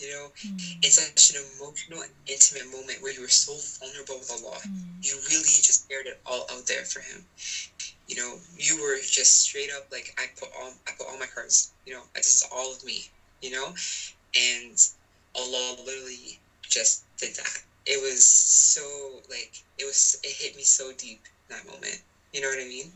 You 0.00 0.10
know, 0.10 0.32
mm. 0.44 0.58
it's 0.82 0.98
such 0.98 1.30
an 1.30 1.44
emotional 1.56 2.02
and 2.02 2.10
intimate 2.26 2.66
moment 2.66 3.00
where 3.00 3.12
you 3.12 3.20
were 3.20 3.28
so 3.28 3.54
vulnerable 3.78 4.18
with 4.18 4.30
Allah. 4.30 4.58
Mm. 4.66 5.00
You 5.00 5.16
really 5.30 5.54
just 5.62 5.86
aired 5.90 6.06
it 6.06 6.20
all 6.26 6.46
out 6.50 6.66
there 6.66 6.84
for 6.84 7.00
Him. 7.00 7.24
You 8.08 8.16
know, 8.16 8.38
you 8.58 8.82
were 8.82 8.98
just 8.98 9.42
straight 9.42 9.70
up 9.70 9.86
like, 9.90 10.12
I 10.18 10.26
put 10.36 10.50
all, 10.58 10.72
I 10.86 10.92
put 10.98 11.06
all 11.06 11.16
my 11.16 11.26
cards. 11.26 11.72
You 11.86 11.94
know, 11.94 12.02
this 12.14 12.26
is 12.26 12.44
all 12.52 12.72
of 12.72 12.84
me. 12.84 13.08
You 13.40 13.52
know, 13.52 13.74
and 14.34 14.76
Allah 15.36 15.76
literally 15.84 16.40
just 16.62 17.04
did 17.18 17.36
that. 17.36 17.62
It 17.86 18.00
was 18.00 18.24
so 18.24 19.20
like 19.28 19.52
it 19.78 19.84
was. 19.84 20.18
It 20.22 20.32
hit 20.32 20.56
me 20.56 20.62
so 20.62 20.92
deep 20.92 21.20
that 21.48 21.64
moment. 21.66 22.00
You 22.32 22.40
know 22.40 22.48
what 22.48 22.58
I 22.58 22.68
mean? 22.68 22.90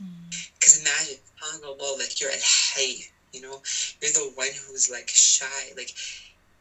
Because 0.58 0.80
mm. 0.80 0.86
imagine 0.86 1.20
Allah 1.64 1.96
like 1.98 2.20
you're 2.20 2.30
at 2.30 2.42
hay, 2.42 3.04
you 3.32 3.40
know, 3.40 3.62
you're 4.00 4.12
the 4.12 4.32
one 4.34 4.48
who's 4.66 4.90
like 4.90 5.08
shy, 5.08 5.72
like 5.76 5.94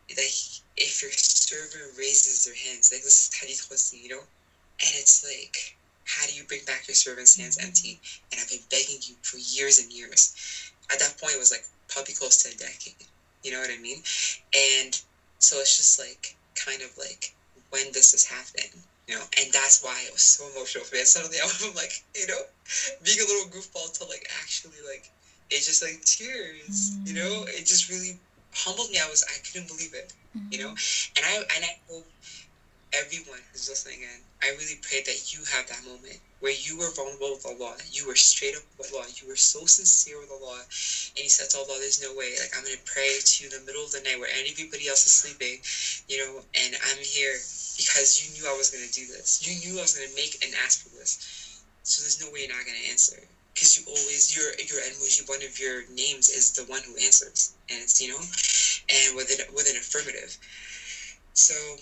like 0.09 0.37
if 0.77 1.01
your 1.01 1.11
servant 1.11 1.97
raises 1.97 2.45
their 2.45 2.55
hands, 2.55 2.91
like 2.93 3.03
this 3.03 3.29
is 3.29 3.33
hadith 3.33 3.67
qudsi, 3.69 4.03
you 4.03 4.09
know, 4.09 4.21
and 4.21 4.91
it's 4.95 5.25
like 5.25 5.75
how 6.05 6.25
do 6.25 6.33
you 6.33 6.43
bring 6.43 6.61
back 6.65 6.87
your 6.87 6.95
servant's 6.95 7.35
hands 7.35 7.57
mm-hmm. 7.57 7.67
empty? 7.67 7.99
And 8.31 8.39
I've 8.39 8.49
been 8.49 8.63
begging 8.69 8.99
you 9.01 9.15
for 9.23 9.37
years 9.37 9.79
and 9.79 9.91
years. 9.91 10.71
At 10.91 10.99
that 10.99 11.17
point, 11.19 11.35
it 11.35 11.39
was 11.39 11.51
like 11.51 11.65
probably 11.89 12.13
close 12.13 12.41
to 12.43 12.49
a 12.49 12.57
decade. 12.57 13.07
You 13.43 13.51
know 13.51 13.59
what 13.59 13.71
I 13.71 13.77
mean? 13.81 14.01
And 14.55 14.99
so 15.39 15.57
it's 15.59 15.77
just 15.77 15.99
like 15.99 16.35
kind 16.55 16.81
of 16.81 16.97
like 16.97 17.33
when 17.69 17.91
does 17.91 18.11
this 18.11 18.25
happen? 18.25 18.83
You 19.07 19.15
know, 19.15 19.23
and 19.39 19.51
that's 19.51 19.81
why 19.81 20.03
it 20.05 20.11
was 20.11 20.21
so 20.21 20.47
emotional 20.51 20.83
for 20.83 20.95
me. 20.95 20.99
And 20.99 21.07
suddenly 21.07 21.37
I 21.39 21.45
went 21.61 21.75
like, 21.83 22.03
you 22.15 22.27
know, 22.27 22.41
being 23.03 23.19
a 23.19 23.25
little 23.25 23.49
goofball 23.49 23.97
to 23.99 24.05
like 24.05 24.27
actually 24.41 24.81
like 24.85 25.09
it 25.49 25.63
just 25.63 25.81
like 25.81 26.03
tears, 26.03 26.91
mm-hmm. 26.91 27.07
you 27.07 27.13
know, 27.13 27.45
it 27.47 27.65
just 27.65 27.89
really 27.89 28.19
humbled 28.53 28.89
me. 28.89 28.99
I 28.99 29.09
was 29.09 29.23
I 29.23 29.37
couldn't 29.47 29.67
believe 29.67 29.93
it, 29.93 30.13
mm-hmm. 30.37 30.47
you 30.51 30.59
know, 30.59 30.69
and 30.69 31.23
I 31.25 31.35
and 31.55 31.63
I 31.63 31.77
hope 31.89 32.05
everyone 32.93 33.39
who's 33.51 33.67
listening 33.69 34.01
in, 34.01 34.21
I 34.41 34.49
really 34.49 34.75
pray 34.81 35.01
that 35.01 35.33
you 35.33 35.43
have 35.43 35.67
that 35.67 35.83
moment 35.83 36.19
where 36.39 36.51
you 36.51 36.77
were 36.77 36.89
vulnerable 36.91 37.31
with 37.31 37.45
Allah, 37.45 37.77
you 37.91 38.05
were 38.05 38.15
straight 38.15 38.55
up 38.55 38.63
with 38.77 38.93
Allah, 38.93 39.07
you 39.15 39.27
were 39.27 39.35
so 39.35 39.65
sincere 39.65 40.19
with 40.19 40.29
Allah, 40.31 40.65
and 41.15 41.23
you 41.23 41.29
said 41.29 41.49
to 41.49 41.57
Allah, 41.57 41.79
"There's 41.79 41.99
no 41.99 42.13
way. 42.13 42.37
Like 42.39 42.55
I'm 42.55 42.63
gonna 42.63 42.77
pray 42.85 43.19
to 43.23 43.43
you 43.43 43.49
in 43.49 43.51
the 43.51 43.59
middle 43.59 43.83
of 43.83 43.91
the 43.91 43.99
night 43.99 44.19
where 44.19 44.29
everybody 44.29 44.87
else 44.87 45.05
is 45.05 45.11
sleeping, 45.11 45.59
you 46.07 46.17
know, 46.17 46.43
and 46.53 46.77
I'm 46.81 46.97
here 46.97 47.39
because 47.77 48.19
you 48.21 48.29
knew 48.31 48.47
I 48.47 48.53
was 48.55 48.69
gonna 48.69 48.87
do 48.87 49.05
this. 49.05 49.39
You 49.41 49.55
knew 49.55 49.77
I 49.79 49.81
was 49.81 49.93
gonna 49.93 50.13
make 50.15 50.37
and 50.43 50.53
ask 50.55 50.81
for 50.81 50.89
this. 50.89 51.17
So 51.83 52.01
there's 52.01 52.19
no 52.19 52.29
way 52.29 52.39
you're 52.41 52.49
not 52.49 52.65
gonna 52.65 52.77
answer." 52.77 53.27
Because 53.53 53.75
you 53.75 53.83
always 53.87 54.35
your 54.35 54.53
your 54.59 54.81
emoji, 54.81 55.27
one 55.27 55.41
of 55.41 55.57
your 55.59 55.83
names 55.85 56.29
is 56.29 56.51
the 56.51 56.63
one 56.63 56.83
who 56.83 56.95
answers, 56.97 57.51
and 57.69 57.81
it's 57.81 57.99
you 57.99 58.07
know, 58.07 58.21
and 58.89 59.15
with 59.15 59.31
an 59.31 59.41
with 59.53 59.67
an 59.67 59.77
affirmative. 59.77 60.37
So 61.33 61.77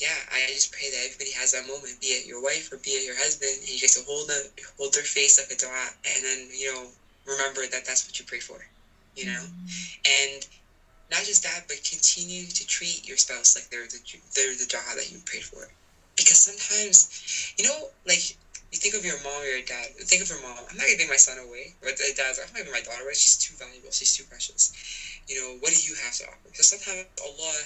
yeah, 0.00 0.16
I 0.32 0.48
just 0.48 0.72
pray 0.72 0.88
that 0.90 1.04
everybody 1.04 1.30
has 1.32 1.52
that 1.52 1.66
moment, 1.66 2.00
be 2.00 2.08
it 2.08 2.26
your 2.26 2.40
wife 2.42 2.72
or 2.72 2.78
be 2.78 2.90
it 2.90 3.04
your 3.04 3.16
husband, 3.16 3.52
and 3.60 3.68
you 3.68 3.78
get 3.78 3.90
to 3.90 4.02
hold 4.02 4.28
them, 4.28 4.42
hold 4.78 4.94
their 4.94 5.04
face 5.04 5.38
like 5.38 5.50
a 5.50 5.56
dua, 5.56 5.92
and 6.04 6.24
then 6.24 6.48
you 6.50 6.72
know 6.72 6.88
remember 7.26 7.66
that 7.66 7.84
that's 7.84 8.06
what 8.06 8.18
you 8.18 8.24
pray 8.24 8.40
for, 8.40 8.64
you 9.14 9.26
know, 9.26 9.44
mm-hmm. 9.44 10.32
and 10.32 10.46
not 11.10 11.22
just 11.22 11.42
that, 11.42 11.64
but 11.68 11.76
continue 11.84 12.46
to 12.46 12.66
treat 12.66 13.06
your 13.06 13.18
spouse 13.18 13.54
like 13.54 13.68
they're 13.68 13.86
the 13.86 14.00
they're 14.34 14.56
the 14.56 14.66
dua 14.66 14.96
that 14.96 15.12
you 15.12 15.18
prayed 15.26 15.44
for, 15.44 15.68
because 16.16 16.38
sometimes, 16.38 17.52
you 17.58 17.64
know, 17.64 17.90
like 18.06 18.34
you 18.72 18.78
think 18.78 18.94
of 18.94 19.04
your 19.04 19.20
mom 19.22 19.42
or 19.42 19.46
your 19.46 19.62
dad. 19.62 19.90
Think 19.98 20.22
of 20.22 20.28
your 20.28 20.40
mom. 20.40 20.64
I'm 20.70 20.76
not 20.76 20.86
giving 20.86 21.08
my 21.08 21.16
son 21.16 21.38
away. 21.38 21.74
But 21.82 21.96
the 21.96 22.12
dad's 22.14 22.38
like, 22.38 22.46
I'm 22.46 22.54
not 22.54 22.58
giving 22.58 22.72
my 22.72 22.80
daughter 22.80 23.02
away. 23.02 23.14
She's 23.14 23.36
too 23.36 23.54
valuable. 23.58 23.90
She's 23.90 24.16
too 24.16 24.22
precious. 24.24 24.70
You 25.26 25.40
know, 25.40 25.56
what 25.58 25.74
do 25.74 25.82
you 25.82 25.94
have 25.94 26.14
to 26.22 26.26
offer? 26.26 26.38
Because 26.46 26.68
sometimes 26.68 27.06
Allah 27.18 27.58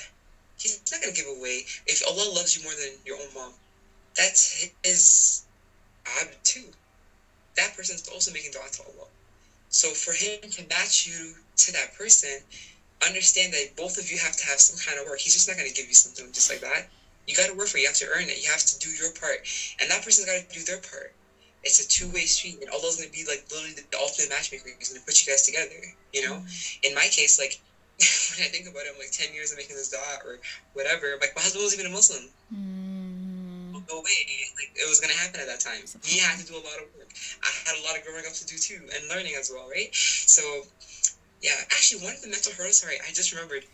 He's 0.59 0.81
not 0.91 1.03
going 1.03 1.15
to 1.15 1.21
give 1.21 1.31
away. 1.31 1.67
If 1.87 2.03
Allah 2.07 2.33
loves 2.33 2.57
you 2.57 2.63
more 2.63 2.73
than 2.75 2.93
your 3.05 3.17
own 3.17 3.33
mom, 3.35 3.53
that's 4.17 4.71
his 4.83 5.45
abd 6.21 6.37
too. 6.45 6.73
That 7.57 7.77
person's 7.77 8.09
also 8.09 8.33
making 8.33 8.53
dua 8.53 8.69
to 8.73 8.83
Allah. 8.83 9.07
So 9.69 9.91
for 9.91 10.13
him 10.13 10.39
to 10.41 10.67
match 10.69 11.07
you 11.07 11.35
to 11.57 11.73
that 11.73 11.95
person, 11.95 12.41
understand 13.05 13.53
that 13.53 13.75
both 13.77 13.99
of 13.99 14.11
you 14.11 14.19
have 14.19 14.37
to 14.37 14.45
have 14.47 14.61
some 14.61 14.79
kind 14.79 14.99
of 14.99 15.07
work. 15.07 15.19
He's 15.19 15.35
just 15.35 15.49
not 15.49 15.57
going 15.57 15.69
to 15.69 15.75
give 15.75 15.89
you 15.89 15.95
something 15.95 16.33
just 16.33 16.51
like 16.51 16.61
that. 16.61 16.87
You 17.27 17.35
got 17.35 17.49
to 17.49 17.55
work 17.55 17.69
for 17.69 17.79
it. 17.79 17.81
You 17.81 17.87
have 17.89 17.97
to 17.97 18.07
earn 18.09 18.29
it. 18.29 18.43
You 18.43 18.51
have 18.51 18.65
to 18.65 18.79
do 18.79 18.89
your 18.91 19.11
part. 19.13 19.47
And 19.81 19.91
that 19.91 20.03
person's 20.05 20.27
got 20.27 20.39
to 20.39 20.55
do 20.55 20.65
their 20.65 20.79
part. 20.79 21.13
It's 21.65 21.81
a 21.81 21.89
two-way 21.89 22.27
street. 22.27 22.59
And 22.61 22.71
Allah's 22.71 22.97
going 22.97 23.09
to 23.09 23.13
be 23.13 23.25
like 23.25 23.45
literally 23.51 23.75
the 23.75 23.99
ultimate 23.99 24.29
matchmaker. 24.29 24.71
He's 24.79 24.91
going 24.91 25.01
to 25.01 25.07
put 25.07 25.21
you 25.21 25.33
guys 25.33 25.43
together, 25.43 25.81
you 26.13 26.23
know? 26.23 26.37
Mm-hmm. 26.37 26.91
In 26.91 26.95
my 26.95 27.09
case, 27.11 27.39
like, 27.39 27.59
when 28.37 28.47
I 28.47 28.49
think 28.51 28.67
about 28.67 28.87
it, 28.87 28.93
I'm 28.93 28.99
like 28.99 29.11
10 29.11 29.35
years 29.35 29.51
of 29.51 29.57
making 29.57 29.77
this 29.77 29.89
dot 29.89 30.21
or 30.25 30.41
whatever. 30.73 31.17
Like, 31.21 31.35
my 31.35 31.43
husband 31.43 31.63
was 31.63 31.75
even 31.75 31.87
a 31.87 31.95
Muslim. 31.95 32.31
Mm. 32.53 33.73
No 33.89 34.01
way. 34.01 34.27
Like, 34.57 34.71
it 34.75 34.89
was 34.89 34.99
going 34.99 35.11
to 35.11 35.17
happen 35.17 35.41
at 35.41 35.47
that 35.47 35.61
time. 35.61 35.85
He 36.03 36.19
had 36.19 36.39
to 36.39 36.47
do 36.47 36.55
a 36.55 36.63
lot 36.65 36.79
of 36.79 36.87
work. 36.97 37.11
I 37.43 37.51
had 37.69 37.79
a 37.79 37.83
lot 37.83 37.97
of 37.97 38.05
growing 38.05 38.27
up 38.27 38.33
to 38.35 38.45
do 38.47 38.57
too 38.57 38.89
and 38.95 39.09
learning 39.09 39.35
as 39.35 39.51
well, 39.51 39.69
right? 39.69 39.89
So, 39.95 40.63
yeah, 41.41 41.61
actually, 41.71 42.03
one 42.03 42.15
of 42.15 42.23
the 42.23 42.29
mental 42.29 42.53
hurdles, 42.53 42.79
sorry, 42.79 42.99
I 43.07 43.13
just 43.13 43.31
remembered, 43.31 43.65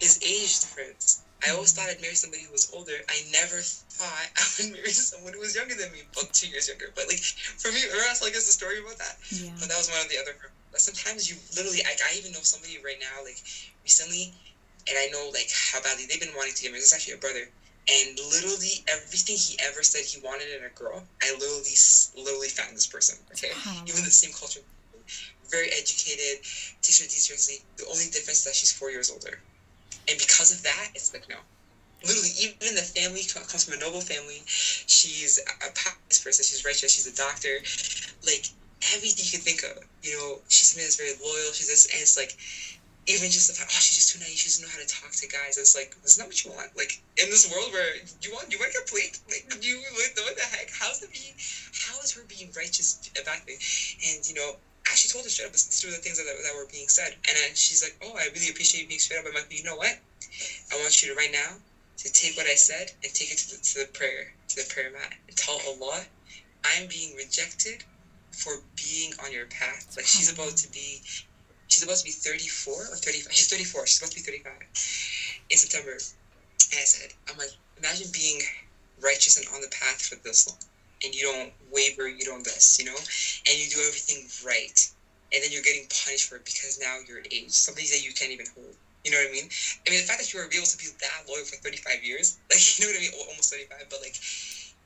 is 0.00 0.18
age 0.22 0.60
difference. 0.60 1.22
I 1.46 1.50
always 1.50 1.72
thought 1.72 1.88
I'd 1.88 2.00
marry 2.00 2.14
somebody 2.14 2.42
who 2.42 2.52
was 2.52 2.70
older. 2.72 3.00
I 3.08 3.22
never 3.32 3.60
thought 3.60 4.28
I 4.36 4.44
would 4.58 4.72
marry 4.72 4.90
someone 4.90 5.32
who 5.32 5.40
was 5.40 5.54
younger 5.54 5.74
than 5.74 5.92
me, 5.92 6.02
about 6.12 6.32
two 6.32 6.48
years 6.48 6.68
younger. 6.68 6.90
But 6.94 7.08
like 7.08 7.20
for 7.58 7.72
me, 7.72 7.84
or 7.86 8.02
else 8.04 8.20
like 8.22 8.32
there's 8.32 8.48
a 8.48 8.52
story 8.52 8.78
about 8.78 8.98
that. 8.98 9.16
Yeah. 9.30 9.50
But 9.58 9.68
that 9.68 9.78
was 9.78 9.88
one 9.88 10.00
of 10.00 10.08
the 10.08 10.18
other. 10.18 10.36
But 10.70 10.80
sometimes 10.80 11.28
you 11.28 11.36
literally, 11.56 11.82
I, 11.84 11.96
I 12.04 12.16
even 12.16 12.32
know 12.32 12.42
somebody 12.42 12.78
right 12.78 12.98
now, 13.00 13.24
like 13.24 13.40
recently, 13.82 14.32
and 14.88 14.98
I 14.98 15.06
know 15.06 15.30
like 15.32 15.50
how 15.50 15.80
badly 15.80 16.06
they've 16.06 16.20
been 16.20 16.34
wanting 16.34 16.54
to 16.54 16.62
get 16.62 16.70
married. 16.70 16.82
It's 16.82 16.92
actually 16.92 17.14
a 17.14 17.18
brother, 17.18 17.48
and 17.88 18.18
literally 18.18 18.84
everything 18.86 19.36
he 19.36 19.56
ever 19.58 19.82
said 19.82 20.04
he 20.04 20.20
wanted 20.20 20.48
in 20.48 20.62
a 20.64 20.68
girl, 20.70 21.04
I 21.22 21.32
literally, 21.32 21.74
literally 22.14 22.48
found 22.48 22.76
this 22.76 22.86
person. 22.86 23.18
Okay, 23.32 23.52
even 23.86 24.04
the 24.04 24.10
same 24.10 24.32
culture, 24.32 24.60
very 25.50 25.68
educated, 25.72 26.44
takes 26.82 27.00
her 27.00 27.08
seriously. 27.08 27.62
The 27.76 27.86
only 27.86 28.06
difference 28.06 28.40
is 28.40 28.44
that 28.44 28.54
she's 28.54 28.72
four 28.72 28.90
years 28.90 29.10
older, 29.10 29.40
and 30.10 30.18
because 30.18 30.50
of 30.50 30.62
that, 30.64 30.88
it's 30.94 31.12
like 31.12 31.28
no. 31.28 31.36
Literally, 32.02 32.30
even 32.40 32.74
the 32.74 32.82
family 32.82 33.22
comes 33.24 33.64
from 33.64 33.74
a 33.74 33.76
noble 33.76 34.00
family. 34.00 34.42
She's 34.46 35.38
a 35.38 35.70
pious 35.70 36.18
person. 36.18 36.44
She's 36.44 36.64
righteous. 36.64 36.90
She's 36.92 37.06
a 37.06 37.14
doctor. 37.14 37.60
Like 38.24 38.48
everything 38.94 39.24
you 39.24 39.30
can 39.30 39.40
think 39.40 39.62
of. 39.62 39.82
You 40.02 40.16
know, 40.16 40.40
she's 40.48 40.68
somebody 40.68 40.86
that's 40.86 40.96
very 40.96 41.12
loyal. 41.22 41.52
She's 41.52 41.68
this, 41.68 41.86
and 41.92 42.00
it's 42.00 42.16
like, 42.16 42.34
even 43.06 43.28
just 43.30 43.48
the 43.48 43.54
fact, 43.54 43.70
oh, 43.72 43.80
she's 43.80 43.96
just 43.96 44.08
too 44.12 44.18
naive. 44.18 44.36
She 44.38 44.48
doesn't 44.48 44.64
know 44.64 44.72
how 44.72 44.80
to 44.80 44.86
talk 44.88 45.12
to 45.12 45.28
guys. 45.28 45.58
It's 45.58 45.74
like, 45.76 45.94
not 46.16 46.26
what 46.26 46.42
you 46.44 46.50
want. 46.50 46.74
Like 46.76 46.98
in 47.20 47.28
this 47.28 47.44
world 47.50 47.72
where 47.72 47.96
you 48.22 48.32
want, 48.32 48.50
you 48.50 48.58
want 48.58 48.72
to 48.72 48.78
get 48.80 48.86
played. 48.88 49.12
Like 49.28 49.44
you, 49.60 49.76
like, 50.00 50.16
what 50.16 50.36
the 50.36 50.42
heck? 50.42 50.70
How's 50.72 51.02
it 51.02 51.12
being? 51.12 51.36
How 51.86 52.00
is 52.00 52.12
her 52.12 52.24
being 52.24 52.50
righteous 52.56 52.96
back 53.24 53.44
then? 53.46 53.60
And 54.08 54.26
you 54.26 54.34
know, 54.34 54.56
Actually 54.90 55.10
told 55.10 55.24
her 55.24 55.30
straight 55.30 55.46
up. 55.46 55.52
Were 55.52 55.90
the 55.92 56.02
things 56.02 56.18
that, 56.18 56.26
that 56.26 56.54
were 56.54 56.66
being 56.66 56.88
said, 56.88 57.14
and 57.28 57.36
then 57.36 57.54
she's 57.54 57.82
like, 57.82 57.94
oh, 58.02 58.16
I 58.16 58.26
really 58.34 58.48
appreciate 58.48 58.82
you 58.82 58.86
being 58.88 58.98
straight 58.98 59.18
up. 59.18 59.26
I'm 59.26 59.34
like, 59.34 59.46
you 59.48 59.62
know 59.62 59.76
what? 59.76 59.94
I 60.72 60.76
want 60.76 61.00
you 61.00 61.08
to 61.08 61.14
right 61.14 61.30
now 61.30 61.58
to 61.98 62.12
take 62.12 62.36
what 62.36 62.46
I 62.46 62.54
said 62.54 62.90
and 63.02 63.12
take 63.14 63.30
it 63.30 63.38
to 63.38 63.50
the, 63.50 63.56
to 63.58 63.78
the 63.78 63.86
prayer, 63.86 64.32
to 64.48 64.56
the 64.56 64.64
prayer 64.72 64.90
mat, 64.90 65.14
and 65.28 65.36
tell 65.36 65.60
Allah, 65.66 66.06
I'm 66.64 66.86
being 66.86 67.14
rejected 67.14 67.84
for 68.32 68.58
being 68.74 69.12
on 69.22 69.32
your 69.32 69.46
path. 69.46 69.94
Like 69.96 70.06
she's 70.06 70.30
about 70.30 70.56
to 70.58 70.68
be, 70.68 71.00
she's 71.68 71.82
about 71.82 71.96
to 71.96 72.04
be 72.04 72.10
34 72.10 72.72
or 72.72 72.96
35. 72.96 73.32
She's 73.32 73.48
34. 73.48 73.86
She's 73.86 73.98
about 73.98 74.10
to 74.10 74.16
be 74.16 74.20
35 74.22 74.52
in 75.50 75.56
September. 75.56 75.92
And 75.92 76.80
I 76.80 76.84
said, 76.84 77.12
I'm 77.28 77.36
like, 77.36 77.50
imagine 77.76 78.08
being 78.12 78.40
righteous 79.00 79.36
and 79.36 79.46
on 79.54 79.60
the 79.60 79.68
path 79.68 80.02
for 80.02 80.16
this 80.16 80.46
long, 80.46 80.58
and 81.04 81.14
you 81.14 81.22
don't 81.22 81.52
waver, 81.70 82.08
you 82.08 82.24
don't 82.24 82.44
this, 82.44 82.78
you 82.78 82.84
know, 82.84 82.96
and 83.46 83.58
you 83.58 83.68
do 83.68 83.80
everything 83.80 84.26
right, 84.44 84.88
and 85.32 85.42
then 85.42 85.50
you're 85.50 85.62
getting 85.62 85.86
punished 86.04 86.28
for 86.28 86.36
it 86.36 86.44
because 86.44 86.78
now 86.78 86.98
you're 87.06 87.20
age, 87.30 87.50
something 87.50 87.86
that 87.90 88.02
you 88.02 88.12
can't 88.12 88.32
even 88.32 88.46
hold. 88.54 88.74
You 89.04 89.10
know 89.10 89.16
what 89.16 89.28
I 89.28 89.32
mean? 89.32 89.48
I 89.86 89.90
mean, 89.90 89.98
the 90.00 90.04
fact 90.04 90.18
that 90.18 90.32
you 90.32 90.38
were 90.38 90.44
able 90.52 90.66
to 90.66 90.76
be 90.76 90.84
that 91.00 91.22
loyal 91.26 91.44
for 91.44 91.56
35 91.56 92.02
years, 92.02 92.36
like, 92.50 92.78
you 92.78 92.84
know 92.84 92.92
what 92.92 92.98
I 92.98 93.00
mean? 93.00 93.10
Almost 93.28 93.50
35, 93.52 93.86
but 93.88 94.00
like, 94.00 94.16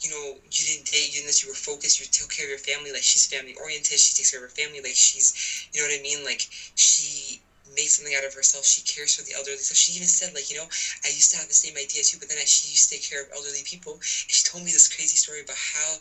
you 0.00 0.10
know, 0.10 0.36
you 0.50 0.64
didn't 0.64 0.86
date, 0.90 1.14
you 1.14 1.20
didn't, 1.20 1.42
you 1.42 1.48
were 1.48 1.54
focused, 1.54 1.98
you 1.98 2.06
took 2.06 2.30
care 2.30 2.44
of 2.46 2.50
your 2.50 2.58
family, 2.58 2.92
like, 2.92 3.02
she's 3.02 3.26
family 3.26 3.54
oriented, 3.54 3.98
she 3.98 4.14
takes 4.14 4.30
care 4.30 4.44
of 4.44 4.50
her 4.50 4.54
family, 4.54 4.80
like, 4.80 4.94
she's, 4.94 5.66
you 5.72 5.80
know 5.80 5.88
what 5.88 5.98
I 5.98 6.02
mean? 6.02 6.24
Like, 6.24 6.46
she 6.74 7.40
made 7.66 7.88
something 7.88 8.14
out 8.14 8.24
of 8.24 8.34
herself, 8.34 8.64
she 8.64 8.82
cares 8.82 9.14
for 9.14 9.22
the 9.22 9.32
elderly. 9.34 9.58
So 9.58 9.74
she 9.74 9.92
even 9.92 10.08
said, 10.08 10.34
like, 10.34 10.50
you 10.50 10.56
know, 10.56 10.66
I 11.04 11.08
used 11.08 11.30
to 11.32 11.36
have 11.36 11.48
the 11.48 11.54
same 11.54 11.76
idea 11.76 12.02
too, 12.02 12.18
but 12.18 12.28
then 12.28 12.38
I, 12.38 12.44
she 12.44 12.68
used 12.68 12.88
to 12.88 12.96
take 12.96 13.08
care 13.08 13.22
of 13.22 13.28
elderly 13.32 13.62
people. 13.64 13.94
And 13.94 14.32
she 14.32 14.42
told 14.42 14.64
me 14.64 14.72
this 14.72 14.88
crazy 14.88 15.16
story 15.16 15.40
about 15.40 15.56
how 15.56 15.96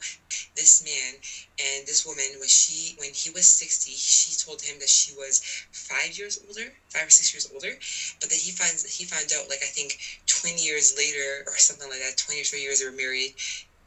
this 0.55 0.81
man 0.83 1.15
and 1.59 1.85
this 1.85 2.05
woman, 2.05 2.39
when 2.39 2.47
she, 2.47 2.93
when 2.97 3.11
he 3.13 3.29
was 3.29 3.45
60, 3.45 3.91
she 3.91 4.33
told 4.33 4.61
him 4.61 4.79
that 4.79 4.89
she 4.89 5.13
was 5.13 5.39
five 5.71 6.17
years 6.17 6.37
older, 6.47 6.73
five 6.89 7.07
or 7.07 7.09
six 7.09 7.33
years 7.33 7.47
older, 7.51 7.73
but 8.19 8.29
then 8.29 8.39
he 8.39 8.51
finds, 8.51 8.83
he 8.85 9.03
found 9.03 9.31
out, 9.33 9.49
like, 9.49 9.61
I 9.63 9.67
think 9.67 9.97
20 10.27 10.61
years 10.63 10.95
later 10.97 11.43
or 11.47 11.57
something 11.57 11.89
like 11.89 11.99
that, 11.99 12.17
20 12.17 12.41
or 12.41 12.43
30 12.43 12.61
years 12.61 12.79
they 12.79 12.85
were 12.85 12.91
married, 12.91 13.33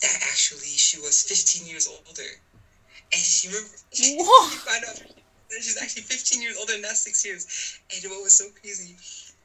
that 0.00 0.18
actually 0.22 0.76
she 0.76 0.98
was 0.98 1.22
15 1.22 1.66
years 1.66 1.86
older. 1.86 2.40
And 3.12 3.22
she 3.22 3.48
remember, 3.48 3.70
she 3.92 4.18
found 4.18 4.84
out 4.84 5.00
she's 5.50 5.76
actually 5.80 6.02
15 6.02 6.42
years 6.42 6.56
older, 6.56 6.78
not 6.78 6.96
six 6.96 7.24
years. 7.24 7.46
And 7.94 8.10
what 8.10 8.22
was 8.22 8.34
so 8.34 8.48
crazy, 8.60 8.96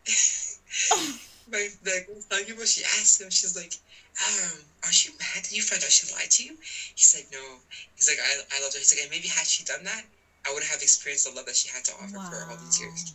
my 1.52 1.68
the 1.82 2.04
people, 2.46 2.66
she 2.66 2.84
asked 2.84 3.20
him, 3.22 3.30
she's 3.30 3.56
like, 3.56 3.74
um, 4.28 4.66
are 4.84 4.92
you 5.04 5.12
mad 5.20 5.44
that 5.44 5.52
you 5.52 5.62
found 5.62 5.84
out 5.84 5.92
she 5.92 6.12
lied 6.14 6.30
to 6.32 6.44
you? 6.44 6.56
He 6.96 7.04
said, 7.04 7.26
no. 7.32 7.60
He's 7.96 8.10
like, 8.10 8.20
I, 8.20 8.58
I 8.58 8.62
loved 8.62 8.74
her. 8.74 8.80
He's 8.80 8.94
like, 8.94 9.02
and 9.02 9.10
maybe 9.12 9.28
had 9.28 9.48
she 9.48 9.64
done 9.64 9.84
that, 9.86 10.04
I 10.48 10.54
would 10.54 10.64
have 10.64 10.82
experienced 10.82 11.30
the 11.30 11.36
love 11.38 11.46
that 11.46 11.56
she 11.56 11.70
had 11.70 11.86
to 11.86 11.94
offer 12.02 12.18
wow. 12.18 12.30
for 12.30 12.50
all 12.50 12.58
these 12.58 12.82
years. 12.82 13.14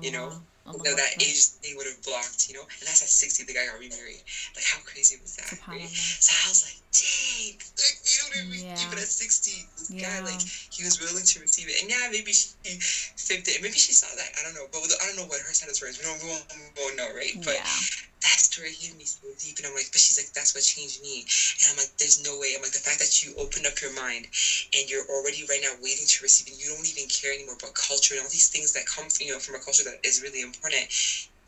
You 0.00 0.12
know, 0.12 0.32
you 0.64 0.80
know 0.80 0.96
that 0.96 1.20
age 1.20 1.60
they 1.60 1.76
would 1.76 1.84
have 1.84 2.00
blocked. 2.02 2.48
You 2.48 2.56
know, 2.56 2.64
and 2.64 2.84
that's 2.88 3.04
at 3.04 3.12
sixty. 3.12 3.44
The 3.44 3.52
guy 3.52 3.68
got 3.68 3.76
remarried. 3.76 4.24
Like, 4.56 4.64
how 4.64 4.80
crazy 4.80 5.20
was 5.20 5.36
that? 5.36 5.52
Right? 5.68 5.84
So 5.88 6.32
I 6.32 6.48
was 6.48 6.64
like, 6.64 6.80
dang, 6.96 7.60
like, 7.60 7.96
you 8.08 8.16
know 8.16 8.28
what 8.32 8.40
I 8.40 8.48
mean? 8.48 8.64
Yeah. 8.72 8.86
Even 8.88 8.96
at 8.96 9.12
sixty, 9.12 9.68
this 9.76 9.92
yeah. 9.92 10.08
guy 10.08 10.24
like 10.24 10.40
he 10.40 10.80
was 10.88 10.96
willing 11.04 11.24
to 11.24 11.36
receive 11.44 11.68
it. 11.68 11.84
And 11.84 11.92
yeah, 11.92 12.08
maybe 12.08 12.32
she 12.32 12.48
faked 12.64 13.48
it. 13.48 13.60
Maybe 13.60 13.76
she 13.76 13.92
saw 13.92 14.08
that. 14.16 14.30
I 14.40 14.40
don't 14.40 14.56
know. 14.56 14.64
But 14.72 14.88
I 14.88 15.04
don't 15.12 15.20
know 15.20 15.28
what 15.28 15.44
her 15.44 15.52
status 15.52 15.84
were. 15.84 15.92
We 15.92 16.00
don't, 16.00 16.16
we 16.24 16.32
won't, 16.32 16.48
we 16.48 16.80
won't 16.80 16.96
know, 16.96 17.12
right? 17.12 17.36
But 17.44 17.60
yeah 17.60 18.08
that 18.24 18.40
story 18.40 18.72
hit 18.72 18.96
me 18.96 19.04
so 19.04 19.28
deep. 19.38 19.58
And 19.58 19.66
I'm 19.66 19.74
like, 19.74 19.92
but 19.92 20.00
she's 20.00 20.16
like, 20.18 20.32
that's 20.32 20.54
what 20.54 20.64
changed 20.64 21.00
me. 21.00 21.24
And 21.60 21.70
I'm 21.70 21.76
like, 21.76 21.92
there's 21.98 22.16
no 22.24 22.38
way. 22.40 22.56
I'm 22.56 22.62
like, 22.62 22.72
the 22.72 22.80
fact 22.80 22.98
that 22.98 23.22
you 23.22 23.36
opened 23.36 23.66
up 23.68 23.80
your 23.80 23.92
mind 23.92 24.26
and 24.72 24.88
you're 24.88 25.04
already 25.12 25.44
right 25.44 25.60
now 25.60 25.76
waiting 25.80 26.08
to 26.08 26.22
receive 26.24 26.48
and 26.48 26.56
you 26.56 26.72
don't 26.72 26.88
even 26.88 27.06
care 27.06 27.32
anymore 27.32 27.54
about 27.60 27.74
culture 27.76 28.14
and 28.16 28.22
all 28.24 28.32
these 28.32 28.48
things 28.48 28.72
that 28.72 28.88
come 28.88 29.08
from, 29.12 29.26
you 29.26 29.32
know, 29.32 29.38
from 29.38 29.54
a 29.54 29.60
culture 29.60 29.84
that 29.84 30.00
is 30.02 30.22
really 30.24 30.40
important, 30.40 30.88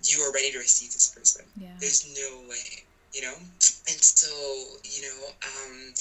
you 0.04 0.20
are 0.20 0.30
ready 0.32 0.50
to 0.52 0.58
receive 0.58 0.92
this 0.92 1.08
person. 1.08 1.42
Yeah. 1.56 1.72
There's 1.80 2.04
no 2.04 2.46
way. 2.48 2.84
You 3.14 3.22
know, 3.22 3.38
and 3.88 4.02
so 4.02 4.76
you 4.84 5.00
know, 5.00 5.30
um, 5.40 5.94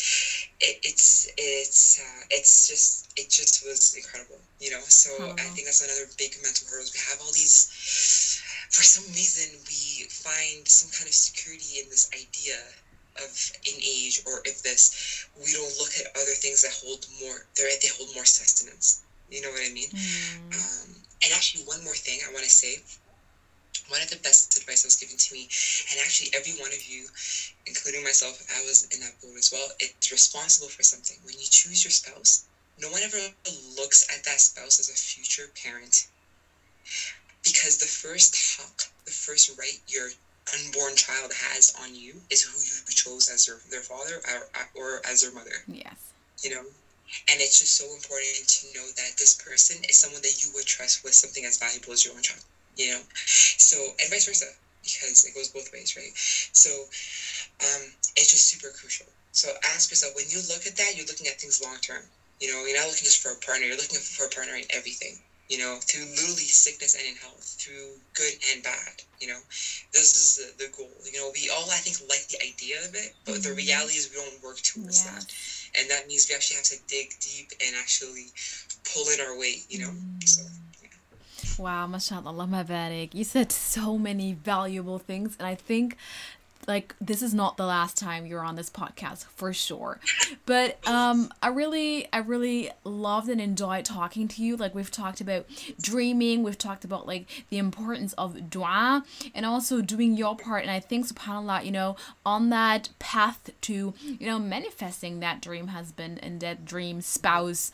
it, 0.60 0.76
it's 0.84 1.32
it's 1.38 2.02
uh, 2.02 2.24
it's 2.30 2.68
just 2.68 3.08
it 3.16 3.30
just 3.30 3.64
was 3.64 3.96
incredible. 3.96 4.42
You 4.60 4.72
know, 4.72 4.82
so 4.82 5.12
oh. 5.22 5.32
I 5.40 5.48
think 5.56 5.64
that's 5.64 5.80
another 5.80 6.12
big 6.18 6.36
mental 6.44 6.68
hurdle. 6.68 6.90
We 6.92 7.00
have 7.08 7.22
all 7.22 7.32
these 7.32 7.72
for 8.76 8.84
some 8.84 9.08
reason 9.14 9.48
we 9.72 10.04
find 10.10 10.68
some 10.68 10.90
kind 10.90 11.08
of 11.08 11.14
security 11.14 11.80
in 11.80 11.88
this 11.88 12.10
idea 12.14 12.60
of 13.16 13.32
an 13.66 13.80
age 13.80 14.20
or 14.28 14.42
if 14.44 14.62
this 14.64 15.26
we 15.40 15.54
don't 15.54 15.78
look 15.80 15.96
at 15.96 16.06
other 16.20 16.36
things 16.36 16.62
that 16.62 16.72
hold 16.84 17.08
more 17.22 17.46
they 17.56 17.64
they 17.82 17.88
hold 17.88 18.14
more 18.14 18.26
sustenance. 18.26 19.00
You 19.32 19.42
know 19.42 19.50
what 19.50 19.64
i 19.64 19.70
mean? 19.70 19.88
Mm. 19.90 20.54
um, 20.54 20.90
and 21.24 21.32
actually 21.32 21.64
one 21.64 21.82
more 21.86 21.96
thing 21.96 22.20
i 22.28 22.32
want 22.34 22.44
to 22.44 22.52
say. 22.52 22.80
One 23.88 24.02
of 24.02 24.10
the 24.10 24.18
best 24.18 24.58
advice 24.58 24.82
that 24.82 24.88
was 24.88 24.96
given 24.96 25.16
to 25.16 25.34
me 25.34 25.48
and 25.92 26.00
actually 26.00 26.30
every 26.34 26.52
one 26.60 26.74
of 26.74 26.84
you 26.84 27.08
including 27.66 28.04
myself 28.04 28.44
i 28.52 28.62
was 28.66 28.84
in 28.92 29.00
that 29.00 29.16
boat 29.22 29.38
as 29.38 29.52
well 29.54 29.70
it's 29.80 30.12
responsible 30.12 30.68
for 30.68 30.84
something. 30.84 31.16
When 31.24 31.40
you 31.40 31.48
choose 31.50 31.86
your 31.86 31.92
spouse 31.92 32.44
no 32.78 32.90
one 32.90 33.04
ever 33.04 33.32
looks 33.78 34.04
at 34.12 34.24
that 34.26 34.42
spouse 34.42 34.80
as 34.80 34.90
a 34.90 34.98
future 35.00 35.48
parent 35.56 36.08
because 37.46 37.78
the 37.78 37.86
first 37.86 38.36
haq, 38.58 38.90
the 39.06 39.12
first 39.12 39.56
right 39.58 39.80
your 39.88 40.10
unborn 40.54 40.96
child 40.96 41.32
has 41.34 41.74
on 41.80 41.96
you 41.96 42.22
is 42.30 42.42
who 42.42 42.58
you 42.58 42.82
chose 42.90 43.30
as 43.30 43.46
their, 43.46 43.58
their 43.70 43.82
father 43.82 44.22
or, 44.28 44.50
or 44.76 45.02
as 45.06 45.22
their 45.22 45.32
mother. 45.32 45.64
Yes. 45.68 45.96
You 46.44 46.50
know? 46.50 46.66
And 47.30 47.40
it's 47.40 47.60
just 47.60 47.78
so 47.78 47.86
important 47.94 48.50
to 48.50 48.74
know 48.74 48.86
that 48.98 49.18
this 49.18 49.36
person 49.36 49.78
is 49.88 49.96
someone 49.96 50.22
that 50.24 50.44
you 50.44 50.50
would 50.54 50.66
trust 50.66 51.04
with 51.04 51.14
something 51.14 51.46
as 51.46 51.58
valuable 51.58 51.94
as 51.94 52.04
your 52.04 52.16
own 52.16 52.22
child. 52.22 52.42
You 52.76 52.94
know? 52.94 53.02
So, 53.16 53.78
and 54.02 54.10
vice 54.10 54.26
versa, 54.26 54.52
because 54.84 55.24
it 55.24 55.34
goes 55.34 55.48
both 55.50 55.72
ways, 55.72 55.96
right? 55.96 56.12
So, 56.52 56.70
um, 57.62 57.94
it's 58.18 58.32
just 58.32 58.50
super 58.50 58.70
crucial. 58.70 59.06
So 59.32 59.50
ask 59.64 59.92
yourself 59.92 60.16
when 60.16 60.30
you 60.30 60.42
look 60.50 60.66
at 60.66 60.76
that, 60.78 60.96
you're 60.96 61.06
looking 61.06 61.28
at 61.28 61.40
things 61.40 61.62
long 61.62 61.78
term. 61.78 62.04
You 62.40 62.52
know, 62.52 62.66
you're 62.66 62.78
not 62.78 62.88
looking 62.88 63.06
just 63.06 63.22
for 63.22 63.32
a 63.32 63.36
partner, 63.38 63.66
you're 63.66 63.78
looking 63.78 64.00
for 64.00 64.26
a 64.26 64.30
partner 64.30 64.56
in 64.56 64.66
everything 64.72 65.20
you 65.50 65.60
know, 65.60 65.78
through 65.82 66.06
literally 66.10 66.50
sickness 66.50 66.96
and 66.96 67.06
in 67.06 67.16
health, 67.16 67.56
through 67.60 67.98
good 68.14 68.34
and 68.54 68.64
bad, 68.64 69.02
you 69.20 69.28
know. 69.28 69.40
This 69.94 70.16
is 70.18 70.56
the, 70.58 70.66
the 70.66 70.72
goal. 70.76 70.90
You 71.06 71.20
know, 71.20 71.32
we 71.34 71.50
all, 71.50 71.70
I 71.70 71.82
think, 71.86 72.02
like 72.10 72.28
the 72.28 72.42
idea 72.42 72.78
of 72.88 72.96
it, 72.96 73.14
but 73.26 73.36
mm-hmm. 73.36 73.50
the 73.50 73.56
reality 73.56 73.96
is 73.96 74.10
we 74.10 74.18
don't 74.18 74.44
work 74.44 74.58
towards 74.58 75.06
that. 75.06 75.26
And 75.78 75.90
that 75.90 76.08
means 76.08 76.28
we 76.30 76.36
actually 76.36 76.58
have 76.58 76.66
to 76.66 76.78
dig 76.88 77.14
deep 77.20 77.52
and 77.62 77.76
actually 77.78 78.28
pull 78.94 79.06
in 79.10 79.20
our 79.22 79.38
weight, 79.38 79.66
you 79.70 79.80
know. 79.80 79.94
Mm-hmm. 79.94 80.26
So, 80.26 80.44
Wow, 81.58 81.88
mashallah, 81.88 82.28
Allah. 82.28 83.08
You 83.14 83.24
said 83.24 83.52
so 83.52 83.98
many 83.98 84.34
valuable 84.34 85.00
things, 85.00 85.36
and 85.38 85.48
I 85.48 85.56
think 85.56 85.96
like 86.68 86.96
this 87.00 87.22
is 87.22 87.34
not 87.34 87.58
the 87.58 87.66
last 87.66 87.98
time 87.98 88.26
you're 88.26 88.44
on 88.44 88.56
this 88.56 88.70
podcast 88.70 89.26
for 89.36 89.54
sure. 89.54 90.00
But 90.46 90.86
um 90.88 91.32
i 91.42 91.48
really 91.48 92.08
i 92.14 92.18
really 92.18 92.72
loved 92.84 93.30
and 93.30 93.42
enjoyed 93.42 93.86
talking 93.86 94.28
to 94.30 94.44
you. 94.44 94.56
Like 94.56 94.76
we've 94.76 94.92
talked 94.92 95.22
about 95.22 95.46
dreaming 95.82 96.44
we've 96.44 96.58
talked 96.58 96.86
about 96.86 97.08
like 97.08 97.46
the 97.50 97.58
importance 97.58 98.14
of 98.14 98.50
dua 98.50 99.04
and 99.34 99.46
also 99.46 99.82
doing 99.82 100.16
your 100.16 100.36
part. 100.36 100.62
And 100.62 100.72
i 100.72 100.80
think 100.80 101.08
subhanallah 101.08 101.66
you 101.66 101.72
know 101.72 101.96
on 102.26 102.50
that 102.50 102.90
path 103.00 103.50
to 103.62 103.94
you 104.04 104.28
know 104.28 104.40
manifesting 104.40 105.20
that 105.20 105.42
dream 105.42 105.68
husband 105.68 106.20
and 106.24 106.40
that 106.42 106.66
dream 106.66 107.02
spouse 107.02 107.72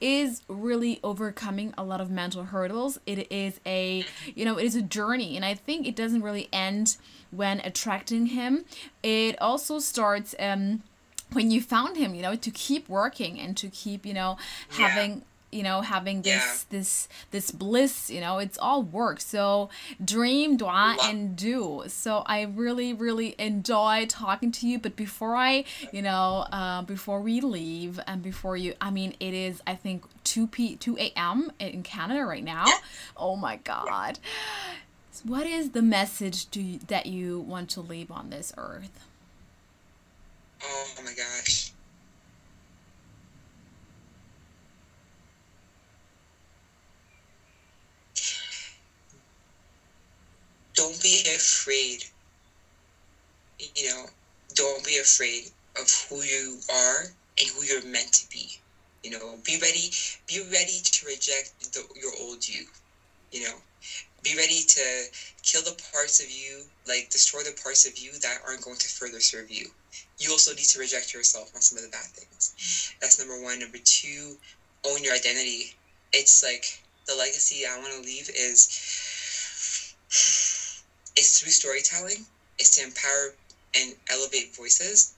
is 0.00 0.42
really 0.48 1.00
overcoming 1.02 1.72
a 1.78 1.84
lot 1.84 2.00
of 2.00 2.10
mental 2.10 2.44
hurdles. 2.44 2.98
It 3.06 3.30
is 3.30 3.60
a 3.66 4.04
you 4.34 4.44
know 4.44 4.58
it 4.58 4.64
is 4.64 4.76
a 4.76 4.82
journey. 4.82 5.36
And 5.36 5.44
i 5.44 5.54
think 5.54 5.86
it 5.86 5.96
doesn't 5.96 6.22
really 6.22 6.48
end 6.52 6.96
when 7.30 7.60
attracting 7.60 8.26
him. 8.32 8.64
It 9.02 9.40
also 9.40 9.78
starts 9.78 10.34
um, 10.38 10.82
when 11.32 11.50
you 11.50 11.60
found 11.60 11.96
him, 11.96 12.14
you 12.14 12.22
know, 12.22 12.34
to 12.34 12.50
keep 12.50 12.88
working 12.88 13.38
and 13.38 13.56
to 13.56 13.68
keep, 13.68 14.04
you 14.04 14.14
know, 14.14 14.36
having. 14.70 15.10
Yeah 15.10 15.20
you 15.52 15.62
know 15.62 15.82
having 15.82 16.22
this 16.22 16.66
yeah. 16.70 16.78
this 16.78 17.08
this 17.30 17.50
bliss 17.50 18.10
you 18.10 18.20
know 18.20 18.38
it's 18.38 18.58
all 18.58 18.82
work. 18.82 19.20
So 19.20 19.68
dream 20.02 20.56
dua 20.56 20.96
and 21.04 21.36
do. 21.36 21.84
So 21.86 22.24
i 22.26 22.42
really 22.42 22.92
really 22.94 23.36
enjoy 23.38 24.06
talking 24.08 24.50
to 24.52 24.66
you. 24.66 24.78
But 24.78 24.96
before 24.96 25.36
i 25.36 25.64
you 25.92 26.02
know 26.02 26.46
uh, 26.50 26.82
before 26.82 27.20
we 27.20 27.40
leave 27.40 28.00
and 28.06 28.22
before 28.22 28.56
you 28.56 28.74
i 28.80 28.90
mean 28.90 29.14
it 29.20 29.34
is 29.34 29.62
i 29.66 29.74
think 29.74 30.04
2 30.24 30.46
p 30.46 30.76
2 30.76 30.96
a.m 30.98 31.52
in 31.60 31.82
canada 31.82 32.24
right 32.24 32.42
now. 32.44 32.64
Oh 33.16 33.36
my 33.36 33.56
god 33.56 34.18
what 35.24 35.46
is 35.46 35.70
the 35.70 35.82
message 35.82 36.46
do 36.46 36.60
you, 36.60 36.78
that 36.88 37.06
you 37.06 37.40
want 37.40 37.70
to 37.70 37.80
leave 37.80 38.10
on 38.10 38.30
this 38.30 38.52
earth? 38.56 39.06
Oh 40.62 40.88
my 41.04 41.12
gosh. 41.12 41.72
Don't 50.74 51.02
be 51.02 51.20
afraid. 51.34 52.04
You 53.76 53.90
know, 53.90 54.06
don't 54.54 54.84
be 54.84 54.98
afraid 54.98 55.50
of 55.80 55.88
who 56.08 56.22
you 56.22 56.58
are 56.72 57.02
and 57.38 57.48
who 57.50 57.64
you're 57.64 57.84
meant 57.84 58.12
to 58.14 58.30
be. 58.30 58.58
You 59.04 59.10
know, 59.12 59.36
be 59.44 59.58
ready. 59.60 59.90
Be 60.26 60.40
ready 60.50 60.80
to 60.82 61.06
reject 61.06 61.72
the, 61.72 61.82
your 62.00 62.12
old 62.20 62.46
you. 62.48 62.66
You 63.30 63.44
know, 63.44 63.56
be 64.22 64.36
ready 64.36 64.62
to 64.62 65.04
kill 65.42 65.62
the 65.62 65.74
parts 65.92 66.20
of 66.20 66.30
you, 66.30 66.62
like 66.86 67.08
destroy 67.10 67.42
the 67.42 67.52
parts 67.52 67.84
of 67.84 67.98
you 67.98 68.18
that 68.18 68.38
aren't 68.46 68.62
going 68.62 68.76
to 68.78 68.88
further 68.88 69.20
serve 69.20 69.50
you. 69.50 69.64
You 70.18 70.30
also 70.30 70.52
need 70.52 70.68
to 70.68 70.78
reject 70.78 71.12
yourself 71.12 71.50
on 71.54 71.60
some 71.60 71.76
of 71.76 71.82
the 71.82 71.90
bad 71.90 72.06
things. 72.06 72.94
That's 73.00 73.18
number 73.18 73.40
one. 73.40 73.58
Number 73.58 73.78
two, 73.84 74.36
own 74.84 75.02
your 75.02 75.14
identity. 75.14 75.70
It's 76.12 76.42
like 76.42 76.78
the 77.06 77.14
legacy 77.14 77.66
I 77.66 77.78
want 77.78 77.92
to 77.92 78.00
leave 78.00 78.30
is 78.30 78.68
it's 81.16 81.38
through 81.38 81.50
storytelling. 81.50 82.24
It's 82.58 82.70
to 82.70 82.82
empower 82.82 83.32
and 83.74 83.94
elevate 84.08 84.54
voices. 84.54 85.12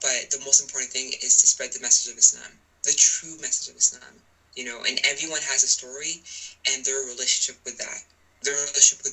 But 0.00 0.30
the 0.30 0.38
most 0.38 0.60
important 0.60 0.90
thing 0.90 1.12
is 1.20 1.36
to 1.38 1.46
spread 1.46 1.72
the 1.72 1.80
message 1.80 2.10
of 2.10 2.16
Islam, 2.16 2.58
the 2.84 2.94
true 2.96 3.36
message 3.40 3.68
of 3.68 3.76
Islam. 3.76 4.22
You 4.54 4.64
know, 4.64 4.82
and 4.84 4.98
everyone 5.04 5.42
has 5.42 5.62
a 5.62 5.68
story 5.68 6.18
and 6.68 6.84
their 6.84 7.00
relationship 7.00 7.56
with 7.64 7.76
that 7.76 8.02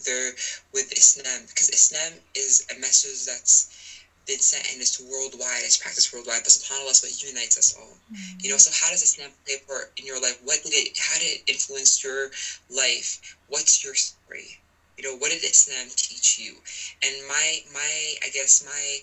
with 0.06 0.61
with 0.73 0.91
Islam 0.91 1.45
because 1.48 1.69
Islam 1.69 2.14
is 2.36 2.65
a 2.76 2.80
message 2.80 3.26
that's 3.26 4.02
been 4.26 4.40
sent 4.40 4.65
and 4.72 4.82
it's 4.82 4.99
worldwide, 4.99 5.61
it's 5.61 5.77
practiced 5.77 6.11
worldwide, 6.11 6.41
but 6.44 6.49
subhanAllah 6.52 6.91
is 6.91 7.02
what 7.02 7.23
unites 7.23 7.57
us 7.57 7.76
all. 7.77 7.98
Mm-hmm. 8.11 8.38
You 8.41 8.49
know, 8.49 8.57
so 8.57 8.72
how 8.73 8.90
does 8.90 9.03
Islam 9.03 9.30
play 9.45 9.56
a 9.61 9.68
part 9.68 9.91
in 9.98 10.06
your 10.06 10.19
life? 10.19 10.40
What 10.44 10.64
did 10.64 10.73
it 10.73 10.98
how 10.98 11.19
did 11.19 11.26
it 11.26 11.44
influence 11.48 12.03
your 12.03 12.32
life? 12.69 13.38
What's 13.48 13.84
your 13.84 13.94
story? 13.94 14.60
You 14.98 15.03
know, 15.03 15.15
what 15.18 15.32
did 15.32 15.44
Islam 15.44 15.88
teach 15.95 16.40
you? 16.40 16.56
And 17.03 17.15
my 17.27 17.61
my 17.73 18.15
I 18.23 18.30
guess 18.34 18.64
my 18.65 18.99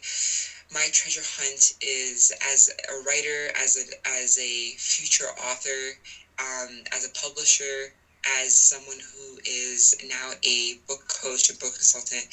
my 0.72 0.88
treasure 0.92 1.22
hunt 1.24 1.74
is 1.80 2.32
as 2.50 2.70
a 2.88 2.94
writer, 3.06 3.50
as 3.56 3.76
a 3.76 4.08
as 4.08 4.38
a 4.38 4.72
future 4.78 5.28
author, 5.38 5.98
um, 6.38 6.82
as 6.92 7.04
a 7.04 7.10
publisher, 7.10 7.92
as 8.24 8.54
someone 8.54 8.98
who 8.98 9.38
is 9.44 9.94
now 10.04 10.32
a 10.44 10.74
book 10.86 11.00
coach, 11.08 11.48
a 11.48 11.54
book 11.54 11.74
consultant, 11.74 12.26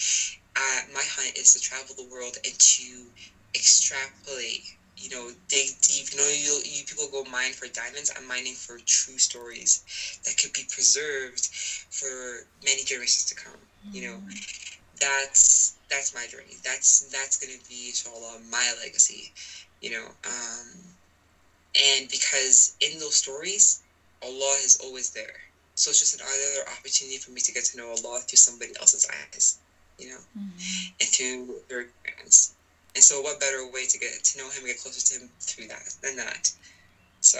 uh, 0.56 0.82
my 0.94 1.04
hunt 1.04 1.38
is 1.38 1.54
to 1.54 1.60
travel 1.60 1.96
the 1.96 2.04
world 2.04 2.38
and 2.46 2.58
to 2.60 3.12
extrapolate, 3.56 4.62
you 4.98 5.10
know, 5.10 5.32
dig 5.48 5.70
deep. 5.82 6.12
You 6.12 6.18
know, 6.18 6.28
you, 6.28 6.60
you 6.66 6.84
people 6.84 7.08
go 7.08 7.24
mine 7.24 7.54
for 7.54 7.68
diamonds. 7.68 8.12
I'm 8.16 8.26
mining 8.28 8.54
for 8.54 8.78
true 8.86 9.18
stories 9.18 9.82
that 10.26 10.38
could 10.38 10.54
be 10.54 10.66
preserved 10.70 11.48
for 11.90 12.44
many 12.64 12.84
generations 12.84 13.26
to 13.26 13.36
come. 13.36 13.60
You 13.92 14.02
know, 14.02 14.16
mm. 14.18 14.60
that's 15.00 15.74
that's 15.90 16.14
my 16.14 16.28
journey. 16.28 16.58
That's 16.64 17.00
that's 17.12 17.38
gonna 17.38 17.60
be 17.68 17.88
inshallah 17.88 18.40
my 18.50 18.74
legacy. 18.80 19.32
You 19.82 19.92
know, 19.92 20.06
um, 20.26 20.68
and 21.82 22.10
because 22.10 22.76
in 22.82 23.00
those 23.00 23.16
stories, 23.16 23.82
Allah 24.22 24.58
is 24.64 24.76
always 24.78 25.12
there 25.12 25.49
so 25.80 25.92
it's 25.92 26.00
just 26.02 26.20
another 26.20 26.70
opportunity 26.78 27.18
for 27.18 27.32
me 27.32 27.40
to 27.40 27.54
get 27.54 27.64
to 27.64 27.78
know 27.78 27.88
Allah 27.88 28.20
through 28.28 28.36
somebody 28.36 28.74
else's 28.82 29.08
eyes, 29.10 29.60
you 29.98 30.10
know, 30.10 30.20
mm-hmm. 30.38 30.92
and 31.00 31.10
through 31.10 31.56
their 31.70 31.88
experience. 32.04 32.56
And 32.96 33.04
so, 33.04 33.22
what 33.22 33.40
better 33.40 33.66
way 33.72 33.86
to 33.86 33.98
get 33.98 34.22
to 34.22 34.38
know 34.40 34.50
Him, 34.50 34.66
get 34.66 34.82
closer 34.82 35.00
to 35.00 35.22
Him 35.22 35.30
through 35.40 35.68
that 35.68 35.96
than 36.04 36.18
that? 36.18 36.52
So. 37.22 37.40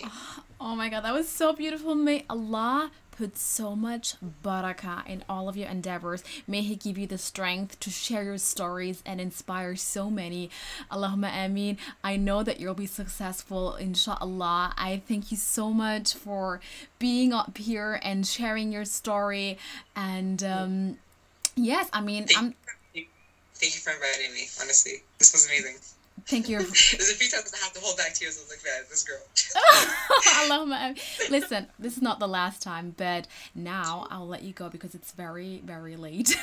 Yeah. 0.00 0.08
Oh 0.64 0.76
my 0.76 0.88
God, 0.88 1.02
that 1.02 1.12
was 1.12 1.28
so 1.28 1.52
beautiful. 1.52 1.96
May 1.96 2.24
Allah 2.30 2.92
put 3.16 3.36
so 3.36 3.76
much 3.76 4.14
barakah 4.44 5.06
in 5.06 5.22
all 5.28 5.48
of 5.48 5.56
your 5.56 5.68
endeavors. 5.68 6.24
May 6.46 6.62
He 6.62 6.76
give 6.76 6.98
you 6.98 7.06
the 7.06 7.18
strength 7.18 7.78
to 7.80 7.90
share 7.90 8.24
your 8.24 8.38
stories 8.38 9.02
and 9.06 9.20
inspire 9.20 9.76
so 9.76 10.10
many. 10.10 10.50
Allahumma 10.90 11.30
ameen. 11.44 11.78
I 12.02 12.16
know 12.16 12.42
that 12.42 12.58
you'll 12.58 12.74
be 12.74 12.86
successful, 12.86 13.76
inshallah. 13.76 14.74
I 14.76 15.02
thank 15.06 15.30
you 15.30 15.36
so 15.36 15.72
much 15.72 16.14
for 16.14 16.60
being 16.98 17.32
up 17.32 17.58
here 17.58 18.00
and 18.02 18.26
sharing 18.26 18.72
your 18.72 18.84
story. 18.84 19.58
And 19.94 20.42
um, 20.42 20.98
yes, 21.54 21.88
I 21.92 22.00
mean, 22.00 22.26
I'm. 22.36 22.54
Thank 23.54 23.76
you 23.76 23.80
for 23.80 23.92
inviting 23.92 24.34
me. 24.34 24.48
Honestly, 24.60 25.04
this 25.18 25.32
was 25.32 25.46
amazing. 25.46 25.76
Thank 26.26 26.48
you. 26.48 26.58
There's 26.58 27.10
a 27.10 27.14
few 27.14 27.28
times 27.28 27.52
I 27.54 27.64
have 27.64 27.72
to 27.72 27.80
hold 27.80 27.96
back 27.96 28.14
tears. 28.14 28.38
I 28.38 28.42
was 28.42 28.50
like, 28.50 28.64
man, 28.64 28.84
this 28.88 29.04
girl. 29.04 29.18
Allahumma. 30.48 31.30
Listen, 31.30 31.66
this 31.78 31.96
is 31.96 32.02
not 32.02 32.18
the 32.20 32.28
last 32.28 32.62
time, 32.62 32.94
but 32.96 33.26
now 33.54 34.06
I'll 34.10 34.28
let 34.28 34.42
you 34.42 34.52
go 34.52 34.68
because 34.68 34.94
it's 34.94 35.12
very, 35.12 35.62
very 35.64 35.96
late 35.96 36.36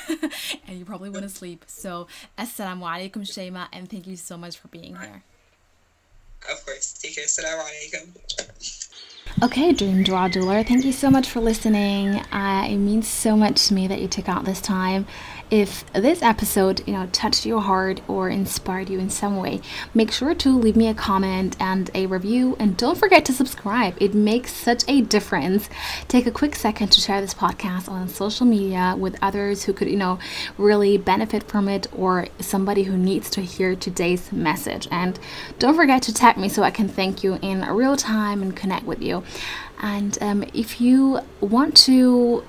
and 0.68 0.78
you 0.78 0.84
probably 0.84 1.10
want 1.10 1.22
to 1.22 1.28
sleep. 1.28 1.64
So, 1.66 2.06
Assalamu 2.38 2.82
alaikum, 2.82 3.22
Shaima, 3.22 3.68
and 3.72 3.88
thank 3.88 4.06
you 4.06 4.16
so 4.16 4.36
much 4.36 4.58
for 4.58 4.68
being 4.68 4.96
here. 4.96 5.22
Of 6.50 6.64
course. 6.64 6.94
Take 6.94 7.16
care. 7.16 7.24
Assalamu 7.24 7.62
alaikum. 7.62 8.86
Okay, 9.42 9.72
Dream 9.72 10.02
Dua 10.02 10.28
Doer, 10.28 10.64
thank 10.64 10.84
you 10.84 10.92
so 10.92 11.08
much 11.08 11.28
for 11.28 11.40
listening. 11.40 12.16
Uh, 12.32 12.66
it 12.68 12.76
means 12.76 13.06
so 13.06 13.36
much 13.36 13.68
to 13.68 13.74
me 13.74 13.86
that 13.86 14.00
you 14.00 14.08
took 14.08 14.28
out 14.28 14.44
this 14.44 14.60
time 14.60 15.06
if 15.50 15.84
this 15.92 16.22
episode, 16.22 16.86
you 16.86 16.92
know, 16.92 17.08
touched 17.12 17.44
your 17.44 17.60
heart 17.60 18.00
or 18.06 18.28
inspired 18.28 18.88
you 18.88 18.98
in 18.98 19.10
some 19.10 19.36
way, 19.36 19.60
make 19.92 20.12
sure 20.12 20.34
to 20.34 20.56
leave 20.56 20.76
me 20.76 20.86
a 20.86 20.94
comment 20.94 21.56
and 21.58 21.90
a 21.94 22.06
review 22.06 22.56
and 22.60 22.76
don't 22.76 22.96
forget 22.96 23.24
to 23.24 23.32
subscribe. 23.32 23.94
It 24.00 24.14
makes 24.14 24.52
such 24.52 24.84
a 24.86 25.00
difference. 25.00 25.68
Take 26.06 26.26
a 26.26 26.30
quick 26.30 26.54
second 26.54 26.92
to 26.92 27.00
share 27.00 27.20
this 27.20 27.34
podcast 27.34 27.88
on 27.88 28.08
social 28.08 28.46
media 28.46 28.94
with 28.96 29.16
others 29.20 29.64
who 29.64 29.72
could, 29.72 29.88
you 29.88 29.96
know, 29.96 30.18
really 30.56 30.96
benefit 30.96 31.42
from 31.44 31.68
it 31.68 31.88
or 31.92 32.28
somebody 32.38 32.84
who 32.84 32.96
needs 32.96 33.28
to 33.30 33.40
hear 33.40 33.74
today's 33.74 34.30
message. 34.30 34.86
And 34.90 35.18
don't 35.58 35.74
forget 35.74 36.02
to 36.02 36.14
tag 36.14 36.36
me 36.36 36.48
so 36.48 36.62
I 36.62 36.70
can 36.70 36.88
thank 36.88 37.24
you 37.24 37.38
in 37.42 37.62
real 37.62 37.96
time 37.96 38.42
and 38.42 38.54
connect 38.54 38.86
with 38.86 39.02
you. 39.02 39.24
And 39.82 40.16
um, 40.20 40.44
if 40.52 40.80
you 40.80 41.20
want 41.40 41.76
to 41.78 42.44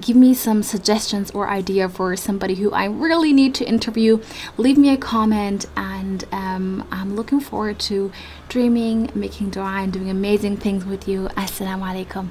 give 0.00 0.16
me 0.16 0.34
some 0.34 0.62
suggestions 0.62 1.30
or 1.32 1.48
idea 1.48 1.88
for 1.88 2.16
somebody 2.16 2.54
who 2.56 2.72
I 2.72 2.84
really 2.86 3.32
need 3.32 3.54
to 3.56 3.64
interview, 3.64 4.20
leave 4.56 4.78
me 4.78 4.90
a 4.90 4.96
comment. 4.96 5.66
And 5.76 6.24
um, 6.32 6.86
I'm 6.92 7.16
looking 7.16 7.40
forward 7.40 7.78
to 7.80 8.12
dreaming, 8.48 9.10
making 9.14 9.50
dua, 9.50 9.82
and 9.82 9.92
doing 9.92 10.10
amazing 10.10 10.58
things 10.58 10.84
with 10.84 11.08
you. 11.08 11.28
Assalamu 11.36 11.82
alaikum. 12.06 12.28